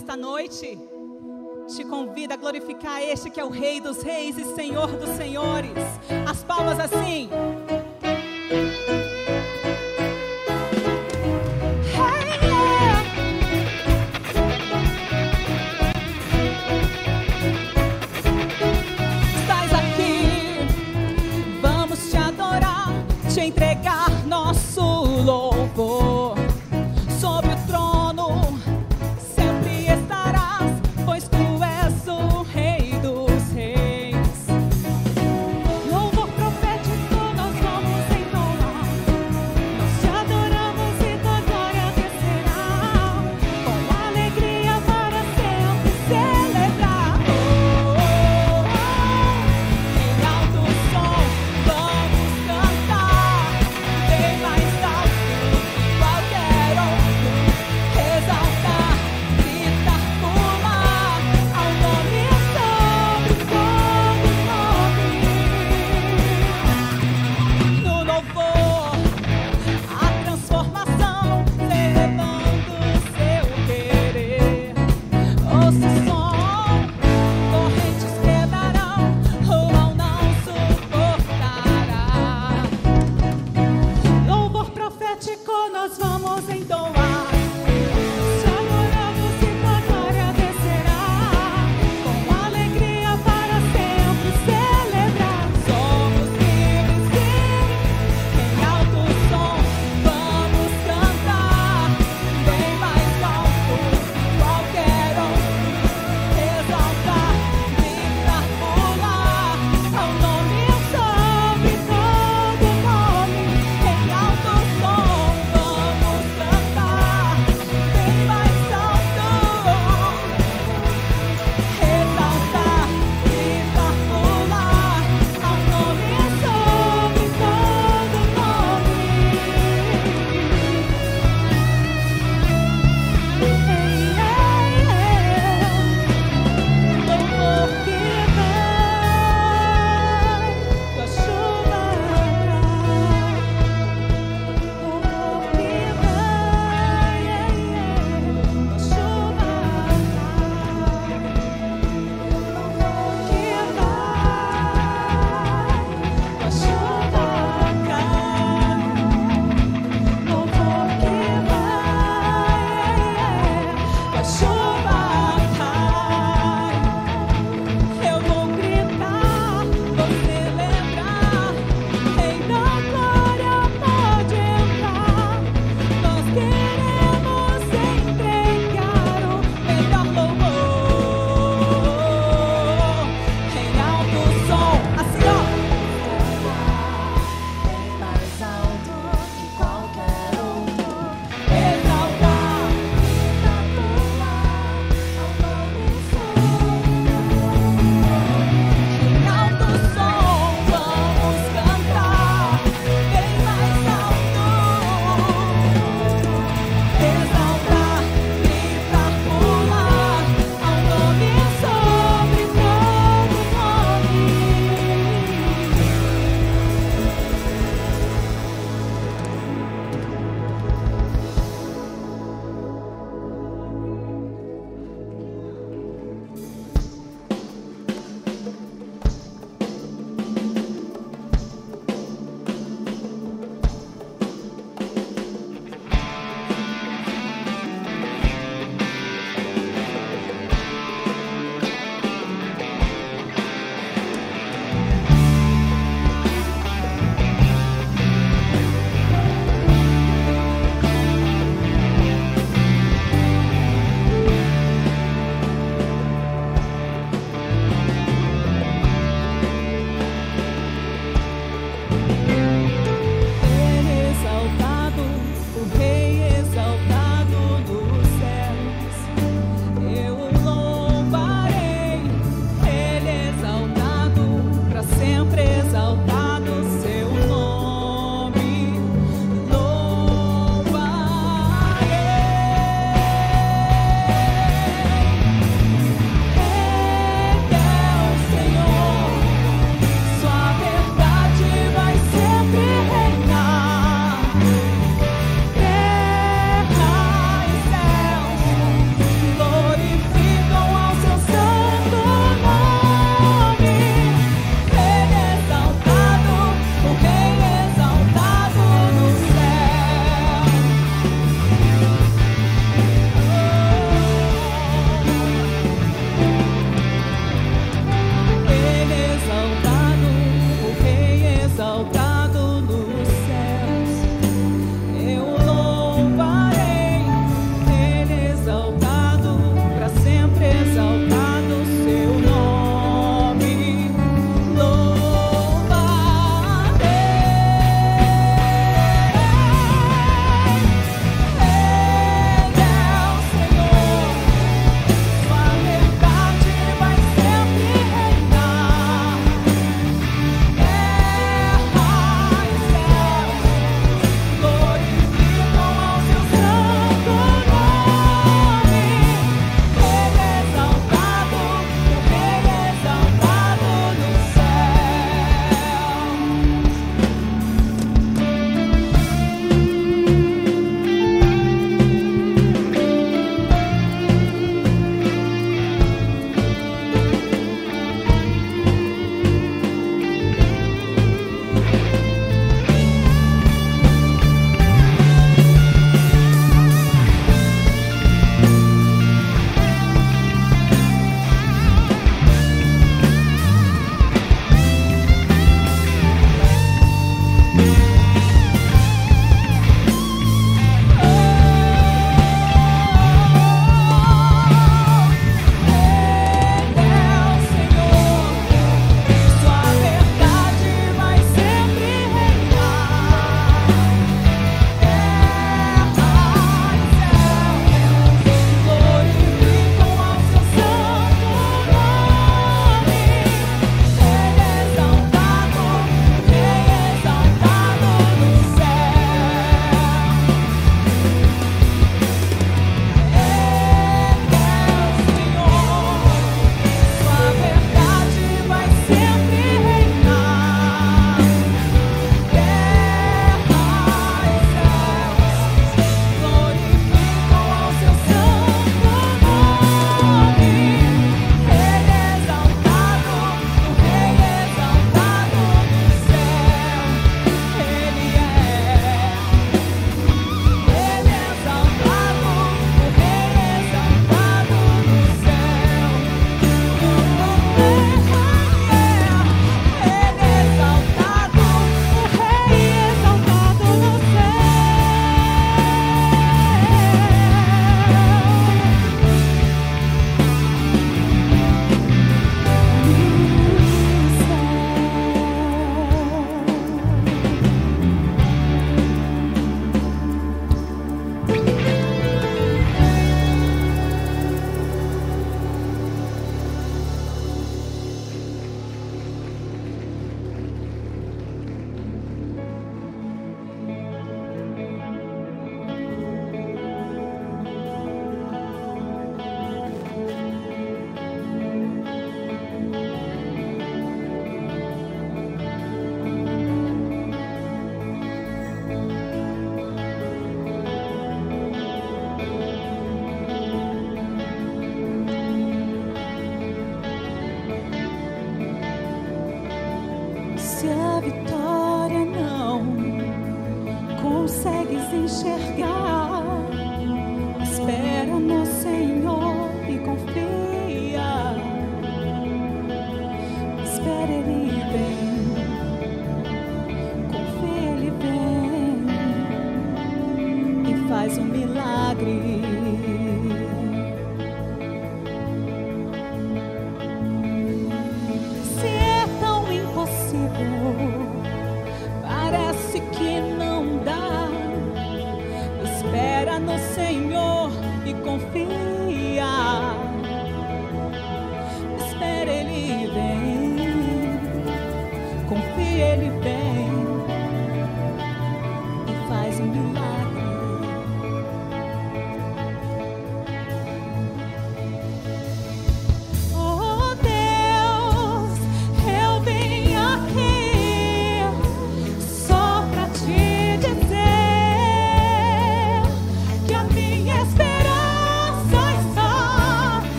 nesta 0.00 0.16
noite. 0.16 0.78
Te 1.76 1.84
convido 1.84 2.32
a 2.32 2.36
glorificar 2.36 3.02
este 3.02 3.30
que 3.30 3.38
é 3.38 3.44
o 3.44 3.50
Rei 3.50 3.80
dos 3.80 4.02
Reis 4.02 4.38
e 4.38 4.44
Senhor 4.54 4.88
dos 4.88 5.10
Senhores. 5.10 5.76
As 6.26 6.42
palmas 6.42 6.80
assim. 6.80 7.28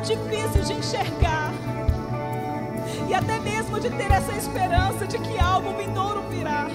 Difícil 0.00 0.62
de 0.62 0.72
enxergar. 0.72 1.52
E 3.08 3.14
até 3.14 3.38
mesmo 3.40 3.80
de 3.80 3.90
ter 3.90 4.10
essa 4.10 4.32
esperança 4.32 5.06
de 5.06 5.18
que 5.18 5.38
algo 5.38 5.76
vindouro 5.76 6.22
virá. 6.30 6.68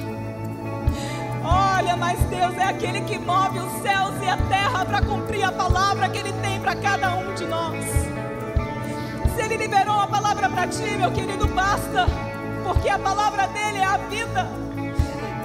Olha, 1.43 1.95
mas 1.95 2.19
Deus 2.21 2.57
é 2.57 2.63
aquele 2.63 3.01
que 3.01 3.17
move 3.19 3.59
os 3.59 3.81
céus 3.81 4.15
e 4.21 4.27
a 4.27 4.37
terra 4.37 4.83
para 4.85 5.01
cumprir 5.01 5.43
a 5.43 5.51
palavra 5.51 6.09
que 6.09 6.17
Ele 6.17 6.33
tem 6.33 6.59
para 6.59 6.75
cada 6.75 7.15
um 7.15 7.33
de 7.35 7.45
nós. 7.45 7.85
Se 9.35 9.41
Ele 9.41 9.57
liberou 9.57 9.99
a 9.99 10.07
palavra 10.07 10.49
para 10.49 10.67
ti, 10.67 10.97
meu 10.97 11.11
querido, 11.11 11.47
basta 11.47 12.05
porque 12.65 12.89
a 12.89 12.97
palavra 12.97 13.47
dele 13.47 13.77
é 13.77 13.85
a 13.85 13.97
vida. 13.97 14.47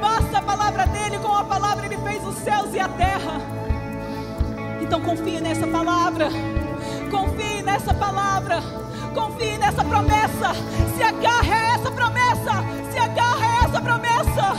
Basta 0.00 0.38
a 0.38 0.42
palavra 0.42 0.86
dele, 0.86 1.18
com 1.18 1.36
a 1.36 1.44
palavra 1.44 1.84
ele 1.84 1.98
fez 1.98 2.26
os 2.26 2.36
céus 2.36 2.72
e 2.72 2.80
a 2.80 2.88
terra. 2.88 3.40
Então 4.80 5.00
confie 5.02 5.38
nessa 5.38 5.66
palavra. 5.66 6.28
Nessa 7.80 7.94
palavra. 7.94 8.62
Confie 9.14 9.56
nessa 9.56 9.82
promessa. 9.82 10.52
Se 10.94 11.02
agarre 11.02 11.50
a 11.50 11.74
essa 11.74 11.90
promessa. 11.90 12.62
Se 12.92 12.98
agarre 12.98 13.46
a 13.46 13.64
essa 13.64 13.80
promessa. 13.80 14.54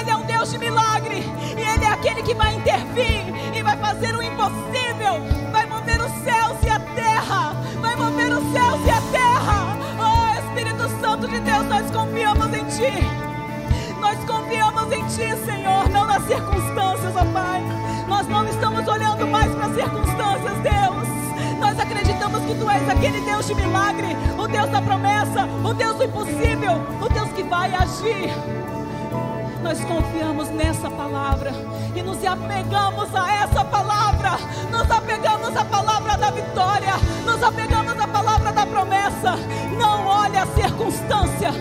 Ele 0.00 0.10
é 0.10 0.16
um 0.16 0.26
Deus 0.26 0.50
de 0.50 0.58
milagre. 0.58 1.22
E 1.56 1.60
Ele 1.60 1.84
é 1.84 1.88
aquele 1.88 2.20
que 2.20 2.34
vai 2.34 2.56
intervir 2.56 3.32
e 3.54 3.62
vai 3.62 3.76
fazer 3.76 4.16
o 4.16 4.22
impossível. 4.24 5.22
Vai 5.52 5.66
mover 5.66 6.00
os 6.00 6.10
céus 6.24 6.56
e 6.64 6.68
a 6.68 6.80
terra. 6.80 7.54
Vai 7.80 7.94
mover 7.94 8.32
os 8.32 8.52
céus 8.52 8.80
e 8.86 8.90
a 8.90 9.00
terra. 9.12 9.76
Espírito 10.44 11.00
Santo 11.00 11.28
de 11.28 11.38
Deus, 11.38 11.64
nós 11.68 11.88
confiamos 11.92 12.52
em 12.54 12.64
Ti. 12.64 14.00
Nós 14.00 14.18
confiamos 14.24 14.90
em 14.90 15.06
Ti, 15.06 15.44
Senhor, 15.44 15.88
não 15.90 16.06
nas 16.06 16.24
circunstâncias, 16.24 17.14
ó 17.14 17.24
Pai. 17.26 17.62
Nós 18.08 18.26
não 18.26 18.44
estamos 18.48 18.88
olhando 18.88 19.28
mais 19.28 19.54
para 19.54 19.66
as 19.66 19.74
circunstâncias, 19.76 20.58
Deus. 20.58 20.81
Que 22.40 22.54
Tu 22.54 22.70
és 22.70 22.88
aquele 22.88 23.20
Deus 23.20 23.46
de 23.46 23.54
milagre, 23.54 24.16
o 24.38 24.48
Deus 24.48 24.70
da 24.70 24.82
promessa, 24.82 25.46
o 25.64 25.72
Deus 25.74 25.96
do 25.96 26.04
impossível, 26.04 26.72
o 27.00 27.08
Deus 27.08 27.28
que 27.32 27.42
vai 27.42 27.72
agir. 27.74 28.30
Nós 29.62 29.78
confiamos 29.84 30.48
nessa 30.50 30.90
palavra 30.90 31.52
e 31.94 32.02
nos 32.02 32.24
apegamos 32.24 33.14
a 33.14 33.32
essa 33.34 33.64
palavra. 33.64 34.32
Nos 34.70 34.90
apegamos 34.90 35.56
à 35.56 35.64
palavra 35.64 36.16
da 36.16 36.30
vitória, 36.30 36.94
nos 37.24 37.42
apegamos 37.42 37.98
à 37.98 38.08
palavra 38.08 38.52
da 38.52 38.66
promessa. 38.66 39.36
Não 39.78 40.06
olhe 40.06 40.36
a 40.36 40.46
circunstância, 40.46 41.52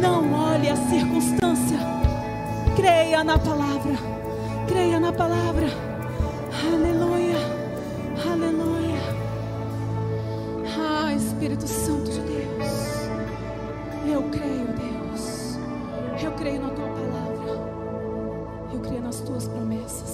não 0.00 0.32
olhe 0.32 0.70
a 0.70 0.76
circunstância. 0.76 1.78
Creia 2.74 3.22
na 3.22 3.38
palavra, 3.38 3.94
creia 4.66 4.98
na 4.98 5.12
palavra. 5.12 5.66
Aleluia. 6.72 7.61
Espírito 11.42 11.66
Santo 11.66 12.08
de 12.08 12.20
Deus, 12.20 12.70
eu 14.06 14.22
creio, 14.30 14.64
Deus, 14.64 15.58
eu 16.22 16.30
creio 16.36 16.62
na 16.62 16.68
tua 16.68 16.86
palavra. 16.86 17.22
Creia 18.82 19.00
nas 19.00 19.20
tuas 19.20 19.48
promessas. 19.48 20.11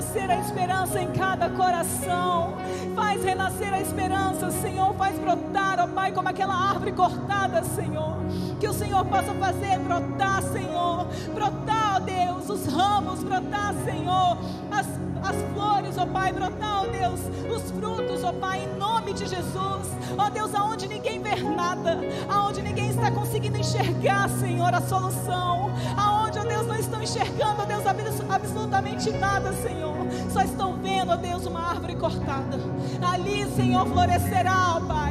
Renascer 0.00 0.30
a 0.30 0.40
esperança 0.40 1.00
em 1.00 1.12
cada 1.12 1.50
coração. 1.50 2.54
Faz 2.94 3.22
renascer 3.22 3.72
a 3.72 3.80
esperança, 3.80 4.50
Senhor. 4.50 4.94
Faz 4.94 5.18
brotar, 5.18 5.78
ó 5.78 5.86
Pai, 5.86 6.10
como 6.10 6.26
aquela 6.26 6.54
árvore 6.54 6.92
cortada, 6.92 7.62
Senhor. 7.62 8.16
Que 8.58 8.66
o 8.66 8.72
Senhor 8.72 9.04
possa 9.04 9.34
fazer 9.34 9.78
brotar, 9.80 10.42
Senhor. 10.42 11.06
Brotar, 11.34 11.96
ó 11.96 12.00
Deus, 12.00 12.48
os 12.48 12.66
ramos, 12.72 13.22
brotar, 13.22 13.74
Senhor. 13.84 14.38
As, 14.70 14.86
as 15.22 15.52
flores, 15.52 15.98
ó 15.98 16.06
Pai, 16.06 16.32
brotar, 16.32 16.82
ó 16.82 16.86
Deus, 16.86 17.20
os 17.54 17.70
frutos, 17.70 18.24
ó 18.24 18.32
Pai, 18.32 18.64
em 18.64 18.78
nome 18.78 19.12
de 19.12 19.26
Jesus. 19.26 19.86
Ó 20.16 20.30
Deus, 20.30 20.54
aonde 20.54 20.88
ninguém 20.88 21.20
vê 21.22 21.36
nada, 21.36 21.98
aonde 22.26 22.62
ninguém 22.62 22.88
está 22.88 23.10
conseguindo 23.10 23.58
enxergar, 23.58 24.30
Senhor, 24.30 24.74
a 24.74 24.80
solução. 24.80 25.70
Aonde, 25.94 26.38
ó 26.38 26.44
Deus, 26.44 26.66
não 26.66 26.76
estão 26.76 27.02
enxergando, 27.02 27.60
ó 27.60 27.64
Deus, 27.66 27.80
absolutamente 28.30 29.10
nada, 29.10 29.52
Senhor. 29.54 29.89
Só 30.32 30.42
estão 30.42 30.74
vendo, 30.74 31.10
ó 31.10 31.16
Deus, 31.16 31.44
uma 31.46 31.60
árvore 31.70 31.96
cortada. 31.96 32.58
Ali, 33.02 33.44
Senhor, 33.56 33.86
florescerá, 33.86 34.76
ó 34.76 34.80
Pai. 34.80 35.09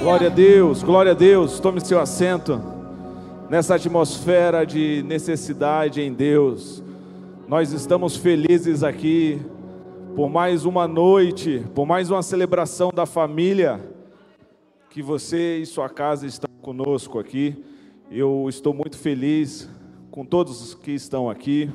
Glória 0.00 0.28
a 0.28 0.30
Deus, 0.30 0.82
glória 0.82 1.12
a 1.12 1.14
Deus. 1.14 1.60
Tome 1.60 1.78
seu 1.78 2.00
assento. 2.00 2.58
Nessa 3.50 3.74
atmosfera 3.74 4.64
de 4.64 5.02
necessidade 5.02 6.00
em 6.00 6.10
Deus, 6.10 6.82
nós 7.46 7.72
estamos 7.72 8.16
felizes 8.16 8.82
aqui 8.82 9.38
por 10.16 10.30
mais 10.30 10.64
uma 10.64 10.88
noite, 10.88 11.62
por 11.74 11.84
mais 11.84 12.10
uma 12.10 12.22
celebração 12.22 12.90
da 12.94 13.04
família, 13.04 13.78
que 14.88 15.02
você 15.02 15.58
e 15.58 15.66
sua 15.66 15.90
casa 15.90 16.26
estão 16.26 16.50
conosco 16.62 17.18
aqui. 17.18 17.62
Eu 18.10 18.46
estou 18.48 18.72
muito 18.72 18.96
feliz 18.96 19.68
com 20.10 20.24
todos 20.24 20.74
que 20.74 20.92
estão 20.92 21.28
aqui 21.28 21.68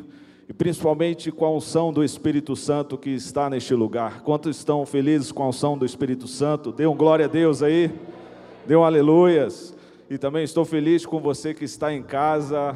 e 0.49 0.53
principalmente 0.53 1.31
com 1.31 1.45
a 1.45 1.51
unção 1.51 1.93
do 1.93 2.03
Espírito 2.03 2.55
Santo 2.55 2.97
que 2.97 3.11
está 3.11 3.51
neste 3.51 3.75
lugar. 3.75 4.21
Quantos 4.21 4.57
estão 4.57 4.83
felizes 4.83 5.31
com 5.31 5.43
a 5.43 5.49
unção 5.49 5.77
do 5.77 5.85
Espírito 5.85 6.27
Santo? 6.27 6.71
Dê 6.71 6.87
um 6.87 6.95
glória 6.95 7.25
a 7.25 7.29
Deus 7.29 7.61
aí, 7.61 7.91
dê 8.65 8.75
um 8.75 8.83
aleluias. 8.83 9.75
E 10.09 10.17
também 10.17 10.43
estou 10.43 10.65
feliz 10.65 11.05
com 11.05 11.19
você 11.19 11.53
que 11.53 11.65
está 11.65 11.93
em 11.93 12.01
casa, 12.01 12.75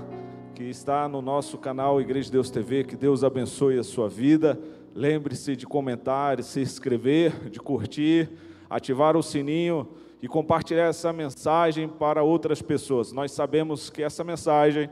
que 0.56 0.64
está 0.64 1.08
no 1.08 1.22
nosso 1.22 1.58
canal 1.58 2.00
Igreja 2.00 2.32
Deus 2.32 2.50
TV. 2.50 2.84
Que 2.84 2.96
Deus 2.96 3.24
abençoe 3.24 3.78
a 3.78 3.84
sua 3.84 4.08
vida. 4.08 4.60
Lembre-se 4.94 5.56
de 5.56 5.66
comentar, 5.66 6.42
se 6.44 6.62
inscrever, 6.62 7.50
de 7.50 7.60
curtir, 7.60 8.30
ativar 8.70 9.16
o 9.16 9.24
sininho 9.24 9.88
e 10.22 10.28
compartilhar 10.28 10.88
essa 10.88 11.14
mensagem 11.14 11.88
para 11.88 12.24
outras 12.24 12.62
pessoas. 12.62 13.12
Nós 13.12 13.32
sabemos 13.32 13.90
que 13.90 14.04
essa 14.04 14.24
mensagem, 14.24 14.90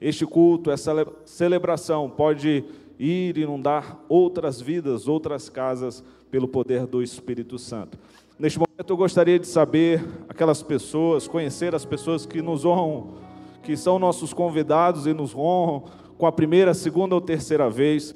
este 0.00 0.24
culto, 0.24 0.70
essa 0.70 1.06
celebração 1.24 2.08
pode 2.08 2.64
ir 2.98 3.36
inundar 3.38 3.98
outras 4.08 4.60
vidas, 4.60 5.08
outras 5.08 5.48
casas 5.48 6.04
pelo 6.30 6.46
poder 6.46 6.86
do 6.86 7.02
Espírito 7.02 7.58
Santo. 7.58 7.98
Neste 8.40 8.58
momento 8.58 8.88
eu 8.88 8.96
gostaria 8.96 9.38
de 9.38 9.46
saber 9.46 10.02
aquelas 10.26 10.62
pessoas, 10.62 11.28
conhecer 11.28 11.74
as 11.74 11.84
pessoas 11.84 12.24
que 12.24 12.40
nos 12.40 12.64
honram, 12.64 13.08
que 13.62 13.76
são 13.76 13.98
nossos 13.98 14.32
convidados 14.32 15.06
e 15.06 15.12
nos 15.12 15.36
honram 15.36 15.82
com 16.16 16.24
a 16.24 16.32
primeira, 16.32 16.72
segunda 16.72 17.14
ou 17.14 17.20
terceira 17.20 17.68
vez. 17.68 18.14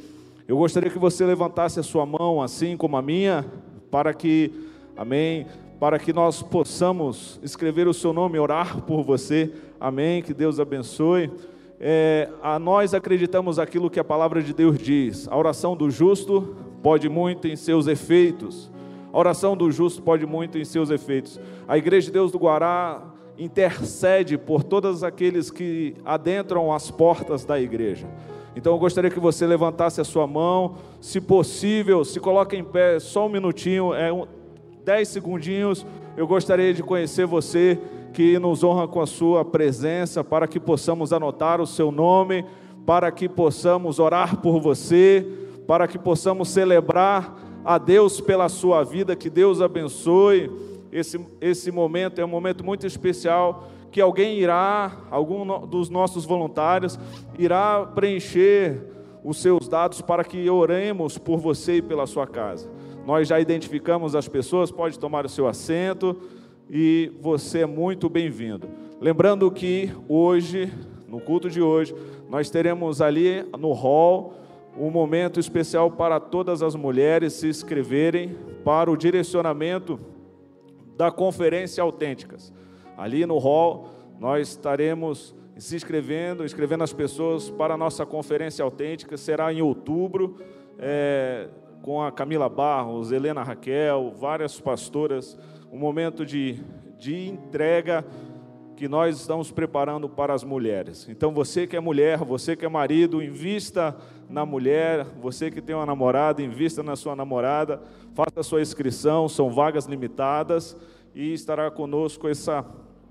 Eu 0.49 0.57
gostaria 0.57 0.89
que 0.89 0.99
você 0.99 1.27
levantasse 1.27 1.79
a 1.79 1.83
sua 1.83 2.07
mão, 2.07 2.41
assim 2.41 2.75
como 2.75 2.97
a 2.97 3.03
minha, 3.03 3.45
para 3.91 4.15
que, 4.15 4.51
amém, 4.97 5.47
para 5.79 5.99
que 5.99 6.11
nós 6.11 6.41
possamos 6.43 7.39
escrever 7.43 7.87
o 7.87 7.93
seu 7.93 8.15
nome, 8.15 8.39
orar 8.39 8.81
por 8.81 9.03
você, 9.03 9.53
amém, 9.79 10.23
que 10.23 10.33
Deus 10.33 10.59
abençoe. 10.59 11.31
É, 11.79 12.31
a 12.43 12.59
nós 12.59 12.95
acreditamos 12.95 13.59
aquilo 13.59 13.91
que 13.91 14.01
a 14.01 14.05
palavra 14.05 14.43
de 14.43 14.55
Deus 14.55 14.79
diz, 14.79 15.29
a 15.29 15.37
oração 15.37 15.77
do 15.77 15.91
justo 15.91 16.57
pode 16.83 17.11
muito 17.11 17.47
em 17.47 17.57
seus 17.57 17.87
efeitos, 17.87 18.73
a 19.15 19.19
oração 19.19 19.57
do 19.57 19.71
justo 19.71 20.03
pode 20.03 20.27
muito 20.27 20.59
em 20.59 20.65
seus 20.65 20.91
efeitos. 20.91 21.39
A 21.69 21.79
Igreja 21.79 22.07
de 22.07 22.13
Deus 22.15 22.33
do 22.33 22.39
Guará 22.39 23.01
intercede 23.39 24.37
por 24.37 24.65
todos 24.65 25.05
aqueles 25.05 25.53
que 25.53 25.95
adentram 26.05 26.73
as 26.73 26.91
portas 26.91 27.45
da 27.45 27.61
igreja. 27.61 28.09
Então 28.57 28.73
eu 28.73 28.79
gostaria 28.79 29.09
que 29.09 29.21
você 29.21 29.47
levantasse 29.47 30.01
a 30.01 30.05
sua 30.05 30.27
mão, 30.27 30.75
se 31.01 31.21
possível, 31.21 32.05
se 32.05 32.19
coloque 32.19 32.57
em 32.57 32.65
pé 32.65 32.99
só 32.99 33.27
um 33.27 33.29
minutinho, 33.29 33.95
é 33.95 34.13
um, 34.13 34.27
dez 34.85 35.07
segundinhos. 35.11 35.87
Eu 36.17 36.27
gostaria 36.27 36.75
de 36.75 36.83
conhecer 36.83 37.25
você 37.25 37.79
que 38.13 38.37
nos 38.41 38.65
honra 38.65 38.89
com 38.89 39.01
a 39.01 39.07
sua 39.07 39.45
presença, 39.45 40.25
para 40.25 40.49
que 40.49 40.59
possamos 40.59 41.13
anotar 41.13 41.61
o 41.61 41.69
seu 41.69 41.93
nome, 41.93 42.45
para 42.85 43.13
que 43.13 43.29
possamos 43.29 44.01
orar 44.01 44.41
por 44.41 44.61
você, 44.61 45.25
para 45.69 45.87
que 45.87 46.01
possamos 46.01 46.49
celebrar 46.49 47.54
a 47.65 47.79
Deus 47.79 48.21
pela 48.21 48.49
sua 48.49 48.85
vida, 48.85 49.17
que 49.17 49.31
Deus 49.31 49.61
abençoe. 49.61 50.51
Esse, 50.93 51.19
esse 51.41 51.73
momento 51.73 52.21
é 52.21 52.25
um 52.25 52.29
momento 52.29 52.65
muito 52.65 52.87
especial 52.87 53.69
que 53.91 54.01
alguém 54.01 54.39
irá, 54.39 55.05
algum 55.11 55.67
dos 55.67 55.89
nossos 55.89 56.25
voluntários, 56.25 56.99
irá 57.39 57.87
preencher 57.87 58.83
os 59.23 59.39
seus 59.39 59.69
dados 59.69 60.01
para 60.03 60.25
que 60.25 60.51
oremos 60.51 61.17
por 61.17 61.39
você 61.39 61.77
e 61.77 61.83
pela 61.83 62.07
sua 62.07 62.27
casa. 62.27 62.69
Nós 63.07 63.29
já 63.29 63.41
identificamos 63.41 64.15
as 64.15 64.29
pessoas, 64.29 64.71
pode 64.71 64.99
tomar 64.99 65.25
o 65.25 65.29
seu 65.29 65.47
assento 65.47 66.17
e 66.69 67.13
você 67.21 67.61
é 67.61 67.67
muito 67.67 68.09
bem-vindo. 68.09 68.69
Lembrando 69.01 69.51
que 69.51 69.91
hoje, 70.09 70.73
no 71.07 71.21
culto 71.21 71.49
de 71.49 71.63
hoje, 71.63 71.95
nós 72.29 72.51
teremos 72.51 73.01
ali 73.01 73.45
no 73.59 73.73
hall 73.73 74.35
um 74.77 74.91
momento 74.91 75.39
especial 75.39 75.91
para 75.91 76.19
todas 76.19 76.63
as 76.63 76.75
mulheres 76.75 77.35
se 77.35 77.49
inscreverem 77.49 78.37
para 78.65 78.91
o 78.91 78.97
direcionamento 78.97 80.01
da 80.97 81.11
Conferência 81.11 81.83
Autênticas. 81.83 82.53
Ali 82.97 83.27
no 83.27 83.39
hall, 83.39 83.89
nós 84.19 84.49
estaremos 84.49 85.35
se 85.57 85.77
inscrevendo, 85.77 86.45
inscrevendo 86.45 86.83
as 86.83 86.93
pessoas 86.93 87.51
para 87.51 87.75
a 87.75 87.77
nossa 87.77 88.05
Conferência 88.05 88.65
Autêntica, 88.65 89.17
será 89.17 89.53
em 89.53 89.63
outubro, 89.63 90.39
é, 90.79 91.49
com 91.83 92.03
a 92.03 92.11
Camila 92.11 92.49
Barros, 92.49 93.13
Helena 93.13 93.43
Raquel, 93.43 94.13
várias 94.17 94.61
pastoras, 94.61 95.39
um 95.71 95.79
momento 95.79 96.25
de, 96.25 96.61
de 96.99 97.29
entrega 97.29 98.05
que 98.77 98.89
nós 98.89 99.17
estamos 99.17 99.51
preparando 99.51 100.09
para 100.09 100.35
as 100.35 100.43
mulheres. 100.43 101.07
Então, 101.09 101.33
você 101.33 101.67
que 101.67 101.77
é 101.77 101.81
mulher, 101.81 102.19
você 102.19 102.57
que 102.57 102.65
é 102.65 102.69
marido, 102.69 103.23
invista 103.23 103.97
na 104.29 104.45
mulher, 104.45 105.05
você 105.21 105.51
que 105.51 105.61
tem 105.61 105.75
uma 105.75 105.87
namorada, 105.87 106.43
invista 106.43 106.83
na 106.83 106.97
sua 106.97 107.15
namorada, 107.15 107.81
faça 108.15 108.41
a 108.41 108.43
sua 108.43 108.61
inscrição, 108.61 109.29
são 109.29 109.51
vagas 109.51 109.87
limitadas 109.87 110.77
e 111.15 111.33
estará 111.33 111.71
conosco 111.71 112.29
essa 112.29 112.65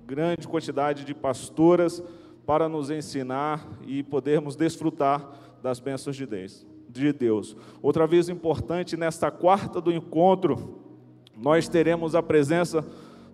grande 0.06 0.48
quantidade 0.48 1.06
de 1.06 1.14
pastoras 1.14 2.04
para 2.46 2.68
nos 2.68 2.90
ensinar 2.90 3.66
e 3.88 4.04
podermos 4.04 4.56
desfrutar 4.56 5.32
das 5.62 5.80
bênçãos 5.80 6.16
de 6.16 6.26
Deus. 6.26 6.66
De 6.90 7.14
Deus. 7.14 7.56
Outra 7.82 8.06
vez 8.06 8.28
importante, 8.28 8.98
nesta 8.98 9.32
quarta 9.32 9.80
do 9.80 9.92
encontro, 9.92 10.82
nós 11.38 11.68
teremos 11.68 12.16
a 12.16 12.22
presença 12.22 12.86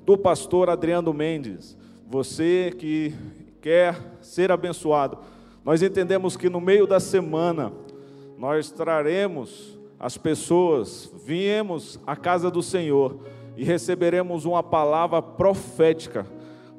do 0.05 0.17
pastor 0.17 0.69
Adriano 0.69 1.13
Mendes. 1.13 1.77
Você 2.11 2.73
que 2.75 3.13
quer 3.61 3.95
ser 4.19 4.51
abençoado, 4.51 5.19
nós 5.63 5.83
entendemos 5.83 6.35
que 6.35 6.49
no 6.49 6.59
meio 6.59 6.87
da 6.87 6.99
semana 6.99 7.71
nós 8.35 8.71
traremos 8.71 9.77
as 9.99 10.17
pessoas, 10.17 11.13
viemos 11.23 11.99
à 12.07 12.15
casa 12.15 12.49
do 12.49 12.63
Senhor 12.63 13.19
e 13.55 13.63
receberemos 13.63 14.45
uma 14.45 14.63
palavra 14.63 15.21
profética, 15.21 16.25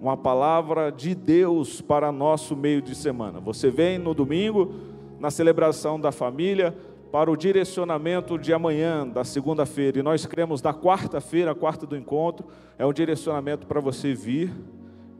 uma 0.00 0.16
palavra 0.16 0.90
de 0.90 1.14
Deus 1.14 1.80
para 1.80 2.10
nosso 2.10 2.56
meio 2.56 2.82
de 2.82 2.96
semana. 2.96 3.38
Você 3.38 3.70
vem 3.70 4.00
no 4.00 4.12
domingo, 4.12 4.74
na 5.20 5.30
celebração 5.30 6.00
da 6.00 6.10
família, 6.10 6.76
para 7.12 7.30
o 7.30 7.36
direcionamento 7.36 8.36
de 8.36 8.52
amanhã, 8.52 9.06
da 9.06 9.22
segunda-feira, 9.22 10.00
e 10.00 10.02
nós 10.02 10.26
cremos 10.26 10.60
da 10.60 10.74
quarta-feira, 10.74 11.54
quarta 11.54 11.86
do 11.86 11.96
encontro, 11.96 12.48
é 12.76 12.84
um 12.84 12.92
direcionamento 12.92 13.64
para 13.68 13.80
você 13.80 14.12
vir 14.12 14.52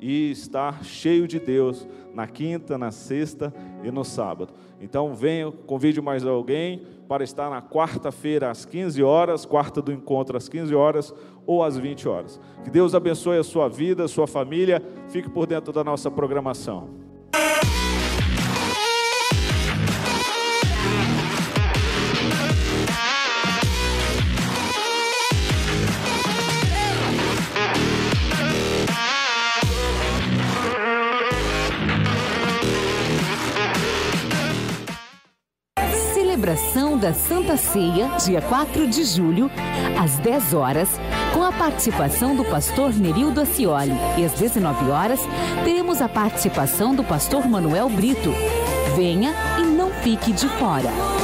e 0.01 0.30
estar 0.30 0.84
cheio 0.84 1.28
de 1.28 1.38
Deus 1.38 1.86
na 2.14 2.26
quinta, 2.26 2.78
na 2.78 2.90
sexta 2.90 3.53
e 3.84 3.90
no 3.90 4.05
sábado. 4.05 4.53
Então 4.80 5.14
venha, 5.14 5.53
convide 5.66 6.01
mais 6.01 6.24
alguém 6.24 6.82
para 7.09 7.22
estar 7.22 7.51
na 7.51 7.61
quarta-feira 7.61 8.51
às 8.51 8.64
15 8.64 9.03
horas, 9.03 9.44
quarta 9.44 9.82
do 9.82 9.92
encontro 9.92 10.36
às 10.36 10.48
15 10.48 10.74
horas 10.74 11.14
ou 11.46 11.62
às 11.62 11.76
20 11.76 12.09
horas. 12.09 12.40
Que 12.64 12.70
Deus 12.70 12.94
abençoe 12.94 13.38
a 13.38 13.44
sua 13.44 13.68
vida, 13.68 14.05
a 14.05 14.09
sua 14.09 14.26
família. 14.26 14.82
Fique 15.09 15.28
por 15.28 15.46
dentro 15.46 15.72
da 15.72 15.84
nossa 15.84 16.11
programação. 16.11 16.88
Celebração 36.41 36.97
da 36.97 37.12
Santa 37.12 37.55
Ceia, 37.55 38.09
dia 38.24 38.41
4 38.41 38.88
de 38.88 39.05
julho, 39.05 39.51
às 40.01 40.16
10 40.18 40.55
horas, 40.55 40.88
com 41.34 41.43
a 41.43 41.53
participação 41.53 42.34
do 42.34 42.43
pastor 42.47 42.95
Nerildo 42.95 43.43
Acioli. 43.43 43.93
E 44.16 44.24
às 44.24 44.32
19 44.32 44.91
horas, 44.91 45.20
teremos 45.64 46.01
a 46.01 46.09
participação 46.09 46.95
do 46.95 47.05
pastor 47.05 47.47
Manuel 47.47 47.91
Brito. 47.91 48.32
Venha 48.97 49.34
e 49.59 49.64
não 49.64 49.91
fique 49.91 50.32
de 50.32 50.49
fora. 50.49 51.20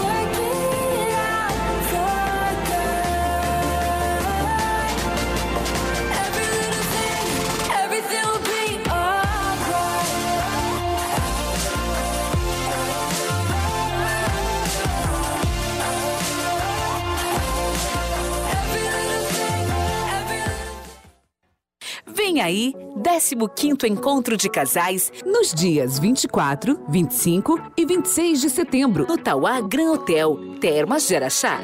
Vem 22.36 22.42
aí, 22.42 22.74
15º 22.98 23.84
Encontro 23.84 24.36
de 24.36 24.50
Casais, 24.50 25.10
nos 25.24 25.54
dias 25.54 25.98
24, 25.98 26.78
25 26.86 27.58
e 27.74 27.86
26 27.86 28.42
de 28.42 28.50
setembro, 28.50 29.06
no 29.08 29.16
Tauá 29.16 29.58
Gran 29.62 29.92
Hotel, 29.92 30.36
Termas 30.60 31.08
de 31.08 31.16
Araxá. 31.16 31.62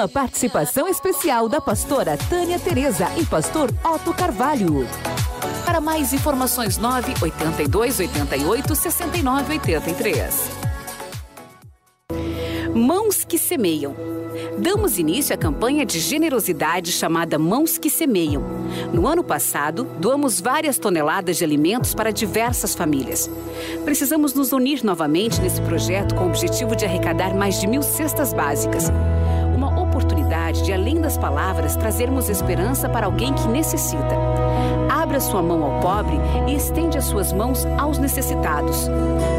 A 0.00 0.08
participação 0.08 0.88
especial 0.88 1.46
da 1.46 1.60
pastora 1.60 2.16
Tânia 2.16 2.58
Teresa 2.58 3.06
e 3.18 3.26
pastor 3.26 3.70
Otto 3.84 4.14
Carvalho. 4.14 4.88
Para 5.66 5.78
mais 5.78 6.14
informações 6.14 6.78
9 6.78 7.14
82 7.20 8.00
88 8.00 8.74
69 8.74 9.52
83. 9.52 10.50
Mãos 12.74 13.24
que 13.24 13.36
semeiam. 13.36 13.94
Damos 14.58 14.98
início 14.98 15.34
à 15.34 15.38
campanha 15.38 15.84
de 15.84 16.00
generosidade 16.00 16.92
chamada 16.92 17.38
Mãos 17.38 17.76
que 17.76 17.90
Semeiam. 17.90 18.42
No 18.92 19.06
ano 19.06 19.22
passado, 19.22 19.84
doamos 19.98 20.40
várias 20.40 20.78
toneladas 20.78 21.36
de 21.36 21.44
alimentos 21.44 21.94
para 21.94 22.10
diversas 22.10 22.74
famílias. 22.74 23.30
Precisamos 23.84 24.32
nos 24.32 24.52
unir 24.52 24.82
novamente 24.82 25.40
nesse 25.40 25.60
projeto 25.62 26.14
com 26.14 26.24
o 26.24 26.28
objetivo 26.28 26.74
de 26.74 26.86
arrecadar 26.86 27.34
mais 27.34 27.60
de 27.60 27.66
mil 27.66 27.82
cestas 27.82 28.32
básicas 28.32 28.90
de, 30.52 30.72
além 30.72 31.00
das 31.00 31.16
palavras, 31.16 31.76
trazermos 31.76 32.28
esperança 32.28 32.88
para 32.88 33.06
alguém 33.06 33.32
que 33.32 33.48
necessita. 33.48 34.16
Abra 34.90 35.20
sua 35.20 35.42
mão 35.42 35.64
ao 35.64 35.80
pobre 35.80 36.18
e 36.46 36.54
estende 36.54 36.98
as 36.98 37.04
suas 37.04 37.32
mãos 37.32 37.64
aos 37.78 37.98
necessitados. 37.98 38.88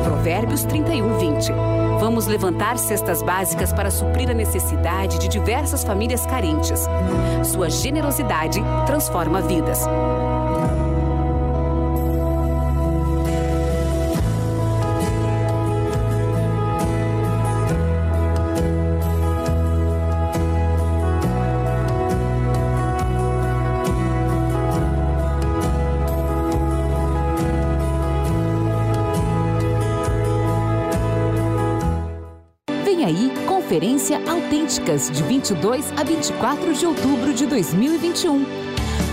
Provérbios 0.03 0.63
31, 0.63 1.17
20. 1.17 1.51
Vamos 1.99 2.25
levantar 2.25 2.77
cestas 2.77 3.21
básicas 3.21 3.71
para 3.71 3.91
suprir 3.91 4.29
a 4.29 4.33
necessidade 4.33 5.19
de 5.19 5.27
diversas 5.27 5.83
famílias 5.83 6.25
carentes. 6.25 6.87
Sua 7.43 7.69
generosidade 7.69 8.59
transforma 8.87 9.41
vidas. 9.41 9.85
Conferência 33.71 34.21
Autênticas, 34.29 35.09
de 35.09 35.23
22 35.23 35.93
a 35.93 36.03
24 36.03 36.73
de 36.73 36.85
outubro 36.85 37.33
de 37.33 37.45
2021. 37.45 38.45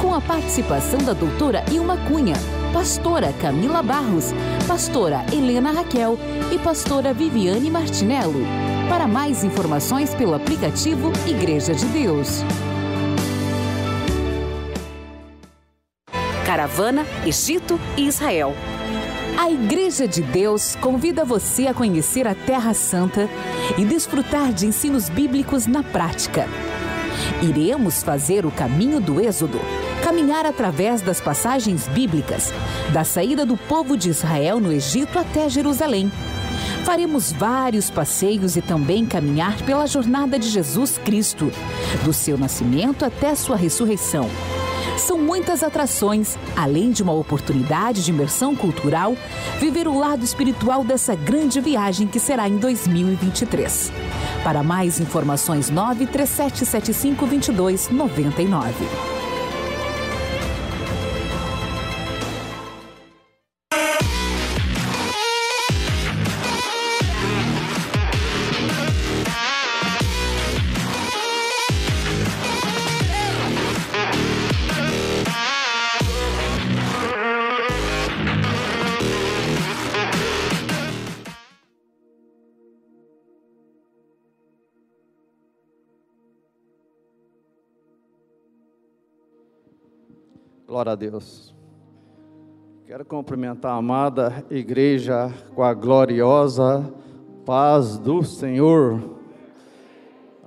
Com 0.01 0.13
a 0.13 0.21
participação 0.21 0.99
da 0.99 1.13
doutora 1.13 1.65
Ilma 1.71 1.97
Cunha, 2.09 2.35
pastora 2.73 3.33
Camila 3.35 3.85
Barros, 3.85 4.33
pastora 4.67 5.25
Helena 5.33 5.71
Raquel 5.71 6.19
e 6.53 6.59
pastora 6.59 7.15
Viviane 7.15 7.71
Martinello. 7.71 8.41
Para 8.89 9.07
mais 9.07 9.45
informações 9.45 10.13
pelo 10.13 10.35
aplicativo 10.35 11.13
Igreja 11.25 11.73
de 11.73 11.87
Deus. 11.87 12.43
Caravana, 16.45 17.07
Egito 17.25 17.79
e 17.97 18.09
Israel. 18.09 18.57
A 19.41 19.49
Igreja 19.49 20.09
de 20.09 20.21
Deus 20.21 20.75
convida 20.75 21.25
você 21.25 21.69
a 21.69 21.73
conhecer 21.73 22.27
a 22.27 22.35
Terra 22.35 22.75
Santa 22.75 23.31
e 23.79 23.85
desfrutar 23.85 24.53
de 24.53 24.67
ensinos 24.67 25.09
bíblicos 25.09 25.65
na 25.65 25.81
prática. 25.81 26.49
Iremos 27.41 28.03
fazer 28.03 28.45
o 28.45 28.51
caminho 28.51 29.01
do 29.01 29.21
Êxodo, 29.21 29.61
caminhar 30.03 30.45
através 30.45 31.03
das 31.03 31.21
passagens 31.21 31.87
bíblicas, 31.87 32.53
da 32.93 33.05
saída 33.05 33.47
do 33.47 33.57
povo 33.57 33.97
de 33.97 34.11
Israel 34.11 34.59
no 34.59 34.73
Egito 34.73 35.17
até 35.17 35.49
Jerusalém. 35.49 36.11
Faremos 36.85 37.31
vários 37.31 37.89
passeios 37.89 38.57
e 38.57 38.61
também 38.61 39.07
caminhar 39.07 39.57
pela 39.63 39.87
jornada 39.87 40.37
de 40.37 40.49
Jesus 40.49 40.99
Cristo, 40.99 41.53
do 42.05 42.13
seu 42.13 42.37
nascimento 42.37 43.05
até 43.05 43.37
sua 43.37 43.57
ressurreição 43.57 44.29
são 45.09 45.19
muitas 45.19 45.63
atrações, 45.63 46.37
além 46.55 46.91
de 46.91 47.03
uma 47.03 47.15
oportunidade 47.15 48.05
de 48.05 48.11
imersão 48.11 48.55
cultural, 48.55 49.17
viver 49.59 49.89
o 49.89 49.99
lado 49.99 50.23
espiritual 50.23 50.85
dessa 50.85 51.15
grande 51.15 51.63
viagem 51.63 52.07
que 52.07 52.21
será 52.21 52.47
em 52.47 52.59
2023. 52.59 53.91
Para 54.45 54.63
mais 54.63 55.01
informações, 55.01 55.71
93775 55.71 57.27
Glória 90.79 90.93
a 90.93 90.95
Deus. 90.95 91.53
Quero 92.87 93.05
cumprimentar 93.05 93.73
a 93.73 93.79
amada 93.79 94.47
igreja 94.49 95.29
com 95.53 95.65
a 95.65 95.75
gloriosa 95.75 96.95
paz 97.45 97.99
do 97.99 98.23
Senhor. 98.23 99.19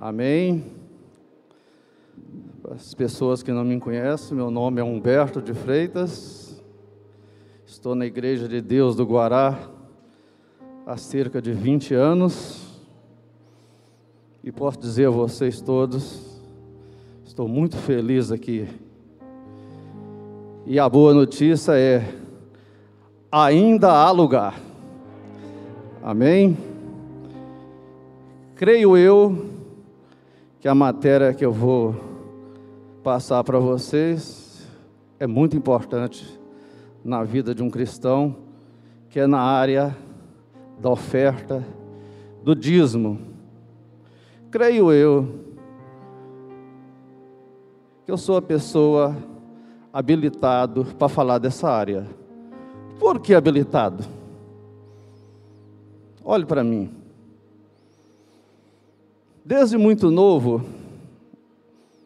Amém. 0.00 0.72
As 2.70 2.94
pessoas 2.94 3.42
que 3.42 3.52
não 3.52 3.62
me 3.62 3.78
conhecem, 3.78 4.34
meu 4.34 4.50
nome 4.50 4.80
é 4.80 4.82
Humberto 4.82 5.42
de 5.42 5.52
Freitas. 5.52 6.64
Estou 7.66 7.94
na 7.94 8.06
Igreja 8.06 8.48
de 8.48 8.62
Deus 8.62 8.96
do 8.96 9.04
Guará 9.04 9.68
há 10.86 10.96
cerca 10.96 11.42
de 11.42 11.52
20 11.52 11.92
anos. 11.92 12.80
E 14.42 14.50
posso 14.50 14.80
dizer 14.80 15.08
a 15.08 15.10
vocês 15.10 15.60
todos, 15.60 16.40
estou 17.22 17.46
muito 17.46 17.76
feliz 17.76 18.32
aqui 18.32 18.66
e 20.64 20.78
a 20.78 20.88
boa 20.88 21.12
notícia 21.12 21.72
é: 21.72 22.04
ainda 23.30 23.90
há 23.92 24.10
lugar. 24.10 24.58
Amém? 26.02 26.56
Creio 28.54 28.96
eu 28.96 29.46
que 30.60 30.68
a 30.68 30.74
matéria 30.74 31.34
que 31.34 31.44
eu 31.44 31.52
vou 31.52 31.96
passar 33.02 33.42
para 33.42 33.58
vocês 33.58 34.68
é 35.18 35.26
muito 35.26 35.56
importante 35.56 36.38
na 37.04 37.24
vida 37.24 37.52
de 37.54 37.62
um 37.62 37.70
cristão, 37.70 38.36
que 39.10 39.18
é 39.18 39.26
na 39.26 39.40
área 39.40 39.96
da 40.80 40.90
oferta, 40.90 41.64
do 42.44 42.54
dízimo. 42.54 43.18
Creio 44.50 44.92
eu 44.92 45.40
que 48.04 48.12
eu 48.12 48.16
sou 48.16 48.36
a 48.36 48.42
pessoa 48.42 49.16
habilitado 49.92 50.86
para 50.98 51.08
falar 51.08 51.38
dessa 51.38 51.68
área. 51.68 52.08
Por 52.98 53.20
que 53.20 53.34
habilitado? 53.34 54.04
Olhe 56.24 56.46
para 56.46 56.64
mim. 56.64 56.90
Desde 59.44 59.76
muito 59.76 60.10
novo, 60.10 60.64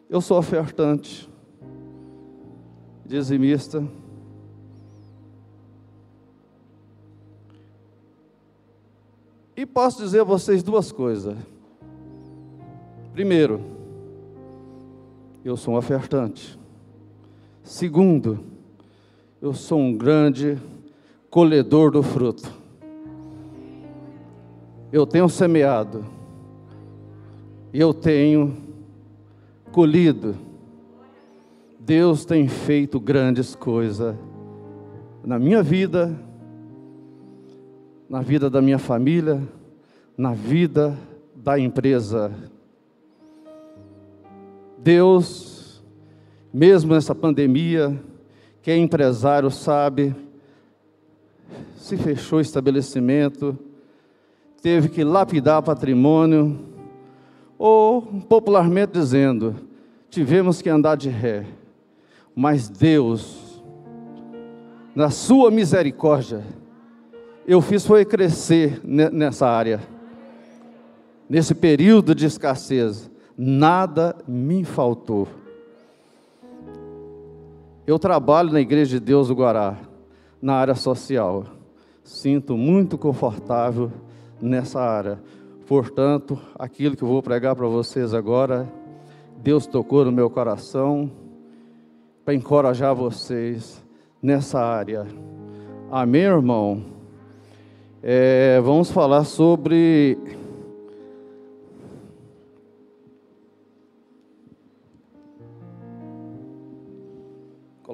eu 0.09 0.19
sou 0.19 0.39
ofertante, 0.39 1.29
dizimista. 3.05 3.87
E 9.55 9.65
posso 9.65 10.01
dizer 10.01 10.21
a 10.21 10.23
vocês 10.23 10.63
duas 10.63 10.91
coisas. 10.91 11.37
Primeiro, 13.13 13.61
eu 15.45 15.55
sou 15.55 15.75
um 15.75 15.77
ofertante. 15.77 16.56
Segundo, 17.67 18.39
eu 19.41 19.53
sou 19.53 19.79
um 19.79 19.95
grande 19.95 20.57
colhedor 21.29 21.91
do 21.91 22.01
fruto. 22.01 22.51
Eu 24.91 25.05
tenho 25.05 25.29
semeado 25.29 26.17
eu 27.73 27.93
tenho 27.93 28.55
colhido. 29.71 30.35
Deus 31.79 32.25
tem 32.25 32.47
feito 32.47 32.99
grandes 32.99 33.55
coisas 33.55 34.15
na 35.23 35.37
minha 35.37 35.61
vida, 35.61 36.17
na 38.09 38.21
vida 38.21 38.49
da 38.49 38.61
minha 38.61 38.79
família, 38.79 39.41
na 40.17 40.33
vida 40.33 40.97
da 41.35 41.59
empresa. 41.59 42.31
Deus 44.79 45.56
mesmo 46.53 46.93
nessa 46.93 47.13
pandemia, 47.13 47.99
quem 48.61 48.73
é 48.73 48.77
empresário 48.77 49.49
sabe, 49.51 50.15
se 51.75 51.95
fechou 51.95 52.39
o 52.39 52.41
estabelecimento, 52.41 53.57
teve 54.61 54.89
que 54.89 55.03
lapidar 55.03 55.61
patrimônio, 55.61 56.59
ou 57.57 58.01
popularmente 58.01 58.91
dizendo, 58.93 59.55
tivemos 60.09 60.61
que 60.61 60.69
andar 60.69 60.95
de 60.95 61.09
ré. 61.09 61.45
Mas 62.35 62.69
Deus, 62.69 63.63
na 64.93 65.09
sua 65.09 65.49
misericórdia, 65.49 66.43
eu 67.47 67.61
fiz 67.61 67.85
foi 67.85 68.03
crescer 68.03 68.81
nessa 68.83 69.47
área. 69.47 69.79
Nesse 71.29 71.55
período 71.55 72.13
de 72.13 72.25
escassez, 72.25 73.09
nada 73.37 74.15
me 74.27 74.63
faltou. 74.63 75.27
Eu 77.87 77.97
trabalho 77.97 78.51
na 78.51 78.59
Igreja 78.59 78.99
de 78.99 79.05
Deus 79.05 79.29
do 79.29 79.33
Guará, 79.33 79.77
na 80.41 80.55
área 80.55 80.75
social. 80.75 81.45
Sinto 82.03 82.57
muito 82.57 82.97
confortável 82.97 83.89
nessa 84.41 84.81
área. 84.81 85.21
Portanto, 85.65 86.37
aquilo 86.59 86.97
que 86.97 87.03
eu 87.03 87.07
vou 87.07 87.23
pregar 87.23 87.55
para 87.55 87.65
vocês 87.65 88.13
agora, 88.13 88.67
Deus 89.37 89.65
tocou 89.65 90.03
no 90.03 90.11
meu 90.11 90.29
coração 90.29 91.09
para 92.25 92.33
encorajar 92.33 92.93
vocês 92.93 93.81
nessa 94.21 94.59
área. 94.59 95.07
Amém, 95.89 96.23
irmão? 96.23 96.83
É, 98.03 98.59
vamos 98.59 98.91
falar 98.91 99.23
sobre 99.23 100.17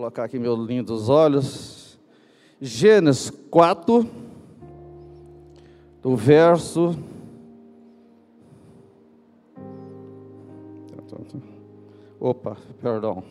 colocar 0.03 0.25
aqui 0.25 0.37
meus 0.37 0.59
lindos 0.67 1.07
olhos. 1.07 1.97
Gênesis 2.59 3.29
4, 3.49 4.05
do 6.01 6.13
verso. 6.17 6.93
Opa, 12.19 12.57
perdão. 12.81 13.23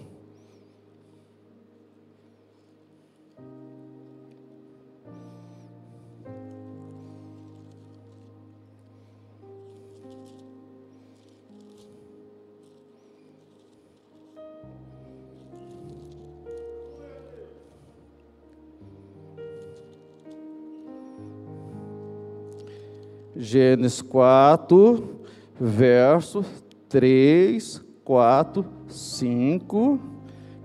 Gênesis 23.34 24.02
4, 24.02 25.20
verso 25.58 26.44
3, 26.88 27.82
4, 28.04 28.66
5, 28.88 29.98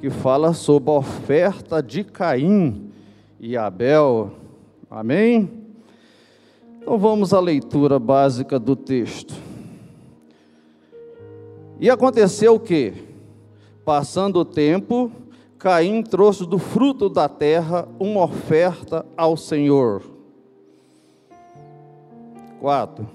que 0.02 0.10
fala 0.10 0.54
sobre 0.54 0.90
a 0.92 0.96
oferta 0.96 1.82
de 1.82 2.04
Caim 2.04 2.92
e 3.40 3.56
Abel. 3.56 4.32
Amém? 4.90 5.50
Então 6.82 6.98
vamos 6.98 7.34
à 7.34 7.40
leitura 7.40 7.98
básica 7.98 8.60
do 8.60 8.76
texto. 8.76 9.34
E 11.80 11.90
aconteceu 11.90 12.56
o 12.56 12.60
que? 12.60 12.94
Passando 13.86 14.40
o 14.40 14.46
tempo, 14.46 15.10
Caim 15.58 16.04
trouxe 16.04 16.46
do 16.46 16.60
fruto 16.60 17.08
da 17.08 17.30
terra 17.30 17.88
uma 17.98 18.26
oferta 18.26 19.06
ao 19.16 19.38
Senhor. 19.38 20.17
4. 22.60 23.08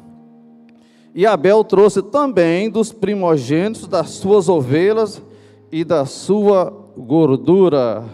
E 1.15 1.27
Abel 1.27 1.63
trouxe 1.63 2.03
também 2.03 2.71
dos 2.71 2.91
primogênitos 2.91 3.87
das 3.87 4.11
suas 4.11 4.49
ovelhas 4.49 5.23
e 5.71 5.85
da 5.85 6.07
sua 6.07 6.73
gordura. 6.97 8.05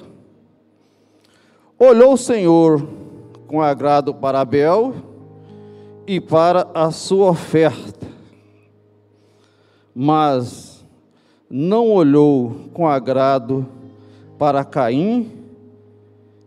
Olhou 1.78 2.14
o 2.14 2.18
Senhor 2.18 2.88
com 3.46 3.62
agrado 3.62 4.12
para 4.12 4.40
Abel 4.40 4.94
e 6.06 6.20
para 6.20 6.68
a 6.74 6.90
sua 6.90 7.30
oferta, 7.30 8.06
mas 9.94 10.84
não 11.48 11.90
olhou 11.90 12.68
com 12.72 12.86
agrado 12.86 13.66
para 14.38 14.64
Caim, 14.64 15.32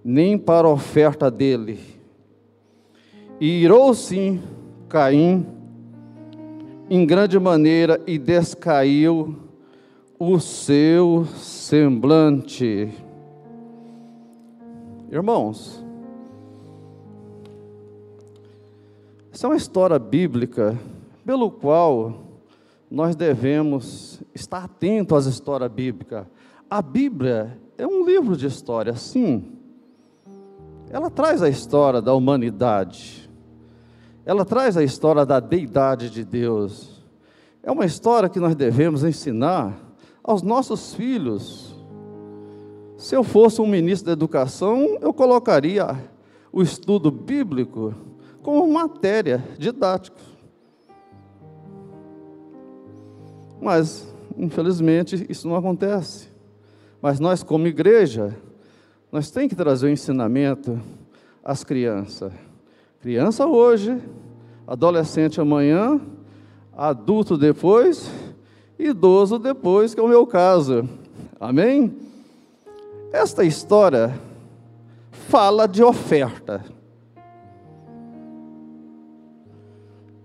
nem 0.03 0.37
para 0.37 0.67
a 0.67 0.71
oferta 0.71 1.31
dele. 1.31 1.79
E 3.39 3.63
irou-se 3.63 4.39
Caim 4.91 5.47
em 6.89 7.05
grande 7.05 7.39
maneira 7.39 8.01
e 8.05 8.17
descaiu 8.17 9.37
o 10.19 10.37
seu 10.37 11.25
semblante. 11.37 12.93
Irmãos, 15.09 15.81
essa 19.31 19.47
é 19.47 19.49
uma 19.49 19.55
história 19.55 19.97
bíblica 19.97 20.77
pelo 21.25 21.49
qual 21.49 22.25
nós 22.89 23.15
devemos 23.15 24.21
estar 24.35 24.65
atentos 24.65 25.19
às 25.19 25.25
histórias 25.25 25.71
bíblicas. 25.71 26.25
A 26.69 26.81
Bíblia 26.81 27.57
é 27.77 27.87
um 27.87 28.05
livro 28.05 28.35
de 28.35 28.45
história, 28.45 28.93
sim. 28.97 29.53
Ela 30.89 31.09
traz 31.09 31.41
a 31.41 31.47
história 31.47 32.01
da 32.01 32.13
humanidade 32.13 33.30
ela 34.25 34.45
traz 34.45 34.77
a 34.77 34.83
história 34.83 35.25
da 35.25 35.39
deidade 35.39 36.09
de 36.09 36.23
Deus. 36.23 37.03
É 37.63 37.71
uma 37.71 37.85
história 37.85 38.29
que 38.29 38.39
nós 38.39 38.55
devemos 38.55 39.03
ensinar 39.03 39.77
aos 40.23 40.41
nossos 40.41 40.93
filhos. 40.93 41.75
Se 42.97 43.15
eu 43.15 43.23
fosse 43.23 43.61
um 43.61 43.67
ministro 43.67 44.07
da 44.07 44.13
educação, 44.13 44.97
eu 45.01 45.13
colocaria 45.13 45.97
o 46.51 46.61
estudo 46.61 47.09
bíblico 47.09 47.95
como 48.43 48.71
matéria 48.71 49.43
didática. 49.57 50.21
Mas, 53.59 54.07
infelizmente, 54.37 55.25
isso 55.29 55.47
não 55.47 55.55
acontece. 55.55 56.29
Mas 57.01 57.19
nós, 57.19 57.43
como 57.43 57.67
igreja, 57.67 58.35
nós 59.11 59.29
temos 59.31 59.49
que 59.49 59.55
trazer 59.55 59.87
o 59.87 59.89
ensinamento 59.89 60.79
às 61.43 61.63
crianças. 61.63 62.31
Criança 63.01 63.47
hoje, 63.47 63.99
adolescente 64.67 65.41
amanhã, 65.41 65.99
adulto 66.71 67.35
depois, 67.35 68.11
idoso 68.77 69.39
depois, 69.39 69.95
que 69.95 69.99
é 69.99 70.03
o 70.03 70.07
meu 70.07 70.27
caso. 70.27 70.87
Amém? 71.39 71.97
Esta 73.11 73.43
história 73.43 74.13
fala 75.09 75.67
de 75.67 75.83
oferta. 75.83 76.63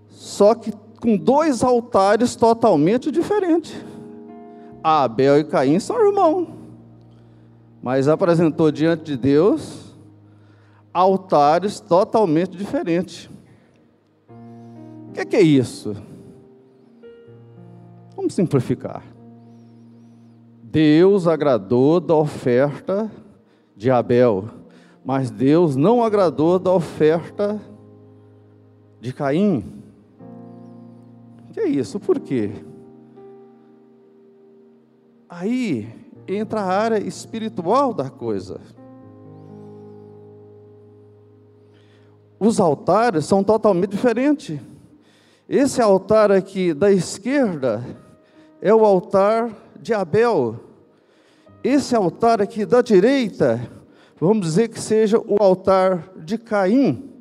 Só 0.09 0.53
que 0.53 0.71
com 1.01 1.17
dois 1.17 1.63
altares 1.63 2.35
totalmente 2.35 3.09
diferentes. 3.09 3.75
Abel 4.83 5.39
e 5.39 5.43
Caim 5.43 5.79
são 5.79 5.99
irmãos, 5.99 6.47
mas 7.81 8.07
apresentou 8.07 8.71
diante 8.71 9.03
de 9.03 9.17
Deus 9.17 9.86
altares 10.97 11.79
totalmente 11.79 12.57
diferentes. 12.57 13.29
O 15.09 15.13
que 15.13 15.19
é, 15.19 15.25
que 15.25 15.35
é 15.35 15.41
isso? 15.41 15.95
Vamos 18.15 18.33
simplificar. 18.33 19.03
Deus 20.63 21.27
agradou 21.27 21.99
da 21.99 22.15
oferta 22.15 23.11
de 23.75 23.91
Abel, 23.91 24.45
mas 25.05 25.29
Deus 25.29 25.75
não 25.75 26.03
agradou 26.03 26.57
da 26.57 26.73
oferta 26.73 27.61
de 28.99 29.13
Caim. 29.13 29.63
O 31.47 31.53
que 31.53 31.59
é 31.59 31.67
isso? 31.67 31.99
Por 31.99 32.19
quê? 32.19 32.51
Aí 35.29 35.87
entra 36.27 36.61
a 36.61 36.65
área 36.65 36.97
espiritual 36.97 37.93
da 37.93 38.09
coisa. 38.09 38.59
Os 42.39 42.59
altares 42.59 43.25
são 43.25 43.43
totalmente 43.43 43.91
diferentes. 43.91 44.59
Esse 45.49 45.81
altar 45.81 46.31
aqui 46.31 46.73
da 46.73 46.91
esquerda 46.91 47.83
é 48.61 48.73
o 48.73 48.85
altar 48.85 49.51
de 49.79 49.93
Abel. 49.93 50.59
Esse 51.63 51.95
altar 51.95 52.41
aqui 52.41 52.65
da 52.65 52.81
direita, 52.81 53.59
vamos 54.19 54.45
dizer 54.45 54.67
que 54.67 54.79
seja 54.79 55.19
o 55.19 55.41
altar 55.41 56.11
de 56.17 56.37
Caim. 56.37 57.11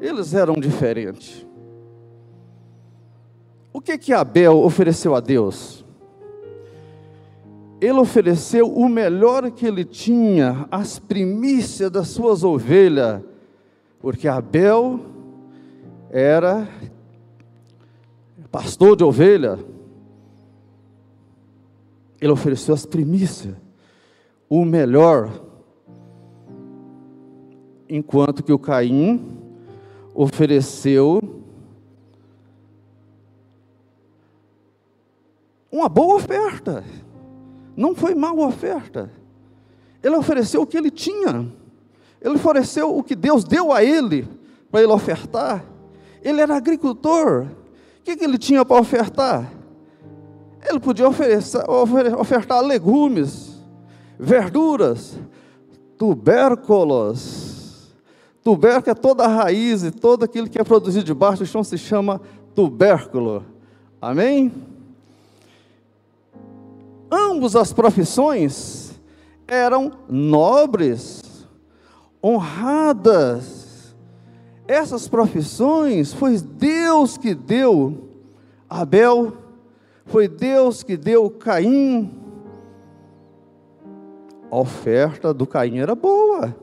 Eles 0.00 0.34
eram 0.34 0.54
diferentes. 0.54 1.46
O 3.72 3.80
que 3.80 3.96
que 3.96 4.12
Abel 4.12 4.58
ofereceu 4.58 5.14
a 5.14 5.20
Deus? 5.20 5.84
Ele 7.80 7.98
ofereceu 7.98 8.70
o 8.70 8.88
melhor 8.88 9.50
que 9.50 9.66
ele 9.66 9.84
tinha, 9.84 10.66
as 10.70 10.98
primícias 10.98 11.90
das 11.90 12.08
suas 12.08 12.44
ovelhas, 12.44 13.22
porque 14.00 14.26
Abel 14.26 14.98
era 16.10 16.66
pastor 18.50 18.96
de 18.96 19.04
ovelha. 19.04 19.58
Ele 22.20 22.32
ofereceu 22.32 22.74
as 22.74 22.84
primícias, 22.84 23.54
o 24.48 24.64
melhor, 24.64 25.30
enquanto 27.88 28.42
que 28.42 28.52
o 28.52 28.58
Caim 28.58 29.38
ofereceu 30.14 31.20
uma 35.70 35.88
boa 35.88 36.16
oferta. 36.16 36.84
Não 37.76 37.94
foi 37.94 38.14
mal 38.14 38.38
oferta. 38.40 39.10
Ele 40.02 40.16
ofereceu 40.16 40.62
o 40.62 40.66
que 40.66 40.76
ele 40.76 40.90
tinha. 40.90 41.59
Ele 42.20 42.34
ofereceu 42.34 42.96
o 42.96 43.02
que 43.02 43.14
Deus 43.14 43.44
deu 43.44 43.72
a 43.72 43.82
ele 43.82 44.28
para 44.70 44.82
ele 44.82 44.92
ofertar. 44.92 45.64
Ele 46.22 46.40
era 46.40 46.56
agricultor. 46.56 47.46
O 48.00 48.02
que, 48.04 48.16
que 48.16 48.24
ele 48.24 48.36
tinha 48.36 48.64
para 48.64 48.80
ofertar? 48.80 49.50
Ele 50.68 50.78
podia 50.78 51.08
oferecer, 51.08 51.62
ofertar 52.18 52.60
legumes, 52.60 53.58
verduras, 54.18 55.18
tubérculos. 55.96 57.88
Tubérculo 58.42 58.90
é 58.90 58.94
toda 58.94 59.24
a 59.24 59.28
raiz 59.28 59.82
e 59.82 59.90
todo 59.90 60.24
aquilo 60.24 60.48
que 60.48 60.60
é 60.60 60.64
produzido 60.64 61.04
debaixo 61.04 61.42
do 61.42 61.46
chão 61.46 61.64
se 61.64 61.78
chama 61.78 62.20
tubérculo. 62.54 63.44
Amém? 64.00 64.52
Ambos 67.10 67.56
as 67.56 67.72
profissões 67.72 68.92
eram 69.48 69.92
nobres 70.08 71.29
honradas. 72.22 73.94
Essas 74.66 75.08
profissões 75.08 76.12
foi 76.12 76.38
Deus 76.38 77.18
que 77.18 77.34
deu 77.34 78.08
Abel, 78.68 79.32
foi 80.06 80.28
Deus 80.28 80.82
que 80.82 80.96
deu 80.96 81.28
Caim. 81.30 82.16
A 84.50 84.56
oferta 84.56 85.34
do 85.34 85.46
Caim 85.46 85.78
era 85.78 85.94
boa. 85.94 86.54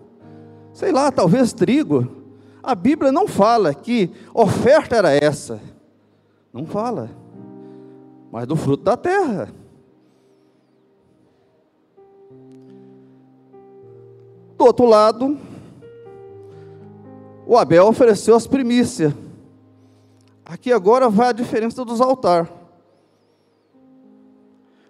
Sei 0.74 0.92
lá, 0.92 1.12
talvez 1.12 1.54
trigo. 1.54 2.08
A 2.62 2.76
Bíblia 2.76 3.12
não 3.12 3.28
fala 3.28 3.74
que 3.74 4.12
oferta 4.34 4.96
era 4.96 5.12
essa. 5.12 5.60
Não 6.52 6.66
fala. 6.66 7.10
Mas 8.32 8.46
do 8.46 8.56
fruto 8.56 8.84
da 8.84 8.98
terra. 8.98 9.50
Do 14.58 14.66
outro 14.66 14.86
lado, 14.86 15.38
o 17.48 17.58
Abel 17.58 17.88
ofereceu 17.88 18.36
as 18.36 18.46
primícias. 18.46 19.14
Aqui 20.46 20.72
agora 20.72 21.10
vai 21.10 21.30
a 21.30 21.32
diferença 21.32 21.86
dos 21.86 22.02
altares. 22.02 22.50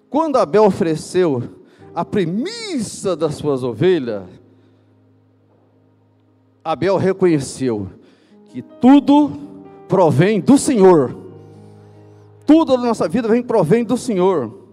Quando 0.09 0.37
Abel 0.37 0.65
ofereceu 0.65 1.43
a 1.93 2.03
premissa 2.03 3.15
das 3.15 3.35
suas 3.35 3.63
ovelhas, 3.63 4.23
Abel 6.63 6.97
reconheceu 6.97 7.89
que 8.45 8.63
tudo 8.63 9.31
provém 9.87 10.39
do 10.39 10.57
Senhor. 10.57 11.15
Tudo 12.45 12.75
da 12.75 12.83
nossa 12.83 13.07
vida 13.07 13.27
vem 13.27 13.43
provém 13.43 13.83
do 13.83 13.97
Senhor. 13.97 14.65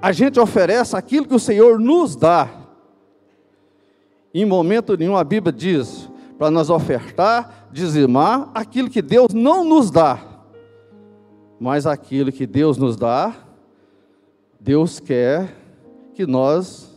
A 0.00 0.12
gente 0.12 0.38
oferece 0.38 0.94
aquilo 0.94 1.26
que 1.26 1.34
o 1.34 1.40
Senhor 1.40 1.80
nos 1.80 2.14
dá. 2.14 2.50
Em 4.34 4.44
momento 4.44 4.96
nenhum 4.96 5.16
a 5.16 5.24
Bíblia 5.24 5.52
diz 5.52 6.08
para 6.38 6.50
nós 6.50 6.70
ofertar, 6.70 7.68
dizimar 7.72 8.50
aquilo 8.54 8.88
que 8.88 9.02
Deus 9.02 9.34
não 9.34 9.64
nos 9.64 9.90
dá. 9.90 10.20
Mas 11.58 11.84
aquilo 11.84 12.30
que 12.30 12.46
Deus 12.46 12.78
nos 12.78 12.96
dá, 12.96 13.34
Deus 14.60 15.00
quer 15.00 15.52
que 16.14 16.24
nós 16.24 16.88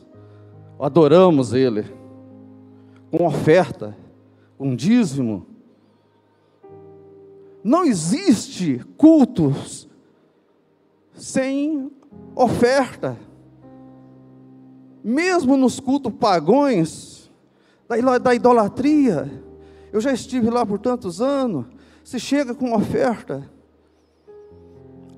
adoramos 0.80 1.54
Ele 1.54 1.84
com 3.10 3.26
oferta, 3.26 3.98
com 4.58 4.76
dízimo. 4.76 5.48
Não 7.64 7.84
existe 7.84 8.86
cultos 8.96 9.90
sem 11.14 11.92
oferta. 12.36 13.18
Mesmo 15.04 15.58
nos 15.58 15.80
cultos 15.80 16.14
pagões, 16.14 17.11
da 18.22 18.34
idolatria, 18.34 19.30
eu 19.92 20.00
já 20.00 20.12
estive 20.12 20.50
lá 20.50 20.66
por 20.66 20.80
tantos 20.80 21.22
anos, 21.22 21.66
se 22.04 22.20
chega 22.20 22.54
com 22.56 22.74
oferta. 22.74 23.50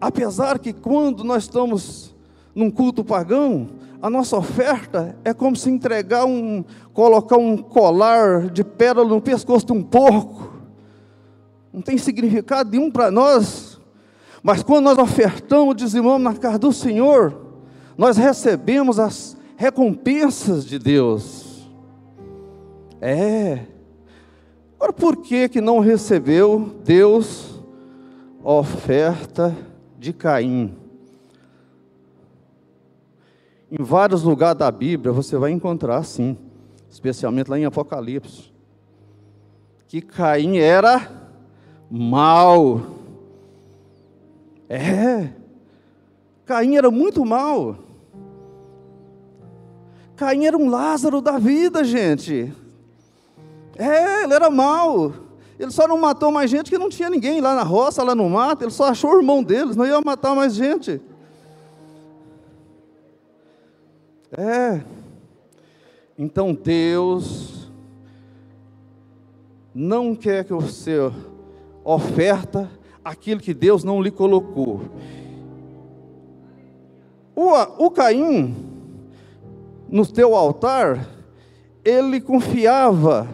Apesar 0.02 0.60
que 0.60 0.74
quando 0.74 1.24
nós 1.24 1.44
estamos 1.44 2.16
num 2.54 2.70
culto 2.70 3.04
pagão, 3.04 3.70
a 4.02 4.10
nossa 4.10 4.36
oferta 4.36 5.18
é 5.24 5.34
como 5.34 5.56
se 5.56 5.70
entregar 5.70 6.26
um, 6.26 6.64
colocar 6.94 7.38
um 7.38 7.58
colar 7.58 8.50
de 8.50 8.64
pérola 8.64 9.08
no 9.08 9.22
pescoço 9.22 9.66
de 9.66 9.72
um 9.72 9.82
porco. 9.82 10.52
Não 11.72 11.82
tem 11.82 11.98
significado 11.98 12.70
nenhum 12.70 12.92
para 12.92 13.10
nós. 13.10 13.80
Mas 14.44 14.62
quando 14.62 14.84
nós 14.84 14.98
ofertamos, 14.98 15.76
dizimamos 15.78 16.22
na 16.22 16.36
casa 16.36 16.60
do 16.60 16.74
Senhor, 16.74 17.34
nós 17.98 18.18
recebemos 18.18 19.00
as 19.00 19.38
recompensas 19.56 20.66
de 20.66 20.78
Deus. 20.78 21.43
É. 23.06 23.60
Agora, 24.76 24.94
por 24.94 25.18
que 25.18 25.50
que 25.50 25.60
não 25.60 25.80
recebeu 25.80 26.74
Deus 26.86 27.60
a 28.42 28.54
oferta 28.54 29.54
de 30.00 30.14
Caim? 30.14 30.74
Em 33.70 33.84
vários 33.84 34.24
lugares 34.24 34.58
da 34.58 34.72
Bíblia 34.72 35.12
você 35.12 35.36
vai 35.36 35.52
encontrar 35.52 35.98
assim, 35.98 36.38
especialmente 36.90 37.50
lá 37.50 37.60
em 37.60 37.66
Apocalipse, 37.66 38.54
que 39.86 40.00
Caim 40.00 40.60
era 40.60 41.12
mal. 41.92 42.80
É, 44.70 45.28
Caim 46.46 46.78
era 46.78 46.90
muito 46.90 47.26
mal. 47.26 47.80
Caim 50.16 50.46
era 50.46 50.58
um 50.58 50.70
Lázaro 50.70 51.20
da 51.20 51.38
vida, 51.38 51.84
gente. 51.84 52.63
É, 53.78 54.24
ele 54.24 54.34
era 54.34 54.50
mal. 54.50 55.14
Ele 55.60 55.72
só 55.72 55.88
não 55.88 55.98
matou 55.98 56.32
mais 56.32 56.50
gente 56.50 56.70
que 56.70 56.78
não 56.78 56.90
tinha 56.90 57.10
ninguém 57.10 57.40
lá 57.40 57.56
na 57.56 57.64
roça, 57.64 58.04
lá 58.04 58.14
no 58.16 58.30
mato. 58.30 58.64
Ele 58.64 58.72
só 58.72 58.86
achou 58.86 59.12
o 59.12 59.18
irmão 59.18 59.44
deles, 59.44 59.76
não 59.76 59.86
ia 59.86 60.02
matar 60.02 60.36
mais 60.36 60.54
gente. 60.54 61.02
É. 64.32 64.82
Então 66.18 66.54
Deus 66.54 67.72
não 69.74 70.16
quer 70.16 70.44
que 70.44 70.54
você 70.54 71.12
oferta 71.84 72.70
aquilo 73.04 73.42
que 73.42 73.54
Deus 73.54 73.84
não 73.84 74.02
lhe 74.02 74.12
colocou. 74.12 74.82
O, 77.36 77.86
o 77.86 77.92
Caim, 77.92 78.56
no 79.90 80.06
teu 80.06 80.36
altar, 80.36 81.08
ele 81.84 82.22
confiava 82.22 83.28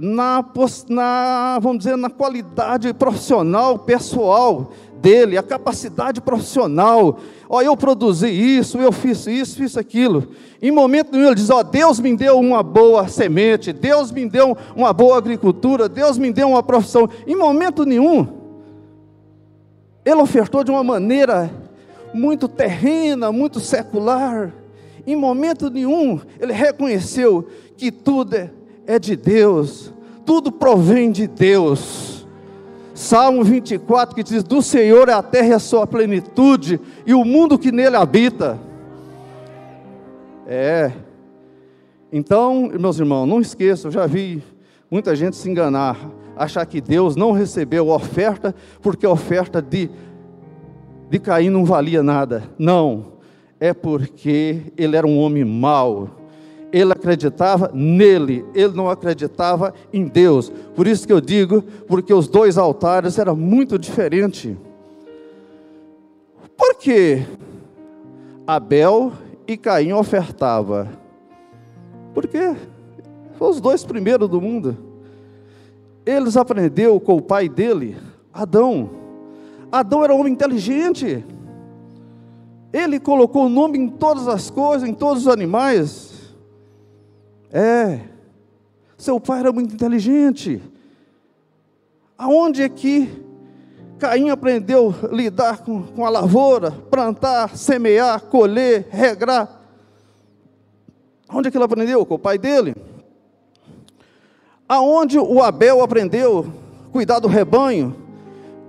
na, 0.00 0.42
na, 0.88 1.58
vamos 1.60 1.78
dizer, 1.78 1.96
na 1.96 2.08
qualidade 2.08 2.92
profissional, 2.94 3.78
pessoal 3.78 4.72
dele, 4.94 5.36
a 5.36 5.42
capacidade 5.42 6.20
profissional. 6.22 7.18
Ó, 7.48 7.60
eu 7.60 7.76
produzi 7.76 8.28
isso, 8.28 8.78
eu 8.78 8.90
fiz 8.90 9.26
isso, 9.26 9.56
fiz 9.56 9.76
aquilo. 9.76 10.28
Em 10.62 10.70
momento 10.70 11.12
nenhum 11.12 11.26
ele 11.26 11.34
diz: 11.34 11.50
Ó, 11.50 11.62
Deus 11.62 12.00
me 12.00 12.16
deu 12.16 12.38
uma 12.38 12.62
boa 12.62 13.08
semente, 13.08 13.72
Deus 13.72 14.10
me 14.10 14.26
deu 14.26 14.56
uma 14.74 14.92
boa 14.92 15.18
agricultura, 15.18 15.88
Deus 15.88 16.16
me 16.16 16.32
deu 16.32 16.48
uma 16.48 16.62
profissão. 16.62 17.08
Em 17.26 17.36
momento 17.36 17.84
nenhum, 17.84 18.26
ele 20.02 20.20
ofertou 20.20 20.64
de 20.64 20.70
uma 20.70 20.82
maneira 20.82 21.50
muito 22.14 22.48
terrena, 22.48 23.30
muito 23.30 23.60
secular. 23.60 24.52
Em 25.06 25.16
momento 25.16 25.68
nenhum, 25.70 26.20
ele 26.38 26.52
reconheceu 26.52 27.48
que 27.76 27.90
tudo 27.90 28.36
é, 28.36 28.50
é 28.86 28.98
de 28.98 29.16
Deus, 29.16 29.92
tudo 30.24 30.52
provém 30.52 31.10
de 31.10 31.26
Deus. 31.26 32.26
Salmo 32.94 33.42
24 33.42 34.14
que 34.14 34.22
diz: 34.22 34.42
Do 34.42 34.60
Senhor 34.60 35.08
é 35.08 35.12
a 35.12 35.22
terra 35.22 35.48
e 35.48 35.52
a 35.52 35.58
sua 35.58 35.86
plenitude, 35.86 36.80
e 37.06 37.14
o 37.14 37.24
mundo 37.24 37.58
que 37.58 37.72
nele 37.72 37.96
habita. 37.96 38.58
É. 40.46 40.92
Então, 42.12 42.70
meus 42.78 42.98
irmãos, 42.98 43.26
não 43.26 43.40
esqueçam, 43.40 43.88
eu 43.88 43.92
já 43.92 44.06
vi 44.06 44.42
muita 44.90 45.14
gente 45.14 45.36
se 45.36 45.48
enganar, 45.48 45.96
achar 46.36 46.66
que 46.66 46.80
Deus 46.80 47.14
não 47.14 47.30
recebeu 47.32 47.90
a 47.90 47.96
oferta, 47.96 48.54
porque 48.82 49.06
a 49.06 49.10
oferta 49.10 49.62
de, 49.62 49.88
de 51.08 51.18
Caim 51.20 51.50
não 51.50 51.64
valia 51.64 52.02
nada. 52.02 52.42
Não, 52.58 53.12
é 53.60 53.72
porque 53.72 54.72
ele 54.76 54.96
era 54.96 55.06
um 55.06 55.18
homem 55.18 55.44
mau 55.44 56.19
ele 56.72 56.92
acreditava 56.92 57.70
nele, 57.74 58.44
ele 58.54 58.74
não 58.74 58.88
acreditava 58.88 59.74
em 59.92 60.06
Deus. 60.06 60.50
Por 60.74 60.86
isso 60.86 61.06
que 61.06 61.12
eu 61.12 61.20
digo, 61.20 61.62
porque 61.86 62.14
os 62.14 62.28
dois 62.28 62.56
altares 62.56 63.18
eram 63.18 63.34
muito 63.34 63.78
diferentes. 63.78 64.56
Por 66.56 66.74
que 66.76 67.22
Abel 68.46 69.12
e 69.46 69.56
Caim 69.56 69.92
ofertava? 69.92 70.88
Porque 72.14 72.54
foram 73.34 73.52
os 73.52 73.60
dois 73.60 73.84
primeiros 73.84 74.28
do 74.28 74.40
mundo. 74.40 74.76
Eles 76.04 76.36
aprenderam 76.36 76.98
com 76.98 77.16
o 77.16 77.22
pai 77.22 77.48
dele, 77.48 77.96
Adão. 78.32 78.90
Adão 79.70 80.04
era 80.04 80.14
um 80.14 80.20
homem 80.20 80.32
inteligente. 80.32 81.24
Ele 82.72 83.00
colocou 83.00 83.46
o 83.46 83.48
nome 83.48 83.78
em 83.78 83.88
todas 83.88 84.28
as 84.28 84.50
coisas, 84.50 84.88
em 84.88 84.94
todos 84.94 85.26
os 85.26 85.28
animais. 85.28 86.09
É. 87.52 88.00
Seu 88.96 89.18
pai 89.18 89.40
era 89.40 89.52
muito 89.52 89.74
inteligente. 89.74 90.62
Aonde 92.16 92.62
é 92.62 92.68
que 92.68 93.08
Caim 93.98 94.30
aprendeu 94.30 94.94
a 95.02 95.14
lidar 95.14 95.58
com, 95.58 95.82
com 95.82 96.06
a 96.06 96.10
lavoura, 96.10 96.70
plantar, 96.70 97.56
semear, 97.56 98.20
colher, 98.22 98.88
regrar? 98.90 99.60
Onde 101.32 101.48
é 101.48 101.50
que 101.50 101.56
ele 101.56 101.64
aprendeu? 101.64 102.04
Com 102.06 102.14
o 102.14 102.18
pai 102.18 102.38
dele. 102.38 102.74
Aonde 104.68 105.18
o 105.18 105.42
Abel 105.42 105.82
aprendeu 105.82 106.52
cuidar 106.92 107.18
do 107.18 107.28
rebanho, 107.28 107.94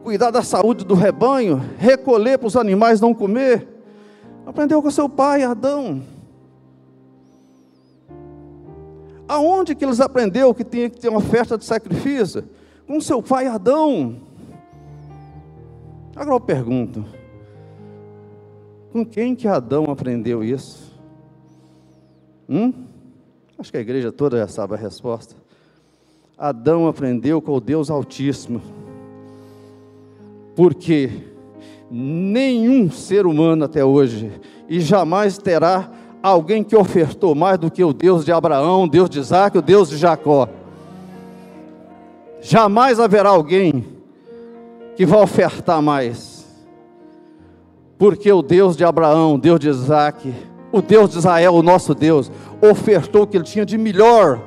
cuidar 0.04 0.32
da 0.32 0.42
saúde 0.42 0.84
do 0.84 0.96
rebanho, 0.96 1.64
recolher 1.78 2.38
para 2.38 2.48
os 2.48 2.56
animais 2.56 3.00
não 3.00 3.14
comer? 3.14 3.68
Aprendeu 4.46 4.82
com 4.82 4.92
seu 4.92 5.08
pai, 5.08 5.44
Adão. 5.44 6.02
Aonde 9.32 9.74
que 9.74 9.86
eles 9.86 10.02
aprenderam 10.02 10.54
que 10.54 10.62
tinha 10.62 10.90
que 10.90 11.00
ter 11.00 11.08
uma 11.08 11.20
oferta 11.20 11.58
de 11.58 11.64
sacrifício? 11.64 12.44
Com 12.86 13.00
seu 13.00 13.24
pai 13.24 13.48
Adão. 13.48 14.18
Agora 16.14 16.36
eu 16.36 16.42
pergunto: 16.42 17.06
com 18.92 19.06
quem 19.06 19.34
que 19.34 19.48
Adão 19.48 19.86
aprendeu 19.86 20.44
isso? 20.44 21.00
Hum? 22.50 22.74
Acho 23.58 23.72
que 23.72 23.78
a 23.78 23.80
igreja 23.80 24.12
toda 24.12 24.38
já 24.38 24.50
sabe 24.50 24.74
a 24.74 24.78
resposta. 24.78 25.34
Adão 26.38 26.86
aprendeu 26.86 27.42
com 27.42 27.54
o 27.54 27.62
Deus 27.62 27.90
Altíssimo. 27.90 28.62
Porque 30.58 31.10
nenhum 31.90 32.92
ser 32.92 33.26
humano 33.26 33.64
até 33.64 33.86
hoje, 33.86 34.30
e 34.68 34.82
jamais 34.82 35.38
terá 35.38 35.90
alguém 36.22 36.64
que 36.64 36.76
ofertou 36.76 37.34
mais 37.34 37.58
do 37.58 37.72
que 37.72 37.84
o 37.84 37.94
Deus 37.94 38.24
de 38.24 38.32
Abraão, 38.32 38.84
o 38.84 38.90
Deus 38.90 39.10
de 39.10 39.20
Isaac, 39.20 39.58
o 39.58 39.62
Deus 39.62 39.90
de 39.90 39.98
Jacó. 39.98 40.48
Jamais 42.42 43.00
haverá 43.00 43.30
alguém 43.30 43.86
que 44.96 45.06
vai 45.06 45.22
ofertar 45.22 45.82
mais. 45.82 46.46
Porque 47.98 48.32
o 48.32 48.42
Deus 48.42 48.76
de 48.76 48.84
Abraão, 48.84 49.36
o 49.36 49.38
Deus 49.38 49.60
de 49.60 49.70
Isaac, 49.70 50.34
o 50.72 50.82
Deus 50.82 51.12
de 51.12 51.18
Israel, 51.18 51.54
o 51.54 51.64
nosso 51.64 51.94
Deus, 51.94 52.32
ofertou 52.62 53.24
o 53.24 53.28
que 53.28 53.38
ele 53.38 53.44
tinha 53.44 53.66
de 53.66 53.78
melhor 53.78 54.42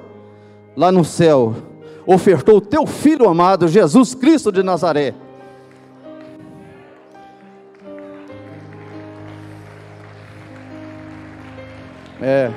lá 0.76 0.90
no 0.90 1.04
céu. 1.04 1.54
Ofertou 2.06 2.56
o 2.56 2.60
teu 2.60 2.86
filho 2.86 3.28
amado, 3.28 3.68
Jesus 3.68 4.14
Cristo 4.14 4.50
de 4.50 4.62
Nazaré. 4.62 5.14
É. 12.20 12.50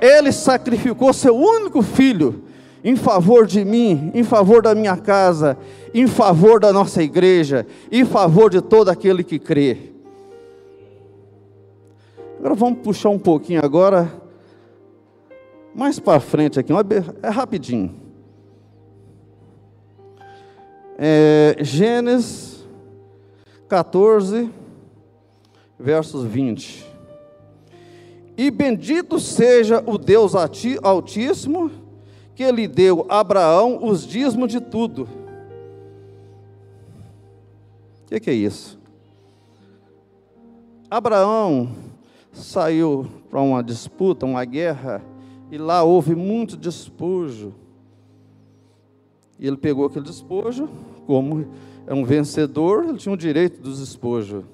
Ele 0.00 0.32
sacrificou 0.32 1.12
seu 1.12 1.36
único 1.36 1.82
filho 1.82 2.42
em 2.84 2.96
favor 2.96 3.46
de 3.46 3.64
mim, 3.64 4.10
em 4.14 4.24
favor 4.24 4.60
da 4.60 4.74
minha 4.74 4.96
casa, 4.96 5.56
em 5.94 6.06
favor 6.06 6.58
da 6.58 6.72
nossa 6.72 7.02
igreja, 7.02 7.66
em 7.90 8.04
favor 8.04 8.50
de 8.50 8.60
todo 8.60 8.88
aquele 8.88 9.22
que 9.22 9.38
crê. 9.38 9.92
Agora 12.38 12.54
vamos 12.56 12.80
puxar 12.80 13.10
um 13.10 13.18
pouquinho 13.18 13.64
agora, 13.64 14.12
mais 15.72 16.00
para 16.00 16.18
frente 16.18 16.58
aqui, 16.58 16.72
é 17.22 17.28
rapidinho. 17.28 17.94
É, 20.98 21.56
Gênesis 21.60 22.66
14, 23.68 24.50
versos 25.78 26.24
20. 26.24 26.91
E 28.36 28.50
bendito 28.50 29.20
seja 29.20 29.82
o 29.86 29.98
Deus 29.98 30.32
Altíssimo, 30.34 31.70
que 32.34 32.50
lhe 32.50 32.66
deu 32.66 33.04
a 33.08 33.20
Abraão 33.20 33.78
os 33.82 34.06
dízimos 34.06 34.50
de 34.50 34.60
tudo. 34.60 35.08
O 38.02 38.06
que, 38.06 38.20
que 38.20 38.30
é 38.30 38.34
isso? 38.34 38.78
Abraão 40.90 41.70
saiu 42.32 43.06
para 43.30 43.40
uma 43.40 43.62
disputa, 43.62 44.26
uma 44.26 44.44
guerra, 44.44 45.02
e 45.50 45.58
lá 45.58 45.82
houve 45.82 46.14
muito 46.14 46.56
despojo. 46.56 47.54
E 49.38 49.46
ele 49.46 49.56
pegou 49.56 49.86
aquele 49.86 50.04
despojo, 50.04 50.68
como 51.06 51.46
é 51.86 51.92
um 51.92 52.04
vencedor, 52.04 52.84
ele 52.84 52.98
tinha 52.98 53.12
o 53.12 53.16
direito 53.16 53.60
dos 53.60 53.80
despojos. 53.80 54.44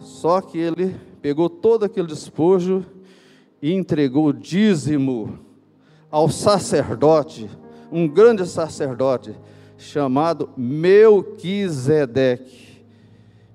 Só 0.00 0.40
que 0.40 0.58
ele 0.58 0.96
pegou 1.20 1.48
todo 1.48 1.84
aquele 1.84 2.06
despojo 2.06 2.84
e 3.60 3.72
entregou 3.72 4.26
o 4.26 4.32
dízimo 4.32 5.38
ao 6.10 6.28
sacerdote, 6.28 7.48
um 7.92 8.08
grande 8.08 8.46
sacerdote, 8.46 9.34
chamado 9.76 10.50
Melquisedeque. 10.56 12.70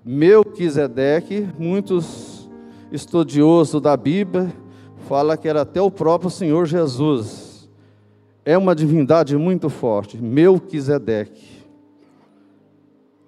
Melquisedeque, 0.03 1.47
muitos 1.57 2.49
estudiosos 2.91 3.82
da 3.82 3.97
Bíblia 3.97 4.53
falam 5.07 5.38
que 5.38 5.47
era 5.47 5.61
até 5.61 5.82
o 5.82 5.91
próprio 5.91 6.30
Senhor 6.30 6.66
Jesus. 6.66 7.70
É 8.43 8.57
uma 8.57 8.76
divindade 8.76 9.38
muito 9.38 9.70
forte, 9.70 10.18
Melquisedeque. 10.18 11.55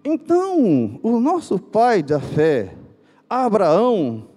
Então, 0.03 0.99
o 1.03 1.19
nosso 1.19 1.59
pai 1.59 2.01
da 2.01 2.19
fé, 2.19 2.76
Abraão 3.29 4.27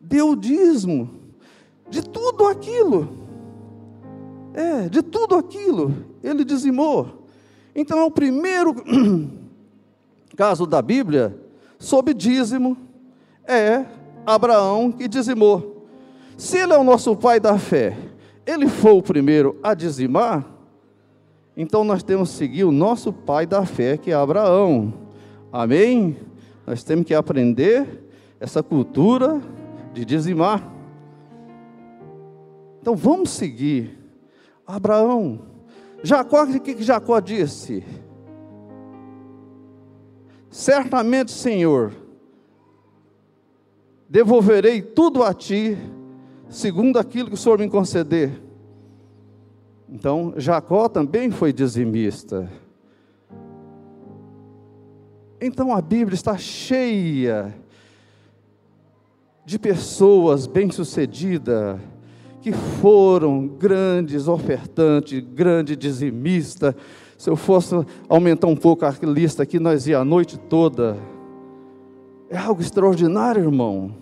deu 0.00 0.30
o 0.30 0.36
dízimo 0.36 1.10
de 1.88 2.02
tudo 2.02 2.46
aquilo. 2.46 3.20
É, 4.52 4.88
de 4.88 5.02
tudo 5.02 5.36
aquilo 5.36 5.94
ele 6.22 6.44
dizimou. 6.44 7.24
Então 7.74 7.98
é 7.98 8.04
o 8.04 8.10
primeiro 8.10 8.74
caso 10.36 10.66
da 10.66 10.82
Bíblia 10.82 11.36
sobre 11.78 12.14
dízimo 12.14 12.76
é 13.46 13.84
Abraão 14.26 14.92
que 14.92 15.08
dizimou. 15.08 15.86
Se 16.36 16.58
ele 16.58 16.72
é 16.72 16.78
o 16.78 16.84
nosso 16.84 17.14
pai 17.16 17.38
da 17.38 17.58
fé, 17.58 17.96
ele 18.46 18.68
foi 18.68 18.92
o 18.92 19.02
primeiro 19.02 19.58
a 19.62 19.74
dizimar, 19.74 20.46
então 21.56 21.84
nós 21.84 22.02
temos 22.02 22.30
que 22.30 22.36
seguir 22.36 22.64
o 22.64 22.72
nosso 22.72 23.12
pai 23.12 23.44
da 23.44 23.66
fé, 23.66 23.96
que 23.96 24.10
é 24.10 24.14
Abraão. 24.14 24.94
Amém? 25.52 26.16
Nós 26.66 26.82
temos 26.82 27.04
que 27.04 27.12
aprender 27.12 27.99
essa 28.40 28.62
cultura 28.62 29.40
de 29.92 30.04
dizimar. 30.04 30.66
Então 32.80 32.96
vamos 32.96 33.30
seguir. 33.30 33.98
Abraão, 34.66 35.40
Jacó, 36.02 36.44
o 36.44 36.60
que 36.60 36.82
Jacó 36.82 37.20
disse? 37.20 37.84
Certamente, 40.48 41.30
Senhor, 41.30 41.92
devolverei 44.08 44.80
tudo 44.80 45.22
a 45.22 45.34
ti, 45.34 45.76
segundo 46.48 46.98
aquilo 46.98 47.28
que 47.28 47.34
o 47.34 47.38
Senhor 47.38 47.58
me 47.58 47.68
conceder. 47.68 48.40
Então, 49.88 50.32
Jacó 50.36 50.88
também 50.88 51.30
foi 51.30 51.52
dizimista. 51.52 52.50
Então 55.40 55.74
a 55.74 55.80
Bíblia 55.80 56.14
está 56.14 56.36
cheia 56.36 57.54
de 59.44 59.58
pessoas 59.58 60.46
bem-sucedidas, 60.46 61.80
que 62.40 62.52
foram 62.52 63.46
grandes 63.46 64.28
ofertantes, 64.28 65.20
grande 65.20 65.76
dizimista. 65.76 66.74
Se 67.18 67.28
eu 67.28 67.36
fosse 67.36 67.74
aumentar 68.08 68.46
um 68.46 68.56
pouco 68.56 68.84
a 68.84 68.94
lista 69.02 69.42
aqui, 69.42 69.58
nós 69.58 69.86
ia 69.86 69.98
a 69.98 70.04
noite 70.04 70.38
toda. 70.38 70.96
É 72.30 72.38
algo 72.38 72.62
extraordinário, 72.62 73.42
irmão. 73.42 73.94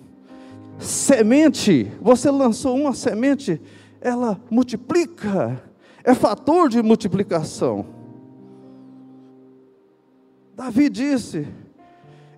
Semente, 0.79 1.91
você 2.01 2.31
lançou 2.31 2.77
uma 2.77 2.93
semente, 2.93 3.61
ela 4.01 4.41
multiplica, 4.49 5.61
é 6.05 6.15
fator 6.15 6.69
de 6.69 6.81
multiplicação. 6.81 7.85
Davi 10.55 10.89
disse: 10.89 11.49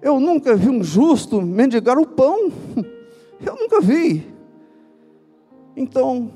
Eu 0.03 0.19
nunca 0.19 0.57
vi 0.57 0.69
um 0.69 0.83
justo 0.83 1.43
mendigar 1.43 1.99
o 1.99 2.07
pão. 2.07 2.51
Eu 3.45 3.57
nunca 3.57 3.81
vi. 3.81 4.27
Então, 5.77 6.31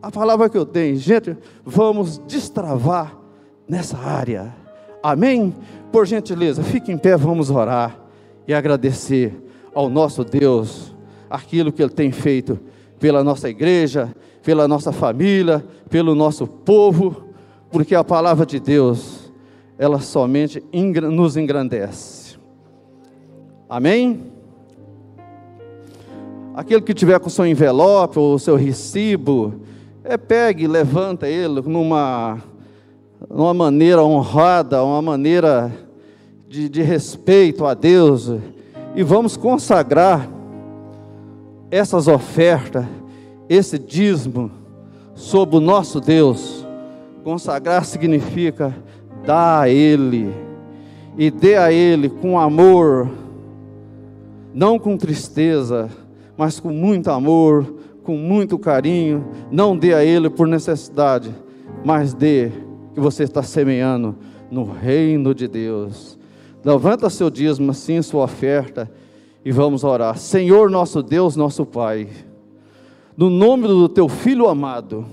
a 0.00 0.10
palavra 0.10 0.48
que 0.48 0.56
eu 0.56 0.64
tenho, 0.64 0.96
gente, 0.96 1.36
vamos 1.64 2.18
destravar 2.18 3.18
nessa 3.66 3.96
área. 3.98 4.54
Amém? 5.02 5.52
Por 5.90 6.06
gentileza, 6.06 6.62
fique 6.62 6.92
em 6.92 6.98
pé, 6.98 7.16
vamos 7.16 7.50
orar 7.50 7.98
e 8.46 8.54
agradecer 8.54 9.34
ao 9.74 9.88
nosso 9.88 10.22
Deus 10.22 10.94
aquilo 11.28 11.72
que 11.72 11.82
Ele 11.82 11.92
tem 11.92 12.12
feito 12.12 12.60
pela 13.00 13.24
nossa 13.24 13.48
igreja, 13.48 14.14
pela 14.42 14.68
nossa 14.68 14.92
família, 14.92 15.64
pelo 15.90 16.14
nosso 16.14 16.46
povo, 16.46 17.24
porque 17.70 17.94
a 17.94 18.04
palavra 18.04 18.46
de 18.46 18.60
Deus, 18.60 19.32
ela 19.76 19.98
somente 20.00 20.62
nos 21.10 21.36
engrandece. 21.36 22.13
Amém? 23.68 24.22
Aquele 26.54 26.82
que 26.82 26.94
tiver 26.94 27.18
com 27.18 27.28
seu 27.28 27.46
envelope 27.46 28.18
ou 28.18 28.38
seu 28.38 28.56
recibo, 28.56 29.54
é, 30.04 30.16
pegue, 30.16 30.68
levanta 30.68 31.26
ele 31.26 31.60
numa, 31.62 32.38
numa 33.28 33.54
maneira 33.54 34.04
honrada, 34.04 34.84
uma 34.84 35.02
maneira 35.02 35.72
de, 36.46 36.68
de 36.68 36.82
respeito 36.82 37.64
a 37.64 37.74
Deus, 37.74 38.30
e 38.94 39.02
vamos 39.02 39.36
consagrar 39.36 40.28
essas 41.70 42.06
ofertas, 42.06 42.84
esse 43.48 43.78
dízimo, 43.78 44.50
sobre 45.14 45.56
o 45.56 45.60
nosso 45.60 46.00
Deus. 46.00 46.64
Consagrar 47.24 47.84
significa 47.84 48.76
dar 49.24 49.62
a 49.62 49.68
Ele, 49.68 50.32
e 51.16 51.30
dê 51.30 51.56
a 51.56 51.72
Ele 51.72 52.08
com 52.08 52.38
amor, 52.38 53.08
não 54.54 54.78
com 54.78 54.96
tristeza, 54.96 55.90
mas 56.36 56.60
com 56.60 56.70
muito 56.70 57.10
amor, 57.10 57.66
com 58.04 58.16
muito 58.16 58.56
carinho. 58.56 59.26
Não 59.50 59.76
dê 59.76 59.92
a 59.92 60.04
Ele 60.04 60.30
por 60.30 60.46
necessidade, 60.46 61.34
mas 61.84 62.14
dê 62.14 62.52
que 62.94 63.00
você 63.00 63.24
está 63.24 63.42
semeando 63.42 64.14
no 64.50 64.62
reino 64.62 65.34
de 65.34 65.48
Deus. 65.48 66.16
Levanta 66.64 67.10
seu 67.10 67.28
dízimo, 67.28 67.72
assim, 67.72 68.00
sua 68.00 68.24
oferta, 68.24 68.88
e 69.44 69.50
vamos 69.50 69.82
orar. 69.82 70.16
Senhor 70.16 70.70
nosso 70.70 71.02
Deus, 71.02 71.34
nosso 71.34 71.66
Pai, 71.66 72.08
no 73.16 73.28
nome 73.28 73.66
do 73.66 73.88
Teu 73.88 74.08
Filho 74.08 74.48
amado, 74.48 75.04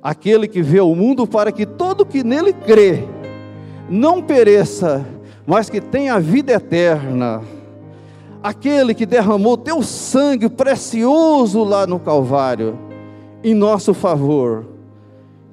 aquele 0.00 0.46
que 0.46 0.62
vê 0.62 0.80
o 0.80 0.94
mundo 0.94 1.26
para 1.26 1.50
que 1.50 1.66
todo 1.66 2.06
que 2.06 2.22
nele 2.22 2.52
crê 2.52 3.04
não 3.90 4.22
pereça, 4.22 5.04
mas 5.46 5.68
que 5.68 5.80
tenha 5.80 6.18
vida 6.20 6.52
eterna 6.52 7.42
aquele 8.42 8.94
que 8.94 9.06
derramou 9.06 9.56
teu 9.56 9.82
sangue 9.82 10.48
precioso 10.48 11.64
lá 11.64 11.86
no 11.86 11.98
Calvário, 11.98 12.78
em 13.42 13.54
nosso 13.54 13.92
favor. 13.94 14.66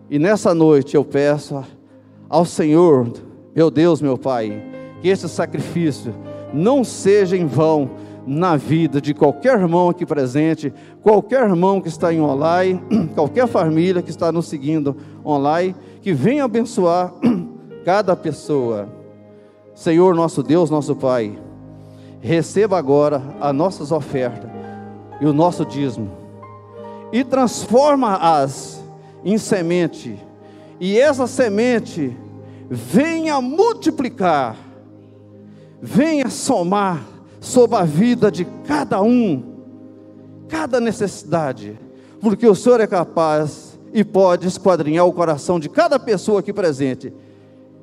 E 0.10 0.20
nessa 0.20 0.54
noite 0.54 0.96
eu 0.96 1.04
peço 1.04 1.64
ao 2.30 2.46
Senhor, 2.46 3.12
Meu 3.56 3.72
Deus, 3.72 4.02
meu 4.02 4.18
Pai, 4.18 4.62
que 5.02 5.08
esse 5.08 5.30
sacrifício 5.30 6.14
não 6.54 6.84
seja 6.84 7.38
em 7.38 7.46
vão 7.46 7.90
na 8.26 8.58
vida 8.58 9.00
de 9.00 9.14
qualquer 9.14 9.60
irmão 9.60 9.90
aqui 9.90 10.06
presente, 10.06 10.74
qualquer 11.02 11.48
irmão 11.48 11.80
que 11.80 11.88
está 11.88 12.14
em 12.14 12.20
online, 12.20 12.82
qualquer 13.14 13.48
família 13.48 14.02
que 14.02 14.10
está 14.10 14.32
nos 14.32 14.48
seguindo 14.48 14.96
online, 15.24 15.76
que 16.02 16.12
venha 16.12 16.44
abençoar 16.44 17.14
cada 17.86 18.16
pessoa. 18.16 18.90
Senhor, 19.74 20.16
nosso 20.16 20.42
Deus, 20.42 20.70
nosso 20.70 20.96
Pai, 20.96 21.38
receba 22.26 22.78
agora 22.78 23.22
as 23.40 23.54
nossas 23.54 23.92
ofertas 23.92 24.50
e 25.22 25.26
o 25.26 25.34
nosso 25.34 25.64
dízimo. 25.64 26.12
E 27.12 27.24
transforma-as 27.24 28.84
em 29.24 29.38
semente, 29.38 30.20
e 30.80 31.00
essa 31.00 31.28
semente 31.28 32.18
venha 32.70 33.40
multiplicar, 33.40 34.58
venha 35.82 36.30
somar 36.30 37.06
sobre 37.40 37.78
a 37.78 37.84
vida 37.84 38.32
de 38.32 38.46
cada 38.68 39.02
um, 39.02 39.44
cada 40.48 40.80
necessidade, 40.80 41.80
porque 42.20 42.48
o 42.48 42.56
Senhor 42.56 42.82
é 42.82 42.88
capaz 42.88 43.80
e 43.94 44.04
pode 44.04 44.48
esquadrinhar 44.48 45.06
o 45.06 45.14
coração 45.14 45.60
de 45.60 45.70
cada 45.70 46.00
pessoa 46.00 46.40
aqui 46.40 46.52
presente. 46.52 47.14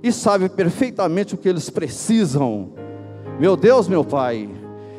E 0.03 0.11
sabe 0.13 0.49
perfeitamente 0.49 1.35
o 1.35 1.39
que 1.39 1.49
eles 1.49 1.71
precisam. 1.71 2.71
Meu 3.43 3.57
Deus, 3.57 3.89
meu 3.89 4.05
Pai, 4.05 4.49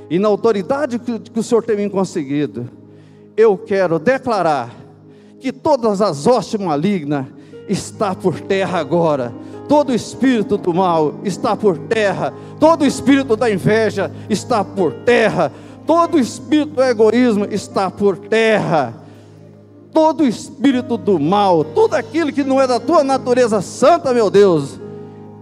e 0.10 0.20
na 0.20 0.28
autoridade 0.28 1.00
que, 1.00 1.18
que 1.18 1.40
o 1.40 1.42
Senhor 1.42 1.64
tem 1.64 1.78
me 1.78 1.90
conseguido, 1.90 2.70
eu 3.38 3.58
quero 3.58 3.98
declarar 3.98 4.70
que 5.40 5.50
todas 5.54 6.02
as 6.02 6.28
hostes 6.28 6.60
malignas 6.60 7.28
está 7.70 8.14
por 8.14 8.38
terra 8.42 8.80
agora. 8.80 9.34
Todo 9.70 9.96
espírito 9.96 10.58
do 10.58 10.74
mal 10.74 11.22
está 11.24 11.56
por 11.56 11.78
terra. 11.78 12.34
Todo 12.60 12.86
espírito 12.86 13.38
da 13.38 13.50
inveja 13.50 14.12
está 14.30 14.62
por 14.62 14.92
terra. 14.92 15.50
Todo 15.88 16.20
espírito 16.20 16.74
do 16.74 16.84
egoísmo 16.84 17.46
está 17.50 17.90
por 17.90 18.18
terra. 18.18 18.94
Todo 19.94 20.28
espírito 20.28 20.98
do 20.98 21.18
mal, 21.18 21.64
tudo 21.64 21.94
aquilo 21.94 22.34
que 22.34 22.44
não 22.44 22.60
é 22.60 22.68
da 22.68 22.78
tua 22.78 23.06
natureza 23.06 23.62
santa, 23.62 24.14
meu 24.14 24.30
Deus, 24.30 24.82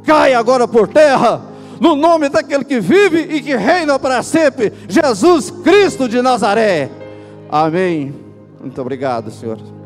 cai 0.04 0.36
agora 0.36 0.68
por 0.68 0.88
terra, 0.88 1.50
no 1.82 1.96
nome 1.96 2.30
daquele 2.30 2.64
que 2.64 2.80
vive 2.80 3.22
e 3.22 3.42
que 3.42 3.56
reina 3.56 3.98
para 3.98 4.22
sempre, 4.22 4.72
Jesus 4.88 5.50
Cristo 5.50 6.08
de 6.08 6.22
Nazaré. 6.22 6.92
Amém. 7.50 8.14
Muito 8.62 8.80
obrigado, 8.80 9.32
Senhor. 9.32 9.81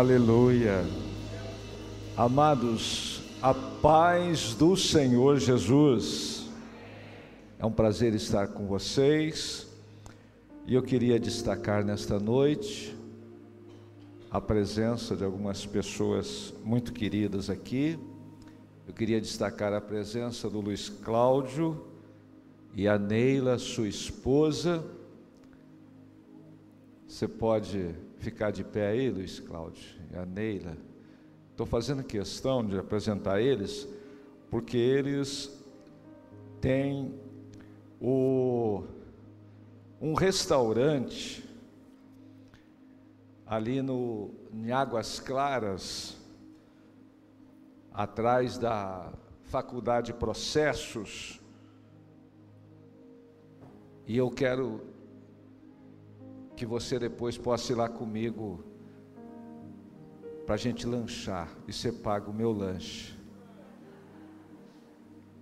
Aleluia. 0.00 0.82
Amados, 2.16 3.20
a 3.42 3.52
paz 3.52 4.54
do 4.54 4.74
Senhor 4.74 5.38
Jesus. 5.38 6.48
É 7.58 7.66
um 7.66 7.70
prazer 7.70 8.14
estar 8.14 8.48
com 8.48 8.66
vocês. 8.66 9.68
E 10.66 10.74
eu 10.74 10.82
queria 10.82 11.20
destacar 11.20 11.84
nesta 11.84 12.18
noite 12.18 12.96
a 14.30 14.40
presença 14.40 15.14
de 15.14 15.22
algumas 15.22 15.66
pessoas 15.66 16.54
muito 16.64 16.94
queridas 16.94 17.50
aqui. 17.50 17.98
Eu 18.88 18.94
queria 18.94 19.20
destacar 19.20 19.74
a 19.74 19.82
presença 19.82 20.48
do 20.48 20.62
Luiz 20.62 20.88
Cláudio 20.88 21.78
e 22.74 22.88
a 22.88 22.98
Neila, 22.98 23.58
sua 23.58 23.86
esposa. 23.86 24.82
Você 27.06 27.28
pode 27.28 27.94
ficar 28.20 28.50
de 28.50 28.62
pé 28.62 28.88
aí, 28.88 29.10
Luiz 29.10 29.40
Cláudio 29.40 29.82
e 30.12 30.16
a 30.16 30.26
Neila. 30.26 30.76
Estou 31.50 31.66
fazendo 31.66 32.04
questão 32.04 32.64
de 32.64 32.78
apresentar 32.78 33.40
eles, 33.40 33.88
porque 34.50 34.76
eles 34.76 35.50
têm 36.60 37.18
o, 37.98 38.84
um 40.00 40.12
restaurante 40.12 41.42
ali 43.46 43.80
no, 43.80 44.30
em 44.52 44.70
Águas 44.70 45.18
Claras, 45.18 46.16
atrás 47.92 48.58
da 48.58 49.12
Faculdade 49.44 50.12
Processos, 50.12 51.40
e 54.06 54.16
eu 54.16 54.30
quero 54.30 54.89
que 56.60 56.66
você 56.66 56.98
depois 56.98 57.38
possa 57.38 57.72
ir 57.72 57.74
lá 57.74 57.88
comigo 57.88 58.62
para 60.44 60.56
a 60.56 60.58
gente 60.58 60.86
lanchar 60.86 61.48
e 61.66 61.72
você 61.72 61.90
paga 61.90 62.28
o 62.28 62.34
meu 62.34 62.52
lanche. 62.52 63.18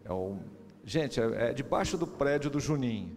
É 0.04 0.12
um, 0.12 0.38
gente, 0.84 1.20
é, 1.20 1.48
é 1.50 1.52
debaixo 1.52 1.98
do 1.98 2.06
prédio 2.06 2.48
do 2.48 2.60
Juninho, 2.60 3.16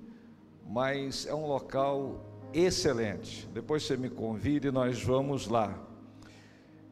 mas 0.68 1.28
é 1.28 1.36
um 1.36 1.46
local 1.46 2.26
excelente. 2.52 3.48
Depois 3.54 3.84
você 3.84 3.96
me 3.96 4.10
convida 4.10 4.70
e 4.70 4.72
nós 4.72 5.04
vamos 5.04 5.48
lá. 5.48 5.80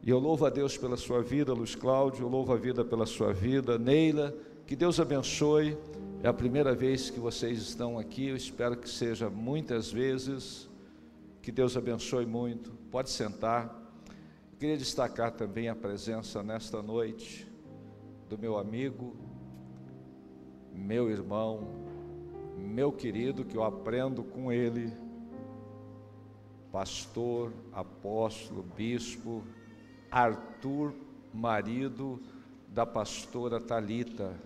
E 0.04 0.10
eu 0.10 0.18
louvo 0.20 0.46
a 0.46 0.48
Deus 0.48 0.78
pela 0.78 0.96
sua 0.96 1.24
vida, 1.24 1.52
Luiz 1.52 1.74
Cláudio, 1.74 2.24
eu 2.24 2.28
louvo 2.28 2.52
a 2.52 2.56
vida 2.56 2.84
pela 2.84 3.04
sua 3.04 3.32
vida, 3.32 3.76
Neila, 3.76 4.32
que 4.64 4.76
Deus 4.76 5.00
abençoe. 5.00 5.76
É 6.22 6.28
a 6.28 6.32
primeira 6.32 6.72
vez 6.72 7.10
que 7.10 7.18
vocês 7.18 7.58
estão 7.58 7.98
aqui, 7.98 8.28
eu 8.28 8.36
espero 8.36 8.76
que 8.76 8.88
seja 8.88 9.28
muitas 9.28 9.90
vezes. 9.90 10.69
Que 11.50 11.54
Deus 11.54 11.76
abençoe 11.76 12.24
muito. 12.24 12.70
Pode 12.92 13.10
sentar. 13.10 13.76
Eu 14.52 14.56
queria 14.60 14.76
destacar 14.76 15.32
também 15.32 15.68
a 15.68 15.74
presença 15.74 16.44
nesta 16.44 16.80
noite 16.80 17.44
do 18.28 18.38
meu 18.38 18.56
amigo, 18.56 19.16
meu 20.72 21.10
irmão, 21.10 21.74
meu 22.56 22.92
querido, 22.92 23.44
que 23.44 23.56
eu 23.56 23.64
aprendo 23.64 24.22
com 24.22 24.52
ele, 24.52 24.92
pastor, 26.70 27.52
apóstolo, 27.72 28.62
bispo, 28.62 29.42
Arthur, 30.08 30.94
marido 31.34 32.22
da 32.68 32.86
pastora 32.86 33.58
Talita. 33.60 34.36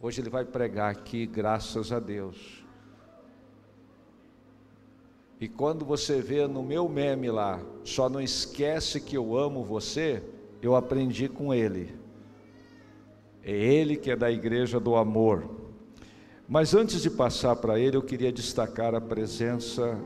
Hoje 0.00 0.22
ele 0.22 0.30
vai 0.30 0.46
pregar 0.46 0.90
aqui, 0.90 1.26
graças 1.26 1.92
a 1.92 2.00
Deus. 2.00 2.65
E 5.40 5.46
quando 5.48 5.84
você 5.84 6.20
vê 6.20 6.46
no 6.46 6.62
meu 6.62 6.88
meme 6.88 7.30
lá, 7.30 7.60
só 7.84 8.08
não 8.08 8.20
esquece 8.20 9.00
que 9.00 9.16
eu 9.16 9.36
amo 9.36 9.62
você, 9.62 10.22
eu 10.62 10.74
aprendi 10.74 11.28
com 11.28 11.52
ele. 11.52 11.94
É 13.42 13.52
ele 13.52 13.96
que 13.96 14.10
é 14.10 14.16
da 14.16 14.30
igreja 14.30 14.80
do 14.80 14.96
amor. 14.96 15.48
Mas 16.48 16.74
antes 16.74 17.02
de 17.02 17.10
passar 17.10 17.56
para 17.56 17.78
ele, 17.78 17.96
eu 17.96 18.02
queria 18.02 18.32
destacar 18.32 18.94
a 18.94 19.00
presença 19.00 19.98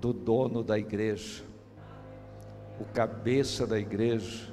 do 0.00 0.12
dono 0.12 0.62
da 0.62 0.78
igreja, 0.78 1.42
o 2.80 2.84
cabeça 2.84 3.66
da 3.66 3.78
igreja, 3.78 4.48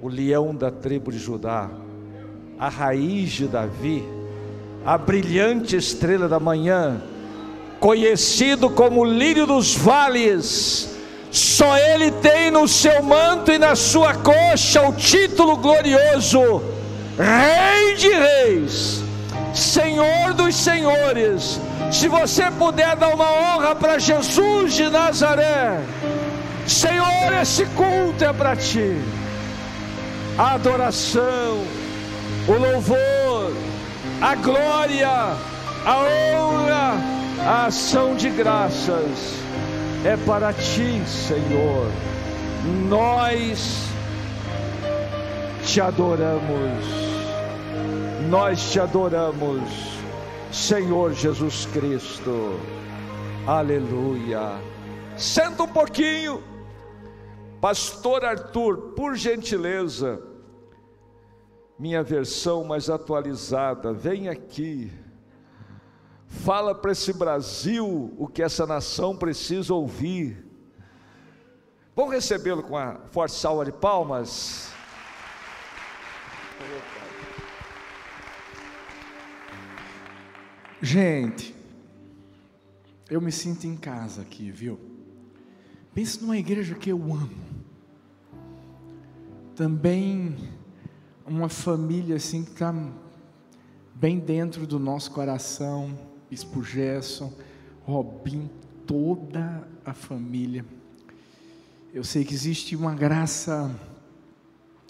o 0.00 0.08
leão 0.08 0.54
da 0.54 0.70
tribo 0.70 1.10
de 1.10 1.18
Judá, 1.18 1.70
a 2.58 2.68
raiz 2.68 3.30
de 3.32 3.48
Davi, 3.48 4.02
a 4.84 4.96
brilhante 4.96 5.76
estrela 5.76 6.28
da 6.28 6.40
manhã, 6.40 7.02
conhecido 7.80 8.70
como 8.70 9.04
lírio 9.04 9.46
dos 9.46 9.74
vales, 9.74 10.96
só 11.30 11.76
ele 11.76 12.10
tem 12.10 12.50
no 12.50 12.66
seu 12.66 13.02
manto 13.02 13.52
e 13.52 13.58
na 13.58 13.76
sua 13.76 14.14
coxa 14.14 14.82
o 14.88 14.92
título 14.92 15.56
glorioso, 15.56 16.62
Rei 17.18 17.94
de 17.96 18.08
Reis, 18.08 19.02
Senhor 19.54 20.32
dos 20.34 20.56
Senhores. 20.56 21.60
Se 21.90 22.08
você 22.08 22.50
puder 22.50 22.96
dar 22.96 23.14
uma 23.14 23.30
honra 23.30 23.74
para 23.74 23.98
Jesus 23.98 24.74
de 24.74 24.88
Nazaré, 24.88 25.80
Senhor, 26.66 27.32
esse 27.40 27.64
culto 27.66 28.24
é 28.24 28.32
para 28.32 28.56
ti. 28.56 28.96
A 30.36 30.54
adoração, 30.54 31.62
o 32.48 32.52
louvor, 32.52 33.52
a 34.20 34.34
glória, 34.34 35.36
a 35.86 35.98
honra, 35.98 37.15
a 37.46 37.66
ação 37.66 38.16
de 38.16 38.28
graças 38.28 39.36
é 40.04 40.16
para 40.26 40.52
ti, 40.52 41.00
Senhor. 41.06 41.88
Nós 42.88 43.86
te 45.64 45.80
adoramos, 45.80 46.84
nós 48.28 48.72
te 48.72 48.80
adoramos, 48.80 49.62
Senhor 50.50 51.12
Jesus 51.12 51.66
Cristo. 51.66 52.58
Aleluia. 53.46 54.60
Senta 55.16 55.62
um 55.62 55.68
pouquinho, 55.68 56.42
Pastor 57.60 58.24
Arthur, 58.24 58.92
por 58.96 59.14
gentileza, 59.14 60.20
minha 61.78 62.02
versão 62.02 62.64
mais 62.64 62.90
atualizada, 62.90 63.92
vem 63.92 64.28
aqui. 64.28 65.05
Fala 66.44 66.74
para 66.74 66.92
esse 66.92 67.12
Brasil 67.12 68.14
o 68.16 68.26
que 68.28 68.42
essa 68.42 68.66
nação 68.66 69.16
precisa 69.16 69.74
ouvir. 69.74 70.44
Vamos 71.94 72.14
recebê-lo 72.14 72.62
com 72.62 72.76
a 72.76 73.00
forte 73.10 73.34
salva 73.34 73.64
de 73.64 73.72
palmas. 73.72 74.70
Gente, 80.80 81.54
eu 83.10 83.20
me 83.20 83.32
sinto 83.32 83.66
em 83.66 83.76
casa 83.76 84.22
aqui, 84.22 84.50
viu? 84.50 84.78
Pense 85.94 86.20
numa 86.20 86.36
igreja 86.36 86.74
que 86.74 86.90
eu 86.90 86.98
amo. 86.98 87.30
Também 89.54 90.36
uma 91.26 91.48
família 91.48 92.16
assim 92.16 92.44
que 92.44 92.52
está 92.52 92.74
bem 93.94 94.18
dentro 94.18 94.66
do 94.66 94.78
nosso 94.78 95.10
coração 95.10 96.15
Bispo 96.28 96.60
Gerson, 96.60 97.32
Robin, 97.84 98.50
toda 98.84 99.66
a 99.84 99.94
família. 99.94 100.64
Eu 101.94 102.02
sei 102.02 102.24
que 102.24 102.34
existe 102.34 102.74
uma 102.74 102.92
graça 102.96 103.72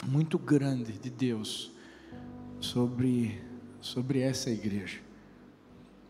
muito 0.07 0.39
grande 0.39 0.93
de 0.93 1.11
Deus 1.11 1.71
sobre, 2.59 3.39
sobre 3.83 4.21
essa 4.21 4.49
igreja. 4.49 4.99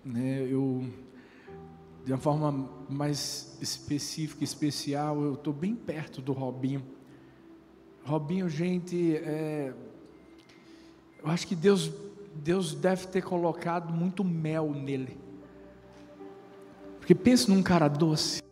Né? 0.04 0.46
Eu, 0.48 0.88
de 2.04 2.12
uma 2.12 2.18
forma 2.18 2.70
mais 2.88 3.58
específica, 3.60 4.44
especial, 4.44 5.20
eu 5.20 5.34
estou 5.34 5.52
bem 5.52 5.74
perto 5.74 6.22
do 6.22 6.32
Robinho. 6.32 6.84
Robinho, 8.04 8.48
gente, 8.48 9.16
é, 9.16 9.74
eu 11.20 11.28
acho 11.28 11.48
que 11.48 11.56
Deus 11.56 11.90
Deus 12.42 12.74
deve 12.74 13.06
ter 13.06 13.22
colocado 13.22 13.92
muito 13.92 14.22
mel 14.22 14.70
nele. 14.72 15.18
Porque 17.06 17.14
pense 17.14 17.48
num 17.48 17.62
cara 17.62 17.86
doce, 17.86 18.42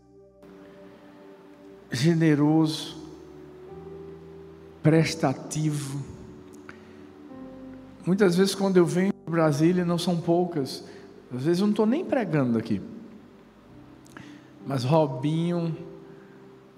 generoso, 1.91 2.97
prestativo. 4.81 6.01
Muitas 8.07 8.37
vezes, 8.37 8.55
quando 8.55 8.77
eu 8.77 8.87
venho 8.87 9.13
para 9.13 9.33
Brasília, 9.33 9.85
não 9.85 9.99
são 9.99 10.21
poucas, 10.21 10.85
às 11.35 11.43
vezes 11.43 11.59
eu 11.59 11.67
não 11.67 11.73
estou 11.73 11.85
nem 11.85 12.05
pregando 12.05 12.57
aqui. 12.57 12.81
Mas 14.65 14.85
Robinho 14.85 15.77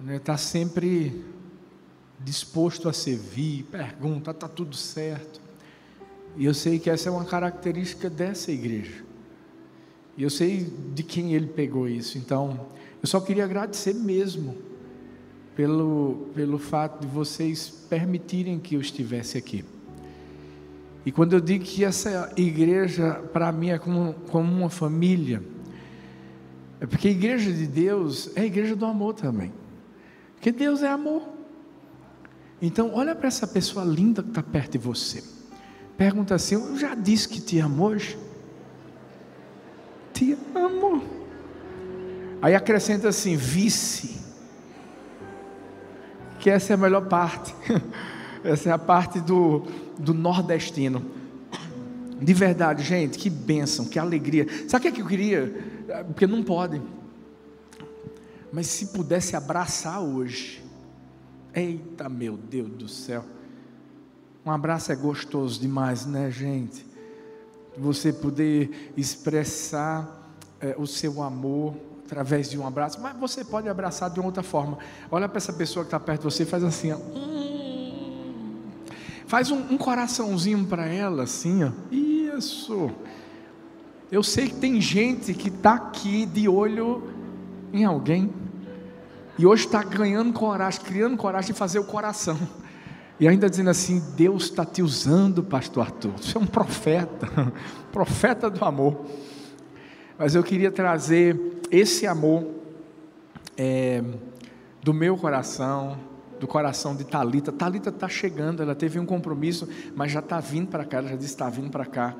está 0.00 0.02
né, 0.02 0.18
tá 0.18 0.38
sempre 0.38 1.26
disposto 2.18 2.88
a 2.88 2.92
servir, 2.94 3.64
pergunta, 3.64 4.30
está 4.30 4.48
tudo 4.48 4.74
certo. 4.74 5.42
E 6.38 6.46
eu 6.46 6.54
sei 6.54 6.78
que 6.78 6.88
essa 6.88 7.10
é 7.10 7.12
uma 7.12 7.26
característica 7.26 8.08
dessa 8.08 8.50
igreja. 8.50 9.04
E 10.16 10.22
eu 10.22 10.30
sei 10.30 10.66
de 10.94 11.02
quem 11.02 11.34
ele 11.34 11.46
pegou 11.46 11.88
isso. 11.88 12.16
Então, 12.16 12.68
eu 13.02 13.08
só 13.08 13.20
queria 13.20 13.44
agradecer 13.44 13.94
mesmo 13.94 14.56
pelo, 15.54 16.28
pelo 16.34 16.58
fato 16.58 17.00
de 17.00 17.06
vocês 17.06 17.68
permitirem 17.88 18.58
que 18.58 18.76
eu 18.76 18.80
estivesse 18.80 19.36
aqui. 19.36 19.64
E 21.04 21.12
quando 21.12 21.34
eu 21.34 21.40
digo 21.40 21.64
que 21.64 21.84
essa 21.84 22.32
igreja, 22.36 23.12
para 23.32 23.52
mim, 23.52 23.70
é 23.70 23.78
como, 23.78 24.14
como 24.28 24.52
uma 24.52 24.70
família, 24.70 25.42
é 26.80 26.86
porque 26.86 27.08
a 27.08 27.10
igreja 27.10 27.52
de 27.52 27.66
Deus 27.66 28.30
é 28.34 28.40
a 28.40 28.44
igreja 28.44 28.74
do 28.74 28.84
amor 28.84 29.14
também. 29.14 29.52
Porque 30.34 30.50
Deus 30.50 30.82
é 30.82 30.88
amor. 30.88 31.22
Então, 32.60 32.92
olha 32.94 33.14
para 33.14 33.28
essa 33.28 33.46
pessoa 33.46 33.84
linda 33.84 34.22
que 34.22 34.30
está 34.30 34.42
perto 34.42 34.72
de 34.72 34.78
você. 34.78 35.22
Pergunta 35.96 36.34
assim: 36.34 36.54
Eu 36.54 36.76
já 36.76 36.94
disse 36.94 37.28
que 37.28 37.40
te 37.40 37.58
amo 37.58 37.84
hoje? 37.84 38.18
Te 40.16 40.34
amo. 40.54 41.04
Aí 42.40 42.54
acrescenta 42.54 43.08
assim: 43.08 43.36
Vice. 43.36 44.16
Que 46.40 46.48
essa 46.48 46.72
é 46.72 46.74
a 46.74 46.78
melhor 46.78 47.06
parte. 47.06 47.54
essa 48.42 48.70
é 48.70 48.72
a 48.72 48.78
parte 48.78 49.20
do, 49.20 49.66
do 49.98 50.14
nordestino. 50.14 51.04
De 52.18 52.32
verdade, 52.32 52.82
gente, 52.82 53.18
que 53.18 53.28
bênção, 53.28 53.84
que 53.84 53.98
alegria. 53.98 54.46
Sabe 54.68 54.88
o 54.88 54.92
que 54.92 55.02
eu 55.02 55.06
queria? 55.06 55.54
Porque 56.06 56.26
não 56.26 56.42
pode. 56.42 56.80
Mas 58.50 58.68
se 58.68 58.86
pudesse 58.86 59.36
abraçar 59.36 60.00
hoje. 60.00 60.64
Eita, 61.54 62.08
meu 62.08 62.38
Deus 62.38 62.70
do 62.70 62.88
céu. 62.88 63.22
Um 64.46 64.50
abraço 64.50 64.92
é 64.92 64.96
gostoso 64.96 65.60
demais, 65.60 66.06
né, 66.06 66.30
gente? 66.30 66.85
Você 67.78 68.12
poder 68.12 68.92
expressar 68.96 70.30
é, 70.60 70.74
o 70.78 70.86
seu 70.86 71.22
amor 71.22 71.74
através 72.04 72.48
de 72.48 72.58
um 72.58 72.66
abraço, 72.66 73.00
mas 73.00 73.16
você 73.16 73.44
pode 73.44 73.68
abraçar 73.68 74.10
de 74.10 74.20
uma 74.20 74.26
outra 74.26 74.42
forma. 74.42 74.78
Olha 75.10 75.28
para 75.28 75.38
essa 75.38 75.52
pessoa 75.52 75.84
que 75.84 75.88
está 75.88 75.98
perto 75.98 76.20
de 76.20 76.24
você 76.24 76.44
e 76.44 76.46
faz 76.46 76.62
assim, 76.62 76.92
ó. 76.92 76.98
Faz 79.26 79.50
um, 79.50 79.58
um 79.72 79.76
coraçãozinho 79.76 80.64
para 80.66 80.86
ela, 80.86 81.24
assim, 81.24 81.64
ó. 81.64 81.72
Isso. 81.90 82.90
Eu 84.10 84.22
sei 84.22 84.48
que 84.48 84.54
tem 84.54 84.80
gente 84.80 85.34
que 85.34 85.48
está 85.48 85.74
aqui 85.74 86.24
de 86.26 86.48
olho 86.48 87.10
em 87.72 87.84
alguém. 87.84 88.32
E 89.36 89.44
hoje 89.44 89.66
está 89.66 89.82
ganhando 89.82 90.32
coragem, 90.32 90.80
criando 90.80 91.16
coragem 91.16 91.52
de 91.52 91.58
fazer 91.58 91.80
o 91.80 91.84
coração. 91.84 92.38
E 93.18 93.26
ainda 93.26 93.48
dizendo 93.48 93.70
assim: 93.70 94.02
Deus 94.16 94.44
está 94.44 94.64
te 94.64 94.82
usando, 94.82 95.42
Pastor 95.42 95.84
Arthur. 95.84 96.12
Você 96.12 96.36
é 96.36 96.40
um 96.40 96.46
profeta, 96.46 97.52
profeta 97.90 98.50
do 98.50 98.64
amor. 98.64 99.06
Mas 100.18 100.34
eu 100.34 100.42
queria 100.42 100.70
trazer 100.70 101.60
esse 101.70 102.06
amor 102.06 102.46
é, 103.56 104.02
do 104.82 104.92
meu 104.92 105.16
coração, 105.16 105.98
do 106.38 106.46
coração 106.46 106.94
de 106.94 107.04
Talita. 107.04 107.50
Talita 107.52 107.88
está 107.88 108.08
chegando, 108.08 108.62
ela 108.62 108.74
teve 108.74 108.98
um 108.98 109.06
compromisso, 109.06 109.68
mas 109.94 110.12
já 110.12 110.20
está 110.20 110.38
vindo 110.40 110.68
para 110.68 110.84
cá. 110.84 110.98
Ela 110.98 111.08
já 111.08 111.16
disse 111.16 111.32
está 111.32 111.48
vindo 111.48 111.70
para 111.70 111.86
cá. 111.86 112.14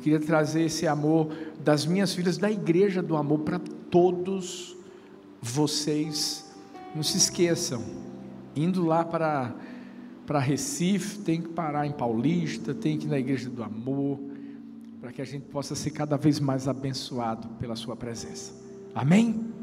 Queria 0.00 0.20
trazer 0.20 0.62
esse 0.62 0.86
amor 0.86 1.32
das 1.58 1.86
minhas 1.86 2.14
filhas, 2.14 2.38
da 2.38 2.50
igreja 2.50 3.02
do 3.02 3.16
amor 3.16 3.40
para 3.40 3.58
todos 3.90 4.76
vocês. 5.40 6.44
Não 6.94 7.02
se 7.02 7.18
esqueçam, 7.18 7.82
indo 8.54 8.84
lá 8.84 9.04
para 9.04 9.52
para 10.26 10.40
Recife, 10.40 11.20
tem 11.20 11.40
que 11.40 11.48
parar 11.48 11.86
em 11.86 11.92
Paulista, 11.92 12.74
tem 12.74 12.98
que 12.98 13.06
ir 13.06 13.08
na 13.08 13.18
igreja 13.18 13.48
do 13.48 13.62
amor, 13.62 14.18
para 15.00 15.12
que 15.12 15.22
a 15.22 15.24
gente 15.24 15.44
possa 15.46 15.74
ser 15.76 15.90
cada 15.90 16.16
vez 16.16 16.40
mais 16.40 16.66
abençoado 16.66 17.48
pela 17.60 17.76
sua 17.76 17.94
presença. 17.94 18.52
Amém? 18.92 19.54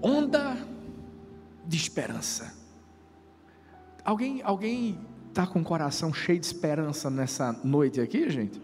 Onda 0.00 0.56
de 1.66 1.76
esperança. 1.76 2.54
Alguém, 4.02 4.40
alguém 4.42 4.98
está 5.28 5.46
com 5.46 5.60
o 5.60 5.64
coração 5.64 6.12
cheio 6.12 6.40
de 6.40 6.46
esperança 6.46 7.10
nessa 7.10 7.52
noite 7.62 8.00
aqui, 8.00 8.30
gente? 8.30 8.60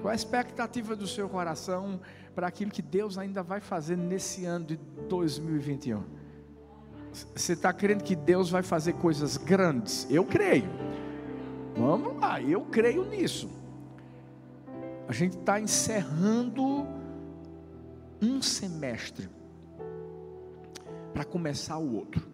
Qual 0.00 0.12
a 0.12 0.14
expectativa 0.14 0.94
do 0.94 1.06
seu 1.06 1.28
coração 1.28 2.00
para 2.34 2.46
aquilo 2.46 2.70
que 2.70 2.80
Deus 2.80 3.18
ainda 3.18 3.42
vai 3.42 3.60
fazer 3.60 3.96
nesse 3.96 4.44
ano 4.44 4.66
de 4.66 4.76
2021? 5.08 6.19
Você 7.12 7.54
está 7.54 7.72
crendo 7.72 8.04
que 8.04 8.14
Deus 8.14 8.50
vai 8.50 8.62
fazer 8.62 8.94
coisas 8.94 9.36
grandes? 9.36 10.06
Eu 10.10 10.24
creio. 10.24 10.70
Vamos 11.76 12.16
lá, 12.18 12.40
eu 12.40 12.62
creio 12.62 13.04
nisso. 13.04 13.50
A 15.08 15.12
gente 15.12 15.36
está 15.36 15.60
encerrando 15.60 16.86
um 18.22 18.40
semestre 18.40 19.28
para 21.12 21.24
começar 21.24 21.78
o 21.78 21.96
outro. 21.96 22.28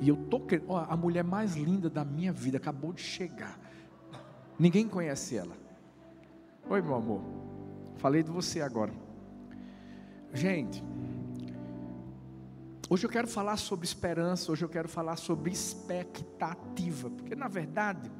E 0.00 0.08
eu 0.08 0.16
tô 0.16 0.40
querendo, 0.40 0.76
a 0.76 0.96
mulher 0.96 1.24
mais 1.24 1.56
linda 1.56 1.88
da 1.88 2.04
minha 2.04 2.32
vida 2.32 2.56
acabou 2.56 2.92
de 2.92 3.02
chegar. 3.02 3.58
Ninguém 4.58 4.88
conhece 4.88 5.36
ela. 5.36 5.56
Oi, 6.68 6.80
meu 6.82 6.94
amor. 6.94 7.20
Falei 7.96 8.22
de 8.22 8.30
você 8.30 8.60
agora. 8.60 8.92
Gente, 10.32 10.82
hoje 12.92 13.06
eu 13.06 13.10
quero 13.10 13.26
falar 13.26 13.56
sobre 13.56 13.86
esperança, 13.86 14.52
hoje 14.52 14.66
eu 14.66 14.68
quero 14.68 14.86
falar 14.86 15.16
sobre 15.16 15.50
expectativa, 15.50 17.08
porque 17.08 17.34
na 17.34 17.48
verdade, 17.48 18.10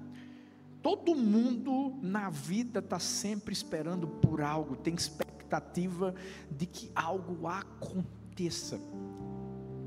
todo 0.80 1.14
mundo 1.14 1.98
na 2.00 2.30
vida 2.30 2.78
está 2.78 2.98
sempre 2.98 3.52
esperando 3.52 4.08
por 4.08 4.40
algo, 4.40 4.74
tem 4.74 4.94
expectativa 4.94 6.14
de 6.50 6.64
que 6.64 6.90
algo 6.94 7.46
aconteça 7.46 8.80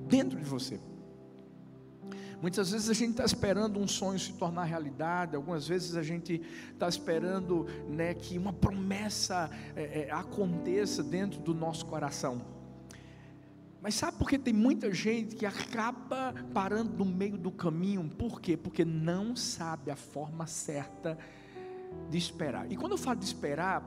dentro 0.08 0.38
de 0.38 0.46
você. 0.46 0.80
Muitas 2.40 2.70
vezes 2.70 2.88
a 2.88 2.94
gente 2.94 3.12
está 3.12 3.26
esperando 3.26 3.80
um 3.80 3.88
sonho 3.88 4.20
se 4.20 4.34
tornar 4.34 4.66
realidade, 4.66 5.36
algumas 5.36 5.68
vezes 5.68 5.96
a 5.96 6.04
gente 6.04 6.40
está 6.72 6.88
esperando 6.88 7.66
né, 7.90 8.14
que 8.14 8.38
uma 8.38 8.54
promessa 8.54 9.50
é, 9.76 10.02
é, 10.02 10.12
aconteça 10.12 11.02
dentro 11.02 11.40
do 11.40 11.56
nosso 11.56 11.88
coração. 11.88 12.55
Mas 13.86 13.94
sabe 13.94 14.18
por 14.18 14.28
que 14.28 14.40
tem 14.40 14.52
muita 14.52 14.92
gente 14.92 15.36
que 15.36 15.46
acaba 15.46 16.34
parando 16.56 17.06
no 17.06 17.06
meio 17.06 17.38
do 17.38 17.52
caminho? 17.52 18.10
Por 18.10 18.42
quê? 18.42 18.58
Porque 18.58 18.84
não 18.84 19.36
sabe 19.36 19.92
a 19.92 19.96
forma 19.96 20.48
certa 20.48 21.16
de 22.10 22.18
esperar. 22.18 22.66
E 22.72 22.76
quando 22.76 22.94
eu 22.94 22.98
falo 22.98 23.20
de 23.20 23.26
esperar, 23.26 23.84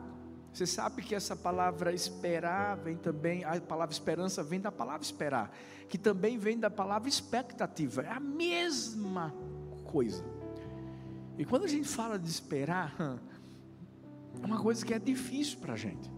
você 0.52 0.64
sabe 0.68 1.02
que 1.02 1.16
essa 1.16 1.34
palavra 1.34 1.92
esperar 1.92 2.76
vem 2.76 2.96
também, 2.96 3.42
a 3.42 3.60
palavra 3.60 3.92
esperança 3.92 4.40
vem 4.40 4.60
da 4.60 4.70
palavra 4.70 5.02
esperar, 5.02 5.50
que 5.88 5.98
também 5.98 6.38
vem 6.38 6.60
da 6.60 6.70
palavra 6.70 7.08
expectativa, 7.08 8.02
é 8.02 8.12
a 8.12 8.20
mesma 8.20 9.34
coisa. 9.82 10.24
E 11.36 11.44
quando 11.44 11.64
a 11.64 11.68
gente 11.68 11.88
fala 11.88 12.16
de 12.20 12.30
esperar, 12.30 12.94
é 14.40 14.46
uma 14.46 14.62
coisa 14.62 14.86
que 14.86 14.94
é 14.94 14.98
difícil 15.00 15.58
para 15.58 15.72
a 15.72 15.76
gente, 15.76 16.08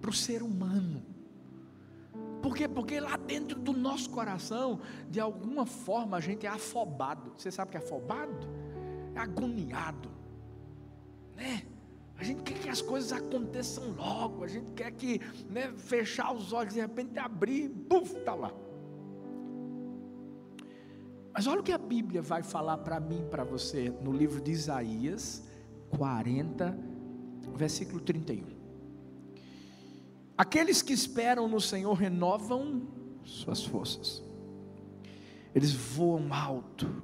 para 0.00 0.10
o 0.10 0.12
ser 0.12 0.42
humano. 0.42 1.13
Por 2.44 2.54
quê? 2.54 2.68
Porque 2.68 3.00
lá 3.00 3.16
dentro 3.16 3.58
do 3.58 3.72
nosso 3.72 4.10
coração, 4.10 4.78
de 5.08 5.18
alguma 5.18 5.64
forma, 5.64 6.18
a 6.18 6.20
gente 6.20 6.44
é 6.44 6.50
afobado. 6.50 7.32
Você 7.38 7.50
sabe 7.50 7.68
o 7.68 7.70
que 7.70 7.78
é 7.78 7.80
afobado? 7.80 8.46
É 9.14 9.18
agoniado, 9.18 10.10
né? 11.34 11.62
A 12.18 12.22
gente 12.22 12.42
quer 12.42 12.58
que 12.58 12.68
as 12.68 12.82
coisas 12.82 13.12
aconteçam 13.14 13.92
logo, 13.92 14.44
a 14.44 14.46
gente 14.46 14.72
quer 14.72 14.90
que 14.90 15.22
né, 15.48 15.72
fechar 15.78 16.34
os 16.34 16.52
olhos 16.52 16.74
de 16.74 16.80
repente 16.80 17.18
abrir, 17.18 17.70
puf, 17.88 18.14
está 18.14 18.34
lá. 18.34 18.52
Mas 21.32 21.46
olha 21.46 21.60
o 21.60 21.64
que 21.64 21.72
a 21.72 21.78
Bíblia 21.78 22.20
vai 22.20 22.42
falar 22.42 22.76
para 22.76 23.00
mim, 23.00 23.26
para 23.30 23.42
você, 23.42 23.88
no 24.02 24.12
livro 24.12 24.42
de 24.42 24.50
Isaías 24.50 25.42
40, 25.96 26.78
versículo 27.56 28.00
31. 28.00 28.53
Aqueles 30.36 30.82
que 30.82 30.92
esperam 30.92 31.48
no 31.48 31.60
Senhor 31.60 31.92
renovam 31.94 32.82
suas 33.24 33.64
forças, 33.64 34.22
eles 35.54 35.72
voam 35.72 36.32
alto 36.32 37.02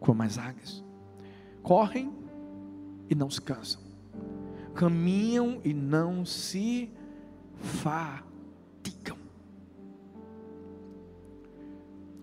como 0.00 0.22
as 0.22 0.36
águias, 0.36 0.84
correm 1.62 2.12
e 3.08 3.14
não 3.14 3.30
se 3.30 3.40
cansam 3.40 3.86
caminham 4.76 5.60
e 5.64 5.72
não 5.72 6.24
se 6.24 6.92
fatigam. 7.56 9.16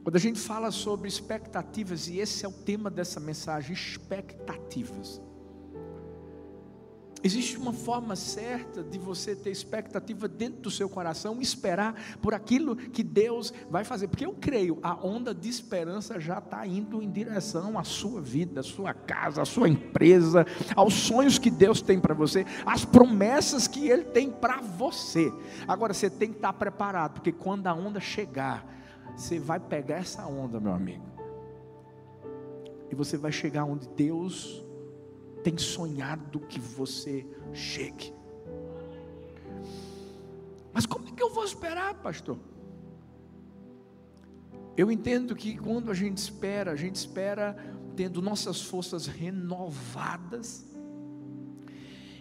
Quando 0.03 0.15
a 0.15 0.19
gente 0.19 0.39
fala 0.39 0.69
sobre 0.69 1.07
expectativas, 1.07 2.07
e 2.07 2.19
esse 2.19 2.45
é 2.45 2.47
o 2.47 2.51
tema 2.51 2.89
dessa 2.89 3.19
mensagem: 3.19 3.73
expectativas. 3.73 5.19
Existe 7.23 7.57
uma 7.57 7.71
forma 7.71 8.17
certa 8.17 8.83
de 8.83 8.99
você 8.99 9.33
ter 9.33 9.49
expectativa 9.49 10.27
dentro 10.27 10.59
do 10.59 10.69
seu 10.69 10.89
coração 10.89 11.39
esperar 11.39 12.17
por 12.21 12.33
aquilo 12.33 12.75
que 12.75 13.01
Deus 13.01 13.53
vai 13.69 13.85
fazer. 13.85 14.09
Porque 14.09 14.25
eu 14.25 14.33
creio, 14.33 14.77
a 14.83 14.93
onda 14.93 15.33
de 15.33 15.47
esperança 15.47 16.19
já 16.19 16.39
está 16.39 16.67
indo 16.67 17.01
em 17.01 17.09
direção 17.09 17.79
à 17.79 17.83
sua 17.85 18.19
vida, 18.19 18.59
à 18.59 18.63
sua 18.63 18.93
casa, 18.93 19.41
à 19.41 19.45
sua 19.45 19.69
empresa, 19.69 20.45
aos 20.75 20.93
sonhos 20.93 21.39
que 21.39 21.49
Deus 21.49 21.81
tem 21.81 21.97
para 21.97 22.13
você, 22.13 22.45
às 22.65 22.83
promessas 22.83 23.69
que 23.69 23.87
Ele 23.87 24.03
tem 24.03 24.29
para 24.29 24.59
você. 24.59 25.31
Agora 25.65 25.93
você 25.93 26.09
tem 26.09 26.29
que 26.29 26.35
estar 26.35 26.51
preparado, 26.51 27.13
porque 27.13 27.31
quando 27.31 27.67
a 27.67 27.73
onda 27.73 28.01
chegar, 28.01 28.65
você 29.15 29.39
vai 29.39 29.61
pegar 29.61 29.97
essa 29.97 30.25
onda, 30.25 30.59
meu 30.59 30.73
amigo. 30.73 31.05
E 32.91 32.95
você 32.95 33.15
vai 33.15 33.31
chegar 33.31 33.63
onde 33.63 33.87
Deus 33.89 34.62
tem 35.43 35.57
sonhado 35.57 36.39
que 36.39 36.59
você 36.59 37.27
chegue. 37.53 38.13
Mas 40.71 40.85
como 40.85 41.07
é 41.07 41.11
que 41.11 41.21
eu 41.21 41.29
vou 41.29 41.43
esperar, 41.43 41.93
pastor? 41.95 42.39
Eu 44.75 44.91
entendo 44.91 45.35
que 45.35 45.55
quando 45.55 45.91
a 45.91 45.93
gente 45.93 46.17
espera, 46.17 46.71
a 46.71 46.75
gente 46.75 46.95
espera 46.95 47.55
tendo 47.95 48.21
nossas 48.21 48.61
forças 48.61 49.05
renovadas 49.05 50.65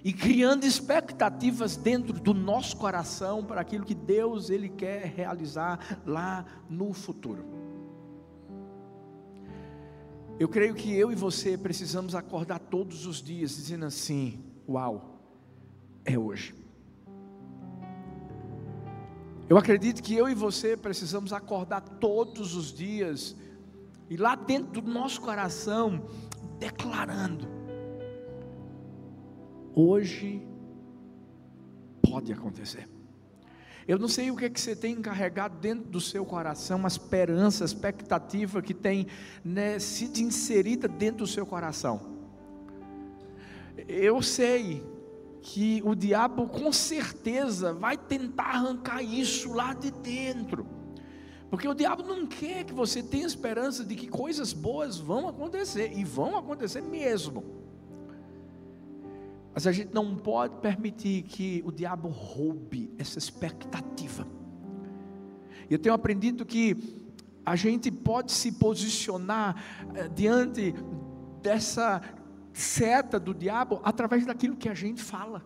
e 0.04 0.12
criando 0.12 0.64
expectativas 0.64 1.76
dentro 1.76 2.12
do 2.12 2.34
nosso 2.34 2.76
coração 2.76 3.44
para 3.44 3.60
aquilo 3.60 3.86
que 3.86 3.94
Deus 3.94 4.50
ele 4.50 4.68
quer 4.68 5.04
realizar 5.04 6.02
lá 6.04 6.44
no 6.68 6.92
futuro. 6.92 7.61
Eu 10.38 10.48
creio 10.48 10.74
que 10.74 10.92
eu 10.94 11.12
e 11.12 11.14
você 11.14 11.56
precisamos 11.56 12.14
acordar 12.14 12.58
todos 12.58 13.06
os 13.06 13.22
dias 13.22 13.54
dizendo 13.54 13.84
assim: 13.84 14.42
Uau, 14.68 15.20
é 16.04 16.18
hoje. 16.18 16.54
Eu 19.48 19.58
acredito 19.58 20.02
que 20.02 20.14
eu 20.14 20.28
e 20.28 20.34
você 20.34 20.76
precisamos 20.76 21.32
acordar 21.32 21.80
todos 21.82 22.54
os 22.54 22.72
dias 22.72 23.36
e 24.08 24.16
lá 24.16 24.34
dentro 24.34 24.80
do 24.80 24.90
nosso 24.90 25.20
coração 25.20 26.06
declarando: 26.58 27.46
hoje 29.74 30.42
pode 32.02 32.32
acontecer. 32.32 32.91
Eu 33.86 33.98
não 33.98 34.08
sei 34.08 34.30
o 34.30 34.36
que, 34.36 34.44
é 34.44 34.50
que 34.50 34.60
você 34.60 34.76
tem 34.76 34.94
encarregado 34.94 35.58
dentro 35.58 35.88
do 35.88 36.00
seu 36.00 36.24
coração, 36.24 36.78
uma 36.78 36.88
esperança, 36.88 37.64
expectativa 37.64 38.62
que 38.62 38.74
tem 38.74 39.06
né, 39.44 39.78
sido 39.78 40.18
inserida 40.18 40.86
dentro 40.86 41.18
do 41.18 41.26
seu 41.26 41.44
coração. 41.44 42.12
Eu 43.88 44.22
sei 44.22 44.84
que 45.42 45.82
o 45.84 45.94
diabo 45.94 46.46
com 46.46 46.72
certeza 46.72 47.72
vai 47.72 47.96
tentar 47.96 48.54
arrancar 48.54 49.02
isso 49.02 49.52
lá 49.52 49.74
de 49.74 49.90
dentro. 49.90 50.64
Porque 51.50 51.66
o 51.68 51.74
diabo 51.74 52.02
não 52.02 52.26
quer 52.26 52.64
que 52.64 52.72
você 52.72 53.02
tenha 53.02 53.26
esperança 53.26 53.84
de 53.84 53.94
que 53.94 54.06
coisas 54.06 54.52
boas 54.52 54.98
vão 54.98 55.28
acontecer, 55.28 55.92
e 55.94 56.04
vão 56.04 56.36
acontecer 56.36 56.80
mesmo. 56.80 57.61
Mas 59.54 59.66
a 59.66 59.72
gente 59.72 59.92
não 59.92 60.16
pode 60.16 60.56
permitir 60.56 61.22
que 61.22 61.62
o 61.64 61.70
diabo 61.70 62.08
roube 62.08 62.90
essa 62.98 63.18
expectativa. 63.18 64.26
E 65.68 65.74
eu 65.74 65.78
tenho 65.78 65.94
aprendido 65.94 66.44
que 66.46 66.76
a 67.44 67.56
gente 67.56 67.90
pode 67.90 68.32
se 68.32 68.52
posicionar 68.52 69.56
eh, 69.94 70.08
diante 70.08 70.74
dessa 71.42 72.00
seta 72.52 73.18
do 73.18 73.34
diabo 73.34 73.80
através 73.82 74.24
daquilo 74.24 74.56
que 74.56 74.68
a 74.68 74.74
gente 74.74 75.02
fala. 75.02 75.44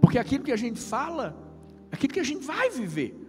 Porque 0.00 0.18
aquilo 0.18 0.44
que 0.44 0.52
a 0.52 0.56
gente 0.56 0.80
fala, 0.80 1.36
aquilo 1.90 2.12
que 2.12 2.20
a 2.20 2.24
gente 2.24 2.44
vai 2.44 2.70
viver. 2.70 3.25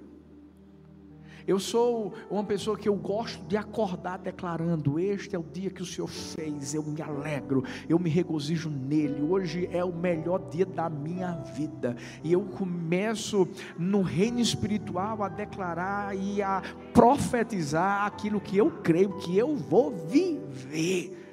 Eu 1.48 1.60
sou 1.60 2.14
uma 2.30 2.44
pessoa 2.44 2.78
que 2.78 2.90
eu 2.90 2.96
gosto 2.96 3.42
de 3.48 3.56
acordar 3.56 4.18
declarando: 4.18 5.00
Este 5.00 5.34
é 5.34 5.40
o 5.40 5.44
dia 5.44 5.70
que 5.70 5.82
o 5.82 5.86
Senhor 5.86 6.08
fez, 6.08 6.74
eu 6.74 6.84
me 6.84 7.02
alegro, 7.02 7.64
eu 7.88 7.98
me 7.98 8.10
regozijo 8.10 8.70
nele. 8.70 9.22
Hoje 9.22 9.70
é 9.72 9.82
o 9.82 9.94
melhor 9.94 10.50
dia 10.50 10.66
da 10.66 10.90
minha 10.90 11.32
vida. 11.56 11.96
E 12.22 12.34
eu 12.34 12.42
começo 12.42 13.48
no 13.80 14.02
reino 14.02 14.42
espiritual 14.42 15.24
a 15.24 15.30
declarar 15.30 16.14
e 16.18 16.42
a 16.42 16.62
profetizar 16.94 18.06
aquilo 18.06 18.42
que 18.42 18.58
eu 18.58 18.70
creio 18.82 19.18
que 19.18 19.38
eu 19.38 19.56
vou 19.56 19.92
viver. 19.92 21.27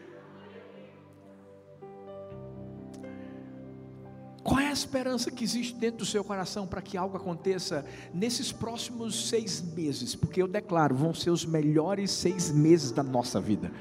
Qual 4.45 4.61
é 4.61 4.69
a 4.69 4.73
esperança 4.73 5.31
que 5.31 5.43
existe 5.43 5.75
dentro 5.75 6.01
do 6.01 6.05
seu 6.05 6.23
coração 6.23 6.67
para 6.67 6.83
que 6.83 6.99
algo 6.99 7.17
aconteça 7.17 7.83
nesses 8.13 8.53
próximos 8.53 9.31
seis 9.31 9.63
meses? 9.63 10.15
Porque 10.15 10.43
eu 10.43 10.47
declaro, 10.47 10.95
vão 10.95 11.15
ser 11.15 11.31
os 11.31 11.47
melhores 11.47 12.11
seis 12.11 12.53
meses 12.53 12.93
da 12.93 13.03
nossa 13.03 13.41
vida. 13.41 13.73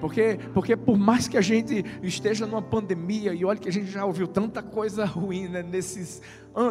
Porque, 0.00 0.38
porque 0.54 0.74
por 0.74 0.96
mais 0.96 1.28
que 1.28 1.36
a 1.36 1.42
gente 1.42 1.84
esteja 2.02 2.46
numa 2.46 2.62
pandemia, 2.62 3.34
e 3.34 3.44
olha 3.44 3.58
que 3.58 3.68
a 3.68 3.72
gente 3.72 3.90
já 3.90 4.02
ouviu 4.02 4.26
tanta 4.26 4.62
coisa 4.62 5.04
ruim 5.04 5.46
né, 5.46 5.62
nesses 5.62 6.22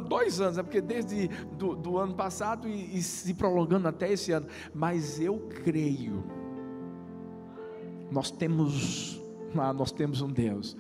dois 0.10 0.42
anos, 0.42 0.58
é 0.58 0.64
porque 0.64 0.82
desde 0.82 1.28
do, 1.60 1.76
do 1.76 1.98
ano 2.00 2.16
passado 2.16 2.68
e, 2.68 2.98
e 2.98 3.04
se 3.04 3.36
prolongando 3.36 3.88
até 3.88 4.12
esse 4.12 4.32
ano, 4.32 4.48
mas 4.74 5.20
eu 5.20 5.48
creio, 5.64 6.24
nós 8.12 8.32
temos, 8.32 9.22
nós 9.54 9.92
temos 9.92 10.22
um 10.22 10.28
Deus 10.28 10.76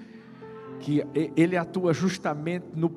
que 0.81 1.05
Ele 1.35 1.55
atua 1.55 1.93
justamente 1.93 2.65
no 2.75 2.89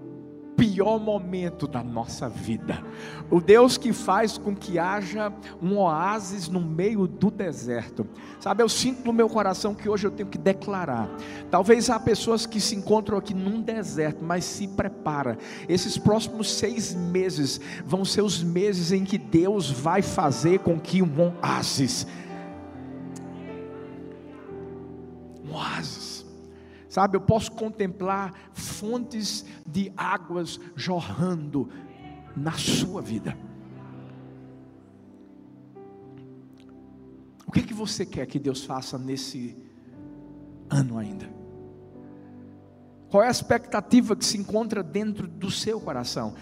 pior 0.56 0.98
momento 0.98 1.66
da 1.66 1.82
nossa 1.82 2.28
vida. 2.28 2.82
O 3.30 3.40
Deus 3.40 3.76
que 3.76 3.92
faz 3.92 4.38
com 4.38 4.54
que 4.54 4.78
haja 4.78 5.32
um 5.60 5.78
oásis 5.78 6.48
no 6.48 6.60
meio 6.60 7.06
do 7.06 7.30
deserto. 7.30 8.06
Sabe, 8.40 8.62
eu 8.62 8.68
sinto 8.68 9.04
no 9.04 9.12
meu 9.12 9.28
coração 9.28 9.74
que 9.74 9.88
hoje 9.88 10.06
eu 10.06 10.10
tenho 10.10 10.28
que 10.28 10.38
declarar. 10.38 11.08
Talvez 11.50 11.90
há 11.90 11.98
pessoas 11.98 12.46
que 12.46 12.60
se 12.60 12.76
encontram 12.76 13.18
aqui 13.18 13.34
num 13.34 13.60
deserto, 13.60 14.24
mas 14.24 14.44
se 14.44 14.68
prepara. 14.68 15.38
Esses 15.68 15.98
próximos 15.98 16.52
seis 16.52 16.94
meses 16.94 17.60
vão 17.84 18.04
ser 18.04 18.22
os 18.22 18.42
meses 18.42 18.92
em 18.92 19.04
que 19.04 19.18
Deus 19.18 19.70
vai 19.70 20.02
fazer 20.02 20.60
com 20.60 20.78
que 20.78 21.02
um 21.02 21.32
oásis. 21.42 22.06
Um 25.44 25.54
oásis 25.54 26.03
Sabe, 26.94 27.16
eu 27.16 27.20
posso 27.20 27.50
contemplar 27.50 28.32
fontes 28.52 29.44
de 29.66 29.92
águas 29.96 30.60
jorrando 30.76 31.68
na 32.36 32.52
sua 32.52 33.02
vida. 33.02 33.36
O 37.44 37.50
que 37.50 37.58
é 37.58 37.62
que 37.64 37.74
você 37.74 38.06
quer 38.06 38.26
que 38.26 38.38
Deus 38.38 38.64
faça 38.64 38.96
nesse 38.96 39.56
ano 40.70 40.96
ainda? 40.96 41.28
Qual 43.10 43.24
é 43.24 43.26
a 43.26 43.32
expectativa 43.32 44.14
que 44.14 44.24
se 44.24 44.38
encontra 44.38 44.80
dentro 44.80 45.26
do 45.26 45.50
seu 45.50 45.80
coração? 45.80 46.36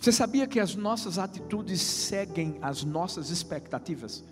Você 0.00 0.10
sabia 0.10 0.48
que 0.48 0.58
as 0.58 0.74
nossas 0.74 1.16
atitudes 1.16 1.80
seguem 1.80 2.58
as 2.60 2.82
nossas 2.82 3.30
expectativas? 3.30 4.24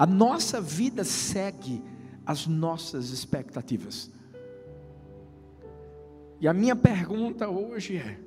A 0.00 0.06
nossa 0.06 0.62
vida 0.62 1.04
segue 1.04 1.84
as 2.24 2.46
nossas 2.46 3.10
expectativas. 3.10 4.10
E 6.40 6.48
a 6.48 6.54
minha 6.54 6.74
pergunta 6.74 7.50
hoje 7.50 7.98
é: 7.98 8.18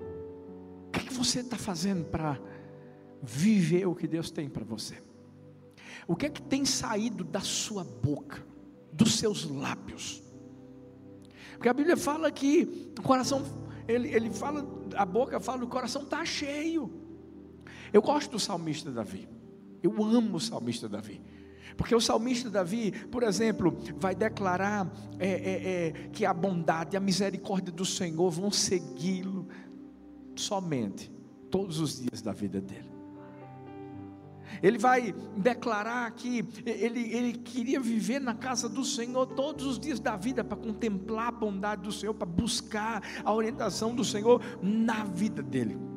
o 0.00 0.90
que, 0.92 1.00
é 1.00 1.02
que 1.02 1.12
você 1.12 1.40
está 1.40 1.58
fazendo 1.58 2.06
para 2.06 2.40
viver 3.22 3.86
o 3.86 3.94
que 3.94 4.08
Deus 4.08 4.30
tem 4.30 4.48
para 4.48 4.64
você? 4.64 4.96
O 6.08 6.16
que 6.16 6.24
é 6.24 6.30
que 6.30 6.40
tem 6.40 6.64
saído 6.64 7.22
da 7.22 7.40
sua 7.40 7.84
boca, 7.84 8.42
dos 8.90 9.18
seus 9.18 9.44
lábios? 9.44 10.22
Porque 11.52 11.68
a 11.68 11.74
Bíblia 11.74 11.98
fala 11.98 12.30
que 12.30 12.90
o 12.98 13.02
coração, 13.02 13.42
ele, 13.86 14.08
ele 14.08 14.30
fala, 14.30 14.66
a 14.94 15.04
boca 15.04 15.38
fala, 15.38 15.64
o 15.64 15.68
coração 15.68 16.04
está 16.04 16.24
cheio. 16.24 17.05
Eu 17.96 18.02
gosto 18.02 18.32
do 18.32 18.38
salmista 18.38 18.90
Davi. 18.90 19.26
Eu 19.82 20.04
amo 20.04 20.36
o 20.36 20.40
salmista 20.40 20.86
Davi. 20.86 21.18
Porque 21.78 21.94
o 21.94 22.00
salmista 22.00 22.50
Davi, 22.50 22.92
por 23.06 23.22
exemplo, 23.22 23.74
vai 23.96 24.14
declarar 24.14 24.92
é, 25.18 25.28
é, 25.30 25.86
é, 25.86 25.92
que 26.12 26.26
a 26.26 26.34
bondade 26.34 26.94
e 26.94 26.98
a 26.98 27.00
misericórdia 27.00 27.72
do 27.72 27.86
Senhor 27.86 28.30
vão 28.30 28.50
segui-lo 28.50 29.48
somente 30.34 31.10
todos 31.50 31.80
os 31.80 31.98
dias 31.98 32.20
da 32.20 32.32
vida 32.32 32.60
dele. 32.60 32.90
Ele 34.62 34.76
vai 34.76 35.14
declarar 35.34 36.10
que 36.10 36.44
ele, 36.66 37.00
ele 37.14 37.32
queria 37.38 37.80
viver 37.80 38.20
na 38.20 38.34
casa 38.34 38.68
do 38.68 38.84
Senhor 38.84 39.24
todos 39.28 39.64
os 39.64 39.78
dias 39.78 39.98
da 39.98 40.18
vida 40.18 40.44
para 40.44 40.58
contemplar 40.58 41.28
a 41.28 41.32
bondade 41.32 41.80
do 41.80 41.92
Senhor, 41.92 42.12
para 42.12 42.26
buscar 42.26 43.02
a 43.24 43.32
orientação 43.32 43.94
do 43.94 44.04
Senhor 44.04 44.42
na 44.60 45.02
vida 45.02 45.42
dele. 45.42 45.95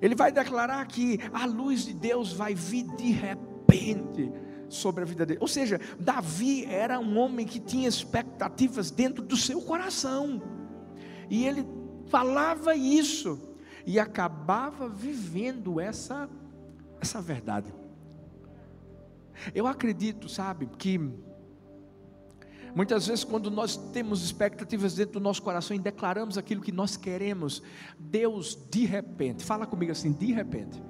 Ele 0.00 0.14
vai 0.14 0.32
declarar 0.32 0.86
que 0.86 1.18
a 1.32 1.44
luz 1.46 1.84
de 1.84 1.94
Deus 1.94 2.32
vai 2.32 2.54
vir 2.54 2.84
de 2.96 3.10
repente 3.10 4.32
sobre 4.68 5.02
a 5.02 5.06
vida 5.06 5.26
dele. 5.26 5.40
Ou 5.40 5.48
seja, 5.48 5.80
Davi 5.98 6.64
era 6.64 6.98
um 6.98 7.18
homem 7.18 7.46
que 7.46 7.60
tinha 7.60 7.88
expectativas 7.88 8.90
dentro 8.90 9.22
do 9.22 9.36
seu 9.36 9.60
coração. 9.60 10.42
E 11.28 11.46
ele 11.46 11.66
falava 12.08 12.74
isso 12.74 13.56
e 13.86 13.98
acabava 13.98 14.88
vivendo 14.88 15.80
essa 15.80 16.28
essa 17.00 17.20
verdade. 17.20 17.72
Eu 19.54 19.66
acredito, 19.66 20.28
sabe, 20.28 20.68
que 20.78 21.00
Muitas 22.74 23.06
vezes, 23.06 23.24
quando 23.24 23.50
nós 23.50 23.76
temos 23.76 24.22
expectativas 24.22 24.94
dentro 24.94 25.14
do 25.14 25.20
nosso 25.20 25.42
coração 25.42 25.76
e 25.76 25.80
declaramos 25.80 26.38
aquilo 26.38 26.60
que 26.60 26.72
nós 26.72 26.96
queremos, 26.96 27.62
Deus 27.98 28.56
de 28.70 28.84
repente, 28.84 29.44
fala 29.44 29.66
comigo 29.66 29.92
assim, 29.92 30.12
de 30.12 30.32
repente, 30.32 30.80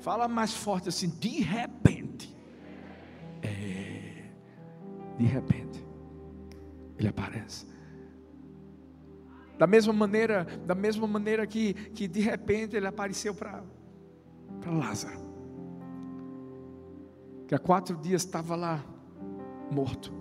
fala 0.00 0.26
mais 0.26 0.52
forte 0.52 0.88
assim, 0.88 1.08
de 1.08 1.40
repente, 1.40 2.36
é, 3.42 4.24
de 5.16 5.24
repente, 5.24 5.84
Ele 6.98 7.08
aparece. 7.08 7.66
Da 9.56 9.66
mesma 9.66 9.92
maneira, 9.92 10.44
da 10.66 10.74
mesma 10.74 11.06
maneira 11.06 11.46
que, 11.46 11.74
que 11.74 12.06
de 12.08 12.20
repente 12.20 12.76
Ele 12.76 12.86
apareceu 12.86 13.34
para 13.34 13.62
Lázaro, 14.66 15.28
que 17.46 17.54
há 17.54 17.58
quatro 17.58 17.96
dias 17.96 18.24
estava 18.24 18.54
lá 18.54 18.84
morto 19.70 20.17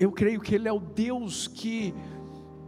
eu 0.00 0.10
creio 0.10 0.40
que 0.40 0.54
Ele 0.54 0.68
é 0.68 0.72
o 0.72 0.80
Deus 0.80 1.46
que, 1.46 1.94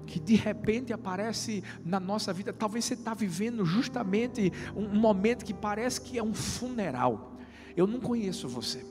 que 0.07 0.21
de 0.21 0.37
repente 0.37 0.93
aparece 0.93 1.65
na 1.85 1.99
nossa 1.99 2.33
vida. 2.33 2.53
Talvez 2.53 2.85
você 2.85 2.95
está 2.95 3.15
vivendo 3.15 3.65
justamente 3.65 4.53
um, 4.77 4.89
momento 4.89 5.45
que 5.45 5.55
parece 5.55 6.01
que 6.01 6.19
é 6.19 6.23
um 6.23 6.33
funeral. 6.33 7.37
Eu 7.77 7.87
não 7.87 7.99
conheço 7.99 8.49
você. 8.49 8.85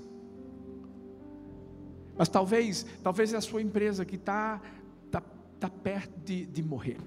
Mas 2.18 2.28
talvez, 2.28 2.86
talvez 3.02 3.34
é 3.34 3.38
a 3.38 3.42
sua 3.42 3.62
empresa 3.62 4.04
que 4.04 4.16
está 4.16 4.60
tá, 5.12 5.22
tá 5.60 5.70
perto 5.70 6.20
de, 6.26 6.46
de 6.46 6.64
morrer. 6.64 6.98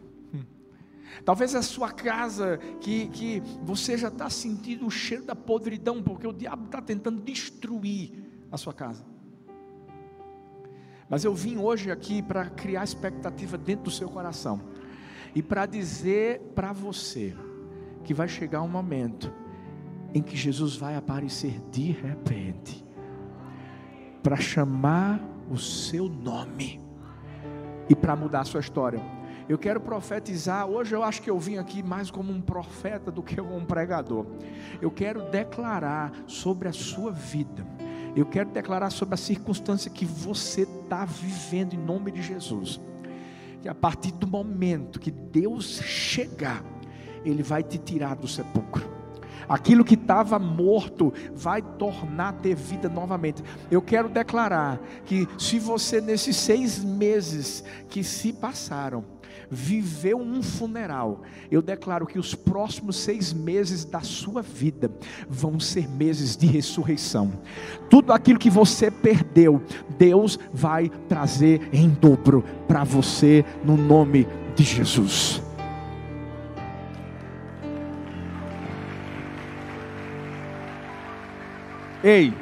Talvez 1.25 1.55
é 1.55 1.59
a 1.59 1.63
sua 1.63 1.91
casa 1.91 2.59
que, 2.81 3.09
que 3.09 3.43
você 3.63 3.99
já 3.99 4.09
está 4.09 4.31
sentindo 4.31 4.87
o 4.87 4.91
cheiro 4.91 5.25
da 5.25 5.35
podridão, 5.35 6.03
porque 6.03 6.27
o 6.27 6.33
diabo 6.33 6.67
está 6.67 6.81
tentando 6.81 7.21
destruir 7.21 8.13
a 8.51 8.57
sua 8.57 8.73
casa. 8.73 9.05
Mas 11.11 11.24
eu 11.24 11.35
vim 11.35 11.59
hoje 11.59 11.91
aqui 11.91 12.23
para 12.23 12.47
criar 12.47 12.85
expectativa 12.85 13.59
dentro 13.59 13.87
do 13.87 13.91
seu 13.91 14.09
coração 14.09 14.61
e 15.35 15.43
para 15.43 15.66
dizer 15.66 16.41
para 16.55 16.73
você 16.73 17.35
que 18.05 18.15
vai 18.15 18.28
chegar 18.28 18.62
um 18.62 18.69
momento 18.69 19.32
em 20.15 20.23
que 20.23 20.37
Jesus 20.37 20.77
vai 20.77 20.95
aparecer 20.95 21.61
de 21.73 21.91
repente 21.91 22.85
para 24.23 24.37
chamar 24.37 25.20
o 25.51 25.59
seu 25.59 26.09
nome 26.09 26.81
e 27.89 27.95
para 27.97 28.15
mudar 28.15 28.43
a 28.43 28.45
sua 28.45 28.61
história. 28.61 29.01
Eu 29.49 29.59
quero 29.59 29.81
profetizar. 29.81 30.69
Hoje 30.69 30.95
eu 30.95 31.03
acho 31.03 31.23
que 31.23 31.28
eu 31.28 31.39
vim 31.41 31.57
aqui 31.57 31.82
mais 31.82 32.09
como 32.09 32.32
um 32.32 32.41
profeta 32.41 33.11
do 33.11 33.20
que 33.20 33.41
um 33.41 33.65
pregador. 33.65 34.24
Eu 34.81 34.93
quero 34.93 35.28
declarar 35.28 36.12
sobre 36.28 36.69
a 36.69 36.73
sua 36.73 37.11
vida 37.11 37.66
eu 38.16 38.27
quero 38.27 38.51
declarar 38.51 38.91
sobre 38.91 39.15
a 39.15 39.19
circunstância 39.19 39.91
que 39.91 40.05
você 40.05 40.62
está 40.62 41.05
vivendo 41.05 41.74
em 41.74 41.78
nome 41.78 42.11
de 42.11 42.23
Jesus. 42.23 42.81
Que 43.62 43.69
a 43.69 43.74
partir 43.74 44.12
do 44.12 44.27
momento 44.27 44.99
que 44.99 45.11
Deus 45.11 45.81
chegar, 45.82 46.65
Ele 47.24 47.43
vai 47.43 47.62
te 47.62 47.78
tirar 47.78 48.16
do 48.16 48.27
sepulcro. 48.27 49.01
Aquilo 49.49 49.85
que 49.85 49.95
estava 49.95 50.39
morto 50.39 51.12
vai 51.35 51.61
tornar 51.61 52.35
ter 52.35 52.55
vida 52.55 52.89
novamente. 52.89 53.43
Eu 53.70 53.82
quero 53.82 54.09
declarar 54.09 54.81
que 55.05 55.27
se 55.37 55.59
você 55.59 56.01
nesses 56.01 56.37
seis 56.37 56.85
meses 56.85 57.65
que 57.89 58.05
se 58.05 58.32
passaram, 58.32 59.05
viveu 59.51 60.19
um 60.19 60.43
funeral, 60.43 61.23
eu 61.51 61.61
declaro 61.61 62.07
que 62.07 62.19
os 62.19 62.35
próximos 62.35 62.97
seis 62.97 63.33
meses 63.33 63.85
da 63.85 64.01
sua 64.01 64.41
vida 64.41 64.91
vão 65.29 65.59
ser 65.59 65.89
meses 65.89 66.37
de 66.37 66.47
ressurreição. 66.47 67.33
Tudo 67.89 68.13
aquilo 68.13 68.39
que 68.39 68.49
você 68.49 68.91
perdeu, 68.91 69.61
Deus 69.99 70.39
vai 70.53 70.89
trazer 71.09 71.69
em 71.73 71.89
dobro 71.89 72.45
para 72.69 72.85
você, 72.85 73.45
no 73.65 73.77
nome 73.77 74.27
de 74.55 74.63
Jesus. 74.63 75.43
Ei, 82.03 82.33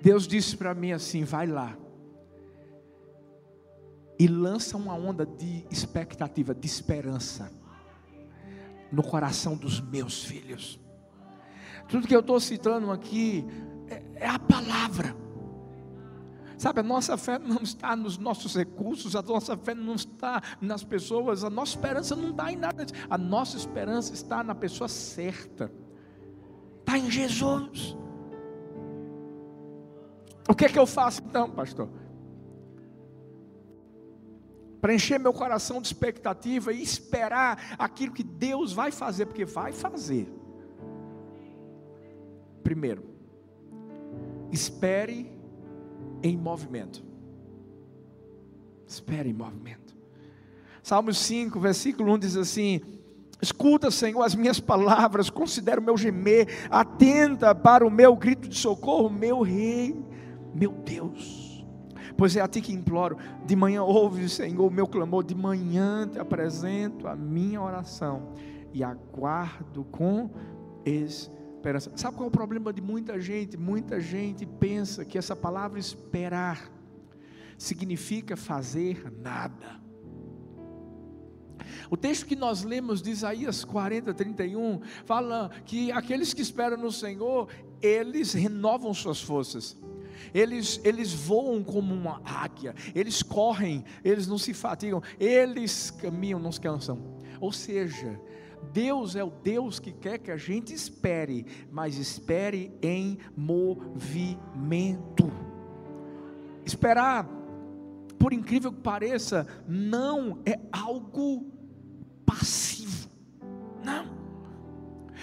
Deus 0.00 0.28
disse 0.28 0.56
para 0.56 0.72
mim 0.72 0.92
assim: 0.92 1.24
vai 1.24 1.48
lá 1.48 1.76
e 4.18 4.26
lança 4.26 4.76
uma 4.76 4.94
onda 4.94 5.24
de 5.24 5.64
expectativa, 5.70 6.54
de 6.54 6.66
esperança 6.66 7.52
no 8.90 9.02
coração 9.02 9.56
dos 9.56 9.80
meus 9.80 10.24
filhos. 10.24 10.80
Tudo 11.88 12.06
que 12.06 12.14
eu 12.14 12.20
estou 12.20 12.40
citando 12.40 12.90
aqui 12.90 13.44
é, 13.88 14.02
é, 14.16 14.28
a 14.28 14.38
palavra. 14.38 15.16
Sabe, 16.56 16.80
a 16.80 16.82
nossa 16.82 17.16
fé 17.16 17.38
não 17.38 17.62
está 17.62 17.94
nos 17.94 18.18
nossos 18.18 18.56
recursos, 18.56 19.14
a 19.14 19.22
nossa 19.22 19.56
fé 19.56 19.74
não 19.74 19.94
está 19.94 20.42
nas 20.60 20.82
pessoas, 20.82 21.44
a 21.44 21.50
nossa 21.50 21.76
esperança 21.76 22.16
não 22.16 22.30
está 22.30 22.52
em 22.52 22.56
nada. 22.56 22.84
A 23.08 23.16
nossa 23.16 23.56
esperança 23.56 24.12
está 24.12 24.42
na 24.42 24.56
pessoa 24.56 24.88
certa, 24.88 25.72
está 26.80 26.98
em 26.98 27.08
Jesus. 27.08 27.96
O 30.48 30.54
que 30.54 30.64
é 30.64 30.68
que 30.68 30.78
eu 30.78 30.86
faço 30.86 31.22
então, 31.22 31.48
pastor? 31.48 31.88
Para 34.80 34.94
encher 34.94 35.18
meu 35.18 35.32
coração 35.32 35.80
de 35.80 35.88
expectativa 35.88 36.72
e 36.72 36.82
esperar 36.82 37.74
aquilo 37.78 38.12
que 38.12 38.22
Deus 38.22 38.72
vai 38.72 38.90
fazer, 38.90 39.26
porque 39.26 39.44
vai 39.44 39.72
fazer. 39.72 40.28
Primeiro, 42.62 43.04
espere 44.52 45.30
em 46.22 46.36
movimento. 46.36 47.02
Espere 48.86 49.28
em 49.28 49.34
movimento. 49.34 49.96
Salmos 50.82 51.18
5, 51.18 51.58
versículo 51.60 52.14
1 52.14 52.18
diz 52.18 52.36
assim: 52.36 52.80
Escuta, 53.42 53.90
Senhor, 53.90 54.22
as 54.22 54.34
minhas 54.34 54.60
palavras, 54.60 55.28
considera 55.28 55.80
o 55.80 55.84
meu 55.84 55.96
gemer, 55.96 56.68
atenta 56.70 57.54
para 57.54 57.86
o 57.86 57.90
meu 57.90 58.16
grito 58.16 58.48
de 58.48 58.56
socorro, 58.56 59.10
meu 59.10 59.42
rei, 59.42 59.94
meu 60.54 60.72
Deus 60.72 61.37
pois 62.18 62.34
é 62.34 62.40
a 62.40 62.48
ti 62.48 62.60
que 62.60 62.72
imploro. 62.72 63.16
De 63.46 63.54
manhã 63.54 63.84
ouve, 63.84 64.28
Senhor, 64.28 64.66
o 64.66 64.70
meu 64.70 64.88
clamor, 64.88 65.22
de 65.22 65.36
manhã 65.36 66.06
te 66.06 66.18
apresento 66.18 67.06
a 67.06 67.14
minha 67.14 67.62
oração 67.62 68.34
e 68.74 68.82
aguardo 68.82 69.84
com 69.84 70.28
esperança. 70.84 71.92
Sabe 71.94 72.16
qual 72.16 72.26
é 72.26 72.28
o 72.28 72.32
problema 72.32 72.72
de 72.72 72.82
muita 72.82 73.20
gente? 73.20 73.56
Muita 73.56 74.00
gente 74.00 74.44
pensa 74.44 75.04
que 75.04 75.16
essa 75.16 75.36
palavra 75.36 75.78
esperar 75.78 76.68
significa 77.56 78.36
fazer 78.36 79.12
nada. 79.22 79.80
O 81.88 81.96
texto 81.96 82.26
que 82.26 82.34
nós 82.34 82.64
lemos 82.64 83.00
de 83.00 83.10
Isaías 83.10 83.64
40, 83.64 84.12
31, 84.12 84.80
fala 85.04 85.50
que 85.64 85.92
aqueles 85.92 86.34
que 86.34 86.42
esperam 86.42 86.76
no 86.76 86.90
Senhor, 86.90 87.48
eles 87.80 88.32
renovam 88.32 88.92
suas 88.92 89.22
forças 89.22 89.76
eles, 90.34 90.80
eles 90.84 91.12
voam 91.12 91.62
como 91.62 91.94
uma 91.94 92.20
águia, 92.24 92.74
eles 92.94 93.22
correm, 93.22 93.84
eles 94.04 94.26
não 94.26 94.38
se 94.38 94.54
fatigam, 94.54 95.02
eles 95.18 95.90
caminham, 95.90 96.38
não 96.38 96.52
se 96.52 96.60
cansam. 96.60 97.18
Ou 97.40 97.52
seja, 97.52 98.20
Deus 98.72 99.16
é 99.16 99.24
o 99.24 99.30
Deus 99.30 99.78
que 99.78 99.92
quer 99.92 100.18
que 100.18 100.30
a 100.30 100.36
gente 100.36 100.74
espere, 100.74 101.46
mas 101.70 101.96
espere 101.96 102.72
em 102.82 103.18
movimento. 103.36 105.30
Esperar, 106.64 107.26
por 108.18 108.32
incrível 108.32 108.72
que 108.72 108.80
pareça, 108.80 109.46
não 109.66 110.40
é 110.44 110.58
algo 110.72 111.46
passivo. 112.26 113.08
Não. 113.82 114.18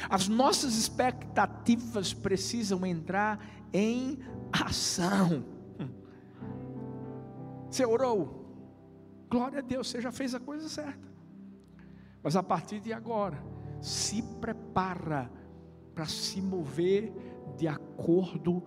As 0.09 0.27
nossas 0.27 0.75
expectativas 0.75 2.13
precisam 2.13 2.85
entrar 2.85 3.54
em 3.73 4.19
ação. 4.51 5.43
Você 7.69 7.85
orou? 7.85 8.45
Glória 9.29 9.59
a 9.59 9.61
Deus, 9.61 9.89
você 9.89 10.01
já 10.01 10.11
fez 10.11 10.33
a 10.33 10.39
coisa 10.39 10.69
certa. 10.69 11.07
Mas 12.23 12.35
a 12.35 12.43
partir 12.43 12.79
de 12.79 12.93
agora, 12.93 13.43
se 13.81 14.21
prepara 14.39 15.29
para 15.93 16.05
se 16.05 16.41
mover 16.41 17.13
de 17.57 17.67
acordo 17.67 18.63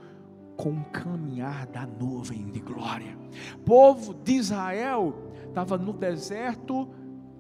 com 0.57 0.73
o 0.73 0.85
caminhar 0.87 1.67
da 1.67 1.87
nuvem 1.87 2.47
de 2.51 2.61
glória. 2.61 3.17
O 3.55 3.59
povo 3.59 4.15
de 4.15 4.35
Israel 4.35 5.15
estava 5.47 5.79
no 5.79 5.93
deserto 5.93 6.89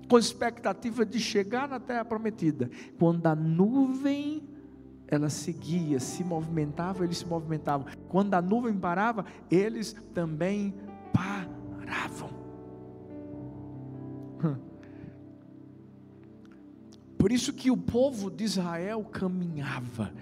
com 0.09 0.19
expectativa 0.19 1.05
de 1.05 1.21
chegar 1.21 1.69
na 1.69 1.79
terra 1.79 2.05
prometida. 2.05 2.71
Quando 2.99 3.27
a 3.27 3.35
nuvem 3.35 4.49
ela 5.09 5.31
seguia, 5.31 5.99
se 5.99 6.23
movimentava, 6.23 7.03
eles 7.05 7.19
se 7.19 7.27
movimentavam. 7.27 7.87
Quando 8.09 8.35
a 8.35 8.43
nuvem 8.43 8.75
parava, 8.75 9.25
eles 9.51 9.97
também 10.15 10.75
paravam. 11.13 12.31
Por 17.19 17.33
isso 17.33 17.53
que 17.53 17.71
o 17.71 17.77
povo 17.77 18.31
de 18.31 18.45
Israel 18.45 19.03
caminhava 19.05 20.13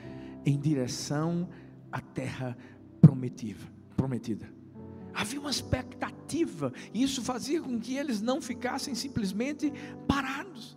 em 0.44 0.58
direção 0.58 1.48
à 1.92 2.00
terra 2.00 2.56
prometida. 3.00 4.56
Havia 5.12 5.40
uma 5.40 5.50
expectativa, 5.50 6.72
e 6.94 7.02
isso 7.02 7.22
fazia 7.22 7.60
com 7.60 7.78
que 7.80 7.96
eles 7.96 8.20
não 8.20 8.40
ficassem 8.40 8.94
simplesmente 8.94 9.72
parados. 10.06 10.76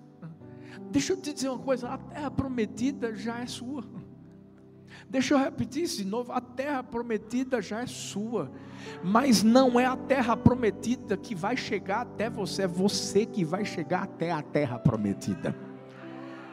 Deixa 0.91 1.13
eu 1.13 1.17
te 1.17 1.33
dizer 1.33 1.49
uma 1.49 1.59
coisa: 1.59 1.89
a 1.89 1.97
terra 1.97 2.31
prometida 2.31 3.15
já 3.15 3.39
é 3.39 3.45
sua. 3.45 3.98
Deixa 5.09 5.33
eu 5.33 5.39
repetir 5.39 5.83
isso 5.83 5.97
de 5.97 6.05
novo: 6.05 6.31
a 6.31 6.39
terra 6.39 6.83
prometida 6.83 7.61
já 7.61 7.81
é 7.81 7.87
sua, 7.87 8.51
mas 9.03 9.41
não 9.41 9.79
é 9.79 9.85
a 9.85 9.97
terra 9.97 10.37
prometida 10.37 11.17
que 11.17 11.33
vai 11.33 11.57
chegar 11.57 12.01
até 12.01 12.29
você, 12.29 12.63
é 12.63 12.67
você 12.67 13.25
que 13.25 13.43
vai 13.43 13.65
chegar 13.65 14.03
até 14.03 14.31
a 14.31 14.41
terra 14.41 14.77
prometida. 14.77 15.55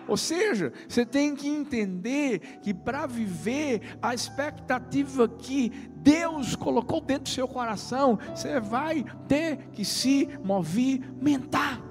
Ou 0.08 0.16
seja, 0.16 0.72
você 0.88 1.04
tem 1.04 1.34
que 1.34 1.48
entender 1.48 2.38
que 2.62 2.72
para 2.72 3.06
viver 3.06 3.98
a 4.00 4.14
expectativa 4.14 5.28
que 5.28 5.70
Deus 5.96 6.54
colocou 6.54 7.00
dentro 7.00 7.24
do 7.24 7.28
seu 7.28 7.48
coração, 7.48 8.18
você 8.32 8.60
vai 8.60 9.04
ter 9.26 9.68
que 9.72 9.84
se 9.84 10.28
movimentar. 10.44 11.82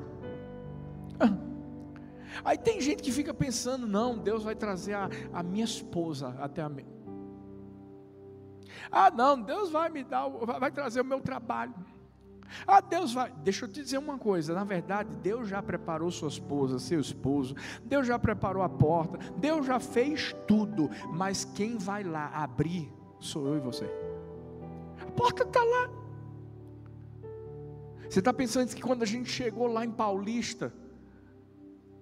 Ah. 1.19 1.44
Aí 2.43 2.57
tem 2.57 2.81
gente 2.81 3.01
que 3.01 3.11
fica 3.11 3.33
pensando: 3.33 3.87
não, 3.87 4.17
Deus 4.17 4.43
vai 4.43 4.55
trazer 4.55 4.93
a, 4.93 5.09
a 5.33 5.43
minha 5.43 5.65
esposa 5.65 6.35
até 6.39 6.61
a 6.61 6.69
minha. 6.69 6.95
Ah, 8.91 9.09
não, 9.09 9.41
Deus 9.41 9.71
vai 9.71 9.89
me 9.89 10.03
dar, 10.03 10.27
vai 10.27 10.71
trazer 10.71 11.01
o 11.01 11.05
meu 11.05 11.21
trabalho. 11.21 11.73
Ah, 12.67 12.79
Deus 12.79 13.13
vai. 13.13 13.31
Deixa 13.43 13.65
eu 13.65 13.69
te 13.69 13.81
dizer 13.81 13.97
uma 13.97 14.17
coisa: 14.17 14.53
na 14.53 14.63
verdade, 14.63 15.15
Deus 15.17 15.47
já 15.47 15.61
preparou 15.61 16.11
sua 16.11 16.29
esposa, 16.29 16.79
seu 16.79 16.99
esposo, 16.99 17.55
Deus 17.83 18.07
já 18.07 18.17
preparou 18.19 18.63
a 18.63 18.69
porta, 18.69 19.17
Deus 19.37 19.65
já 19.65 19.79
fez 19.79 20.35
tudo, 20.47 20.89
mas 21.11 21.45
quem 21.45 21.77
vai 21.77 22.03
lá 22.03 22.27
abrir 22.33 22.91
sou 23.19 23.47
eu 23.47 23.57
e 23.57 23.59
você. 23.59 23.85
A 25.01 25.11
porta 25.11 25.43
está 25.43 25.63
lá. 25.63 25.89
Você 28.09 28.19
está 28.19 28.31
pensando 28.31 28.73
que 28.73 28.81
quando 28.81 29.03
a 29.03 29.05
gente 29.05 29.29
chegou 29.29 29.67
lá 29.67 29.83
em 29.83 29.91
Paulista, 29.91 30.71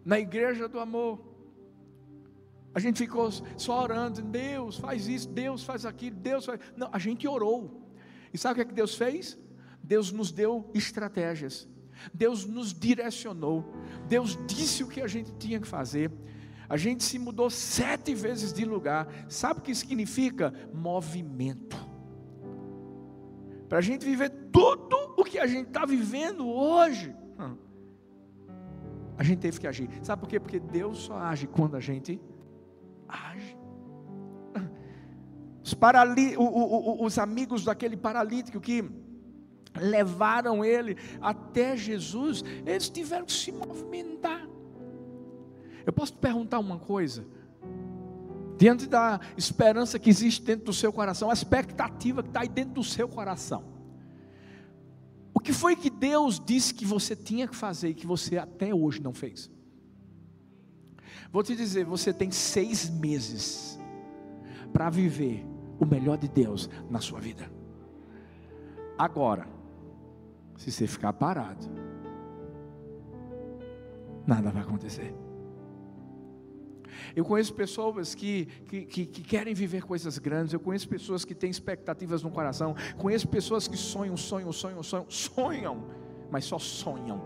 na 0.06 0.20
igreja 0.20 0.68
do 0.68 0.80
amor. 0.80 1.20
A 2.76 2.80
gente 2.80 2.98
ficou 2.98 3.30
só 3.58 3.84
orando, 3.84 4.22
Deus 4.22 4.78
faz 4.78 5.08
isso, 5.08 5.30
Deus 5.30 5.64
faz 5.64 5.86
aquilo, 5.86 6.16
Deus 6.16 6.46
faz. 6.46 6.60
Não, 6.76 6.90
a 6.92 6.98
gente 6.98 7.28
orou. 7.28 7.82
E 8.34 8.38
sabe 8.38 8.54
o 8.54 8.56
que, 8.56 8.62
é 8.62 8.66
que 8.66 8.74
Deus 8.74 8.96
fez? 8.96 9.38
Deus 9.84 10.12
nos 10.12 10.32
deu 10.32 10.70
estratégias. 10.74 11.68
Deus 12.14 12.46
nos 12.46 12.74
direcionou. 12.74 13.64
Deus 14.08 14.38
disse 14.48 14.84
o 14.84 14.88
que 14.88 15.02
a 15.02 15.08
gente 15.08 15.32
tinha 15.34 15.60
que 15.60 15.68
fazer. 15.68 16.12
A 16.68 16.76
gente 16.76 17.04
se 17.04 17.20
mudou 17.20 17.50
sete 17.50 18.16
vezes 18.16 18.52
de 18.52 18.66
lugar. 18.66 19.08
Sabe 19.30 19.60
o 19.60 19.64
que 19.64 19.76
significa? 19.76 20.52
Movimento. 20.74 21.78
Para 23.70 23.78
a 23.78 23.82
gente 23.82 24.04
viver 24.04 24.30
tudo 24.52 25.14
o 25.16 25.24
que 25.24 25.38
a 25.38 25.46
gente 25.46 25.68
está 25.68 25.86
vivendo 25.86 26.48
hoje. 26.48 27.16
Hum 27.40 27.73
a 29.18 29.24
gente 29.24 29.40
teve 29.40 29.60
que 29.60 29.68
agir. 29.68 29.90
Sabe 30.02 30.22
por 30.22 30.28
quê? 30.28 30.40
Porque 30.40 30.60
Deus 30.60 31.00
só 31.00 31.18
age 31.18 31.48
quando 31.48 31.76
a 31.76 31.80
gente 31.80 32.20
age. 33.08 33.58
Os, 35.64 35.74
parali, 35.74 36.36
o, 36.36 36.42
o, 36.42 37.02
o, 37.02 37.06
os 37.06 37.18
amigos 37.18 37.64
daquele 37.64 37.96
paralítico 37.96 38.60
que 38.60 38.84
levaram 39.76 40.64
ele 40.64 40.98
até 41.22 41.76
Jesus, 41.78 42.44
eles 42.66 42.90
tiveram 42.90 43.26
que 43.26 43.34
se 43.34 43.52
movimentar. 43.52 44.48
Eu 45.86 45.94
posso 45.94 46.14
te 46.14 46.20
perguntar 46.20 46.60
uma 46.60 46.80
coisa? 46.80 47.26
Diante 48.58 48.88
da 48.88 49.20
esperança 49.36 49.98
que 49.98 50.10
existe 50.10 50.44
dentro 50.44 50.66
do 50.66 50.74
seu 50.74 50.94
coração, 50.94 51.30
a 51.30 51.34
expectativa 51.34 52.22
que 52.22 52.30
está 52.30 52.42
aí 52.42 52.48
dentro 52.48 52.74
do 52.74 52.84
seu 52.84 53.08
coração, 53.08 53.64
que 55.44 55.54
foi 55.54 55.76
que 55.76 55.90
Deus 55.90 56.40
disse 56.40 56.74
que 56.74 56.86
você 56.86 57.16
tinha 57.16 57.48
que 57.48 57.56
fazer 57.56 57.90
e 57.90 57.94
que 57.94 58.08
você 58.08 58.38
até 58.38 58.74
hoje 58.74 59.02
não 59.02 59.14
fez? 59.14 59.52
Vou 61.32 61.44
te 61.44 61.56
dizer, 61.56 61.86
você 61.86 62.14
tem 62.14 62.32
seis 62.32 62.90
meses 62.90 63.80
para 64.72 64.90
viver 64.90 65.46
o 65.80 65.86
melhor 65.86 66.18
de 66.18 66.28
Deus 66.28 66.70
na 66.90 67.00
sua 67.00 67.20
vida. 67.20 67.52
Agora, 68.98 69.48
se 70.58 70.72
você 70.72 70.88
ficar 70.88 71.12
parado, 71.14 71.66
nada 74.26 74.52
vai 74.52 74.62
acontecer. 74.62 75.14
Eu 77.16 77.24
conheço 77.24 77.54
pessoas 77.54 78.16
que, 78.16 78.46
que, 78.68 78.86
que, 78.86 79.06
que, 79.06 79.22
querem 79.22 79.54
viver 79.54 79.84
coisas 79.84 80.18
grandes, 80.18 80.54
eu 80.54 80.60
conheço 80.60 80.88
pessoas 80.90 81.24
que 81.24 81.36
têm 81.36 81.50
expectativas 81.50 82.24
no 82.24 82.32
coração, 82.32 82.76
conheço 82.98 83.28
pessoas 83.28 83.68
que 83.68 83.78
sonham, 83.78 84.18
sonham, 84.18 84.52
sonham, 84.52 84.82
sonham, 84.82 85.06
sonham, 85.10 85.88
mas 86.32 86.46
só 86.46 86.58
sonham. 86.58 87.22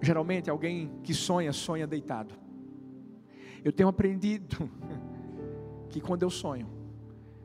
Geralmente 0.00 0.48
alguém 0.48 0.92
que 1.02 1.12
sonha, 1.12 1.52
sonha 1.52 1.86
deitado. 1.86 2.34
Eu 3.64 3.72
tenho 3.72 3.88
aprendido 3.88 4.70
que 5.90 6.00
quando 6.00 6.22
eu 6.22 6.30
sonho, 6.30 6.68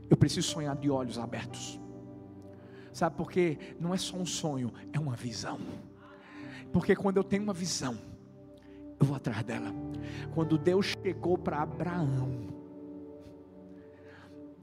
eu 0.09 0.15
preciso 0.15 0.47
sonhar 0.47 0.75
de 0.75 0.89
olhos 0.89 1.17
abertos. 1.17 1.79
Sabe 2.93 3.17
por 3.17 3.29
quê? 3.29 3.57
Não 3.79 3.93
é 3.93 3.97
só 3.97 4.15
um 4.15 4.25
sonho, 4.25 4.71
é 4.93 4.99
uma 4.99 5.15
visão. 5.15 5.59
Porque 6.71 6.95
quando 6.95 7.17
eu 7.17 7.23
tenho 7.23 7.43
uma 7.43 7.53
visão, 7.53 7.97
eu 9.05 9.07
vou 9.07 9.15
atrás 9.15 9.43
dela. 9.43 9.71
Quando 10.33 10.57
Deus 10.57 10.93
chegou 11.03 11.37
para 11.37 11.61
Abraão, 11.61 12.47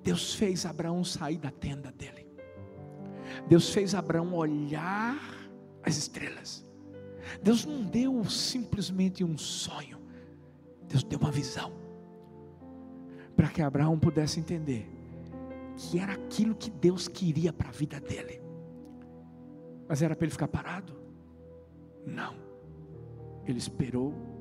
Deus 0.03 0.35
fez 0.35 0.67
Abraão 0.67 1.05
sair 1.05 1.39
da 1.39 1.51
tenda 1.51 1.93
dele. 1.93 2.27
Deus 3.49 3.71
fez 3.71 3.95
Abraão 3.95 4.35
olhar 4.35 5.17
as 5.83 5.97
estrelas. 5.97 6.67
Deus 7.41 7.65
não 7.65 7.85
deu 7.85 8.25
simplesmente 8.25 9.23
um 9.23 9.39
sonho. 9.39 9.99
Deus 10.89 11.05
deu 11.05 11.19
uma 11.19 11.31
visão. 11.31 11.73
Para 13.37 13.49
que 13.49 13.63
Abraão 13.63 13.99
pudesse 13.99 14.41
entender 14.41 14.91
que 15.77 15.99
era 15.99 16.13
aquilo 16.13 16.55
que 16.55 16.69
Deus 16.69 17.09
queria 17.09 17.53
para 17.53 17.69
a 17.69 17.73
vida 17.73 18.01
dele. 18.01 18.43
Mas 19.89 20.03
era 20.03 20.15
para 20.15 20.25
ele 20.25 20.33
ficar 20.33 20.49
parado? 20.49 20.95
Não. 22.05 22.35
Ele 23.47 23.59
esperou 23.59 24.32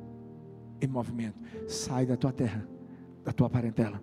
em 0.81 0.87
movimento. 0.87 1.39
Sai 1.67 2.05
da 2.05 2.17
tua 2.17 2.33
terra, 2.33 2.67
da 3.23 3.31
tua 3.31 3.49
parentela, 3.49 4.01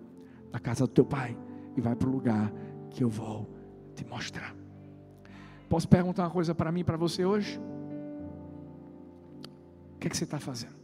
da 0.51 0.59
casa 0.59 0.87
do 0.87 0.93
teu 0.93 1.05
pai 1.05 1.37
e 1.75 1.81
vai 1.81 1.95
para 1.95 2.07
o 2.07 2.11
lugar 2.11 2.51
que 2.89 3.03
eu 3.03 3.09
vou 3.09 3.47
te 3.93 4.05
mostrar. 4.05 4.55
Posso 5.67 5.87
perguntar 5.87 6.23
uma 6.23 6.31
coisa 6.31 6.55
para 6.55 6.71
mim, 6.71 6.83
para 6.83 6.97
você 6.97 7.25
hoje? 7.25 7.59
O 9.95 9.99
que, 9.99 10.07
é 10.07 10.09
que 10.09 10.17
você 10.17 10.23
está 10.23 10.39
fazendo? 10.39 10.79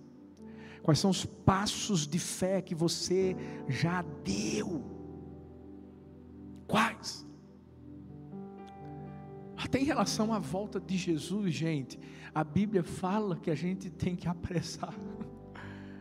Quais 0.83 0.99
são 0.99 1.09
os 1.09 1.25
passos 1.25 2.07
de 2.07 2.19
fé 2.19 2.61
que 2.61 2.75
você 2.75 3.35
já 3.67 4.03
deu? 4.23 4.83
Quais? 6.67 7.25
Até 9.57 9.79
em 9.79 9.83
relação 9.83 10.31
à 10.31 10.37
volta 10.37 10.79
de 10.79 10.95
Jesus, 10.95 11.53
gente, 11.53 11.99
a 12.33 12.43
Bíblia 12.43 12.83
fala 12.83 13.37
que 13.37 13.49
a 13.49 13.55
gente 13.55 13.89
tem 13.89 14.15
que 14.15 14.27
apressar. 14.27 14.93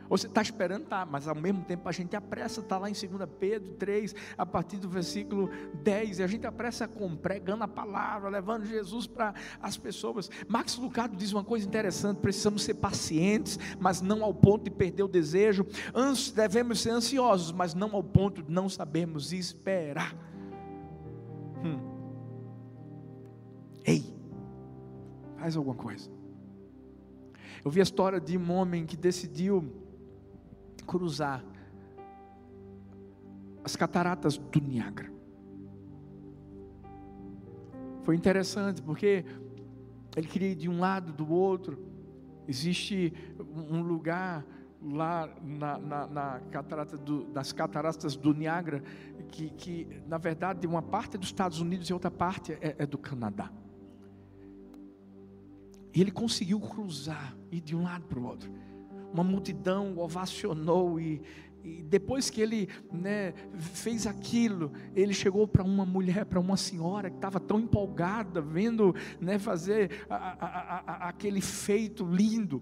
Você 0.09 0.27
está 0.27 0.43
esperando, 0.43 0.87
tá, 0.87 1.07
mas 1.07 1.27
ao 1.27 1.35
mesmo 1.35 1.63
tempo 1.63 1.89
a 1.89 1.93
gente 1.93 2.15
apressa, 2.15 2.61
está 2.61 2.79
lá 2.79 2.89
em 2.89 2.93
2 2.93 3.29
Pedro 3.39 3.73
3, 3.75 4.15
a 4.37 4.45
partir 4.45 4.77
do 4.77 4.89
versículo 4.89 5.51
10, 5.83 6.19
e 6.19 6.23
a 6.23 6.27
gente 6.27 6.47
apressa 6.47 6.87
com 6.87 7.17
pregando 7.17 7.65
a 7.65 7.69
palavra, 7.69 8.29
levando 8.29 8.67
Jesus 8.67 9.07
para 9.07 9.35
as 9.61 9.77
pessoas. 9.77 10.31
Max 10.47 10.77
Lucado 10.77 11.17
diz 11.17 11.33
uma 11.33 11.45
coisa 11.45 11.67
interessante: 11.67 12.19
precisamos 12.19 12.63
ser 12.63 12.75
pacientes, 12.75 13.59
mas 13.79 14.01
não 14.01 14.23
ao 14.23 14.35
ponto 14.35 14.65
de 14.65 14.71
perder 14.71 15.05
o 15.05 15.09
desejo. 15.09 15.67
Devemos 16.35 16.81
ser 16.81 16.91
ansiosos, 16.91 17.53
mas 17.53 17.75
não 17.75 17.95
ao 17.95 18.03
ponto 18.03 18.43
de 18.43 18.51
não 18.51 18.69
sabermos 18.69 19.33
esperar. 19.33 20.15
Hum. 21.65 21.81
Ei, 23.85 24.15
faz 25.39 25.57
alguma 25.57 25.75
coisa. 25.75 26.11
Eu 27.65 27.71
vi 27.71 27.81
a 27.81 27.83
história 27.83 28.21
de 28.21 28.37
um 28.37 28.53
homem 28.53 28.85
que 28.85 28.97
decidiu 28.97 29.84
cruzar 30.87 31.45
as 33.65 33.75
cataratas 33.77 34.37
do 34.37 34.61
Niágara. 34.61 35.13
Foi 38.03 38.15
interessante 38.15 38.83
porque 38.83 39.25
ele 40.15 40.27
queria 40.27 40.49
ir 40.51 40.55
de 40.55 40.69
um 40.69 40.79
lado 40.79 41.13
do 41.13 41.31
outro. 41.31 41.79
Existe 42.47 43.13
um 43.39 43.81
lugar 43.81 44.45
lá 44.83 45.35
na, 45.43 45.79
na, 45.79 46.07
na 46.07 46.41
catarata 46.51 46.99
do, 46.99 47.27
nas 47.33 47.53
cataratas 47.53 48.15
do 48.15 48.35
Niágara 48.35 48.83
que, 49.31 49.51
que, 49.51 50.03
na 50.07 50.19
verdade, 50.19 50.67
uma 50.67 50.83
parte 50.83 51.17
é 51.17 51.19
dos 51.19 51.29
Estados 51.29 51.61
Unidos 51.61 51.89
e 51.89 51.93
outra 51.93 52.11
parte 52.11 52.53
é, 52.53 52.77
é 52.79 52.87
do 52.87 52.99
Canadá. 52.99 53.51
E 55.95 56.01
ele 56.01 56.11
conseguiu 56.11 56.61
cruzar, 56.61 57.37
ir 57.51 57.61
de 57.61 57.75
um 57.75 57.83
lado 57.83 58.05
para 58.05 58.19
o 58.19 58.25
outro. 58.25 58.51
Uma 59.15 59.23
multidão 59.23 59.97
ovacionou 59.97 60.99
e, 60.99 61.23
e 61.63 61.83
depois 61.85 62.29
que 62.29 62.43
ele 62.43 62.69
né, 62.93 63.33
fez 63.59 64.09
aquilo, 64.09 64.73
ele 64.93 65.15
chegou 65.15 65.47
para 65.47 65.63
uma 65.63 65.87
mulher, 65.87 66.27
para 66.27 66.41
uma 66.41 66.57
senhora 66.57 67.09
que 67.09 67.17
estava 67.17 67.39
tão 67.39 67.61
empolgada, 67.61 68.41
vendo 68.43 68.93
né, 69.21 69.39
fazer 69.39 70.05
a, 70.11 70.17
a, 70.17 70.83
a, 71.07 71.09
aquele 71.09 71.41
feito 71.41 72.05
lindo. 72.05 72.61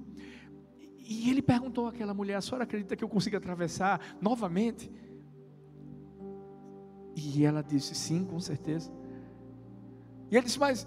E 0.99 1.31
ele 1.31 1.41
perguntou 1.41 1.89
àquela 1.89 2.13
mulher: 2.13 2.35
A 2.35 2.43
senhora 2.43 2.65
acredita 2.65 2.95
que 2.95 3.03
eu 3.03 3.09
consiga 3.09 3.39
atravessar 3.39 3.99
novamente? 4.21 4.93
E 7.17 7.45
ela 7.45 7.63
disse: 7.63 7.95
Sim, 7.95 8.25
com 8.25 8.39
certeza. 8.39 8.93
E 10.31 10.37
ele 10.37 10.45
disse: 10.45 10.61
Mas 10.61 10.87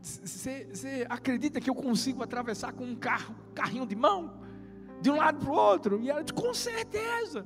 você 0.00 1.06
acredita 1.08 1.60
que 1.60 1.68
eu 1.68 1.74
consigo 1.74 2.22
atravessar 2.22 2.72
com 2.72 2.84
um 2.84 2.96
carro, 2.96 3.34
um 3.50 3.54
carrinho 3.54 3.86
de 3.86 3.94
mão? 3.94 4.41
De 5.02 5.10
um 5.10 5.16
lado 5.16 5.38
para 5.40 5.50
o 5.50 5.54
outro. 5.54 6.00
E 6.00 6.08
ela 6.08 6.22
disse, 6.22 6.32
com 6.32 6.54
certeza. 6.54 7.44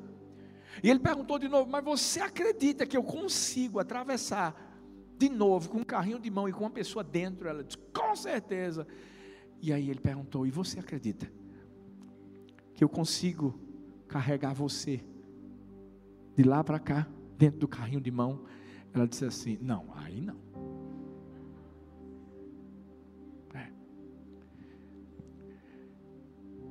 E 0.82 0.90
ele 0.90 1.00
perguntou 1.00 1.38
de 1.38 1.48
novo, 1.48 1.70
mas 1.70 1.82
você 1.82 2.20
acredita 2.20 2.86
que 2.86 2.96
eu 2.96 3.02
consigo 3.02 3.80
atravessar 3.80 4.54
de 5.18 5.28
novo 5.30 5.70
com 5.70 5.78
um 5.78 5.84
carrinho 5.84 6.20
de 6.20 6.30
mão 6.30 6.48
e 6.48 6.52
com 6.52 6.60
uma 6.60 6.70
pessoa 6.70 7.02
dentro? 7.02 7.48
Ela 7.48 7.64
disse, 7.64 7.78
com 7.78 8.14
certeza. 8.14 8.86
E 9.60 9.72
aí 9.72 9.88
ele 9.90 10.00
perguntou, 10.00 10.46
e 10.46 10.50
você 10.50 10.78
acredita 10.78 11.30
que 12.74 12.84
eu 12.84 12.88
consigo 12.88 13.58
carregar 14.06 14.52
você 14.52 15.02
de 16.36 16.42
lá 16.42 16.62
para 16.62 16.78
cá, 16.78 17.08
dentro 17.38 17.60
do 17.60 17.68
carrinho 17.68 18.00
de 18.00 18.10
mão? 18.10 18.44
Ela 18.92 19.08
disse 19.08 19.24
assim, 19.24 19.58
não, 19.62 19.86
aí 19.96 20.20
não. 20.20 20.45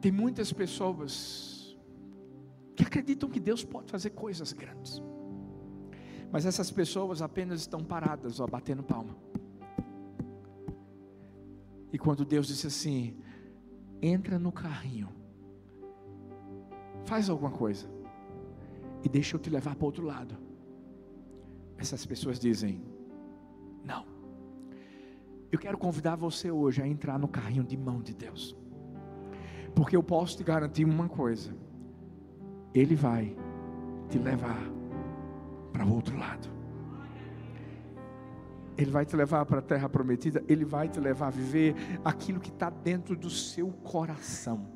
Tem 0.06 0.12
muitas 0.12 0.54
pessoas 0.54 1.76
que 2.76 2.84
acreditam 2.84 3.28
que 3.28 3.40
Deus 3.40 3.64
pode 3.64 3.90
fazer 3.90 4.12
coisas 4.12 4.54
grandes. 4.54 5.02
Mas 6.32 6.46
essas 6.46 6.70
pessoas 6.70 7.24
apenas 7.24 7.62
estão 7.62 7.84
paradas, 7.84 8.40
ó, 8.40 8.46
batendo 8.46 8.84
palma. 8.84 9.18
E 11.92 11.98
quando 11.98 12.24
Deus 12.24 12.46
disse 12.46 12.68
assim: 12.68 13.18
entra 14.00 14.38
no 14.38 14.52
carrinho, 14.52 15.10
faz 17.06 17.28
alguma 17.28 17.50
coisa, 17.50 17.90
e 19.04 19.10
deixa 19.10 19.36
eu 19.36 19.40
te 19.40 19.50
levar 19.50 19.76
para 19.76 19.88
outro 19.88 20.06
lado. 20.06 20.38
Essas 21.80 22.06
pessoas 22.06 22.38
dizem: 22.38 22.80
não. 23.84 24.06
Eu 25.52 25.58
quero 25.58 25.80
convidar 25.80 26.16
você 26.16 26.52
hoje 26.52 26.80
a 26.80 26.88
entrar 26.88 27.18
no 27.18 27.28
carrinho 27.28 27.64
de 27.64 27.76
mão 27.76 28.04
de 28.04 28.14
Deus. 28.14 28.56
Porque 29.76 29.96
eu 29.96 30.02
posso 30.02 30.38
te 30.38 30.44
garantir 30.44 30.86
uma 30.86 31.10
coisa: 31.10 31.54
Ele 32.74 32.96
vai 32.96 33.36
te 34.10 34.18
levar 34.18 34.60
para 35.74 35.86
o 35.86 35.94
outro 35.94 36.18
lado. 36.18 36.56
Ele 38.78 38.92
vai 38.92 39.06
te 39.06 39.16
levar 39.16 39.46
para 39.46 39.60
a 39.60 39.62
terra 39.62 39.88
prometida, 39.88 40.44
Ele 40.48 40.66
vai 40.66 40.90
te 40.90 41.00
levar 41.00 41.28
a 41.28 41.32
viver 41.32 41.76
aquilo 42.04 42.40
que 42.40 42.50
está 42.50 42.70
dentro 42.70 43.16
do 43.16 43.30
seu 43.30 43.70
coração. 43.70 44.68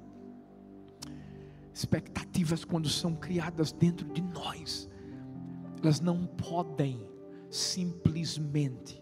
Expectativas, 1.74 2.66
quando 2.66 2.90
são 2.90 3.16
criadas 3.16 3.72
dentro 3.72 4.08
de 4.08 4.22
nós, 4.22 4.90
elas 5.82 6.00
não 6.00 6.26
podem 6.26 7.08
simplesmente 7.50 9.02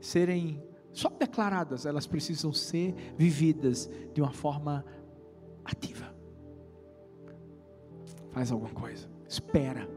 serem 0.00 0.62
só 0.92 1.08
declaradas, 1.08 1.86
elas 1.86 2.06
precisam 2.06 2.52
ser 2.52 2.94
vividas 3.16 3.88
de 4.12 4.20
uma 4.20 4.32
forma 4.32 4.84
ativa. 5.64 6.12
Faz 8.30 8.50
alguma 8.50 8.72
coisa, 8.72 9.08
espera, 9.28 9.88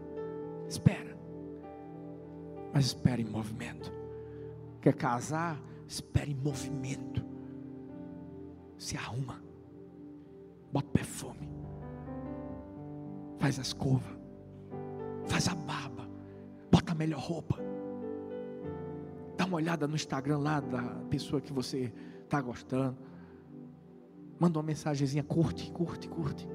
espera, 0.68 1.18
mas 2.74 2.86
espera 2.86 3.22
em 3.22 3.26
movimento. 3.26 3.92
Quer 4.82 4.94
casar? 4.94 5.62
Espera 5.88 6.30
em 6.30 6.36
movimento. 6.36 7.24
Se 8.78 8.98
arruma, 8.98 9.42
bota 10.72 10.88
perfume, 10.90 11.50
faz 13.40 13.60
a 13.60 13.62
escova, 13.62 14.20
faz 15.26 15.48
a 15.48 15.56
barba, 15.56 16.08
bota 16.72 16.92
a 16.92 16.96
melhor 16.96 17.20
roupa 17.20 17.73
uma 19.54 19.58
olhada 19.58 19.88
no 19.88 19.96
Instagram 19.96 20.40
lá 20.40 20.60
da 20.60 20.82
pessoa 21.10 21.40
que 21.40 21.54
você 21.54 21.94
está 22.24 22.42
gostando. 22.42 22.98
Manda 24.40 24.58
uma 24.58 24.66
mensagenzinha, 24.66 25.24
curte, 25.24 25.72
curte, 25.72 26.10
curte. 26.10 26.50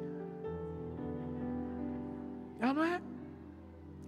Ela 2.58 2.74
não 2.74 2.82
é? 2.82 3.00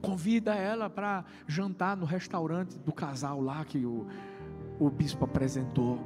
Convida 0.03 0.55
ela 0.55 0.91
para 0.91 1.25
jantar 1.47 1.97
no 1.97 2.05
restaurante 2.05 2.77
do 2.79 2.93
casal 2.93 3.41
lá 3.41 3.65
que 3.65 3.87
o, 3.87 4.09
o 4.81 4.91
bispo 4.91 5.25
apresentou. 5.25 6.01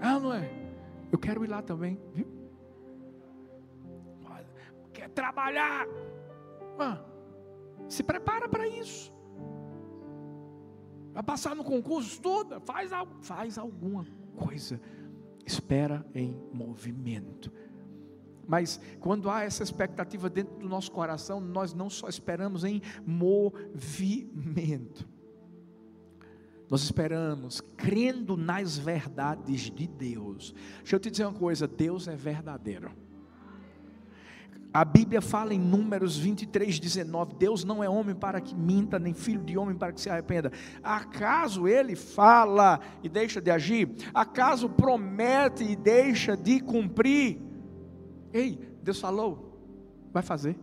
Ela 0.00 0.18
não 0.18 0.32
é? 0.32 0.50
Eu 1.12 1.18
quero 1.18 1.44
ir 1.44 1.48
lá 1.48 1.60
também, 1.60 2.00
viu? 2.14 2.26
Quer 4.94 5.10
trabalhar? 5.10 5.86
Ah, 6.78 6.98
se 7.86 8.02
prepara 8.02 8.48
para 8.48 8.66
isso. 8.66 9.12
Vai 11.12 11.22
passar 11.22 11.56
no 11.56 11.64
concurso, 11.64 12.08
estuda, 12.08 12.60
faz, 12.60 12.90
faz 13.22 13.58
alguma 13.58 14.06
coisa. 14.36 14.80
Espera 15.44 16.06
em 16.14 16.36
movimento. 16.52 17.52
Mas 18.46 18.80
quando 18.98 19.30
há 19.30 19.42
essa 19.42 19.62
expectativa 19.62 20.28
dentro 20.28 20.58
do 20.58 20.68
nosso 20.68 20.90
coração, 20.90 21.40
nós 21.40 21.72
não 21.72 21.88
só 21.88 22.08
esperamos 22.08 22.64
em 22.64 22.82
movimento. 23.06 25.08
Nós 26.68 26.82
esperamos 26.82 27.60
crendo 27.76 28.36
nas 28.36 28.78
verdades 28.78 29.70
de 29.70 29.88
Deus. 29.88 30.54
Deixa 30.78 30.96
eu 30.96 31.00
te 31.00 31.10
dizer 31.10 31.26
uma 31.26 31.38
coisa: 31.38 31.66
Deus 31.66 32.06
é 32.06 32.14
verdadeiro. 32.14 32.92
A 34.72 34.84
Bíblia 34.84 35.20
fala 35.20 35.52
em 35.52 35.58
Números 35.58 36.16
23, 36.16 36.78
19: 36.78 37.34
Deus 37.34 37.64
não 37.64 37.82
é 37.82 37.88
homem 37.88 38.14
para 38.14 38.40
que 38.40 38.54
minta, 38.54 39.00
nem 39.00 39.12
filho 39.12 39.42
de 39.42 39.58
homem 39.58 39.74
para 39.74 39.92
que 39.92 40.00
se 40.00 40.08
arrependa. 40.08 40.52
Acaso 40.82 41.66
ele 41.66 41.96
fala 41.96 42.78
e 43.02 43.08
deixa 43.08 43.40
de 43.40 43.50
agir? 43.50 43.90
Acaso 44.14 44.68
promete 44.68 45.64
e 45.64 45.74
deixa 45.74 46.36
de 46.36 46.60
cumprir? 46.60 47.42
Ei, 48.32 48.60
Deus 48.80 49.00
falou, 49.00 49.58
vai 50.12 50.22
fazer. 50.22 50.56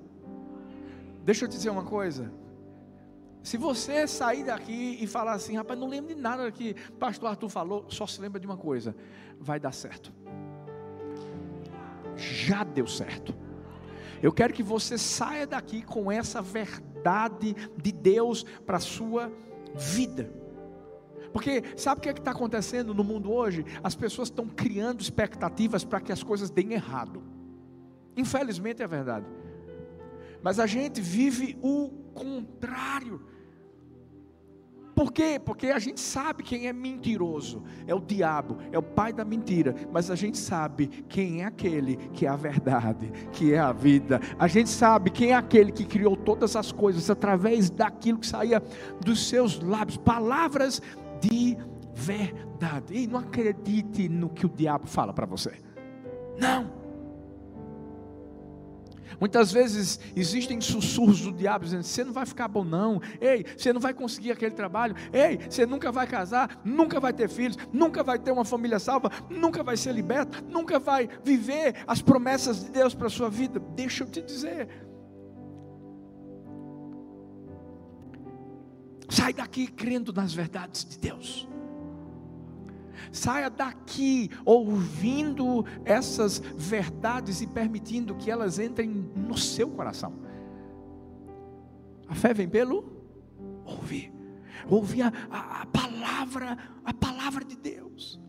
Deixa 1.25 1.43
eu 1.43 1.49
te 1.49 1.57
dizer 1.57 1.69
uma 1.69 1.84
coisa. 1.84 2.31
Se 3.43 3.57
você 3.57 4.07
sair 4.07 4.45
daqui 4.45 4.97
e 5.01 5.07
falar 5.07 5.34
assim, 5.34 5.57
rapaz, 5.57 5.77
não 5.77 5.88
lembro 5.88 6.15
de 6.15 6.21
nada 6.21 6.49
que 6.49 6.73
pastor 6.97 7.29
Arthur 7.29 7.49
falou, 7.49 7.85
só 7.89 8.07
se 8.07 8.21
lembra 8.21 8.39
de 8.39 8.47
uma 8.47 8.57
coisa: 8.57 8.95
vai 9.38 9.59
dar 9.59 9.73
certo. 9.73 10.13
Já 12.15 12.63
deu 12.63 12.88
certo. 12.88 13.46
Eu 14.22 14.31
quero 14.31 14.53
que 14.53 14.64
você 14.64 14.98
saia 14.98 15.45
daqui 15.45 15.81
com 15.81 16.11
essa 16.11 16.41
verdade 16.41 17.56
de 17.81 17.91
Deus 17.91 18.44
para 18.65 18.77
a 18.77 18.81
sua 18.81 19.31
vida. 19.76 20.31
Porque 21.31 21.61
sabe 21.76 21.99
o 21.99 22.02
que 22.02 22.10
é 22.10 22.11
está 22.11 22.31
acontecendo 22.31 22.94
no 22.94 23.03
mundo 23.03 23.31
hoje? 23.31 23.64
As 23.84 23.95
pessoas 23.95 24.30
estão 24.30 24.48
criando 24.48 25.02
expectativas 25.02 25.84
para 25.84 26.02
que 26.02 26.11
as 26.11 26.23
coisas 26.23 26.49
deem 26.49 26.73
errado. 26.73 27.22
Infelizmente 28.15 28.81
é 28.81 28.88
verdade. 28.88 29.26
Mas 30.41 30.60
a 30.60 30.65
gente 30.65 31.02
vive 31.02 31.57
o 31.61 31.89
contrário. 32.14 33.22
Por 34.97 35.13
quê? 35.13 35.39
Porque 35.39 35.67
a 35.67 35.77
gente 35.77 36.01
sabe 36.01 36.41
quem 36.41 36.65
é 36.65 36.73
mentiroso, 36.73 37.61
é 37.85 37.93
o 37.93 37.99
diabo, 37.99 38.57
é 38.71 38.79
o 38.79 38.81
pai 38.81 39.13
da 39.13 39.23
mentira, 39.23 39.75
mas 39.91 40.09
a 40.09 40.15
gente 40.15 40.39
sabe 40.39 40.87
quem 41.07 41.43
é 41.43 41.45
aquele 41.45 41.97
que 41.97 42.25
é 42.25 42.29
a 42.29 42.35
verdade, 42.35 43.11
que 43.31 43.53
é 43.53 43.59
a 43.59 43.71
vida. 43.71 44.19
A 44.39 44.47
gente 44.47 44.71
sabe 44.71 45.11
quem 45.11 45.33
é 45.33 45.35
aquele 45.35 45.71
que 45.71 45.85
criou 45.85 46.17
todas 46.17 46.55
as 46.55 46.71
coisas 46.71 47.11
através 47.11 47.69
daquilo 47.69 48.17
que 48.17 48.25
saía 48.25 48.59
dos 48.99 49.29
seus 49.29 49.59
lábios, 49.61 49.97
palavras 49.97 50.81
de 51.21 51.55
verdade. 51.93 52.95
E 52.95 53.05
não 53.05 53.19
acredite 53.19 54.09
no 54.09 54.29
que 54.29 54.47
o 54.47 54.49
diabo 54.49 54.87
fala 54.87 55.13
para 55.13 55.27
você. 55.27 55.51
Não. 56.39 56.86
Muitas 59.19 59.51
vezes 59.51 59.99
existem 60.15 60.59
sussurros 60.61 61.21
do 61.21 61.31
diabo 61.31 61.65
dizendo: 61.65 61.84
você 61.84 62.03
não 62.03 62.13
vai 62.13 62.25
ficar 62.25 62.47
bom, 62.47 62.63
não. 62.63 63.01
Ei, 63.19 63.45
você 63.57 63.71
não 63.73 63.79
vai 63.79 63.93
conseguir 63.93 64.31
aquele 64.31 64.55
trabalho. 64.55 64.95
Ei, 65.11 65.39
você 65.49 65.65
nunca 65.65 65.91
vai 65.91 66.07
casar, 66.07 66.61
nunca 66.63 66.99
vai 66.99 67.13
ter 67.13 67.29
filhos, 67.29 67.57
nunca 67.71 68.03
vai 68.03 68.19
ter 68.19 68.31
uma 68.31 68.45
família 68.45 68.79
salva, 68.79 69.11
nunca 69.29 69.63
vai 69.63 69.77
ser 69.77 69.93
liberto, 69.93 70.43
nunca 70.45 70.79
vai 70.79 71.09
viver 71.23 71.75
as 71.85 72.01
promessas 72.01 72.63
de 72.63 72.71
Deus 72.71 72.93
para 72.93 73.07
a 73.07 73.09
sua 73.09 73.29
vida. 73.29 73.59
Deixa 73.75 74.03
eu 74.03 74.09
te 74.09 74.21
dizer. 74.21 74.67
Sai 79.09 79.34
daqui 79.34 79.67
crendo 79.67 80.11
nas 80.11 80.34
verdades 80.34 80.84
de 80.84 80.99
Deus. 80.99 81.47
Saia 83.11 83.49
daqui 83.49 84.29
ouvindo 84.45 85.65
essas 85.85 86.39
verdades 86.39 87.41
e 87.41 87.47
permitindo 87.47 88.15
que 88.15 88.29
elas 88.31 88.59
entrem 88.59 88.89
no 89.15 89.37
seu 89.37 89.69
coração. 89.69 90.13
A 92.07 92.15
fé 92.15 92.33
vem 92.33 92.47
pelo 92.47 92.85
ouvir. 93.65 94.13
Ouvir 94.69 95.03
a, 95.03 95.13
a, 95.29 95.61
a 95.61 95.65
palavra, 95.65 96.57
a 96.83 96.93
palavra 96.93 97.45
de 97.45 97.55
Deus. 97.55 98.19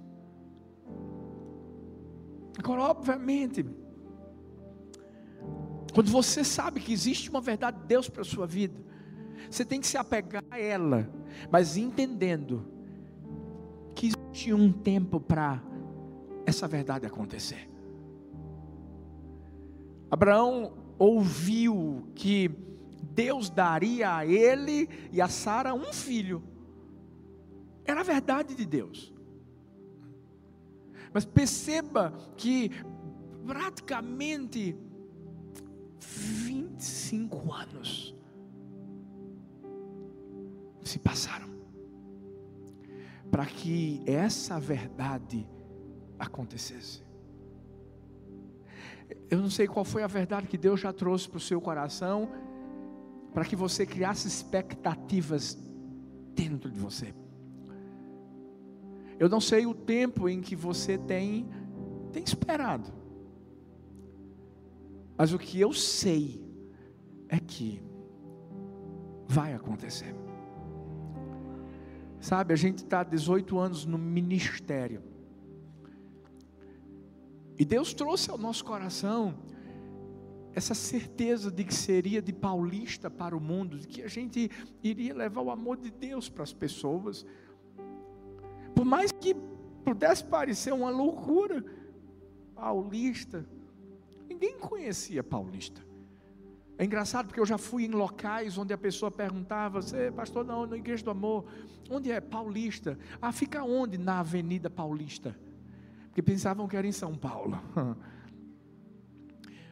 Agora, 2.58 2.82
obviamente, 2.82 3.64
quando 5.94 6.10
você 6.10 6.42
sabe 6.44 6.80
que 6.80 6.92
existe 6.92 7.30
uma 7.30 7.40
verdade 7.40 7.80
de 7.80 7.86
Deus 7.86 8.08
para 8.08 8.22
a 8.22 8.24
sua 8.24 8.46
vida, 8.46 8.80
você 9.50 9.64
tem 9.64 9.80
que 9.80 9.86
se 9.86 9.96
apegar 9.96 10.44
a 10.50 10.60
ela, 10.60 11.08
mas 11.50 11.76
entendendo 11.76 12.66
existe 14.38 14.52
um 14.52 14.72
tempo 14.72 15.18
para 15.18 15.60
essa 16.46 16.68
verdade 16.68 17.04
acontecer. 17.04 17.68
Abraão 20.10 20.72
ouviu 20.96 22.08
que 22.14 22.48
Deus 23.10 23.50
daria 23.50 24.16
a 24.16 24.24
ele 24.24 24.88
e 25.12 25.20
a 25.20 25.28
Sara 25.28 25.74
um 25.74 25.92
filho. 25.92 26.42
Era 27.84 28.00
a 28.00 28.04
verdade 28.04 28.54
de 28.54 28.64
Deus. 28.64 29.12
Mas 31.12 31.24
perceba 31.24 32.12
que 32.36 32.70
praticamente 33.44 34.76
25 36.00 37.52
anos 37.52 38.14
se 40.84 40.98
passaram 40.98 41.57
para 43.30 43.46
que 43.46 44.02
essa 44.06 44.58
verdade 44.58 45.48
acontecesse. 46.18 47.02
Eu 49.30 49.38
não 49.38 49.50
sei 49.50 49.66
qual 49.66 49.84
foi 49.84 50.02
a 50.02 50.06
verdade 50.06 50.46
que 50.46 50.58
Deus 50.58 50.80
já 50.80 50.92
trouxe 50.92 51.28
para 51.28 51.36
o 51.38 51.40
seu 51.40 51.60
coração, 51.60 52.30
para 53.32 53.44
que 53.44 53.54
você 53.54 53.84
criasse 53.86 54.26
expectativas 54.26 55.56
dentro 56.34 56.70
de 56.70 56.78
você. 56.78 57.14
Eu 59.18 59.28
não 59.28 59.40
sei 59.40 59.66
o 59.66 59.74
tempo 59.74 60.28
em 60.28 60.40
que 60.40 60.54
você 60.54 60.96
tem, 60.96 61.48
tem 62.12 62.22
esperado. 62.22 62.92
Mas 65.16 65.32
o 65.32 65.38
que 65.38 65.60
eu 65.60 65.72
sei 65.72 66.40
é 67.28 67.40
que 67.40 67.82
vai 69.26 69.52
acontecer. 69.52 70.14
Sabe, 72.20 72.52
a 72.52 72.56
gente 72.56 72.78
está 72.78 73.02
18 73.02 73.58
anos 73.58 73.86
no 73.86 73.96
ministério. 73.96 75.02
E 77.58 77.64
Deus 77.64 77.92
trouxe 77.92 78.30
ao 78.30 78.38
nosso 78.38 78.64
coração 78.64 79.34
essa 80.54 80.74
certeza 80.74 81.50
de 81.50 81.64
que 81.64 81.74
seria 81.74 82.20
de 82.20 82.32
paulista 82.32 83.08
para 83.10 83.36
o 83.36 83.40
mundo, 83.40 83.78
de 83.78 83.86
que 83.86 84.02
a 84.02 84.08
gente 84.08 84.50
iria 84.82 85.14
levar 85.14 85.40
o 85.40 85.50
amor 85.50 85.76
de 85.76 85.90
Deus 85.90 86.28
para 86.28 86.42
as 86.42 86.52
pessoas. 86.52 87.24
Por 88.74 88.84
mais 88.84 89.12
que 89.12 89.34
pudesse 89.84 90.24
parecer 90.24 90.72
uma 90.72 90.90
loucura, 90.90 91.64
paulista, 92.54 93.48
ninguém 94.28 94.58
conhecia 94.58 95.22
paulista. 95.22 95.87
É 96.78 96.84
engraçado 96.84 97.26
porque 97.26 97.40
eu 97.40 97.46
já 97.46 97.58
fui 97.58 97.84
em 97.84 97.90
locais 97.90 98.56
onde 98.56 98.72
a 98.72 98.78
pessoa 98.78 99.10
perguntava: 99.10 99.82
Você, 99.82 100.12
pastor, 100.12 100.44
não, 100.44 100.64
na 100.64 100.76
Igreja 100.76 101.04
do 101.04 101.10
Amor, 101.10 101.44
onde 101.90 102.12
é? 102.12 102.20
Paulista. 102.20 102.96
Ah, 103.20 103.32
fica 103.32 103.64
onde? 103.64 103.98
Na 103.98 104.20
Avenida 104.20 104.70
Paulista. 104.70 105.36
Porque 106.04 106.22
pensavam 106.22 106.68
que 106.68 106.76
era 106.76 106.86
em 106.86 106.92
São 106.92 107.16
Paulo. 107.16 107.60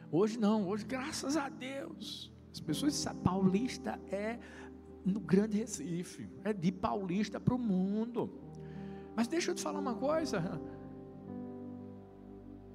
Hoje 0.09 0.39
não, 0.39 0.69
hoje, 0.69 0.85
graças 0.85 1.35
a 1.35 1.49
Deus, 1.49 2.31
as 2.49 2.61
pessoas 2.61 2.93
sabem, 2.95 3.21
Paulista 3.23 3.99
é 4.09 4.39
no 5.03 5.19
Grande 5.19 5.57
Recife, 5.57 6.29
é 6.45 6.53
de 6.53 6.71
Paulista 6.71 7.41
para 7.41 7.53
o 7.53 7.59
mundo. 7.59 8.39
Mas 9.17 9.27
deixa 9.27 9.51
eu 9.51 9.55
te 9.55 9.61
falar 9.61 9.79
uma 9.79 9.95
coisa: 9.95 10.61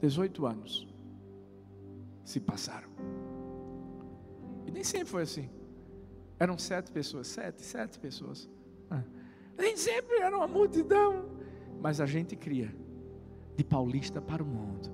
18 0.01 0.47
anos 0.47 0.87
se 2.23 2.39
passaram. 2.39 2.91
Nem 4.73 4.83
sempre 4.83 5.09
foi 5.09 5.23
assim. 5.23 5.49
Eram 6.39 6.59
sete 6.59 6.91
pessoas, 6.91 7.29
sete, 7.29 7.63
sete 7.63 7.99
pessoas. 7.99 8.49
Ah. 8.91 9.03
Nem 9.57 9.77
sempre 9.77 10.17
era 10.19 10.37
uma 10.37 10.49
multidão. 10.49 11.27
Mas 11.81 12.01
a 12.01 12.07
gente 12.07 12.35
cria 12.35 12.75
de 13.57 13.63
paulista 13.63 14.21
para 14.21 14.43
o 14.43 14.47
mundo. 14.47 14.91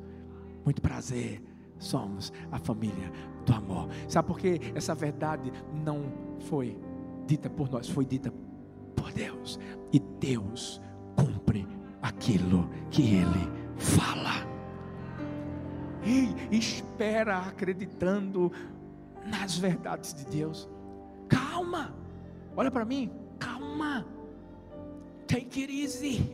Muito 0.64 0.82
prazer. 0.82 1.42
Somos 1.78 2.32
a 2.50 2.58
família 2.58 3.12
do 3.46 3.54
amor. 3.54 3.88
Sabe 4.08 4.26
por 4.26 4.38
quê? 4.38 4.60
Essa 4.74 4.94
verdade 4.94 5.52
não 5.72 6.12
foi 6.40 6.76
dita 7.26 7.48
por 7.48 7.70
nós, 7.70 7.88
foi 7.88 8.04
dita 8.04 8.32
por 8.96 9.12
Deus. 9.12 9.60
E 9.92 10.00
Deus 10.00 10.80
cumpre 11.16 11.66
aquilo 12.02 12.68
que 12.90 13.02
Ele 13.02 13.48
fala. 13.76 14.46
E 16.04 16.56
espera 16.56 17.38
acreditando 17.38 18.50
nas 19.28 19.56
verdades 19.56 20.14
de 20.14 20.24
Deus. 20.26 20.68
Calma, 21.28 21.94
olha 22.56 22.70
para 22.70 22.84
mim, 22.84 23.10
calma, 23.38 24.06
take 25.26 25.62
it 25.62 25.72
easy. 25.72 26.30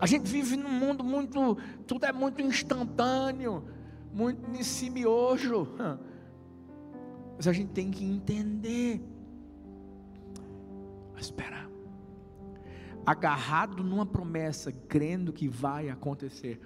A 0.00 0.06
gente 0.06 0.28
vive 0.28 0.56
num 0.56 0.70
mundo 0.70 1.02
muito, 1.02 1.56
tudo 1.86 2.06
é 2.06 2.12
muito 2.12 2.40
instantâneo, 2.40 3.64
muito 4.12 4.48
nesse 4.50 4.88
miojo. 4.88 5.68
Mas 7.36 7.46
a 7.48 7.52
gente 7.52 7.72
tem 7.72 7.90
que 7.90 8.04
entender. 8.04 9.00
Espera. 11.16 11.68
Agarrado 13.04 13.82
numa 13.82 14.06
promessa, 14.06 14.70
crendo 14.70 15.32
que 15.32 15.48
vai 15.48 15.88
acontecer. 15.88 16.60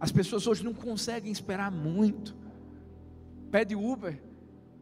As 0.00 0.10
pessoas 0.10 0.46
hoje 0.46 0.64
não 0.64 0.72
conseguem 0.72 1.30
esperar 1.30 1.70
muito 1.70 2.43
pede 3.54 3.76
Uber, 3.76 4.20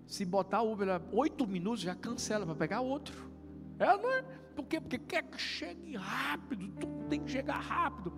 se 0.06 0.24
botar 0.24 0.62
Uber 0.62 0.88
oito 1.12 1.46
minutos, 1.46 1.82
já 1.82 1.94
cancela 1.94 2.46
para 2.46 2.54
pegar 2.54 2.80
outro. 2.80 3.30
É, 3.78 3.84
não 3.84 4.10
é? 4.10 4.22
Por 4.56 4.64
quê? 4.64 4.80
Porque 4.80 4.96
quer 4.96 5.24
que 5.24 5.38
chegue 5.38 5.94
rápido, 5.94 6.68
tudo 6.80 7.06
tem 7.06 7.20
que 7.20 7.30
chegar 7.30 7.60
rápido. 7.60 8.14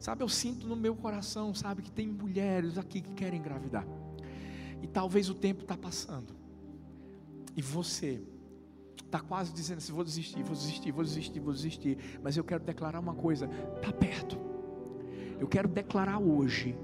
Sabe, 0.00 0.22
eu 0.24 0.28
sinto 0.30 0.66
no 0.66 0.74
meu 0.74 0.96
coração, 0.96 1.54
sabe, 1.54 1.82
que 1.82 1.92
tem 1.92 2.08
mulheres 2.08 2.78
aqui 2.78 3.02
que 3.02 3.12
querem 3.12 3.38
engravidar. 3.38 3.86
E 4.80 4.86
talvez 4.86 5.28
o 5.28 5.34
tempo 5.34 5.60
está 5.60 5.76
passando. 5.76 6.34
E 7.54 7.60
você 7.60 8.22
está 9.04 9.20
quase 9.20 9.52
dizendo 9.52 9.76
assim: 9.76 9.92
vou 9.92 10.04
desistir, 10.04 10.42
vou 10.42 10.54
desistir, 10.54 10.90
vou 10.90 11.04
desistir, 11.04 11.40
vou 11.40 11.52
desistir. 11.52 11.98
Mas 12.22 12.34
eu 12.34 12.44
quero 12.44 12.64
declarar 12.64 12.98
uma 12.98 13.14
coisa: 13.14 13.44
está 13.76 13.92
perto. 13.92 14.38
Eu 15.38 15.46
quero 15.46 15.68
declarar 15.68 16.18
hoje 16.18 16.74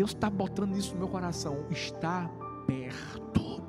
Deus 0.00 0.12
está 0.12 0.30
botando 0.30 0.78
isso 0.78 0.94
no 0.94 1.00
meu 1.00 1.08
coração. 1.08 1.66
Está 1.70 2.26
perto. 2.66 3.62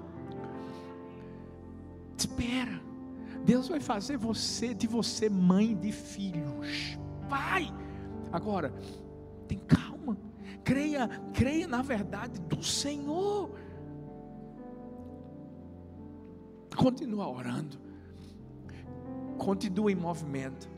Espera. 2.18 2.82
Deus 3.44 3.68
vai 3.68 3.82
fazer 3.82 4.16
você 4.16 4.74
de 4.74 4.88
você 4.88 5.28
mãe 5.28 5.76
de 5.76 5.92
filhos. 5.92 6.98
Vai. 7.28 7.68
Agora, 8.32 8.74
tem 9.46 9.60
calma. 9.60 10.18
Creia, 10.64 11.10
creia 11.34 11.68
na 11.68 11.82
verdade 11.82 12.40
do 12.40 12.64
Senhor. 12.64 13.52
Continua 16.78 17.28
orando. 17.28 17.78
Continua 19.38 19.92
em 19.92 19.96
movimento 19.96 20.70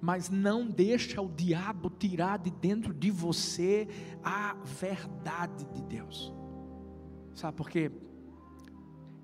mas 0.00 0.30
não 0.30 0.66
deixa 0.66 1.20
o 1.20 1.28
diabo 1.28 1.90
tirar 1.90 2.38
de 2.38 2.50
dentro 2.50 2.94
de 2.94 3.10
você 3.10 3.88
a 4.22 4.54
verdade 4.64 5.64
de 5.72 5.82
Deus. 5.82 6.32
Sabe 7.34 7.56
por 7.56 7.68
quê? 7.68 7.90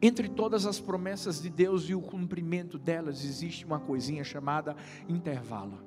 Entre 0.03 0.29
todas 0.29 0.67
as 0.67 0.79
promessas 0.79 1.41
de 1.41 1.49
Deus 1.49 1.89
e 1.89 1.95
o 1.95 2.01
cumprimento 2.01 2.79
delas 2.79 3.25
existe 3.25 3.65
uma 3.65 3.81
coisinha 3.81 4.23
chamada 4.23 4.77
intervalo. 5.09 5.79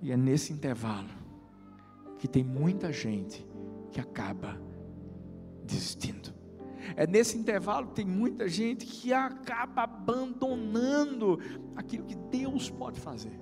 E 0.00 0.12
é 0.12 0.16
nesse 0.16 0.52
intervalo 0.52 1.10
que 2.18 2.28
tem 2.28 2.44
muita 2.44 2.92
gente 2.92 3.44
que 3.90 4.00
acaba 4.00 4.60
desistindo. 5.64 6.39
É 6.96 7.06
nesse 7.06 7.36
intervalo 7.36 7.88
que 7.88 7.94
tem 7.94 8.04
muita 8.04 8.48
gente 8.48 8.86
que 8.86 9.12
acaba 9.12 9.82
abandonando 9.82 11.38
aquilo 11.76 12.04
que 12.04 12.14
Deus 12.14 12.70
pode 12.70 13.00
fazer. 13.00 13.38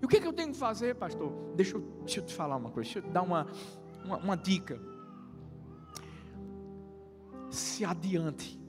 E 0.00 0.04
o 0.04 0.08
que, 0.08 0.18
é 0.18 0.20
que 0.20 0.26
eu 0.26 0.32
tenho 0.32 0.52
que 0.52 0.58
fazer, 0.58 0.94
pastor? 0.96 1.32
Deixa 1.56 1.76
eu, 1.76 1.80
deixa 2.04 2.20
eu 2.20 2.24
te 2.24 2.34
falar 2.34 2.56
uma 2.56 2.70
coisa, 2.70 2.86
deixa 2.92 2.98
eu 2.98 3.02
te 3.02 3.10
dar 3.10 3.22
uma, 3.22 3.46
uma, 4.04 4.18
uma 4.18 4.36
dica. 4.36 4.78
Se 7.50 7.84
adiante 7.84 8.60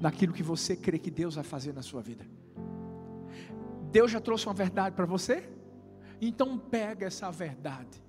naquilo 0.00 0.34
que 0.34 0.42
você 0.42 0.76
crê 0.76 0.98
que 0.98 1.10
Deus 1.10 1.36
vai 1.36 1.44
fazer 1.44 1.72
na 1.72 1.80
sua 1.80 2.02
vida. 2.02 2.26
Deus 3.90 4.10
já 4.10 4.20
trouxe 4.20 4.46
uma 4.46 4.54
verdade 4.54 4.94
para 4.94 5.06
você? 5.06 5.48
Então 6.20 6.58
pega 6.58 7.06
essa 7.06 7.30
verdade. 7.30 8.03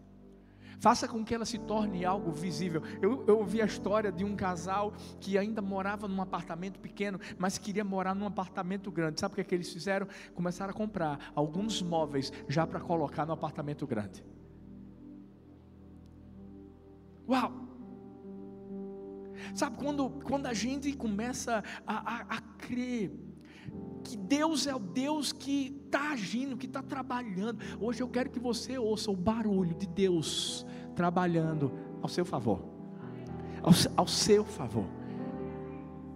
Faça 0.80 1.08
com 1.08 1.24
que 1.24 1.34
ela 1.34 1.46
se 1.46 1.58
torne 1.60 2.06
algo 2.06 2.32
visível. 2.32 2.82
Eu, 3.02 3.24
eu 3.28 3.40
ouvi 3.40 3.62
a 3.62 3.66
história 3.66 4.12
de 4.12 4.24
um 4.24 4.36
casal 4.36 4.94
que 5.20 5.38
ainda 5.38 5.62
morava 5.62 6.08
num 6.08 6.22
apartamento 6.22 6.80
pequeno, 6.80 7.20
mas 7.38 7.58
queria 7.58 7.84
morar 7.84 8.16
num 8.16 8.26
apartamento 8.26 8.92
grande. 8.92 9.20
Sabe 9.20 9.34
o 9.34 9.36
que, 9.36 9.42
é 9.42 9.44
que 9.44 9.56
eles 9.56 9.72
fizeram? 9.72 10.08
Começaram 10.34 10.72
a 10.72 10.74
comprar 10.74 11.32
alguns 11.34 11.82
móveis 11.82 12.32
já 12.48 12.66
para 12.66 12.80
colocar 12.80 13.26
no 13.26 13.34
apartamento 13.34 13.86
grande. 13.88 14.24
Uau! 17.28 17.66
Sabe, 19.54 19.78
quando, 19.78 20.10
quando 20.24 20.48
a 20.48 20.54
gente 20.54 20.94
começa 20.94 21.64
a, 21.86 22.16
a, 22.16 22.22
a 22.38 22.42
crer 22.58 23.12
que 24.06 24.16
Deus 24.16 24.68
é 24.68 24.76
o 24.76 24.80
Deus 24.80 25.34
que 25.34 25.76
está 25.86 26.12
agindo, 26.12 26.56
que 26.56 26.68
está 26.68 26.84
trabalhando. 26.84 27.60
Hoje 27.82 28.04
eu 28.04 28.08
quero 28.08 28.30
que 28.30 28.40
você 28.40 28.78
ouça 28.78 29.10
o 29.10 29.16
barulho 29.16 29.74
de 29.74 29.88
Deus 29.88 30.66
trabalhando 30.96 31.72
ao 32.02 32.08
seu 32.08 32.24
favor. 32.24 32.64
Ao, 33.64 33.72
ao 33.98 34.08
seu 34.08 34.46
favor. 34.46 34.86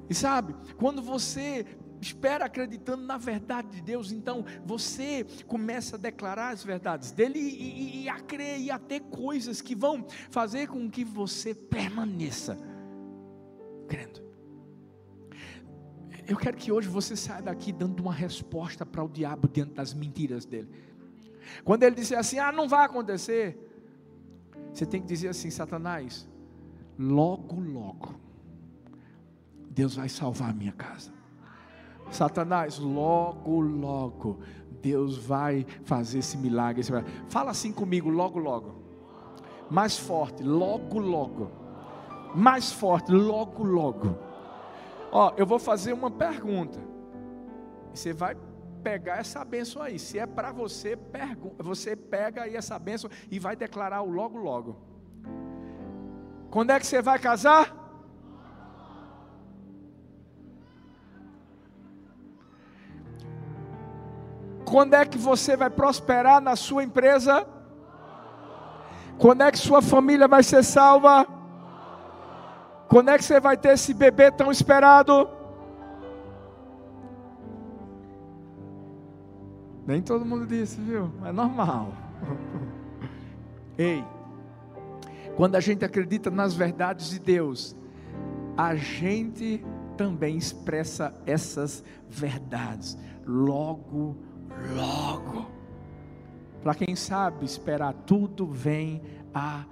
E 0.07 0.13
sabe, 0.13 0.55
quando 0.77 1.01
você 1.01 1.65
espera 1.99 2.45
acreditando 2.45 3.03
na 3.03 3.17
verdade 3.17 3.69
de 3.69 3.81
Deus, 3.81 4.11
então 4.11 4.45
você 4.63 5.25
começa 5.47 5.95
a 5.95 5.99
declarar 5.99 6.51
as 6.51 6.63
verdades 6.63 7.11
dele 7.11 7.39
e, 7.39 7.41
e, 7.41 8.03
e, 8.03 8.09
a 8.09 8.19
crer 8.19 8.59
e 8.59 8.69
a 8.69 8.77
ter 8.77 9.01
coisas 9.01 9.61
que 9.61 9.75
vão 9.75 10.05
fazer 10.29 10.67
com 10.67 10.89
que 10.89 11.03
você 11.03 11.53
permaneça 11.55 12.57
crendo. 13.87 14.28
Eu 16.29 16.37
quero 16.37 16.55
que 16.55 16.71
hoje 16.71 16.87
você 16.87 17.15
saia 17.15 17.41
daqui 17.41 17.71
dando 17.71 17.99
uma 18.01 18.13
resposta 18.13 18.85
para 18.85 19.03
o 19.03 19.09
diabo 19.09 19.49
diante 19.51 19.73
das 19.73 19.95
mentiras 19.95 20.45
dele. 20.45 20.69
Quando 21.65 21.81
ele 21.81 21.95
disser 21.95 22.19
assim, 22.19 22.37
ah, 22.37 22.51
não 22.51 22.69
vai 22.69 22.85
acontecer, 22.85 23.57
você 24.71 24.85
tem 24.85 25.01
que 25.01 25.07
dizer 25.07 25.29
assim, 25.29 25.49
Satanás, 25.49 26.29
logo, 26.99 27.59
logo, 27.59 28.13
Deus 29.71 29.95
vai 29.95 30.07
salvar 30.07 30.51
a 30.51 30.53
minha 30.53 30.71
casa. 30.71 31.11
Satanás, 32.11 32.77
logo, 32.77 33.59
logo, 33.59 34.39
Deus 34.83 35.17
vai 35.17 35.65
fazer 35.83 36.19
esse 36.19 36.37
milagre. 36.37 36.83
Fala 37.27 37.49
assim 37.49 37.71
comigo, 37.71 38.07
logo, 38.07 38.37
logo. 38.37 38.75
Mais 39.67 39.97
forte, 39.97 40.43
logo, 40.43 40.99
logo. 40.99 41.49
Mais 42.35 42.71
forte, 42.71 43.11
logo, 43.11 43.63
logo 43.63 44.28
Ó, 45.11 45.33
eu 45.37 45.45
vou 45.45 45.59
fazer 45.59 45.93
uma 45.93 46.11
pergunta. 46.11 46.79
Você 47.93 48.13
vai 48.13 48.35
pegar 48.83 49.17
essa 49.17 49.43
bênção 49.43 49.81
aí. 49.81 49.99
Se 49.99 50.19
é 50.19 50.25
para 50.25 50.51
você, 50.51 50.97
você 51.57 51.95
pega 51.95 52.43
aí 52.43 52.55
essa 52.55 52.77
bênção 52.77 53.09
e 53.29 53.39
vai 53.39 53.55
declarar 53.55 54.01
o 54.01 54.09
logo 54.09 54.37
logo. 54.37 54.77
Quando 56.49 56.71
é 56.71 56.79
que 56.79 56.85
você 56.85 57.01
vai 57.01 57.19
casar? 57.19 57.75
Quando 64.65 64.93
é 64.93 65.05
que 65.05 65.17
você 65.17 65.57
vai 65.57 65.69
prosperar 65.69 66.39
na 66.39 66.55
sua 66.55 66.83
empresa? 66.83 67.47
Quando 69.17 69.41
é 69.41 69.51
que 69.51 69.57
sua 69.57 69.81
família 69.81 70.27
vai 70.27 70.43
ser 70.43 70.63
salva? 70.63 71.38
Quando 72.89 73.09
é 73.09 73.17
que 73.17 73.23
você 73.23 73.39
vai 73.39 73.55
ter 73.55 73.73
esse 73.73 73.93
bebê 73.93 74.31
tão 74.31 74.51
esperado? 74.51 75.29
Nem 79.85 80.01
todo 80.01 80.25
mundo 80.25 80.47
disse, 80.47 80.81
viu? 80.81 81.11
É 81.23 81.31
normal. 81.31 81.93
Ei, 83.77 84.03
quando 85.35 85.55
a 85.55 85.59
gente 85.59 85.85
acredita 85.85 86.31
nas 86.31 86.53
verdades 86.55 87.11
de 87.11 87.19
Deus, 87.19 87.75
a 88.57 88.75
gente 88.75 89.63
também 89.95 90.35
expressa 90.35 91.13
essas 91.27 91.83
verdades. 92.09 92.97
Logo, 93.25 94.17
logo. 94.75 95.47
Para 96.63 96.73
quem 96.73 96.95
sabe 96.95 97.45
esperar, 97.45 97.93
tudo 98.05 98.47
vem 98.47 99.01
a 99.33 99.63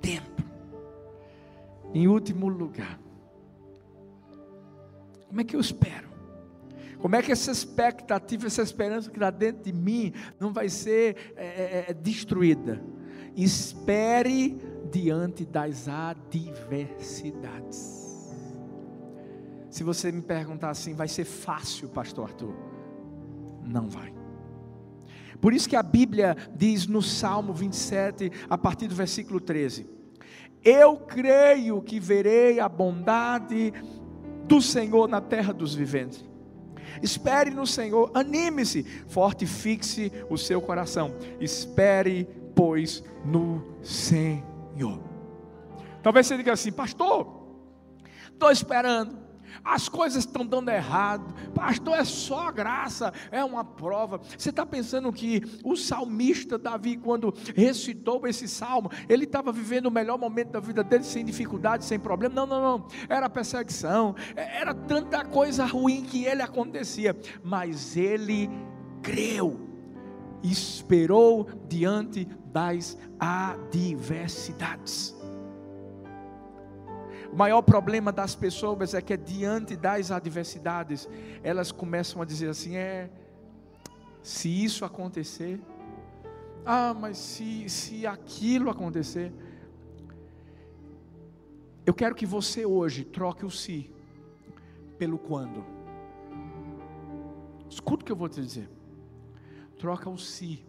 tempo. 0.00 0.42
Em 1.94 2.06
último 2.06 2.48
lugar, 2.48 3.00
como 5.28 5.40
é 5.40 5.44
que 5.44 5.56
eu 5.56 5.60
espero? 5.60 6.08
Como 6.98 7.14
é 7.14 7.22
que 7.22 7.30
essa 7.30 7.52
expectativa, 7.52 8.46
essa 8.46 8.62
esperança 8.62 9.10
que 9.10 9.16
está 9.16 9.30
dentro 9.30 9.62
de 9.62 9.72
mim 9.72 10.12
não 10.40 10.52
vai 10.52 10.68
ser 10.68 11.32
é, 11.36 11.46
é, 11.46 11.86
é, 11.88 11.94
destruída? 11.94 12.82
Espere 13.36 14.58
diante 14.90 15.44
das 15.44 15.86
adversidades. 15.88 18.08
Se 19.70 19.84
você 19.84 20.10
me 20.10 20.22
perguntar 20.22 20.70
assim, 20.70 20.94
vai 20.94 21.06
ser 21.06 21.24
fácil, 21.24 21.88
Pastor 21.90 22.24
Arthur? 22.24 22.56
Não 23.62 23.88
vai. 23.88 24.12
Por 25.40 25.52
isso 25.52 25.68
que 25.68 25.76
a 25.76 25.82
Bíblia 25.84 26.36
diz 26.56 26.88
no 26.88 27.00
Salmo 27.00 27.52
27, 27.52 28.32
a 28.50 28.58
partir 28.58 28.88
do 28.88 28.96
versículo 28.96 29.40
13: 29.40 29.97
eu 30.64 30.96
creio 30.96 31.80
que 31.82 32.00
verei 32.00 32.60
a 32.60 32.68
bondade 32.68 33.72
do 34.44 34.60
Senhor 34.60 35.08
na 35.08 35.20
terra 35.20 35.52
dos 35.52 35.74
viventes. 35.74 36.24
Espere 37.02 37.50
no 37.50 37.66
Senhor, 37.66 38.10
anime-se, 38.14 38.82
fortifique-se 39.08 40.10
o 40.28 40.36
seu 40.36 40.60
coração. 40.60 41.14
Espere, 41.40 42.28
pois, 42.54 43.04
no 43.24 43.62
Senhor. 43.82 45.00
Talvez 46.02 46.26
você 46.26 46.36
diga 46.36 46.52
assim, 46.52 46.72
pastor, 46.72 47.46
estou 48.32 48.50
esperando 48.50 49.27
as 49.64 49.88
coisas 49.88 50.24
estão 50.24 50.46
dando 50.46 50.70
errado, 50.70 51.34
pastor, 51.54 51.98
é 51.98 52.04
só 52.04 52.50
graça, 52.50 53.12
é 53.30 53.44
uma 53.44 53.64
prova. 53.64 54.20
Você 54.36 54.50
está 54.50 54.64
pensando 54.64 55.12
que 55.12 55.42
o 55.64 55.76
salmista 55.76 56.58
Davi, 56.58 56.96
quando 56.96 57.34
recitou 57.54 58.26
esse 58.26 58.48
salmo, 58.48 58.90
ele 59.08 59.24
estava 59.24 59.52
vivendo 59.52 59.86
o 59.86 59.90
melhor 59.90 60.18
momento 60.18 60.52
da 60.52 60.60
vida 60.60 60.84
dele, 60.84 61.04
sem 61.04 61.24
dificuldade, 61.24 61.84
sem 61.84 61.98
problema? 61.98 62.34
Não, 62.34 62.46
não, 62.46 62.78
não, 62.78 62.86
era 63.08 63.28
perseguição, 63.28 64.14
é, 64.36 64.60
era 64.60 64.74
tanta 64.74 65.24
coisa 65.24 65.64
ruim 65.64 66.02
que 66.02 66.24
ele 66.24 66.42
acontecia, 66.42 67.16
mas 67.42 67.96
ele 67.96 68.48
creu, 69.02 69.58
esperou 70.42 71.48
diante 71.68 72.26
das 72.52 72.98
adversidades. 73.18 75.17
Maior 77.38 77.62
problema 77.62 78.10
das 78.10 78.34
pessoas 78.34 78.94
é 78.94 79.00
que 79.00 79.16
diante 79.16 79.76
das 79.76 80.10
adversidades, 80.10 81.08
elas 81.40 81.70
começam 81.70 82.20
a 82.20 82.24
dizer 82.24 82.48
assim: 82.48 82.74
é, 82.74 83.08
se 84.24 84.48
isso 84.48 84.84
acontecer, 84.84 85.60
ah, 86.66 86.92
mas 86.92 87.16
se, 87.16 87.68
se 87.68 88.04
aquilo 88.04 88.70
acontecer. 88.70 89.32
Eu 91.86 91.94
quero 91.94 92.16
que 92.16 92.26
você 92.26 92.66
hoje 92.66 93.04
troque 93.04 93.46
o 93.46 93.50
se 93.52 93.88
pelo 94.98 95.16
quando. 95.16 95.64
Escuta 97.70 98.02
o 98.02 98.04
que 98.04 98.10
eu 98.10 98.16
vou 98.16 98.28
te 98.28 98.42
dizer. 98.42 98.68
Troca 99.78 100.10
o 100.10 100.18
se 100.18 100.66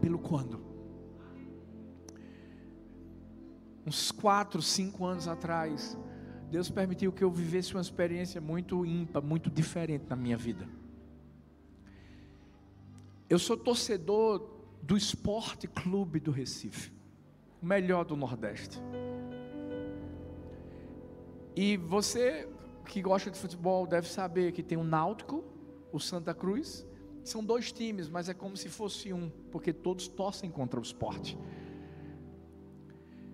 pelo 0.00 0.20
quando. 0.20 0.65
Uns 3.86 4.10
quatro, 4.10 4.60
cinco 4.60 5.06
anos 5.06 5.28
atrás, 5.28 5.96
Deus 6.50 6.68
permitiu 6.68 7.12
que 7.12 7.22
eu 7.22 7.30
vivesse 7.30 7.74
uma 7.74 7.80
experiência 7.80 8.40
muito 8.40 8.84
ímpar, 8.84 9.22
muito 9.22 9.48
diferente 9.48 10.06
na 10.08 10.16
minha 10.16 10.36
vida. 10.36 10.68
Eu 13.30 13.38
sou 13.38 13.56
torcedor 13.56 14.56
do 14.82 14.96
Esporte 14.96 15.66
Clube 15.66 16.20
do 16.20 16.30
Recife, 16.30 16.92
o 17.62 17.66
melhor 17.66 18.04
do 18.04 18.16
Nordeste. 18.16 18.80
E 21.54 21.76
você 21.76 22.48
que 22.84 23.02
gosta 23.02 23.30
de 23.30 23.38
futebol 23.38 23.86
deve 23.86 24.08
saber 24.08 24.52
que 24.52 24.62
tem 24.62 24.78
o 24.78 24.84
Náutico, 24.84 25.44
o 25.92 25.98
Santa 25.98 26.32
Cruz, 26.32 26.86
são 27.24 27.44
dois 27.44 27.72
times, 27.72 28.08
mas 28.08 28.28
é 28.28 28.34
como 28.34 28.56
se 28.56 28.68
fosse 28.68 29.12
um, 29.12 29.28
porque 29.50 29.72
todos 29.72 30.06
torcem 30.06 30.50
contra 30.50 30.78
o 30.78 30.82
esporte. 30.82 31.36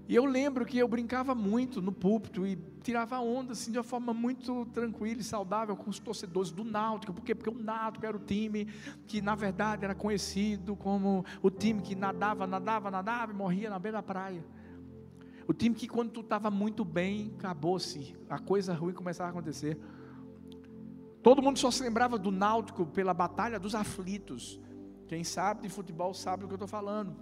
E 0.08 0.14
eu 0.14 0.24
lembro 0.24 0.66
que 0.66 0.78
eu 0.78 0.88
brincava 0.88 1.34
muito 1.34 1.80
no 1.80 1.92
púlpito 1.92 2.46
e 2.46 2.56
tirava 2.82 3.18
onda 3.20 3.52
assim 3.52 3.70
de 3.70 3.78
uma 3.78 3.84
forma 3.84 4.12
muito 4.12 4.66
tranquila 4.66 5.20
e 5.20 5.24
saudável 5.24 5.76
com 5.76 5.88
os 5.88 5.98
torcedores 5.98 6.50
do 6.50 6.64
Náutico, 6.64 7.12
por 7.12 7.22
quê? 7.22 7.34
Porque 7.34 7.50
o 7.50 7.62
Náutico 7.62 8.04
era 8.04 8.16
o 8.16 8.20
time 8.20 8.66
que 9.06 9.22
na 9.22 9.34
verdade 9.34 9.84
era 9.84 9.94
conhecido 9.94 10.74
como 10.74 11.24
o 11.40 11.50
time 11.50 11.80
que 11.80 11.94
nadava, 11.94 12.46
nadava, 12.46 12.90
nadava 12.90 13.32
e 13.32 13.34
morria 13.34 13.70
na 13.70 13.78
beira 13.78 13.98
da 13.98 14.02
praia. 14.02 14.44
O 15.46 15.52
time 15.52 15.74
que 15.74 15.88
quando 15.88 16.10
tu 16.10 16.20
estava 16.20 16.50
muito 16.50 16.84
bem, 16.84 17.32
acabou-se, 17.38 18.16
a 18.28 18.38
coisa 18.38 18.74
ruim 18.74 18.92
começava 18.92 19.30
a 19.30 19.32
acontecer. 19.32 19.78
Todo 21.22 21.40
mundo 21.40 21.58
só 21.58 21.70
se 21.70 21.82
lembrava 21.82 22.18
do 22.18 22.32
Náutico 22.32 22.84
pela 22.86 23.14
Batalha 23.14 23.58
dos 23.58 23.74
Aflitos. 23.74 24.60
Quem 25.06 25.22
sabe 25.22 25.62
de 25.62 25.68
futebol 25.68 26.12
sabe 26.12 26.44
o 26.44 26.48
que 26.48 26.54
eu 26.54 26.56
estou 26.56 26.68
falando. 26.68 27.16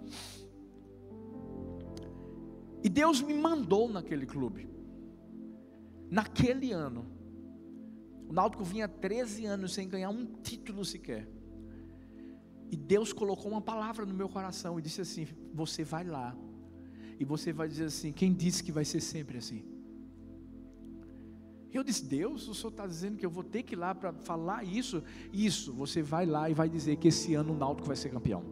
E 2.83 2.89
Deus 2.89 3.21
me 3.21 3.33
mandou 3.33 3.87
naquele 3.89 4.25
clube. 4.25 4.67
Naquele 6.09 6.71
ano. 6.71 7.05
O 8.27 8.33
Náutico 8.33 8.63
vinha 8.63 8.87
13 8.87 9.45
anos 9.45 9.73
sem 9.73 9.87
ganhar 9.87 10.09
um 10.09 10.25
título 10.25 10.83
sequer. 10.83 11.27
E 12.71 12.77
Deus 12.77 13.11
colocou 13.11 13.51
uma 13.51 13.61
palavra 13.61 14.05
no 14.05 14.13
meu 14.13 14.29
coração 14.29 14.79
e 14.79 14.81
disse 14.81 15.01
assim: 15.01 15.27
Você 15.53 15.83
vai 15.83 16.05
lá. 16.05 16.35
E 17.19 17.25
você 17.25 17.51
vai 17.51 17.67
dizer 17.67 17.85
assim: 17.85 18.11
Quem 18.11 18.33
disse 18.33 18.63
que 18.63 18.71
vai 18.71 18.85
ser 18.85 19.01
sempre 19.01 19.37
assim? 19.37 19.63
Eu 21.73 21.83
disse: 21.83 22.05
Deus, 22.05 22.47
o 22.47 22.55
senhor 22.55 22.69
está 22.69 22.87
dizendo 22.87 23.17
que 23.17 23.25
eu 23.25 23.29
vou 23.29 23.43
ter 23.43 23.63
que 23.63 23.75
ir 23.75 23.77
lá 23.77 23.93
para 23.93 24.13
falar 24.13 24.63
isso? 24.63 25.03
Isso, 25.31 25.73
você 25.73 26.01
vai 26.01 26.25
lá 26.25 26.49
e 26.49 26.53
vai 26.53 26.69
dizer 26.69 26.95
que 26.97 27.09
esse 27.09 27.35
ano 27.35 27.53
o 27.53 27.57
Náutico 27.57 27.87
vai 27.87 27.95
ser 27.95 28.09
campeão. 28.09 28.43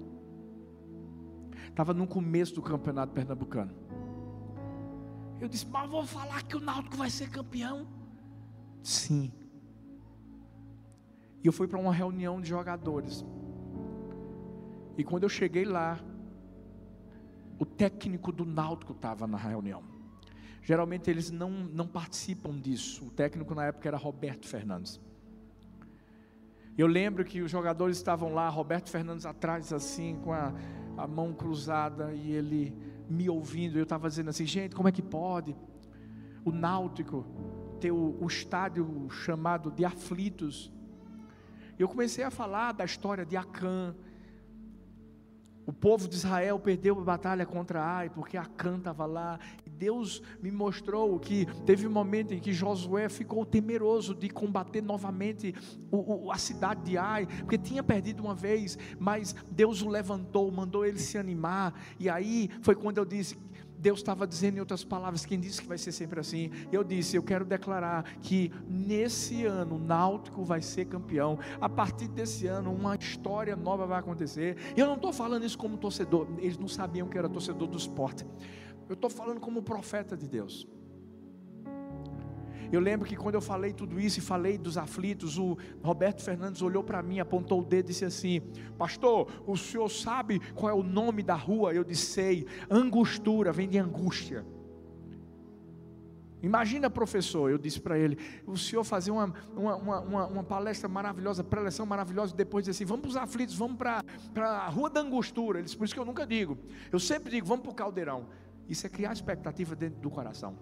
Estava 1.70 1.94
no 1.94 2.06
começo 2.08 2.54
do 2.56 2.62
campeonato 2.62 3.14
pernambucano. 3.14 3.74
Eu 5.40 5.48
disse: 5.48 5.66
Mas 5.66 5.90
vou 5.90 6.06
falar 6.06 6.44
que 6.44 6.56
o 6.56 6.60
Náutico 6.60 6.98
vai 6.98 7.10
ser 7.10 7.30
campeão? 7.30 7.88
Sim. 8.84 9.32
E 11.44 11.48
eu 11.48 11.54
fui 11.54 11.68
para 11.68 11.80
uma 11.80 11.94
reunião 11.94 12.42
de 12.42 12.50
jogadores. 12.50 13.26
E 14.98 15.04
quando 15.04 15.24
eu 15.24 15.30
cheguei 15.30 15.64
lá, 15.64 15.98
o 17.58 17.66
técnico 17.66 18.32
do 18.32 18.46
Náutico 18.46 18.92
estava 18.92 19.26
na 19.26 19.38
reunião. 19.38 19.84
Geralmente 20.62 21.10
eles 21.10 21.32
não, 21.32 21.50
não 21.50 21.88
participam 21.88 22.60
disso. 22.60 23.06
O 23.06 23.10
técnico 23.10 23.56
na 23.56 23.66
época 23.66 23.88
era 23.88 23.98
Roberto 23.98 24.48
Fernandes. 24.48 25.00
Eu 26.78 26.88
lembro 26.88 27.26
que 27.26 27.42
os 27.42 27.52
jogadores 27.52 27.98
estavam 27.98 28.34
lá, 28.34 28.48
Roberto 28.50 28.90
Fernandes 28.90 29.26
atrás, 29.26 29.74
assim, 29.74 30.18
com 30.24 30.32
a, 30.32 30.54
a 30.98 31.08
mão 31.08 31.34
cruzada, 31.34 32.14
e 32.14 32.32
ele 32.32 32.74
me 33.10 33.30
ouvindo. 33.30 33.78
Eu 33.78 33.84
estava 33.84 34.08
dizendo 34.08 34.30
assim: 34.30 34.46
gente, 34.46 34.76
como 34.76 34.88
é 34.88 34.92
que 34.92 35.02
pode 35.02 35.56
o 36.46 36.52
Náutico 36.52 37.26
ter 37.80 37.92
o, 37.92 38.18
o 38.20 38.28
estádio 38.28 39.08
chamado 39.10 39.72
de 39.72 39.84
Aflitos? 39.84 40.72
Eu 41.78 41.88
comecei 41.88 42.24
a 42.24 42.30
falar 42.30 42.74
da 42.74 42.84
história 42.84 43.26
de 43.26 43.38
Acã, 43.38 43.96
o 45.70 45.74
povo 45.74 46.08
de 46.08 46.16
Israel 46.16 46.58
perdeu 46.58 47.00
a 47.00 47.04
batalha 47.04 47.46
contra 47.46 47.84
Ai, 47.84 48.10
porque 48.10 48.36
Acã 48.36 48.78
estava 48.78 49.06
lá. 49.06 49.40
E 49.64 49.70
Deus 49.70 50.20
me 50.42 50.50
mostrou 50.50 51.20
que 51.20 51.46
teve 51.64 51.86
um 51.86 51.92
momento 51.92 52.34
em 52.34 52.40
que 52.40 52.52
Josué 52.52 53.08
ficou 53.08 53.46
temeroso 53.46 54.16
de 54.16 54.30
combater 54.30 54.82
novamente 54.82 55.54
o, 55.92 56.26
o, 56.26 56.32
a 56.32 56.40
cidade 56.40 56.82
de 56.82 56.98
Ai, 56.98 57.28
porque 57.42 57.56
tinha 57.56 57.84
perdido 57.84 58.24
uma 58.24 58.34
vez, 58.34 58.80
mas 58.98 59.36
Deus 59.52 59.84
o 59.84 59.90
levantou, 59.90 60.52
mandou 60.52 60.84
ele 60.84 60.98
se 60.98 61.20
animar. 61.20 61.80
E 62.00 62.10
aí 62.10 62.50
foi 62.64 62.74
quando 62.74 62.98
eu 62.98 63.06
disse: 63.06 63.38
Deus 63.80 64.00
estava 64.00 64.28
dizendo 64.28 64.58
em 64.58 64.60
outras 64.60 64.84
palavras, 64.84 65.26
quem 65.26 65.40
disse 65.40 65.62
que 65.62 65.68
vai 65.68 65.78
ser 65.78 65.94
sempre 65.94 66.20
assim? 66.20 66.52
Eu 66.72 66.84
disse, 66.84 67.16
eu 67.16 67.24
quero 67.24 67.46
declarar 67.46 68.04
que 68.22 68.52
nesse 68.68 69.46
ano 69.46 69.76
o 69.76 69.80
Náutico 69.80 70.44
vai 70.44 70.62
ser 70.62 70.86
campeão. 70.86 71.40
A 71.62 71.70
partir 71.70 72.10
desse 72.10 72.46
ano, 72.46 72.74
uma 72.74 72.96
história 72.96 73.56
nova 73.56 73.86
vai 73.86 74.00
acontecer. 74.00 74.58
Eu 74.76 74.86
não 74.86 74.96
estou 74.96 75.14
falando 75.14 75.46
isso 75.46 75.58
como 75.58 75.78
torcedor, 75.78 76.28
eles 76.40 76.58
não 76.58 76.68
sabiam 76.68 77.08
que 77.08 77.18
era 77.18 77.30
torcedor 77.30 77.68
do 77.68 77.78
esporte. 77.78 78.26
Eu 78.90 78.96
estou 78.96 79.10
falando 79.10 79.40
como 79.40 79.62
profeta 79.62 80.18
de 80.18 80.28
Deus. 80.28 80.68
Eu 82.72 82.80
lembro 82.80 83.08
que 83.08 83.16
quando 83.16 83.36
eu 83.36 83.42
falei 83.42 83.74
tudo 83.74 84.00
isso 84.00 84.20
e 84.20 84.22
falei 84.22 84.58
dos 84.58 84.78
aflitos, 84.78 85.38
o 85.38 85.58
Roberto 85.82 86.22
Fernandes 86.22 86.62
olhou 86.62 86.84
para 86.84 87.02
mim, 87.02 87.20
apontou 87.20 87.62
o 87.62 87.66
dedo 87.66 87.88
e 87.88 87.90
disse 87.90 88.06
assim: 88.06 88.42
Pastor, 88.78 89.28
o 89.48 89.58
senhor 89.58 89.90
sabe 89.90 90.40
qual 90.54 90.70
é 90.70 90.74
o 90.74 90.84
nome 90.84 91.24
da 91.24 91.36
rua? 91.36 91.74
Eu 91.74 91.84
disse: 91.84 92.06
Sei, 92.08 92.46
Angostura, 92.70 93.52
vem 93.52 93.68
de 93.68 93.78
angústia. 93.78 94.46
Imagina, 96.42 96.90
professor, 96.90 97.50
eu 97.50 97.58
disse 97.58 97.82
para 97.82 97.98
ele, 98.00 98.18
o 98.46 98.58
senhor 98.58 98.84
fazer 98.86 99.12
uma, 99.12 99.34
uma, 99.56 99.76
uma, 99.76 100.28
uma 100.28 100.44
palestra 100.44 100.88
maravilhosa, 100.88 101.44
preleção 101.44 101.86
maravilhosa, 101.86 102.34
e 102.34 102.38
depois 102.38 102.64
dizer 102.64 102.72
assim: 102.72 102.86
vamos 102.86 103.02
para 103.02 103.10
os 103.10 103.18
aflitos, 103.18 103.56
vamos 103.56 103.78
para 103.78 104.04
a 104.46 104.70
rua 104.70 104.90
da 104.90 105.02
angostura. 105.02 105.60
Ele 105.60 105.66
disse, 105.66 105.78
por 105.78 105.84
isso 105.84 105.94
que 105.94 106.00
eu 106.00 106.06
nunca 106.06 106.26
digo. 106.26 106.58
Eu 106.92 107.00
sempre 107.00 107.32
digo, 107.32 107.46
vamos 107.46 107.64
para 107.64 107.72
o 107.72 107.76
caldeirão. 107.76 108.28
Isso 108.70 108.86
é 108.86 108.90
criar 108.90 109.12
expectativa 109.12 109.76
dentro 109.76 110.00
do 110.00 110.10
coração. 110.10 110.56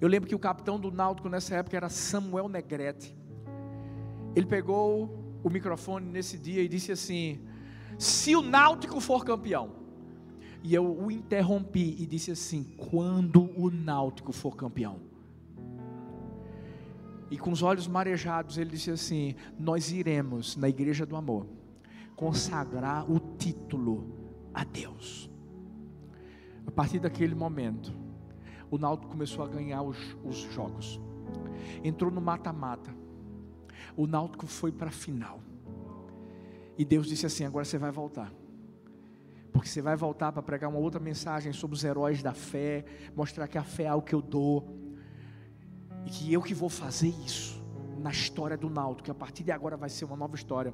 Eu 0.00 0.08
lembro 0.08 0.28
que 0.28 0.34
o 0.34 0.38
capitão 0.38 0.80
do 0.80 0.90
Náutico 0.90 1.28
nessa 1.28 1.56
época 1.56 1.76
era 1.76 1.88
Samuel 1.90 2.48
Negrete. 2.48 3.14
Ele 4.34 4.46
pegou 4.46 5.38
o 5.42 5.50
microfone 5.50 6.06
nesse 6.06 6.38
dia 6.38 6.62
e 6.62 6.68
disse 6.68 6.90
assim: 6.90 7.40
Se 7.98 8.34
o 8.34 8.40
Náutico 8.40 9.00
for 9.00 9.24
campeão. 9.24 9.78
E 10.62 10.74
eu 10.74 10.84
o 10.84 11.10
interrompi 11.10 11.96
e 11.98 12.06
disse 12.06 12.30
assim: 12.30 12.64
Quando 12.76 13.50
o 13.56 13.70
Náutico 13.70 14.32
for 14.32 14.56
campeão. 14.56 15.00
E 17.30 17.38
com 17.38 17.52
os 17.52 17.62
olhos 17.62 17.86
marejados, 17.86 18.56
ele 18.56 18.70
disse 18.70 18.90
assim: 18.90 19.34
Nós 19.58 19.92
iremos 19.92 20.56
na 20.56 20.68
igreja 20.68 21.04
do 21.04 21.16
amor 21.16 21.46
consagrar 22.16 23.10
o 23.10 23.18
título 23.18 24.06
a 24.52 24.64
Deus. 24.64 25.30
A 26.66 26.70
partir 26.70 26.98
daquele 26.98 27.34
momento, 27.34 27.92
o 28.70 28.78
Náutico 28.78 29.10
começou 29.10 29.44
a 29.44 29.48
ganhar 29.48 29.82
os, 29.82 29.98
os 30.24 30.36
jogos. 30.36 31.00
Entrou 31.82 32.10
no 32.10 32.20
mata-mata. 32.20 32.94
O 33.96 34.06
Náutico 34.06 34.46
foi 34.46 34.70
para 34.70 34.88
a 34.88 34.92
final. 34.92 35.40
E 36.78 36.84
Deus 36.84 37.06
disse 37.06 37.26
assim: 37.26 37.44
agora 37.44 37.64
você 37.64 37.78
vai 37.78 37.90
voltar. 37.90 38.32
Porque 39.52 39.68
você 39.68 39.82
vai 39.82 39.96
voltar 39.96 40.30
para 40.32 40.42
pregar 40.42 40.70
uma 40.70 40.78
outra 40.78 41.00
mensagem 41.00 41.52
sobre 41.52 41.76
os 41.76 41.82
heróis 41.82 42.22
da 42.22 42.32
fé, 42.32 42.84
mostrar 43.16 43.48
que 43.48 43.58
a 43.58 43.64
fé 43.64 43.84
é 43.84 43.88
algo 43.88 44.06
que 44.06 44.14
eu 44.14 44.22
dou. 44.22 44.78
E 46.06 46.10
que 46.10 46.32
eu 46.32 46.40
que 46.40 46.54
vou 46.54 46.68
fazer 46.68 47.08
isso 47.08 47.60
na 47.98 48.10
história 48.10 48.56
do 48.56 48.70
Náutico, 48.70 49.04
que 49.04 49.10
a 49.10 49.14
partir 49.14 49.42
de 49.42 49.50
agora 49.50 49.76
vai 49.76 49.90
ser 49.90 50.04
uma 50.04 50.16
nova 50.16 50.34
história. 50.34 50.72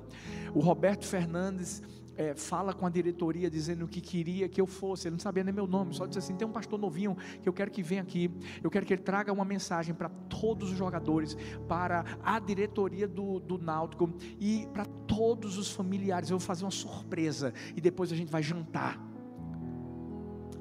O 0.54 0.60
Roberto 0.60 1.04
Fernandes 1.04 1.82
é, 2.16 2.34
fala 2.34 2.72
com 2.72 2.86
a 2.86 2.90
diretoria 2.90 3.50
dizendo 3.50 3.86
que 3.86 4.00
queria 4.00 4.48
que 4.48 4.60
eu 4.60 4.66
fosse, 4.66 5.08
ele 5.08 5.14
não 5.14 5.20
sabia 5.20 5.44
nem 5.44 5.52
meu 5.52 5.66
nome, 5.66 5.94
só 5.94 6.06
disse 6.06 6.18
assim: 6.18 6.34
tem 6.34 6.46
um 6.46 6.52
pastor 6.52 6.78
novinho 6.78 7.16
que 7.42 7.48
eu 7.48 7.52
quero 7.52 7.70
que 7.70 7.82
venha 7.82 8.02
aqui, 8.02 8.30
eu 8.62 8.70
quero 8.70 8.86
que 8.86 8.94
ele 8.94 9.02
traga 9.02 9.32
uma 9.32 9.44
mensagem 9.44 9.94
para 9.94 10.08
todos 10.08 10.70
os 10.70 10.78
jogadores, 10.78 11.36
para 11.68 12.04
a 12.22 12.38
diretoria 12.38 13.06
do, 13.06 13.38
do 13.38 13.58
Náutico 13.58 14.10
e 14.40 14.66
para 14.72 14.84
todos 14.84 15.58
os 15.58 15.70
familiares. 15.70 16.30
Eu 16.30 16.38
vou 16.38 16.46
fazer 16.46 16.64
uma 16.64 16.70
surpresa 16.70 17.52
e 17.74 17.80
depois 17.80 18.10
a 18.12 18.16
gente 18.16 18.30
vai 18.30 18.42
jantar. 18.42 19.00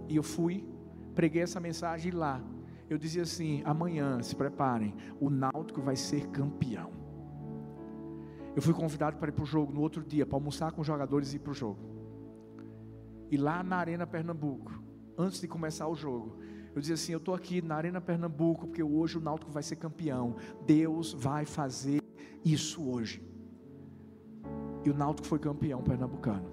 E 0.07 0.15
eu 0.15 0.23
fui, 0.23 0.65
preguei 1.14 1.41
essa 1.41 1.60
mensagem 1.60 2.11
lá. 2.11 2.41
Eu 2.90 2.98
dizia 2.98 3.23
assim: 3.23 3.61
amanhã, 3.65 4.22
se 4.22 4.36
preparem, 4.36 4.94
o 5.19 5.30
Náutico 5.30 5.82
vai 5.82 5.95
ser 5.95 6.27
campeão. 6.27 7.05
Eu 8.56 8.61
fui 8.61 8.73
convidado 8.73 9.18
para 9.18 9.30
ir 9.30 9.34
para 9.34 9.44
o 9.44 9.45
jogo 9.45 9.73
no 9.73 9.82
outro 9.82 10.03
dia, 10.03 10.26
para 10.26 10.38
almoçar 10.38 10.72
com 10.72 10.82
os 10.82 10.88
jogadores 10.88 11.34
e 11.34 11.36
ir 11.36 11.40
para 11.40 11.52
o 11.52 11.53
jogo. 11.53 11.80
E 13.30 13.38
lá 13.38 13.61
na 13.61 13.77
Arena 13.77 14.07
Pernambuco, 14.07 14.72
antes 15.18 15.41
de 15.41 15.48
começar 15.48 15.88
o 15.88 15.95
jogo, 15.95 16.38
eu 16.73 16.80
dizia 16.80 16.95
assim: 16.95 17.11
Eu 17.11 17.18
estou 17.18 17.36
aqui 17.36 17.61
na 17.61 17.76
Arena 17.76 17.99
Pernambuco, 17.99 18.68
porque 18.68 18.84
hoje 18.84 19.18
o 19.18 19.22
Náutico 19.22 19.52
vai 19.52 19.64
ser 19.64 19.76
campeão. 19.76 20.36
Deus 20.65 21.14
vai 21.14 21.45
fazer 21.45 22.02
isso 22.44 22.90
hoje. 22.90 23.22
E 24.86 24.90
o 24.90 24.94
Náutico 24.94 25.27
foi 25.27 25.40
campeão 25.40 25.82
pernambucano. 25.82 26.45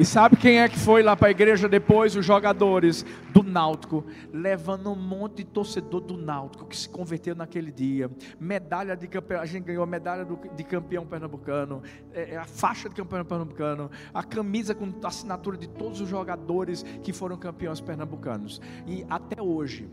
E 0.00 0.04
sabe 0.06 0.34
quem 0.34 0.60
é 0.60 0.66
que 0.66 0.78
foi 0.78 1.02
lá 1.02 1.14
para 1.14 1.28
a 1.28 1.30
igreja 1.30 1.68
depois? 1.68 2.16
Os 2.16 2.24
jogadores 2.24 3.04
do 3.34 3.42
Náutico, 3.42 4.02
levando 4.32 4.90
um 4.90 4.96
monte 4.96 5.36
de 5.36 5.44
torcedor 5.44 6.00
do 6.00 6.16
Náutico 6.16 6.64
que 6.64 6.74
se 6.74 6.88
converteu 6.88 7.34
naquele 7.34 7.70
dia. 7.70 8.10
Medalha 8.40 8.96
de 8.96 9.06
campeão, 9.06 9.42
a 9.42 9.44
gente 9.44 9.64
ganhou 9.64 9.82
a 9.82 9.86
medalha 9.86 10.26
de 10.56 10.64
campeão 10.64 11.04
pernambucano, 11.04 11.82
é, 12.14 12.30
é, 12.30 12.36
a 12.38 12.46
faixa 12.46 12.88
de 12.88 12.94
campeão 12.94 13.22
pernambucano, 13.26 13.90
a 14.14 14.22
camisa 14.22 14.74
com 14.74 14.90
assinatura 15.04 15.58
de 15.58 15.68
todos 15.68 16.00
os 16.00 16.08
jogadores 16.08 16.82
que 17.02 17.12
foram 17.12 17.36
campeões 17.36 17.78
pernambucanos. 17.78 18.58
E 18.86 19.04
até 19.06 19.42
hoje, 19.42 19.86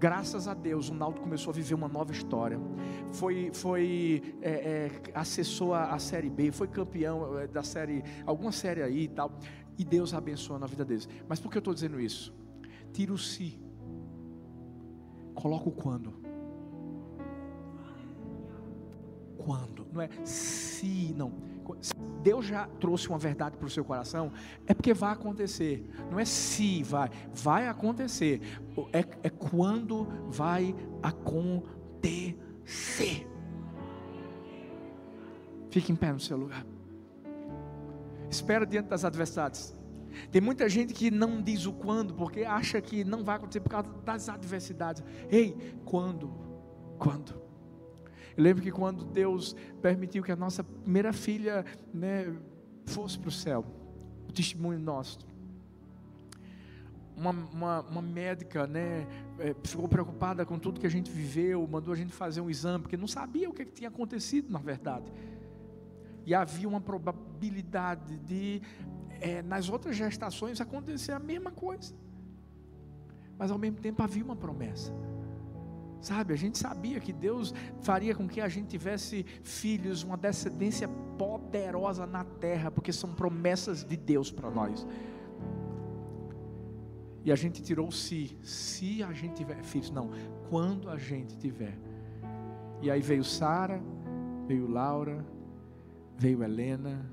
graças 0.00 0.48
a 0.48 0.54
Deus, 0.54 0.88
o 0.88 0.94
Naldo 0.94 1.20
começou 1.20 1.50
a 1.50 1.54
viver 1.54 1.74
uma 1.74 1.86
nova 1.86 2.10
história. 2.10 2.58
Foi, 3.12 3.50
foi 3.52 4.34
é, 4.40 4.50
é, 4.50 4.90
acessou 5.14 5.74
a, 5.74 5.92
a, 5.92 5.98
Série 5.98 6.30
B, 6.30 6.50
foi 6.50 6.66
campeão 6.66 7.38
é, 7.38 7.46
da 7.46 7.62
série, 7.62 8.02
alguma 8.24 8.50
série 8.50 8.82
aí 8.82 9.02
e 9.04 9.08
tal. 9.08 9.38
E 9.78 9.84
Deus 9.84 10.14
abençoa 10.14 10.58
na 10.58 10.66
vida 10.66 10.86
deles. 10.86 11.06
Mas 11.28 11.38
por 11.38 11.50
que 11.50 11.58
eu 11.58 11.60
estou 11.60 11.74
dizendo 11.74 12.00
isso? 12.00 12.34
Tira 12.94 13.12
o 13.12 13.18
si, 13.18 13.60
coloca 15.34 15.68
o 15.68 15.72
quando. 15.72 16.14
Quando, 19.36 19.86
não 19.92 20.00
é 20.00 20.08
se, 20.24 21.14
não. 21.14 21.49
Deus 22.22 22.46
já 22.46 22.66
trouxe 22.80 23.08
uma 23.08 23.18
verdade 23.18 23.56
para 23.56 23.66
o 23.66 23.70
seu 23.70 23.84
coração, 23.84 24.32
é 24.66 24.74
porque 24.74 24.92
vai 24.92 25.12
acontecer. 25.12 25.88
Não 26.10 26.18
é 26.18 26.24
se 26.24 26.82
vai, 26.82 27.10
vai 27.32 27.68
acontecer. 27.68 28.40
É, 28.92 29.00
é 29.22 29.30
quando 29.30 30.06
vai 30.28 30.74
acontecer. 31.02 32.36
Fique 35.70 35.92
em 35.92 35.96
pé 35.96 36.12
no 36.12 36.20
seu 36.20 36.36
lugar. 36.36 36.66
Espera 38.28 38.66
diante 38.66 38.88
das 38.88 39.04
adversidades. 39.04 39.74
Tem 40.30 40.40
muita 40.40 40.68
gente 40.68 40.92
que 40.92 41.10
não 41.10 41.40
diz 41.40 41.66
o 41.66 41.72
quando, 41.72 42.14
porque 42.14 42.42
acha 42.42 42.80
que 42.80 43.04
não 43.04 43.24
vai 43.24 43.36
acontecer 43.36 43.60
por 43.60 43.70
causa 43.70 43.88
das 44.04 44.28
adversidades. 44.28 45.02
Ei, 45.28 45.74
quando? 45.84 46.30
Quando? 46.98 47.49
Eu 48.40 48.44
lembro 48.44 48.62
que 48.62 48.72
quando 48.72 49.04
Deus 49.04 49.54
permitiu 49.82 50.22
que 50.22 50.32
a 50.32 50.36
nossa 50.36 50.64
primeira 50.64 51.12
filha 51.12 51.62
né, 51.92 52.34
fosse 52.86 53.18
para 53.18 53.28
o 53.28 53.30
céu, 53.30 53.66
o 54.26 54.32
testemunho 54.32 54.78
nosso. 54.80 55.18
Uma, 57.14 57.32
uma, 57.32 57.80
uma, 57.82 58.00
médica 58.00 58.66
né, 58.66 59.06
é, 59.38 59.54
ficou 59.62 59.86
preocupada 59.86 60.46
com 60.46 60.58
tudo 60.58 60.80
que 60.80 60.86
a 60.86 60.90
gente 60.90 61.10
viveu, 61.10 61.68
mandou 61.68 61.92
a 61.92 61.96
gente 61.98 62.14
fazer 62.14 62.40
um 62.40 62.48
exame, 62.48 62.80
porque 62.80 62.96
não 62.96 63.06
sabia 63.06 63.50
o 63.50 63.52
que, 63.52 63.62
que 63.62 63.72
tinha 63.72 63.90
acontecido 63.90 64.50
na 64.50 64.58
verdade. 64.58 65.12
E 66.24 66.34
havia 66.34 66.66
uma 66.66 66.80
probabilidade 66.80 68.16
de, 68.20 68.62
é, 69.20 69.42
nas 69.42 69.68
outras 69.68 69.94
gestações, 69.94 70.62
acontecer 70.62 71.12
a 71.12 71.18
mesma 71.18 71.50
coisa. 71.50 71.94
Mas 73.38 73.50
ao 73.50 73.58
mesmo 73.58 73.80
tempo 73.80 74.02
havia 74.02 74.24
uma 74.24 74.36
promessa. 74.36 74.94
Sabe, 76.00 76.32
a 76.32 76.36
gente 76.36 76.58
sabia 76.58 76.98
que 76.98 77.12
Deus 77.12 77.54
faria 77.82 78.14
com 78.14 78.26
que 78.26 78.40
a 78.40 78.48
gente 78.48 78.68
tivesse 78.68 79.24
filhos, 79.42 80.02
uma 80.02 80.16
descendência 80.16 80.88
poderosa 81.18 82.06
na 82.06 82.24
terra, 82.24 82.70
porque 82.70 82.92
são 82.92 83.12
promessas 83.14 83.84
de 83.84 83.96
Deus 83.96 84.30
para 84.30 84.50
nós. 84.50 84.86
E 87.22 87.30
a 87.30 87.36
gente 87.36 87.62
tirou 87.62 87.90
se, 87.92 88.38
se 88.42 89.02
a 89.02 89.12
gente 89.12 89.34
tiver 89.34 89.62
filhos, 89.62 89.90
não, 89.90 90.10
quando 90.48 90.88
a 90.88 90.96
gente 90.96 91.36
tiver. 91.36 91.76
E 92.80 92.90
aí 92.90 93.02
veio 93.02 93.22
Sara, 93.22 93.82
veio 94.46 94.66
Laura, 94.66 95.22
veio 96.16 96.42
Helena, 96.42 97.06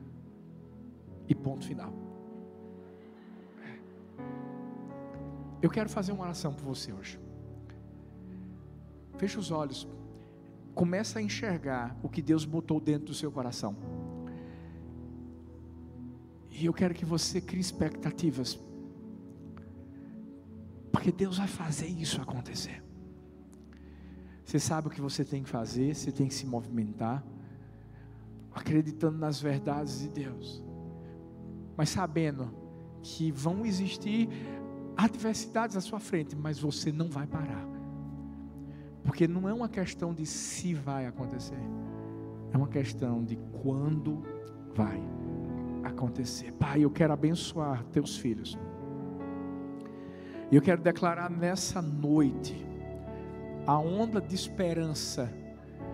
e 1.27 1.35
ponto 1.35 1.65
final. 1.65 1.93
Eu 5.61 5.69
quero 5.69 5.89
fazer 5.89 6.11
uma 6.11 6.23
oração 6.23 6.53
por 6.53 6.63
você 6.63 6.93
hoje. 6.93 7.19
Feche 9.17 9.37
os 9.37 9.51
olhos. 9.51 9.87
Começa 10.73 11.19
a 11.19 11.21
enxergar 11.21 11.97
o 12.03 12.09
que 12.09 12.21
Deus 12.21 12.45
botou 12.45 12.79
dentro 12.79 13.07
do 13.07 13.13
seu 13.13 13.31
coração. 13.31 13.75
E 16.51 16.65
eu 16.65 16.73
quero 16.73 16.93
que 16.93 17.05
você 17.05 17.41
crie 17.41 17.59
expectativas. 17.59 18.59
Porque 20.91 21.11
Deus 21.11 21.37
vai 21.37 21.47
fazer 21.47 21.87
isso 21.87 22.21
acontecer. 22.21 22.83
Você 24.43 24.59
sabe 24.59 24.87
o 24.87 24.89
que 24.89 25.01
você 25.01 25.25
tem 25.25 25.43
que 25.43 25.49
fazer, 25.49 25.93
você 25.93 26.11
tem 26.11 26.27
que 26.27 26.33
se 26.33 26.45
movimentar, 26.45 27.23
acreditando 28.53 29.17
nas 29.17 29.41
verdades 29.41 29.99
de 29.99 30.07
Deus, 30.07 30.63
mas 31.75 31.89
sabendo 31.89 32.49
que 33.03 33.29
vão 33.29 33.65
existir 33.65 34.29
adversidades 34.95 35.75
à 35.75 35.81
sua 35.81 35.99
frente, 35.99 36.33
mas 36.33 36.59
você 36.59 36.91
não 36.93 37.09
vai 37.09 37.27
parar. 37.27 37.76
Porque 39.07 39.25
não 39.25 39.47
é 39.47 39.53
uma 39.53 39.69
questão 39.69 40.13
de 40.13 40.25
se 40.25 40.73
vai 40.73 41.05
acontecer, 41.05 41.57
é 42.53 42.57
uma 42.57 42.67
questão 42.67 43.23
de 43.23 43.37
quando 43.63 44.21
vai 44.75 45.01
acontecer. 45.81 46.51
Pai, 46.51 46.83
eu 46.83 46.91
quero 46.91 47.13
abençoar 47.13 47.85
teus 47.85 48.17
filhos. 48.17 48.59
E 50.51 50.55
eu 50.57 50.61
quero 50.61 50.81
declarar 50.81 51.31
nessa 51.31 51.81
noite 51.81 52.67
a 53.65 53.79
onda 53.79 54.19
de 54.19 54.35
esperança 54.35 55.33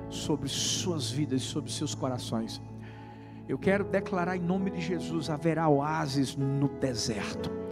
sobre 0.10 0.50
suas 0.50 1.12
vidas, 1.12 1.44
sobre 1.44 1.72
seus 1.72 1.94
corações. 1.94 2.60
Eu 3.48 3.60
quero 3.60 3.84
declarar 3.84 4.36
em 4.36 4.42
nome 4.42 4.72
de 4.72 4.82
Jesus: 4.82 5.30
haverá 5.30 5.70
oásis 5.70 6.36
no 6.36 6.68
deserto 6.80 7.63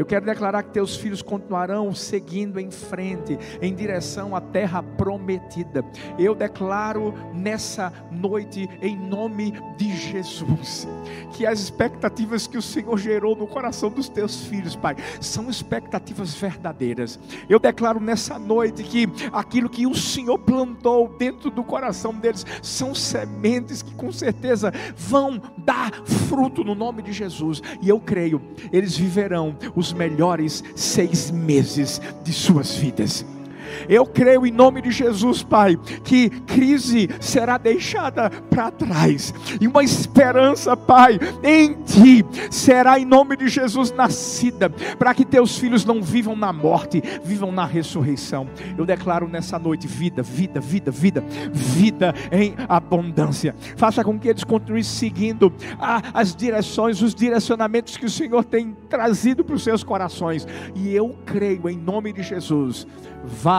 eu 0.00 0.06
quero 0.06 0.24
declarar 0.24 0.62
que 0.62 0.70
teus 0.70 0.96
filhos 0.96 1.20
continuarão 1.20 1.94
seguindo 1.94 2.58
em 2.58 2.70
frente, 2.70 3.38
em 3.60 3.74
direção 3.74 4.34
à 4.34 4.40
terra 4.40 4.82
prometida. 4.82 5.84
Eu 6.18 6.34
declaro 6.34 7.12
nessa 7.34 7.92
noite, 8.10 8.66
em 8.80 8.96
nome 8.96 9.52
de 9.76 9.94
Jesus, 9.94 10.88
que 11.34 11.44
as 11.44 11.60
expectativas 11.60 12.46
que 12.46 12.56
o 12.56 12.62
Senhor 12.62 12.96
gerou 12.98 13.36
no 13.36 13.46
coração 13.46 13.90
dos 13.90 14.08
teus 14.08 14.46
filhos, 14.46 14.74
Pai, 14.74 14.96
são 15.20 15.50
expectativas 15.50 16.32
verdadeiras. 16.32 17.20
Eu 17.46 17.58
declaro 17.58 18.00
nessa 18.00 18.38
noite 18.38 18.82
que 18.82 19.06
aquilo 19.30 19.68
que 19.68 19.86
o 19.86 19.94
Senhor 19.94 20.38
plantou 20.38 21.14
dentro 21.18 21.50
do 21.50 21.62
coração 21.62 22.14
deles 22.14 22.46
são 22.62 22.94
sementes 22.94 23.82
que 23.82 23.94
com 23.94 24.10
certeza 24.10 24.72
vão 24.96 25.42
dar 25.58 25.92
fruto 26.06 26.64
no 26.64 26.74
nome 26.74 27.02
de 27.02 27.12
Jesus. 27.12 27.60
E 27.82 27.90
eu 27.90 28.00
creio, 28.00 28.40
eles 28.72 28.96
viverão 28.96 29.58
os 29.76 29.89
melhores 29.92 30.62
seis 30.74 31.30
meses 31.30 32.00
de 32.24 32.32
suas 32.32 32.74
vidas. 32.76 33.24
Eu 33.88 34.06
creio 34.06 34.46
em 34.46 34.50
nome 34.50 34.82
de 34.82 34.90
Jesus, 34.90 35.42
Pai, 35.42 35.78
que 36.04 36.30
crise 36.30 37.08
será 37.20 37.58
deixada 37.58 38.30
para 38.30 38.70
trás, 38.70 39.32
e 39.60 39.66
uma 39.66 39.82
esperança, 39.82 40.76
Pai, 40.76 41.18
em 41.42 41.74
Ti 41.82 42.24
será 42.50 42.98
em 42.98 43.04
nome 43.04 43.36
de 43.36 43.48
Jesus 43.48 43.92
nascida, 43.92 44.70
para 44.98 45.14
que 45.14 45.24
Teus 45.24 45.58
filhos 45.58 45.84
não 45.84 46.02
vivam 46.02 46.36
na 46.36 46.52
morte, 46.52 47.02
vivam 47.24 47.52
na 47.52 47.64
ressurreição. 47.64 48.48
Eu 48.76 48.84
declaro 48.84 49.28
nessa 49.28 49.58
noite 49.58 49.86
vida, 49.86 50.22
vida, 50.22 50.60
vida, 50.60 50.90
vida, 50.90 51.24
vida 51.52 52.14
em 52.30 52.54
abundância. 52.68 53.54
Faça 53.76 54.02
com 54.04 54.18
que 54.18 54.28
eles 54.28 54.44
continuem 54.44 54.82
seguindo 54.82 55.52
as 56.12 56.34
direções, 56.34 57.02
os 57.02 57.14
direcionamentos 57.14 57.96
que 57.96 58.06
o 58.06 58.10
Senhor 58.10 58.44
tem 58.44 58.76
trazido 58.88 59.44
para 59.44 59.54
os 59.54 59.62
seus 59.62 59.82
corações, 59.82 60.46
e 60.74 60.94
eu 60.94 61.16
creio 61.24 61.68
em 61.68 61.76
nome 61.76 62.12
de 62.12 62.22
Jesus 62.22 62.86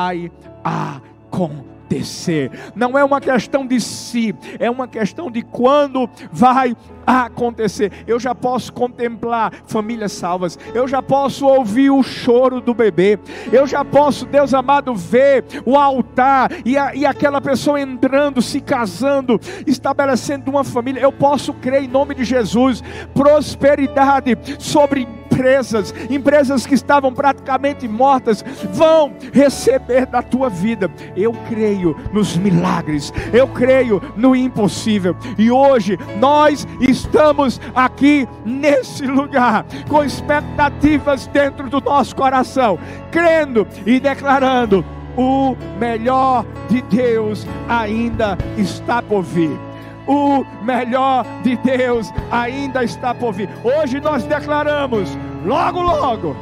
vai 0.01 0.31
acontecer. 0.63 2.49
Não 2.75 2.97
é 2.97 3.03
uma 3.03 3.21
questão 3.21 3.67
de 3.67 3.79
se, 3.79 4.33
é 4.57 4.69
uma 4.69 4.87
questão 4.87 5.29
de 5.29 5.43
quando 5.43 6.09
vai 6.31 6.75
acontecer. 7.05 7.91
Eu 8.07 8.19
já 8.19 8.33
posso 8.33 8.73
contemplar 8.73 9.53
famílias 9.67 10.13
salvas, 10.13 10.57
eu 10.73 10.87
já 10.87 11.03
posso 11.03 11.45
ouvir 11.45 11.91
o 11.91 12.01
choro 12.01 12.61
do 12.61 12.73
bebê, 12.73 13.19
eu 13.51 13.67
já 13.67 13.85
posso, 13.85 14.25
Deus 14.25 14.53
amado, 14.53 14.95
ver 14.95 15.43
o 15.65 15.77
altar 15.77 16.49
e, 16.65 16.77
a, 16.77 16.95
e 16.95 17.05
aquela 17.05 17.39
pessoa 17.39 17.79
entrando, 17.79 18.41
se 18.41 18.59
casando, 18.59 19.39
estabelecendo 19.67 20.49
uma 20.49 20.63
família. 20.63 21.01
Eu 21.01 21.11
posso 21.11 21.53
crer 21.53 21.83
em 21.83 21.87
nome 21.87 22.15
de 22.15 22.23
Jesus, 22.23 22.81
prosperidade 23.13 24.35
sobre 24.57 25.07
empresas, 25.31 25.93
empresas 26.09 26.65
que 26.65 26.75
estavam 26.75 27.13
praticamente 27.13 27.87
mortas, 27.87 28.43
vão 28.71 29.13
receber 29.33 30.05
da 30.05 30.21
tua 30.21 30.49
vida. 30.49 30.91
Eu 31.15 31.33
creio 31.47 31.95
nos 32.11 32.35
milagres, 32.35 33.13
eu 33.33 33.47
creio 33.47 34.01
no 34.15 34.35
impossível. 34.35 35.15
E 35.37 35.49
hoje 35.49 35.97
nós 36.19 36.67
estamos 36.79 37.59
aqui 37.73 38.27
nesse 38.45 39.05
lugar, 39.05 39.65
com 39.87 40.03
expectativas 40.03 41.27
dentro 41.27 41.69
do 41.69 41.79
nosso 41.79 42.15
coração, 42.15 42.77
crendo 43.09 43.65
e 43.85 43.99
declarando: 43.99 44.83
o 45.17 45.55
melhor 45.79 46.45
de 46.69 46.81
Deus 46.83 47.47
ainda 47.67 48.37
está 48.57 49.01
por 49.01 49.23
vir 49.23 49.70
o 50.11 50.45
melhor 50.61 51.25
de 51.41 51.55
Deus 51.57 52.13
ainda 52.29 52.83
está 52.83 53.15
por 53.15 53.33
vir. 53.33 53.49
Hoje 53.63 54.01
nós 54.01 54.23
declaramos: 54.23 55.17
logo, 55.45 55.81
logo, 55.81 56.35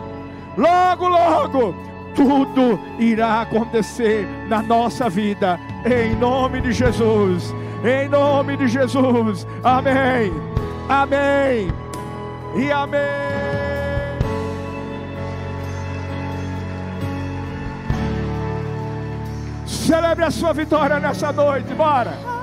logo, 0.58 1.08
logo, 1.08 1.76
tudo 2.16 2.80
irá 2.98 3.42
acontecer 3.42 4.28
na 4.48 4.62
nossa 4.64 5.10
vida, 5.10 5.60
em 5.86 6.16
nome 6.16 6.62
de 6.62 6.72
Jesus. 6.72 7.54
Em 7.82 8.10
nome 8.10 8.58
de 8.58 8.68
Jesus, 8.68 9.48
amém, 9.64 10.34
amém 10.90 11.72
e 12.58 12.70
amém. 12.70 13.00
Celebre 19.66 20.26
a 20.26 20.30
sua 20.30 20.52
vitória 20.52 21.00
nessa 21.00 21.32
noite, 21.32 21.74
bora. 21.74 22.39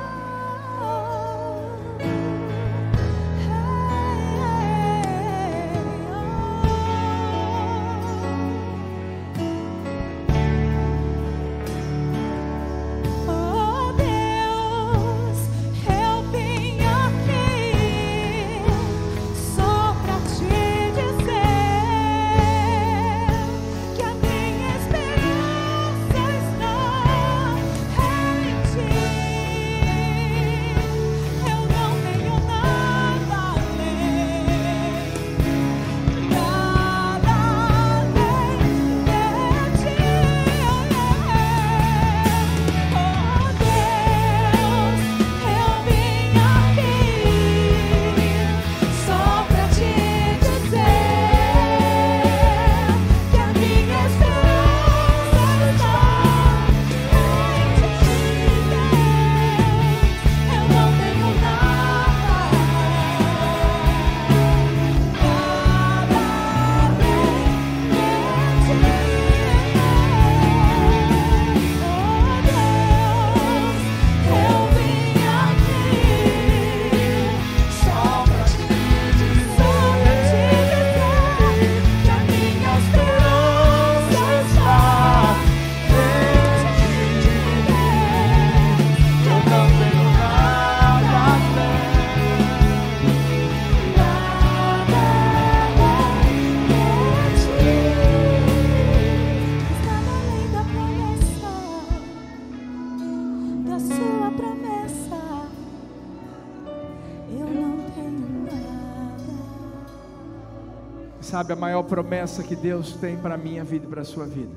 Sabe 111.46 111.60
a 111.60 111.62
maior 111.62 111.84
promessa 111.84 112.42
que 112.42 112.56
Deus 112.56 112.96
tem 112.96 113.16
para 113.16 113.36
a 113.36 113.38
minha 113.38 113.62
vida 113.62 113.86
e 113.86 113.88
para 113.88 114.00
a 114.00 114.04
sua 114.04 114.26
vida? 114.26 114.52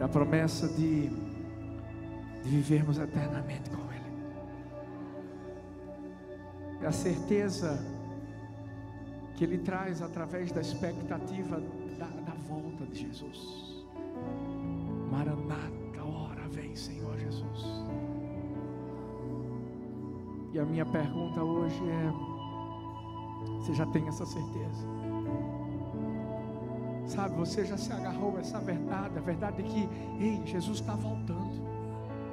É 0.00 0.02
a 0.02 0.08
promessa 0.08 0.66
de, 0.66 1.10
de 2.42 2.50
vivermos 2.50 2.98
eternamente 2.98 3.70
com 3.70 3.82
Ele. 3.92 4.02
É 6.82 6.86
a 6.88 6.90
certeza 6.90 7.78
que 9.36 9.44
Ele 9.44 9.58
traz 9.58 10.02
através 10.02 10.50
da 10.50 10.60
expectativa 10.60 11.62
da, 11.96 12.06
da 12.06 12.34
volta 12.48 12.84
de 12.86 13.02
Jesus. 13.02 13.86
Maranata, 15.08 16.02
hora 16.02 16.48
vem, 16.48 16.74
Senhor 16.74 17.16
Jesus. 17.16 17.64
E 20.52 20.58
a 20.58 20.64
minha 20.64 20.84
pergunta 20.84 21.44
hoje 21.44 21.80
é: 21.88 22.35
você 23.66 23.74
já 23.74 23.86
tem 23.86 24.06
essa 24.06 24.24
certeza. 24.24 24.86
Sabe, 27.04 27.36
você 27.36 27.64
já 27.64 27.76
se 27.76 27.92
agarrou 27.92 28.36
a 28.36 28.40
essa 28.40 28.60
verdade, 28.60 29.18
a 29.18 29.20
verdade 29.20 29.60
é 29.60 29.64
que, 29.64 29.88
ei, 30.20 30.40
Jesus 30.46 30.78
está 30.78 30.94
voltando. 30.94 31.66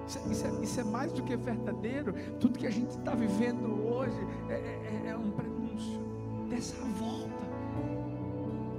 Isso, 0.07 0.19
é, 0.19 0.31
isso, 0.31 0.47
é, 0.47 0.63
isso, 0.63 0.79
é, 0.81 0.83
mais 0.83 1.11
do 1.11 1.23
que 1.23 1.35
verdadeiro. 1.35 2.13
Tudo 2.39 2.59
que 2.59 2.67
a 2.67 2.69
gente 2.69 2.89
está 2.89 3.15
vivendo 3.15 3.65
hoje 3.65 4.19
é, 4.49 4.53
é, 4.53 5.09
é 5.09 5.17
um 5.17 5.31
prenúncio 5.31 5.99
dessa 6.49 6.75
volta. 6.99 7.43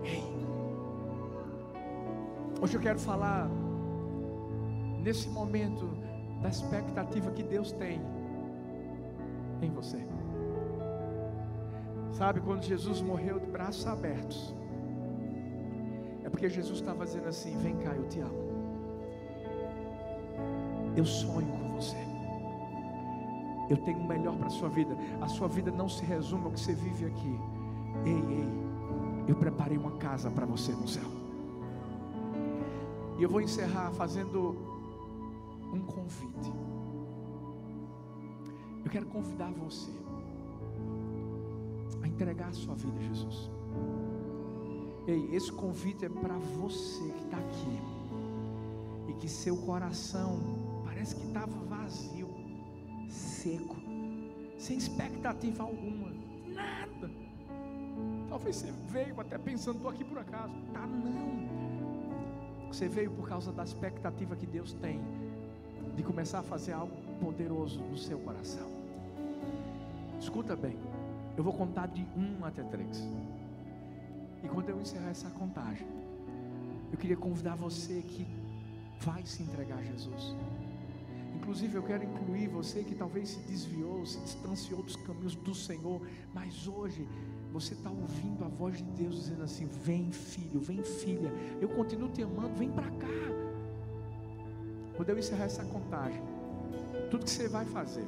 Ei, 0.04 0.22
hoje 2.60 2.76
eu 2.76 2.80
quero 2.80 3.00
falar 3.00 3.48
nesse 5.02 5.28
momento 5.28 5.88
da 6.40 6.50
expectativa 6.50 7.32
que 7.32 7.42
Deus 7.42 7.72
tem 7.72 8.00
em 9.60 9.70
você. 9.70 10.06
Sabe, 12.14 12.40
quando 12.40 12.62
Jesus 12.62 13.00
morreu 13.00 13.40
de 13.40 13.46
braços 13.46 13.84
abertos, 13.88 14.54
é 16.22 16.30
porque 16.30 16.48
Jesus 16.48 16.78
estava 16.78 17.04
dizendo 17.04 17.26
assim: 17.26 17.56
Vem 17.58 17.76
cá, 17.78 17.90
eu 17.90 18.08
te 18.08 18.20
amo. 18.20 18.44
Eu 20.96 21.04
sonho 21.04 21.48
com 21.58 21.74
você. 21.74 21.96
Eu 23.68 23.78
tenho 23.78 23.98
o 23.98 24.06
melhor 24.06 24.36
para 24.36 24.46
a 24.46 24.50
sua 24.50 24.68
vida. 24.68 24.96
A 25.20 25.26
sua 25.26 25.48
vida 25.48 25.72
não 25.72 25.88
se 25.88 26.04
resume 26.04 26.44
ao 26.44 26.52
que 26.52 26.60
você 26.60 26.72
vive 26.72 27.06
aqui. 27.06 27.40
Ei, 28.04 28.12
ei, 28.12 28.48
eu 29.26 29.34
preparei 29.34 29.76
uma 29.76 29.96
casa 29.96 30.30
para 30.30 30.46
você 30.46 30.70
no 30.70 30.86
céu. 30.86 31.10
E 33.18 33.22
eu 33.24 33.28
vou 33.28 33.40
encerrar 33.40 33.90
fazendo 33.90 34.56
um 35.72 35.80
convite. 35.80 36.52
Eu 38.84 38.90
quero 38.90 39.06
convidar 39.06 39.50
você 39.50 40.03
entregar 42.14 42.48
a 42.48 42.52
sua 42.52 42.74
vida 42.74 42.98
a 42.98 43.02
Jesus. 43.02 43.50
Ei, 45.06 45.34
esse 45.34 45.52
convite 45.52 46.04
é 46.04 46.08
para 46.08 46.34
você 46.34 47.04
que 47.12 47.24
está 47.24 47.36
aqui 47.36 47.78
e 49.08 49.12
que 49.14 49.28
seu 49.28 49.56
coração 49.56 50.38
parece 50.84 51.16
que 51.16 51.26
estava 51.26 51.52
vazio, 51.66 52.28
seco, 53.08 53.76
sem 54.56 54.78
expectativa 54.78 55.64
alguma, 55.64 56.10
nada. 56.46 57.10
Talvez 58.28 58.56
você 58.56 58.72
veio 58.88 59.20
até 59.20 59.36
pensando, 59.36 59.76
estou 59.76 59.90
aqui 59.90 60.04
por 60.04 60.18
acaso. 60.18 60.54
Tá 60.72 60.86
não. 60.86 61.44
Você 62.68 62.88
veio 62.88 63.10
por 63.10 63.28
causa 63.28 63.52
da 63.52 63.62
expectativa 63.62 64.34
que 64.34 64.46
Deus 64.46 64.72
tem 64.72 65.00
de 65.94 66.02
começar 66.02 66.40
a 66.40 66.42
fazer 66.42 66.72
algo 66.72 66.96
poderoso 67.20 67.80
no 67.80 67.96
seu 67.96 68.18
coração. 68.18 68.68
Escuta 70.18 70.56
bem. 70.56 70.93
Eu 71.36 71.42
vou 71.42 71.52
contar 71.52 71.86
de 71.88 72.06
um 72.16 72.44
até 72.44 72.62
três. 72.62 73.08
E 74.42 74.48
quando 74.48 74.68
eu 74.68 74.80
encerrar 74.80 75.10
essa 75.10 75.30
contagem, 75.30 75.86
eu 76.92 76.98
queria 76.98 77.16
convidar 77.16 77.56
você 77.56 78.02
que 78.02 78.26
vai 79.00 79.24
se 79.26 79.42
entregar 79.42 79.78
a 79.78 79.82
Jesus. 79.82 80.34
Inclusive, 81.34 81.74
eu 81.74 81.82
quero 81.82 82.04
incluir 82.04 82.48
você 82.48 82.82
que 82.84 82.94
talvez 82.94 83.30
se 83.30 83.40
desviou, 83.40 84.06
se 84.06 84.18
distanciou 84.20 84.82
dos 84.82 84.96
caminhos 84.96 85.34
do 85.34 85.54
Senhor, 85.54 86.00
mas 86.32 86.68
hoje 86.68 87.06
você 87.52 87.74
está 87.74 87.90
ouvindo 87.90 88.44
a 88.44 88.48
voz 88.48 88.78
de 88.78 88.84
Deus 88.84 89.16
dizendo 89.16 89.42
assim: 89.42 89.66
Vem, 89.66 90.12
filho, 90.12 90.60
vem, 90.60 90.82
filha, 90.82 91.30
eu 91.60 91.68
continuo 91.68 92.08
te 92.08 92.22
amando, 92.22 92.54
vem 92.54 92.70
para 92.70 92.90
cá. 92.90 93.08
Quando 94.96 95.08
eu 95.08 95.18
encerrar 95.18 95.44
essa 95.44 95.64
contagem, 95.64 96.22
tudo 97.10 97.24
que 97.24 97.30
você 97.30 97.48
vai 97.48 97.64
fazer 97.66 98.06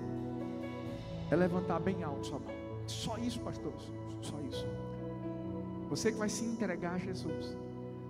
é 1.30 1.36
levantar 1.36 1.80
bem 1.80 2.02
alto 2.02 2.26
sua 2.26 2.38
mão. 2.38 2.65
Só 2.86 3.18
isso, 3.18 3.40
pastor. 3.40 3.72
Só 4.22 4.36
isso. 4.48 4.66
Você 5.88 6.12
que 6.12 6.18
vai 6.18 6.28
se 6.28 6.44
entregar 6.44 6.94
a 6.94 6.98
Jesus, 6.98 7.56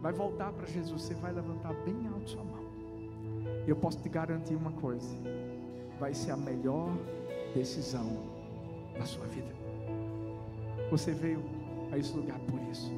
vai 0.00 0.12
voltar 0.12 0.52
para 0.52 0.66
Jesus, 0.66 1.02
você 1.02 1.14
vai 1.14 1.32
levantar 1.32 1.74
bem 1.84 2.06
alto 2.08 2.30
sua 2.30 2.44
mão. 2.44 2.64
E 3.66 3.70
eu 3.70 3.76
posso 3.76 3.98
te 4.00 4.08
garantir 4.08 4.54
uma 4.54 4.72
coisa: 4.72 5.08
vai 5.98 6.14
ser 6.14 6.30
a 6.30 6.36
melhor 6.36 6.90
decisão 7.54 8.06
da 8.98 9.04
sua 9.04 9.26
vida. 9.26 9.54
Você 10.90 11.12
veio 11.12 11.42
a 11.92 11.98
esse 11.98 12.16
lugar 12.16 12.38
por 12.40 12.60
isso. 12.70 12.90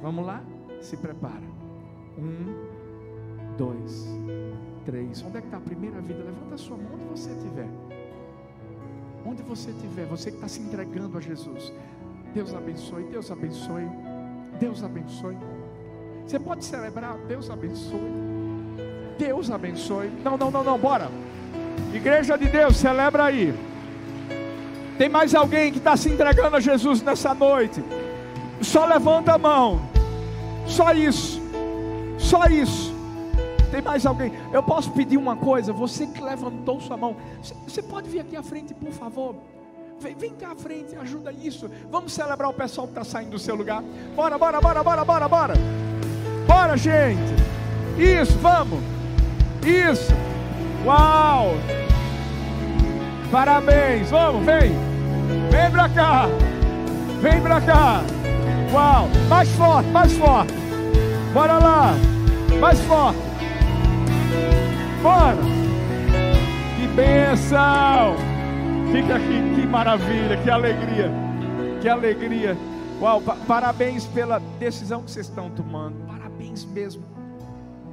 Vamos 0.00 0.24
lá? 0.24 0.42
Se 0.80 0.96
prepara. 0.96 1.60
Um, 2.18 3.56
dois, 3.56 4.06
três. 4.84 5.22
Onde 5.22 5.38
é 5.38 5.40
que 5.40 5.46
está 5.46 5.58
a 5.58 5.60
primeira 5.60 6.00
vida? 6.00 6.22
Levanta 6.22 6.54
a 6.54 6.58
sua 6.58 6.76
mão 6.76 6.94
onde 6.94 7.04
você 7.04 7.30
estiver. 7.30 7.68
Onde 9.30 9.42
você 9.42 9.70
estiver, 9.70 10.06
você 10.06 10.28
que 10.32 10.38
está 10.38 10.48
se 10.48 10.60
entregando 10.60 11.16
a 11.16 11.20
Jesus. 11.20 11.72
Deus 12.34 12.52
abençoe, 12.52 13.04
Deus 13.04 13.30
abençoe, 13.30 13.88
Deus 14.58 14.82
abençoe. 14.82 15.36
Você 16.26 16.36
pode 16.36 16.64
celebrar, 16.64 17.16
Deus 17.28 17.48
abençoe. 17.48 18.10
Deus 19.16 19.48
abençoe. 19.48 20.10
Não, 20.24 20.36
não, 20.36 20.50
não, 20.50 20.64
não, 20.64 20.76
bora. 20.76 21.08
Igreja 21.94 22.36
de 22.36 22.46
Deus, 22.46 22.76
celebra 22.76 23.26
aí. 23.26 23.54
Tem 24.98 25.08
mais 25.08 25.32
alguém 25.32 25.70
que 25.70 25.78
está 25.78 25.96
se 25.96 26.08
entregando 26.08 26.56
a 26.56 26.60
Jesus 26.60 27.00
nessa 27.00 27.32
noite? 27.32 27.84
Só 28.60 28.84
levanta 28.84 29.34
a 29.34 29.38
mão. 29.38 29.80
Só 30.66 30.92
isso. 30.92 31.40
Só 32.18 32.46
isso. 32.46 32.89
Tem 33.80 33.84
mais 33.84 34.04
alguém? 34.04 34.30
Eu 34.52 34.62
posso 34.62 34.90
pedir 34.90 35.16
uma 35.16 35.34
coisa? 35.34 35.72
Você 35.72 36.06
que 36.06 36.22
levantou 36.22 36.78
sua 36.82 36.98
mão, 36.98 37.16
você 37.66 37.80
pode 37.82 38.10
vir 38.10 38.20
aqui 38.20 38.36
à 38.36 38.42
frente, 38.42 38.74
por 38.74 38.92
favor? 38.92 39.34
Vem, 39.98 40.14
vem 40.14 40.34
cá 40.34 40.52
à 40.52 40.54
frente, 40.54 40.94
ajuda 40.96 41.32
isso. 41.32 41.70
Vamos 41.90 42.12
celebrar 42.12 42.50
o 42.50 42.52
pessoal 42.52 42.86
que 42.86 42.92
está 42.92 43.04
saindo 43.04 43.30
do 43.30 43.38
seu 43.38 43.54
lugar. 43.54 43.82
Bora, 44.14 44.36
bora, 44.36 44.60
bora, 44.60 44.82
bora, 44.82 45.04
bora, 45.04 45.28
bora. 45.28 45.54
Bora, 46.46 46.76
gente. 46.76 47.32
Isso, 47.96 48.36
vamos. 48.38 48.80
Isso. 49.66 50.12
Uau. 50.84 51.52
Parabéns. 53.32 54.10
Vamos, 54.10 54.44
vem. 54.44 54.72
Vem 55.50 55.70
pra 55.70 55.88
cá. 55.88 56.26
Vem 57.22 57.40
pra 57.40 57.60
cá. 57.62 58.02
Uau. 58.74 59.08
Mais 59.26 59.48
forte, 59.52 59.88
mais 59.88 60.12
forte. 60.12 60.52
Bora 61.32 61.58
lá. 61.58 61.94
Mais 62.60 62.78
forte. 62.80 63.29
Bora! 65.02 65.36
Que 66.76 66.86
bênção! 66.88 68.16
Fica 68.92 69.16
aqui, 69.16 69.54
que 69.54 69.66
maravilha, 69.66 70.36
que 70.42 70.50
alegria, 70.50 71.10
que 71.80 71.88
alegria. 71.88 72.56
Uau, 73.00 73.22
pa 73.22 73.34
parabéns 73.46 74.06
pela 74.06 74.38
decisão 74.58 75.02
que 75.02 75.10
vocês 75.10 75.26
estão 75.26 75.48
tomando, 75.48 76.06
parabéns 76.06 76.66
mesmo. 76.66 77.02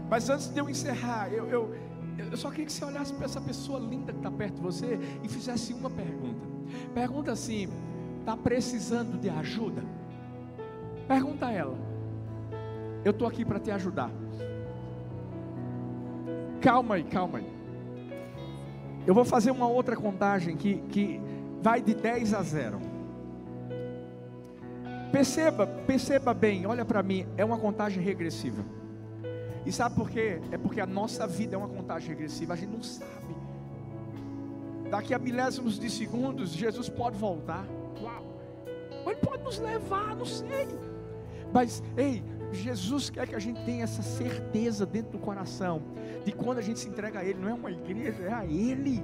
Mas 0.10 0.30
antes 0.30 0.50
de 0.50 0.60
eu 0.60 0.70
encerrar, 0.70 1.32
eu, 1.32 1.48
eu, 1.48 1.76
eu 2.18 2.36
só 2.36 2.50
queria 2.50 2.66
que 2.66 2.74
você 2.74 2.84
olhasse 2.84 3.14
para 3.14 3.24
essa 3.24 3.40
pessoa 3.40 3.80
linda 3.80 4.12
que 4.12 4.20
está 4.20 4.32
perto 4.32 4.56
de 4.56 4.62
você 4.62 5.00
e 5.24 5.30
fizesse 5.30 5.74
uma 5.74 5.90
pergunta. 5.90 6.46
Pergunta 6.94 7.32
assim: 7.32 7.70
está 8.20 8.36
precisando 8.36 9.18
de 9.18 9.30
ajuda? 9.30 9.82
Pergunta 11.08 11.46
a 11.46 11.54
ela. 11.54 11.78
Eu 13.06 13.12
estou 13.12 13.26
aqui 13.26 13.46
para 13.46 13.60
te 13.60 13.72
ajudar. 13.72 14.12
Calma 16.62 16.96
aí, 16.96 17.04
calma 17.04 17.40
aí. 17.40 17.58
Eu 19.06 19.14
vou 19.14 19.24
fazer 19.24 19.52
uma 19.52 19.68
outra 19.68 19.96
contagem 19.96 20.58
que, 20.58 20.78
que 20.90 21.22
vai 21.62 21.82
de 21.82 21.94
10 21.94 22.34
a 22.34 22.42
0. 22.42 22.80
Perceba, 25.12 25.66
perceba 25.66 26.34
bem, 26.34 26.66
olha 26.66 26.84
para 26.84 27.02
mim, 27.02 27.26
é 27.38 27.46
uma 27.46 27.58
contagem 27.58 28.04
regressiva. 28.04 28.64
E 29.66 29.72
sabe 29.72 29.96
por 29.96 30.10
quê? 30.10 30.42
É 30.52 30.58
porque 30.58 30.82
a 30.82 30.86
nossa 30.86 31.26
vida 31.26 31.56
é 31.56 31.58
uma 31.58 31.68
contagem 31.68 32.10
regressiva, 32.10 32.54
a 32.54 32.56
gente 32.56 32.72
não 32.72 32.84
sabe. 32.84 33.36
Daqui 34.90 35.14
a 35.14 35.20
milésimos 35.20 35.80
de 35.80 35.90
segundos, 35.90 36.52
Jesus 36.52 36.90
pode 36.90 37.18
voltar. 37.18 37.66
Uau! 38.02 38.24
Ele 39.06 39.16
pode 39.16 39.44
nos 39.44 39.60
levar, 39.60 40.16
não 40.16 40.26
sei. 40.26 40.68
Mas, 41.54 41.82
ei, 41.98 42.24
Jesus 42.52 43.10
quer 43.10 43.28
que 43.28 43.36
a 43.36 43.40
gente 43.40 43.64
tenha 43.64 43.84
essa 43.84 44.02
certeza 44.02 44.86
dentro 44.86 45.12
do 45.12 45.20
coração 45.20 45.82
de 46.24 46.32
quando 46.32 46.60
a 46.60 46.62
gente 46.62 46.80
se 46.80 46.88
entrega 46.88 47.20
a 47.20 47.24
Ele, 47.26 47.40
não 47.40 47.50
é 47.50 47.54
uma 47.54 47.72
igreja, 47.72 48.24
é 48.24 48.34
a 48.34 48.46
Ele, 48.46 49.04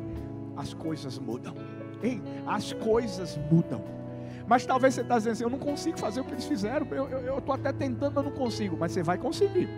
as 0.56 0.74
coisas 0.74 1.20
mudam. 1.20 1.54
Ei, 2.02 2.22
as 2.46 2.74
coisas 2.74 3.38
mudam. 3.52 3.84
Mas 4.48 4.66
talvez 4.66 4.94
você 4.94 5.02
está 5.02 5.18
dizendo 5.18 5.34
assim: 5.34 5.44
eu 5.44 5.50
não 5.50 5.60
consigo 5.60 5.98
fazer 5.98 6.22
o 6.22 6.26
que 6.26 6.34
eles 6.34 6.46
fizeram. 6.46 6.86
Eu 6.88 7.38
estou 7.38 7.56
até 7.56 7.72
tentando, 7.72 8.14
mas 8.16 8.26
não 8.26 8.32
consigo. 8.32 8.76
Mas 8.78 8.92
você 8.92 9.04
vai 9.04 9.18
conseguir. 9.18 9.70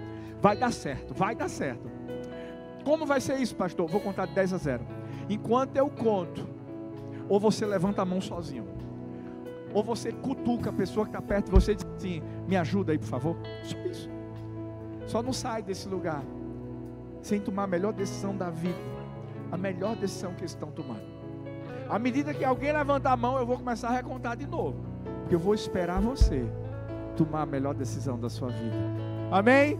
Vai 0.41 0.57
dar 0.57 0.71
certo, 0.71 1.13
vai 1.13 1.35
dar 1.35 1.49
certo. 1.49 1.89
Como 2.83 3.05
vai 3.05 3.19
ser 3.19 3.39
isso, 3.39 3.55
pastor? 3.55 3.87
Vou 3.89 4.01
contar 4.01 4.27
de 4.27 4.35
10 4.35 4.53
a 4.53 4.57
0. 4.57 4.85
Enquanto 5.29 5.75
eu 5.75 5.89
conto, 5.89 6.47
ou 7.27 7.39
você 7.39 7.65
levanta 7.65 8.01
a 8.01 8.05
mão 8.05 8.21
sozinho, 8.21 8.67
ou 9.75 9.83
você 9.83 10.09
cutuca 10.13 10.69
a 10.69 10.73
pessoa 10.73 11.05
que 11.05 11.09
está 11.09 11.21
perto 11.21 11.47
de 11.47 11.51
você 11.51 11.73
e 11.73 11.75
diz 11.75 11.85
assim: 11.97 12.23
me 12.47 12.55
ajuda 12.55 12.93
aí, 12.93 12.97
por 12.97 13.07
favor. 13.07 13.35
Só 13.61 13.77
isso. 13.79 14.09
Só 15.05 15.21
não 15.21 15.33
sai 15.33 15.61
desse 15.61 15.87
lugar 15.87 16.23
sem 17.21 17.41
tomar 17.41 17.63
a 17.63 17.67
melhor 17.67 17.91
decisão 17.91 18.35
da 18.35 18.49
vida, 18.49 18.79
a 19.51 19.57
melhor 19.57 19.95
decisão 19.97 20.33
que 20.33 20.41
eles 20.41 20.51
estão 20.51 20.71
tomando. 20.71 21.03
À 21.89 21.99
medida 21.99 22.33
que 22.33 22.43
alguém 22.43 22.71
levantar 22.71 23.11
a 23.11 23.17
mão, 23.17 23.37
eu 23.37 23.45
vou 23.45 23.57
começar 23.57 23.89
a 23.89 23.91
recontar 23.91 24.37
de 24.37 24.47
novo. 24.47 24.77
Porque 25.19 25.35
eu 25.35 25.39
vou 25.39 25.53
esperar 25.53 25.99
você 25.99 26.45
tomar 27.17 27.41
a 27.41 27.45
melhor 27.45 27.73
decisão 27.73 28.17
da 28.17 28.29
sua 28.29 28.49
vida. 28.49 28.75
Amém? 29.29 29.77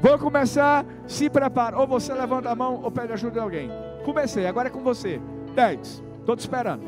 Vou 0.00 0.18
começar, 0.18 0.84
se 1.06 1.28
prepara. 1.28 1.78
Ou 1.78 1.86
você 1.86 2.12
levanta 2.14 2.50
a 2.50 2.54
mão 2.54 2.80
ou 2.82 2.90
pede 2.90 3.12
ajuda 3.12 3.32
de 3.32 3.38
alguém. 3.40 3.70
Comecei, 4.04 4.46
agora 4.46 4.68
é 4.68 4.70
com 4.70 4.82
você. 4.82 5.20
Dez. 5.54 6.02
Estou 6.20 6.34
te 6.34 6.40
esperando. 6.40 6.84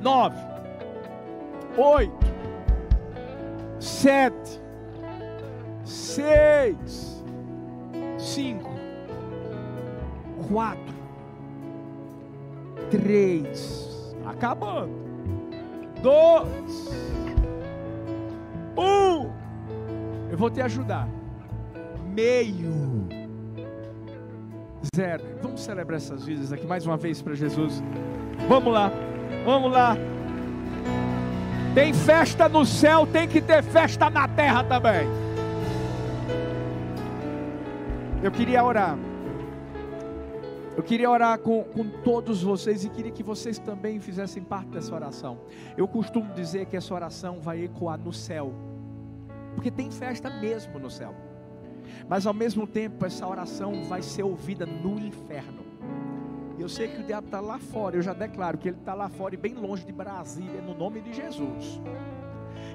Nove. 0.00 0.53
Oito. 1.76 2.34
Sete. 3.78 4.60
Seis. 5.84 7.24
Cinco. 8.18 8.70
Quatro 10.48 10.94
três, 12.90 14.14
acabando, 14.24 14.92
dois, 16.02 16.90
um. 18.76 19.30
Eu 20.30 20.38
vou 20.38 20.50
te 20.50 20.60
ajudar. 20.60 21.08
Meio, 22.14 23.08
zero. 24.94 25.24
Vamos 25.42 25.62
celebrar 25.62 25.96
essas 25.96 26.24
vidas 26.24 26.52
aqui 26.52 26.66
mais 26.66 26.86
uma 26.86 26.96
vez 26.96 27.20
para 27.20 27.34
Jesus. 27.34 27.82
Vamos 28.48 28.72
lá, 28.72 28.90
vamos 29.44 29.72
lá. 29.72 29.96
Tem 31.74 31.92
festa 31.92 32.48
no 32.48 32.64
céu, 32.64 33.04
tem 33.04 33.26
que 33.26 33.40
ter 33.40 33.60
festa 33.60 34.08
na 34.08 34.28
terra 34.28 34.62
também. 34.62 35.08
Eu 38.22 38.30
queria 38.30 38.64
orar. 38.64 38.96
Eu 40.76 40.82
queria 40.84 41.10
orar 41.10 41.36
com, 41.40 41.64
com 41.64 41.88
todos 42.04 42.42
vocês 42.44 42.84
e 42.84 42.88
queria 42.88 43.10
que 43.10 43.24
vocês 43.24 43.58
também 43.58 43.98
fizessem 43.98 44.42
parte 44.42 44.68
dessa 44.68 44.94
oração. 44.94 45.40
Eu 45.76 45.88
costumo 45.88 46.32
dizer 46.32 46.66
que 46.66 46.76
essa 46.76 46.94
oração 46.94 47.40
vai 47.40 47.64
ecoar 47.64 47.98
no 47.98 48.12
céu, 48.12 48.52
porque 49.54 49.70
tem 49.70 49.90
festa 49.90 50.30
mesmo 50.30 50.78
no 50.78 50.90
céu, 50.90 51.12
mas 52.08 52.24
ao 52.24 52.34
mesmo 52.34 52.68
tempo 52.68 53.04
essa 53.04 53.26
oração 53.26 53.84
vai 53.84 54.00
ser 54.02 54.22
ouvida 54.22 54.64
no 54.64 54.98
inferno. 54.98 55.63
Eu 56.58 56.68
sei 56.68 56.88
que 56.88 57.00
o 57.00 57.02
diabo 57.02 57.26
está 57.26 57.40
lá 57.40 57.58
fora, 57.58 57.96
eu 57.96 58.02
já 58.02 58.12
declaro 58.12 58.58
que 58.58 58.68
ele 58.68 58.78
está 58.78 58.94
lá 58.94 59.08
fora 59.08 59.34
e 59.34 59.38
bem 59.38 59.54
longe 59.54 59.84
de 59.84 59.92
Brasília, 59.92 60.60
no 60.60 60.74
nome 60.74 61.00
de 61.00 61.12
Jesus. 61.12 61.80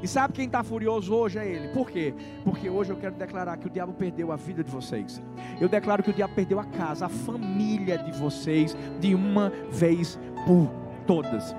E 0.02 0.08
sabe 0.08 0.34
quem 0.34 0.46
está 0.46 0.64
furioso 0.64 1.14
hoje 1.14 1.40
é 1.40 1.48
ele. 1.48 1.70
Por 1.70 1.90
quê? 1.90 2.14
Porque 2.44 2.70
hoje 2.70 2.92
eu 2.92 2.98
quero 2.98 3.16
declarar 3.16 3.58
que 3.58 3.68
o 3.68 3.70
diabo 3.70 3.94
perdeu 3.94 4.32
a 4.32 4.36
vida 4.36 4.64
de 4.64 4.72
vocês. 4.72 5.22
Eu 5.60 5.68
declaro 5.68 6.02
que 6.04 6.10
o 6.10 6.14
diabo 6.14 6.34
perdeu 6.34 6.60
a 6.60 6.66
casa, 6.66 7.08
a 7.08 7.10
família 7.10 7.98
de 7.98 8.12
vocês, 8.12 8.76
de 9.00 9.14
uma 9.14 9.52
vez 9.70 10.18
por 10.46 10.72
todas. 11.06 11.56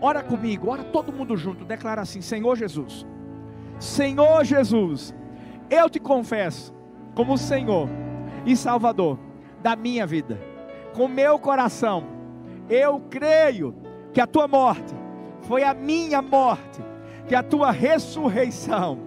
Ora 0.00 0.22
comigo, 0.22 0.70
ora 0.70 0.82
todo 0.82 1.12
mundo 1.12 1.36
junto, 1.36 1.64
declara 1.64 2.02
assim: 2.02 2.20
Senhor 2.20 2.56
Jesus, 2.56 3.06
Senhor 3.78 4.44
Jesus, 4.44 5.14
eu 5.68 5.88
te 5.88 6.00
confesso 6.00 6.74
como 7.14 7.38
Senhor 7.38 7.88
e 8.46 8.56
Salvador 8.56 9.18
da 9.62 9.76
minha 9.76 10.06
vida, 10.06 10.40
com 10.94 11.08
meu 11.08 11.38
coração, 11.38 12.04
eu 12.68 13.00
creio 13.10 13.74
que 14.12 14.20
a 14.20 14.26
tua 14.26 14.46
morte 14.46 14.94
foi 15.42 15.62
a 15.62 15.74
minha 15.74 16.20
morte 16.20 16.90
que 17.30 17.34
a 17.36 17.44
tua 17.44 17.70
ressurreição 17.70 18.98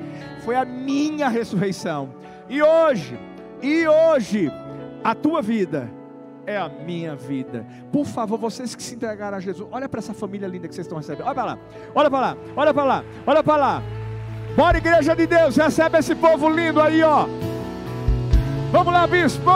foi 0.46 0.56
a 0.56 0.64
minha 0.64 1.28
ressurreição. 1.28 2.10
E 2.48 2.64
hoje, 2.64 3.20
e 3.62 3.86
hoje, 3.86 4.50
a 5.04 5.14
tua 5.14 5.42
vida 5.42 5.92
é 6.48 6.58
a 6.58 6.70
minha 6.70 7.18
vida. 7.18 7.66
Por 7.92 8.06
favor, 8.06 8.38
vocês 8.38 8.76
que 8.76 8.82
se 8.82 8.96
entregaram 8.96 9.36
a 9.36 9.42
Jesus, 9.42 9.68
olha 9.70 9.90
para 9.90 10.00
essa 10.00 10.14
família 10.14 10.48
linda 10.48 10.70
que 10.70 10.74
vocês 10.74 10.88
estão 10.88 10.98
recebendo. 10.98 11.26
Olha 11.26 11.36
para 11.36 11.44
lá, 11.44 11.58
olha 11.94 12.10
para 12.10 12.20
lá, 12.20 12.38
olha 12.56 12.74
para 12.74 12.84
lá, 12.86 13.04
olha 13.28 13.44
para 13.44 13.58
lá. 13.58 13.84
Bora, 14.56 14.78
igreja 14.78 15.14
de 15.14 15.28
Deus, 15.28 15.58
recebe 15.58 15.98
esse 15.98 16.16
povo 16.16 16.48
lindo 16.48 16.80
aí, 16.80 17.04
ó. 17.04 17.26
Vamos 18.72 18.94
lá, 18.94 19.06
bispo. 19.06 19.52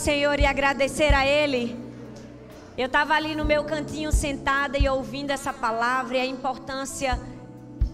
Senhor 0.00 0.40
e 0.40 0.46
agradecer 0.46 1.12
a 1.12 1.26
Ele. 1.26 1.78
Eu 2.76 2.86
estava 2.86 3.12
ali 3.12 3.34
no 3.34 3.44
meu 3.44 3.64
cantinho 3.64 4.10
sentada 4.10 4.78
e 4.78 4.88
ouvindo 4.88 5.30
essa 5.30 5.52
palavra 5.52 6.16
e 6.16 6.20
a 6.20 6.24
importância 6.24 7.20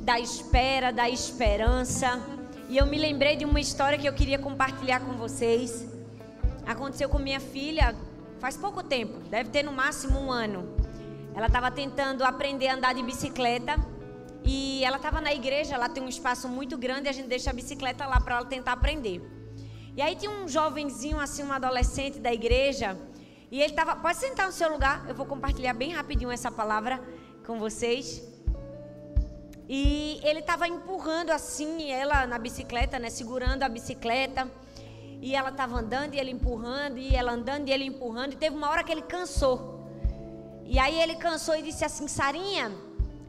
da 0.02 0.20
espera, 0.20 0.92
da 0.92 1.10
esperança. 1.10 2.22
E 2.68 2.76
eu 2.76 2.86
me 2.86 2.96
lembrei 2.96 3.34
de 3.34 3.44
uma 3.44 3.58
história 3.58 3.98
que 3.98 4.08
eu 4.08 4.12
queria 4.12 4.38
compartilhar 4.38 5.00
com 5.00 5.14
vocês. 5.14 5.84
Aconteceu 6.64 7.08
com 7.08 7.18
minha 7.18 7.40
filha 7.40 7.92
faz 8.38 8.56
pouco 8.56 8.84
tempo, 8.84 9.18
deve 9.28 9.50
ter 9.50 9.64
no 9.64 9.72
máximo 9.72 10.20
um 10.20 10.30
ano. 10.30 10.76
Ela 11.34 11.48
estava 11.48 11.72
tentando 11.72 12.22
aprender 12.22 12.68
a 12.68 12.74
andar 12.74 12.94
de 12.94 13.02
bicicleta 13.02 13.74
e 14.44 14.84
ela 14.84 14.98
estava 14.98 15.20
na 15.20 15.34
igreja, 15.34 15.76
lá 15.76 15.88
tem 15.88 16.04
um 16.04 16.08
espaço 16.08 16.48
muito 16.48 16.78
grande 16.78 17.08
a 17.08 17.12
gente 17.12 17.26
deixa 17.26 17.50
a 17.50 17.52
bicicleta 17.52 18.06
lá 18.06 18.20
para 18.20 18.36
ela 18.36 18.46
tentar 18.46 18.72
aprender. 18.74 19.35
E 19.96 20.02
aí 20.02 20.14
tinha 20.14 20.30
um 20.30 20.46
jovenzinho, 20.46 21.18
assim, 21.18 21.42
um 21.42 21.52
adolescente 21.52 22.18
da 22.20 22.32
igreja. 22.32 22.98
E 23.50 23.60
ele 23.62 23.72
estava. 23.72 23.96
Pode 23.96 24.18
sentar 24.18 24.46
no 24.46 24.52
seu 24.52 24.70
lugar, 24.70 25.06
eu 25.08 25.14
vou 25.14 25.24
compartilhar 25.24 25.72
bem 25.72 25.92
rapidinho 25.92 26.30
essa 26.30 26.50
palavra 26.50 27.02
com 27.46 27.58
vocês. 27.58 28.22
E 29.68 30.20
ele 30.22 30.40
estava 30.40 30.68
empurrando 30.68 31.30
assim, 31.30 31.90
ela 31.90 32.26
na 32.26 32.38
bicicleta, 32.38 32.98
né? 32.98 33.08
Segurando 33.08 33.62
a 33.62 33.68
bicicleta. 33.70 34.50
E 35.22 35.34
ela 35.34 35.48
estava 35.48 35.78
andando 35.78 36.12
e 36.12 36.20
ele 36.20 36.30
empurrando, 36.30 36.98
e 36.98 37.16
ela 37.16 37.32
andando 37.32 37.68
e 37.68 37.72
ele 37.72 37.84
empurrando. 37.84 38.34
E 38.34 38.36
teve 38.36 38.54
uma 38.54 38.68
hora 38.68 38.84
que 38.84 38.92
ele 38.92 39.02
cansou. 39.02 39.88
E 40.62 40.78
aí 40.78 41.00
ele 41.00 41.16
cansou 41.16 41.56
e 41.56 41.62
disse 41.62 41.86
assim: 41.86 42.06
Sarinha, 42.06 42.70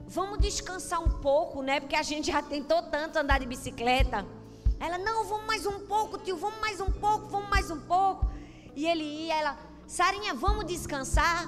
vamos 0.05 0.39
descansar 0.39 1.01
um 1.01 1.21
pouco, 1.21 1.61
né? 1.61 1.79
Porque 1.79 1.95
a 1.95 2.03
gente 2.03 2.29
já 2.29 2.41
tentou 2.41 2.81
tanto 2.83 3.17
andar 3.19 3.39
de 3.39 3.45
bicicleta. 3.45 4.25
Ela, 4.79 4.97
não, 4.97 5.25
vamos 5.25 5.45
mais 5.47 5.65
um 5.65 5.79
pouco, 5.87 6.17
tio, 6.19 6.37
vamos 6.37 6.59
mais 6.59 6.79
um 6.79 6.91
pouco, 6.91 7.27
vamos 7.27 7.49
mais 7.49 7.71
um 7.71 7.79
pouco. 7.79 8.27
E 8.75 8.85
ele 8.85 9.03
ia, 9.03 9.35
ela, 9.35 9.57
Sarinha, 9.87 10.33
vamos 10.33 10.65
descansar. 10.65 11.47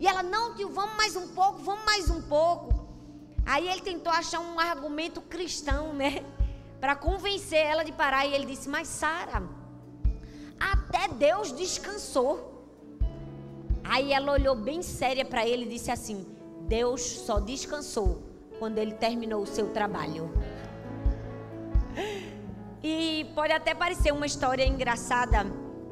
E 0.00 0.08
ela, 0.08 0.22
não, 0.22 0.54
tio, 0.54 0.70
vamos 0.70 0.96
mais 0.96 1.14
um 1.14 1.28
pouco, 1.28 1.58
vamos 1.58 1.84
mais 1.84 2.10
um 2.10 2.20
pouco. 2.22 2.84
Aí 3.46 3.68
ele 3.68 3.80
tentou 3.80 4.12
achar 4.12 4.40
um 4.40 4.58
argumento 4.58 5.20
cristão, 5.20 5.92
né? 5.92 6.24
Para 6.80 6.96
convencer 6.96 7.58
ela 7.58 7.84
de 7.84 7.92
parar. 7.92 8.26
E 8.26 8.34
ele 8.34 8.46
disse: 8.46 8.68
Mas 8.68 8.88
Sara, 8.88 9.42
até 10.58 11.08
Deus 11.08 11.52
descansou. 11.52 12.52
Aí 13.84 14.12
ela 14.12 14.32
olhou 14.32 14.56
bem 14.56 14.82
séria 14.82 15.24
para 15.24 15.46
ele 15.46 15.66
e 15.66 15.68
disse 15.68 15.90
assim: 15.90 16.26
Deus 16.62 17.02
só 17.02 17.38
descansou 17.38 18.22
quando 18.58 18.78
ele 18.78 18.94
terminou 18.94 19.42
o 19.42 19.46
seu 19.46 19.72
trabalho. 19.72 20.30
E 22.86 23.24
pode 23.34 23.50
até 23.50 23.74
parecer 23.74 24.12
uma 24.12 24.26
história 24.26 24.62
engraçada, 24.62 25.42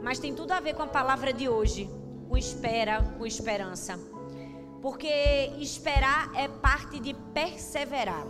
mas 0.03 0.19
tem 0.19 0.35
tudo 0.35 0.53
a 0.53 0.61
ver 0.61 0.75
com 0.75 0.83
a 0.83 0.87
palavra 0.87 1.33
de 1.33 1.49
hoje, 1.49 1.89
com 2.29 2.37
espera, 2.37 3.03
com 3.17 3.25
esperança. 3.25 3.99
Porque 4.83 5.09
esperar 5.59 6.31
é 6.35 6.49
parte 6.49 7.01
de 7.01 7.15
perseverar, 7.33 8.27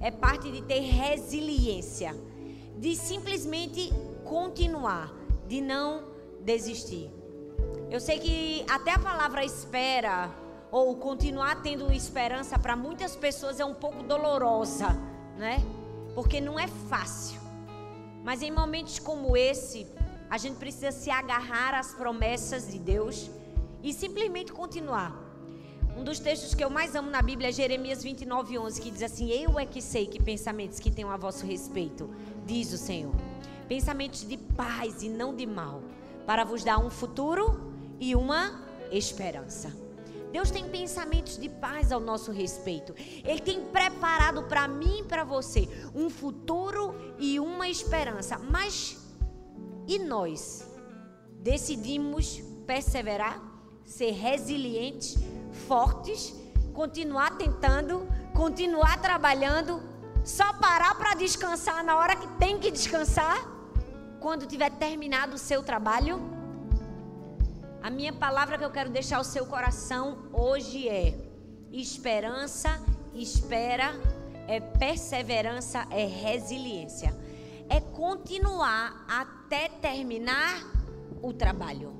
é 0.00 0.10
parte 0.10 0.50
de 0.50 0.62
ter 0.62 0.80
resiliência, 0.80 2.16
de 2.78 2.96
simplesmente 2.96 3.92
continuar, 4.24 5.12
de 5.46 5.60
não 5.60 6.04
desistir. 6.40 7.10
Eu 7.90 8.00
sei 8.00 8.18
que 8.18 8.64
até 8.66 8.92
a 8.92 8.98
palavra 8.98 9.44
espera 9.44 10.30
ou 10.70 10.96
continuar 10.96 11.60
tendo 11.60 11.92
esperança 11.92 12.58
para 12.58 12.74
muitas 12.74 13.14
pessoas 13.14 13.60
é 13.60 13.64
um 13.66 13.74
pouco 13.74 14.02
dolorosa, 14.02 14.88
né? 15.36 15.62
Porque 16.14 16.40
não 16.40 16.58
é 16.58 16.66
fácil. 16.66 17.45
Mas 18.26 18.42
em 18.42 18.50
momentos 18.50 18.98
como 18.98 19.36
esse, 19.36 19.86
a 20.28 20.36
gente 20.36 20.56
precisa 20.56 20.90
se 20.90 21.12
agarrar 21.12 21.72
às 21.74 21.94
promessas 21.94 22.66
de 22.66 22.76
Deus 22.76 23.30
e 23.84 23.92
simplesmente 23.92 24.52
continuar. 24.52 25.14
Um 25.96 26.02
dos 26.02 26.18
textos 26.18 26.52
que 26.52 26.64
eu 26.64 26.68
mais 26.68 26.96
amo 26.96 27.08
na 27.08 27.22
Bíblia 27.22 27.50
é 27.50 27.52
Jeremias 27.52 28.02
29, 28.02 28.58
11, 28.58 28.80
que 28.80 28.90
diz 28.90 29.04
assim: 29.04 29.30
Eu 29.30 29.60
é 29.60 29.64
que 29.64 29.80
sei 29.80 30.08
que 30.08 30.20
pensamentos 30.20 30.80
que 30.80 30.90
tenho 30.90 31.08
a 31.08 31.16
vosso 31.16 31.46
respeito, 31.46 32.10
diz 32.44 32.72
o 32.72 32.76
Senhor. 32.76 33.14
Pensamentos 33.68 34.26
de 34.26 34.36
paz 34.36 35.04
e 35.04 35.08
não 35.08 35.32
de 35.32 35.46
mal, 35.46 35.80
para 36.26 36.42
vos 36.42 36.64
dar 36.64 36.78
um 36.78 36.90
futuro 36.90 37.72
e 38.00 38.16
uma 38.16 38.60
esperança. 38.90 39.85
Deus 40.36 40.50
tem 40.50 40.68
pensamentos 40.68 41.38
de 41.38 41.48
paz 41.48 41.90
ao 41.90 41.98
nosso 41.98 42.30
respeito. 42.30 42.94
Ele 43.24 43.40
tem 43.40 43.58
preparado 43.68 44.42
para 44.42 44.68
mim 44.68 44.98
e 44.98 45.02
para 45.02 45.24
você 45.24 45.66
um 45.94 46.10
futuro 46.10 46.94
e 47.18 47.40
uma 47.40 47.66
esperança. 47.66 48.38
Mas 48.38 48.98
e 49.86 49.98
nós 49.98 50.70
decidimos 51.40 52.42
perseverar, 52.66 53.40
ser 53.82 54.10
resilientes, 54.10 55.16
fortes, 55.66 56.34
continuar 56.74 57.38
tentando, 57.38 58.06
continuar 58.34 59.00
trabalhando, 59.00 59.82
só 60.22 60.52
parar 60.52 60.96
para 60.96 61.14
descansar 61.14 61.82
na 61.82 61.96
hora 61.96 62.14
que 62.14 62.28
tem 62.36 62.58
que 62.58 62.70
descansar, 62.70 63.42
quando 64.20 64.44
tiver 64.44 64.70
terminado 64.72 65.36
o 65.36 65.38
seu 65.38 65.62
trabalho? 65.62 66.35
A 67.86 67.90
minha 67.90 68.12
palavra 68.12 68.58
que 68.58 68.64
eu 68.64 68.70
quero 68.72 68.90
deixar 68.90 69.18
ao 69.18 69.22
seu 69.22 69.46
coração 69.46 70.18
hoje 70.32 70.88
é: 70.88 71.16
esperança, 71.70 72.82
espera, 73.14 73.94
é 74.48 74.58
perseverança, 74.58 75.86
é 75.92 76.04
resiliência. 76.04 77.14
É 77.68 77.80
continuar 77.80 79.04
até 79.06 79.68
terminar 79.68 80.64
o 81.22 81.32
trabalho. 81.32 81.94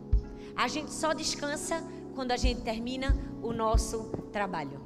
A 0.57 0.67
gente 0.67 0.93
só 0.93 1.13
descansa 1.13 1.81
quando 2.17 2.33
a 2.33 2.37
gente 2.37 2.63
termina 2.63 3.17
o 3.41 3.53
nosso 3.53 4.11
trabalho. 4.33 4.81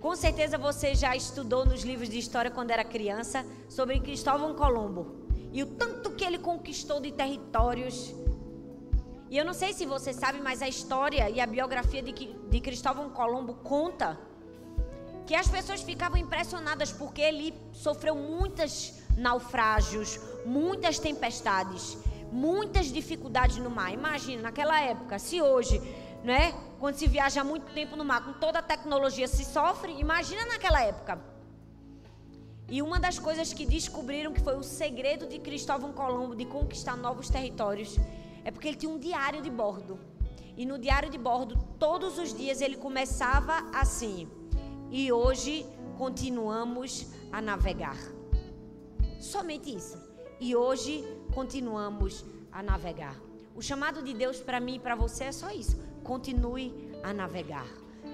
Com 0.00 0.16
certeza 0.16 0.58
você 0.58 0.92
já 0.92 1.14
estudou 1.14 1.64
nos 1.64 1.84
livros 1.84 2.08
de 2.08 2.18
história 2.18 2.50
quando 2.50 2.72
era 2.72 2.82
criança 2.82 3.46
sobre 3.68 4.00
Cristóvão 4.00 4.56
Colombo 4.56 5.20
e 5.52 5.62
o 5.62 5.66
tanto 5.66 6.10
que 6.10 6.24
ele 6.24 6.38
conquistou 6.38 6.98
de 7.00 7.12
territórios 7.12 8.12
e 9.30 9.38
eu 9.38 9.44
não 9.44 9.54
sei 9.54 9.72
se 9.72 9.86
você 9.86 10.12
sabe, 10.12 10.40
mas 10.40 10.60
a 10.60 10.68
história 10.68 11.30
e 11.30 11.40
a 11.40 11.46
biografia 11.46 12.02
de, 12.02 12.12
de 12.12 12.60
Cristóvão 12.60 13.10
Colombo 13.10 13.54
conta 13.54 14.18
que 15.24 15.36
as 15.36 15.46
pessoas 15.46 15.82
ficavam 15.82 16.18
impressionadas 16.18 16.90
porque 16.90 17.20
ele 17.20 17.54
sofreu 17.72 18.16
muitos 18.16 18.92
naufrágios, 19.16 20.18
muitas 20.44 20.98
tempestades, 20.98 21.96
muitas 22.32 22.86
dificuldades 22.86 23.58
no 23.58 23.70
mar. 23.70 23.92
Imagina, 23.92 24.42
naquela 24.42 24.80
época, 24.80 25.16
se 25.20 25.40
hoje, 25.40 25.80
né, 26.24 26.52
quando 26.80 26.96
se 26.96 27.06
viaja 27.06 27.44
muito 27.44 27.72
tempo 27.72 27.94
no 27.94 28.04
mar, 28.04 28.24
com 28.24 28.32
toda 28.32 28.58
a 28.58 28.62
tecnologia 28.62 29.28
se 29.28 29.44
sofre, 29.44 29.92
imagina 29.92 30.44
naquela 30.46 30.82
época. 30.82 31.20
E 32.68 32.82
uma 32.82 32.98
das 32.98 33.16
coisas 33.16 33.52
que 33.52 33.64
descobriram 33.64 34.32
que 34.32 34.40
foi 34.40 34.56
o 34.56 34.62
segredo 34.64 35.28
de 35.28 35.38
Cristóvão 35.38 35.92
Colombo 35.92 36.34
de 36.34 36.44
conquistar 36.44 36.96
novos 36.96 37.28
territórios 37.28 37.96
é 38.44 38.50
porque 38.50 38.68
ele 38.68 38.76
tinha 38.76 38.92
um 38.92 38.98
diário 38.98 39.42
de 39.42 39.50
bordo. 39.50 39.98
E 40.56 40.66
no 40.66 40.78
diário 40.78 41.10
de 41.10 41.18
bordo, 41.18 41.56
todos 41.78 42.18
os 42.18 42.34
dias 42.34 42.60
ele 42.60 42.76
começava 42.76 43.70
assim. 43.72 44.28
E 44.90 45.10
hoje 45.12 45.66
continuamos 45.96 47.12
a 47.32 47.40
navegar. 47.40 47.96
Somente 49.18 49.74
isso. 49.74 49.98
E 50.40 50.56
hoje 50.56 51.04
continuamos 51.34 52.24
a 52.50 52.62
navegar. 52.62 53.16
O 53.54 53.62
chamado 53.62 54.02
de 54.02 54.14
Deus 54.14 54.40
para 54.40 54.60
mim 54.60 54.76
e 54.76 54.78
para 54.78 54.94
você 54.94 55.24
é 55.24 55.32
só 55.32 55.50
isso. 55.50 55.78
Continue 56.02 56.74
a 57.02 57.12
navegar. 57.12 57.66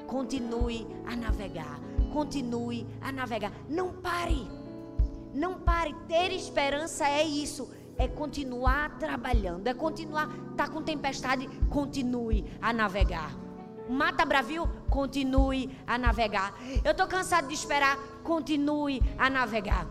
Continue 0.07 0.87
a 1.07 1.17
navegar. 1.17 1.81
Continue 2.13 2.87
a 3.01 3.13
navegar. 3.13 3.53
Não 3.69 3.93
pare. 3.93 4.47
Não 5.33 5.59
pare. 5.61 5.95
Ter 6.09 6.33
esperança 6.33 7.09
é 7.09 7.25
isso 7.25 7.71
é 7.99 8.07
continuar 8.07 8.99
trabalhando, 8.99 9.67
é 9.67 9.75
continuar, 9.75 10.29
tá 10.57 10.69
com 10.69 10.83
tempestade, 10.83 11.49
continue 11.71 12.45
a 12.61 12.73
navegar. 12.73 13.35
Mata 13.89 14.25
bravio, 14.25 14.69
continue 14.91 15.77
a 15.87 15.97
navegar. 15.97 16.55
Eu 16.85 16.95
tô 16.95 17.07
cansado 17.07 17.49
de 17.49 17.55
esperar, 17.55 17.97
continue 18.23 19.01
a 19.17 19.31
navegar. 19.31 19.87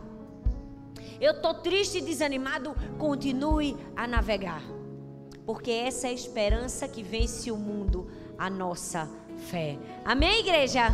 Eu 1.19 1.41
tô 1.41 1.53
triste 1.53 1.99
e 1.99 2.01
desanimado, 2.01 2.75
continue 2.97 3.77
a 3.95 4.05
navegar. 4.05 4.61
Porque 5.45 5.71
essa 5.71 6.07
é 6.07 6.09
a 6.09 6.13
esperança 6.13 6.87
que 6.87 7.01
vence 7.01 7.51
o 7.51 7.57
mundo, 7.57 8.09
a 8.37 8.49
nossa 8.49 9.09
fé. 9.49 9.77
Amém, 10.03 10.39
igreja? 10.39 10.87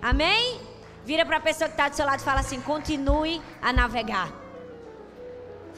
Amém? 0.00 0.60
Vira 1.04 1.26
para 1.26 1.36
a 1.36 1.40
pessoa 1.40 1.68
que 1.68 1.74
está 1.74 1.88
do 1.88 1.96
seu 1.96 2.06
lado 2.06 2.20
e 2.20 2.24
fala 2.24 2.40
assim: 2.40 2.60
continue 2.60 3.42
a 3.60 3.72
navegar. 3.72 4.47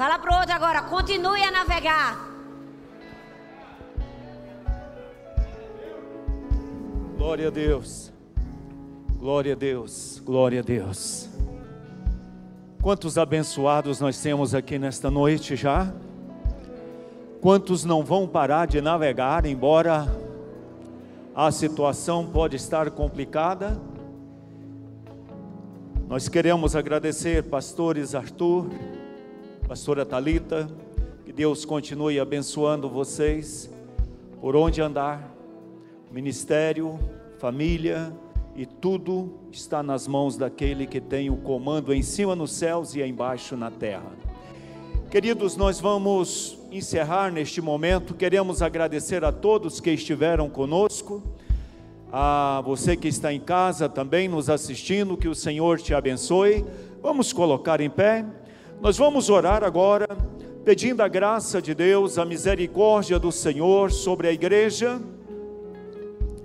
Fala 0.01 0.19
para 0.19 0.35
o 0.35 0.41
outro 0.41 0.55
agora, 0.55 0.81
continue 0.81 1.43
a 1.43 1.51
navegar. 1.51 2.27
Glória 7.19 7.49
a 7.49 7.51
Deus. 7.51 8.11
Glória 9.19 9.53
a 9.53 9.55
Deus. 9.55 10.23
Glória 10.25 10.61
a 10.61 10.63
Deus. 10.63 11.29
Quantos 12.81 13.19
abençoados 13.19 14.01
nós 14.01 14.19
temos 14.23 14.55
aqui 14.55 14.79
nesta 14.79 15.11
noite 15.11 15.55
já? 15.55 15.93
Quantos 17.43 17.85
não 17.85 18.03
vão 18.03 18.27
parar 18.27 18.67
de 18.67 18.81
navegar, 18.81 19.45
embora 19.45 20.07
a 21.35 21.53
situação 21.53 22.27
pode 22.27 22.57
estar 22.57 22.91
complicada? 22.91 23.79
Nós 26.09 26.27
queremos 26.27 26.75
agradecer 26.75 27.43
pastores 27.51 28.15
Arthur, 28.15 28.65
pastora 29.71 30.05
Talita, 30.05 30.69
que 31.25 31.33
Deus 31.33 31.65
continue 31.65 32.19
abençoando 32.19 32.89
vocês 32.89 33.71
por 34.41 34.57
onde 34.57 34.83
andar, 34.83 35.33
ministério, 36.11 36.99
família 37.39 38.13
e 38.57 38.67
tudo 38.67 39.33
está 39.53 39.81
nas 39.81 40.09
mãos 40.09 40.37
daquele 40.37 40.89
que 40.89 41.01
tem 41.01 41.31
o 41.31 41.37
comando 41.37 41.95
em 41.95 42.03
cima 42.03 42.35
nos 42.35 42.51
céus 42.51 42.97
e 42.97 43.03
embaixo 43.03 43.57
na 43.57 43.71
terra. 43.71 44.11
Queridos, 45.09 45.57
nós 45.57 45.79
vamos 45.79 46.59
encerrar 46.73 47.31
neste 47.31 47.61
momento. 47.61 48.13
Queremos 48.13 48.63
agradecer 48.63 49.25
a 49.25 49.31
todos 49.31 49.79
que 49.79 49.93
estiveram 49.93 50.51
conosco, 50.51 51.23
a 52.13 52.61
você 52.67 52.97
que 52.97 53.07
está 53.07 53.33
em 53.33 53.39
casa 53.39 53.89
também 53.89 54.27
nos 54.27 54.51
assistindo, 54.51 55.17
que 55.17 55.29
o 55.29 55.35
Senhor 55.35 55.79
te 55.79 55.95
abençoe. 55.95 56.67
Vamos 57.01 57.33
colocar 57.33 57.81
em 57.81 57.89
pé. 57.89 58.27
Nós 58.81 58.97
vamos 58.97 59.29
orar 59.29 59.63
agora, 59.63 60.09
pedindo 60.65 61.03
a 61.03 61.09
graça 61.09 61.61
de 61.61 61.75
Deus, 61.75 62.17
a 62.17 62.25
misericórdia 62.25 63.19
do 63.19 63.31
Senhor 63.31 63.93
sobre 63.93 64.27
a 64.27 64.33
igreja 64.33 64.99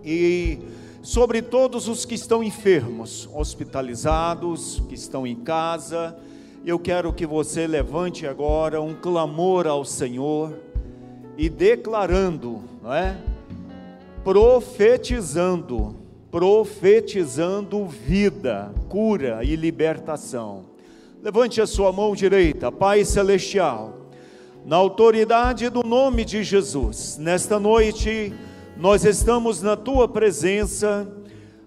e 0.04 0.60
sobre 1.02 1.42
todos 1.42 1.88
os 1.88 2.04
que 2.04 2.14
estão 2.14 2.44
enfermos, 2.44 3.30
hospitalizados, 3.34 4.84
que 4.90 4.96
estão 4.96 5.26
em 5.26 5.38
casa. 5.38 6.14
Eu 6.66 6.78
quero 6.78 7.14
que 7.14 7.26
você 7.26 7.66
levante 7.66 8.28
agora 8.28 8.82
um 8.82 8.94
clamor 8.94 9.66
ao 9.66 9.86
Senhor 9.86 10.60
e 11.38 11.48
declarando, 11.48 12.62
não 12.84 12.94
é? 12.94 13.18
Profetizando, 14.26 15.96
profetizando 16.30 17.88
vida, 17.88 18.74
cura 18.90 19.42
e 19.42 19.56
libertação. 19.56 20.75
Levante 21.26 21.60
a 21.60 21.66
sua 21.66 21.92
mão 21.92 22.14
direita, 22.14 22.72
Pai 22.72 23.04
Celestial, 23.04 24.12
na 24.64 24.76
autoridade 24.76 25.70
do 25.70 25.82
nome 25.82 26.24
de 26.24 26.44
Jesus, 26.44 27.18
nesta 27.18 27.60
noite 27.60 28.32
nós 28.78 29.04
estamos 29.04 29.60
na 29.60 29.76
tua 29.76 30.08
presença, 30.08 31.12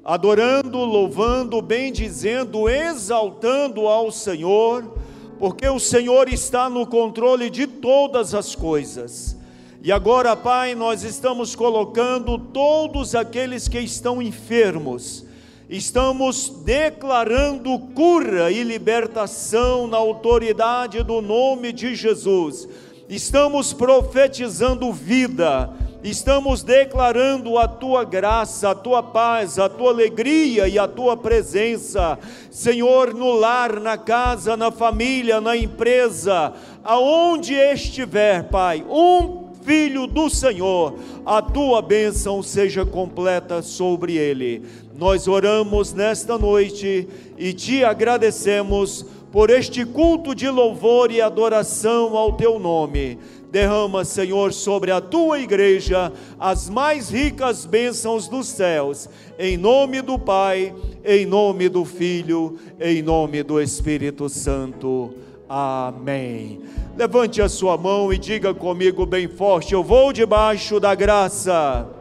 adorando, 0.05 0.78
louvando, 0.78 1.60
bendizendo, 1.60 2.68
exaltando 2.68 3.89
ao 3.89 4.12
Senhor, 4.12 4.97
porque 5.40 5.68
o 5.68 5.80
Senhor 5.80 6.28
está 6.28 6.70
no 6.70 6.86
controle 6.86 7.51
de 7.51 7.66
todas 7.66 8.36
as 8.36 8.55
coisas. 8.55 9.36
E 9.82 9.90
agora, 9.90 10.36
Pai, 10.36 10.76
nós 10.76 11.02
estamos 11.02 11.56
colocando 11.56 12.39
todos 12.39 13.12
aqueles 13.16 13.66
que 13.66 13.80
estão 13.80 14.22
enfermos, 14.22 15.26
estamos 15.69 16.49
declarando 16.65 17.78
cura 17.95 18.51
e 18.51 18.62
libertação 18.62 19.86
na 19.86 19.99
autoridade 19.99 21.03
do 21.03 21.20
nome 21.20 21.73
de 21.73 21.95
Jesus. 21.95 22.66
estamos 23.09 23.73
profetizando 23.73 24.93
vida, 24.93 25.70
estamos 26.03 26.62
declarando 26.62 27.59
a 27.59 27.66
tua 27.66 28.05
graça, 28.05 28.70
a 28.70 28.74
tua 28.74 29.03
paz, 29.03 29.59
a 29.59 29.69
tua 29.69 29.90
alegria 29.90 30.69
e 30.69 30.78
a 30.78 30.86
tua 30.86 31.16
presença, 31.16 32.19
Senhor, 32.51 33.15
no 33.15 33.32
lar, 33.32 33.81
na 33.81 33.97
casa, 33.97 34.57
na 34.57 34.70
família, 34.70 35.40
na 35.40 35.57
empresa, 35.57 36.53
aonde 36.85 37.55
estiver, 37.55 38.45
Pai, 38.45 38.85
um 38.89 39.49
filho 39.69 40.07
do 40.07 40.31
Senhor, 40.31 40.99
a 41.27 41.43
tua 41.43 41.82
bênção 41.82 42.43
seja 42.43 42.86
completa 42.86 43.61
sobre 43.61 44.16
ele. 44.16 44.65
Nós 44.98 45.28
oramos 45.28 45.94
nesta 45.94 46.36
noite 46.36 47.06
e 47.38 47.52
te 47.52 47.84
agradecemos 47.84 49.06
por 49.30 49.48
este 49.48 49.86
culto 49.86 50.34
de 50.34 50.50
louvor 50.50 51.12
e 51.12 51.20
adoração 51.20 52.16
ao 52.16 52.32
teu 52.32 52.58
nome. 52.58 53.16
Derrama, 53.48 54.04
Senhor, 54.04 54.52
sobre 54.52 54.90
a 54.90 55.00
tua 55.00 55.38
igreja 55.38 56.12
as 56.36 56.68
mais 56.68 57.10
ricas 57.10 57.64
bênçãos 57.64 58.26
dos 58.26 58.48
céus, 58.48 59.08
em 59.38 59.56
nome 59.56 60.02
do 60.02 60.18
Pai, 60.18 60.74
em 61.04 61.24
nome 61.24 61.68
do 61.68 61.84
Filho, 61.84 62.58
em 62.80 63.00
nome 63.00 63.44
do 63.44 63.62
Espírito 63.62 64.28
Santo. 64.28 65.14
Amém. 65.48 66.60
Levante 66.96 67.40
a 67.40 67.48
sua 67.48 67.76
mão 67.78 68.12
e 68.12 68.18
diga 68.18 68.52
comigo 68.52 69.06
bem 69.06 69.28
forte: 69.28 69.74
Eu 69.74 69.84
vou 69.84 70.12
debaixo 70.12 70.80
da 70.80 70.92
graça. 70.96 71.97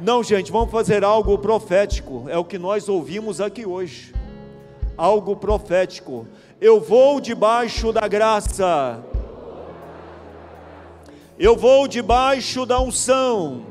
Não, 0.00 0.22
gente, 0.22 0.52
vamos 0.52 0.70
fazer 0.70 1.02
algo 1.02 1.36
profético. 1.38 2.26
É 2.28 2.38
o 2.38 2.44
que 2.44 2.58
nós 2.58 2.88
ouvimos 2.88 3.40
aqui 3.40 3.66
hoje. 3.66 4.14
Algo 4.96 5.34
profético. 5.34 6.26
Eu 6.60 6.80
vou 6.80 7.20
debaixo 7.20 7.92
da 7.92 8.06
graça. 8.06 9.02
Eu 11.38 11.56
vou 11.56 11.88
debaixo 11.88 12.64
da 12.64 12.80
unção. 12.80 13.62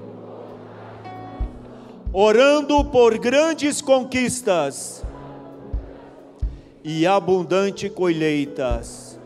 Orando 2.12 2.84
por 2.86 3.18
grandes 3.18 3.82
conquistas 3.82 5.04
e 6.84 7.06
abundante 7.06 7.90
colheitas 7.90 9.20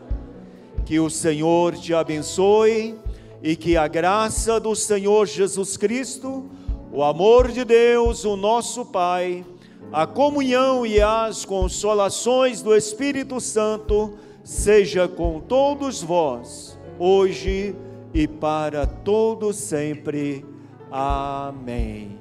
que 0.84 0.98
o 0.98 1.08
Senhor 1.08 1.74
te 1.76 1.94
abençoe 1.94 2.96
e 3.42 3.56
que 3.56 3.76
a 3.76 3.88
graça 3.88 4.60
do 4.60 4.74
Senhor 4.74 5.26
Jesus 5.26 5.76
Cristo, 5.76 6.50
o 6.92 7.02
amor 7.02 7.50
de 7.50 7.64
Deus, 7.64 8.24
o 8.26 8.36
nosso 8.36 8.84
Pai, 8.84 9.44
a 9.90 10.06
comunhão 10.06 10.84
e 10.84 11.00
as 11.00 11.44
consolações 11.44 12.60
do 12.60 12.76
Espírito 12.76 13.40
Santo 13.40 14.14
seja 14.44 15.08
com 15.08 15.40
todos 15.40 16.02
vós, 16.02 16.78
hoje 16.98 17.74
e 18.12 18.28
para 18.28 18.86
todo 18.86 19.54
sempre. 19.54 20.44
Amém. 20.90 22.18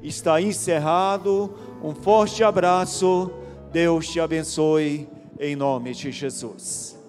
Está 0.00 0.40
encerrado. 0.40 1.52
Um 1.82 1.92
forte 1.92 2.44
abraço. 2.44 3.28
Deus 3.72 4.08
te 4.08 4.20
abençoe 4.20 5.08
em 5.40 5.56
nome 5.56 5.92
de 5.94 6.12
Jesus. 6.12 7.01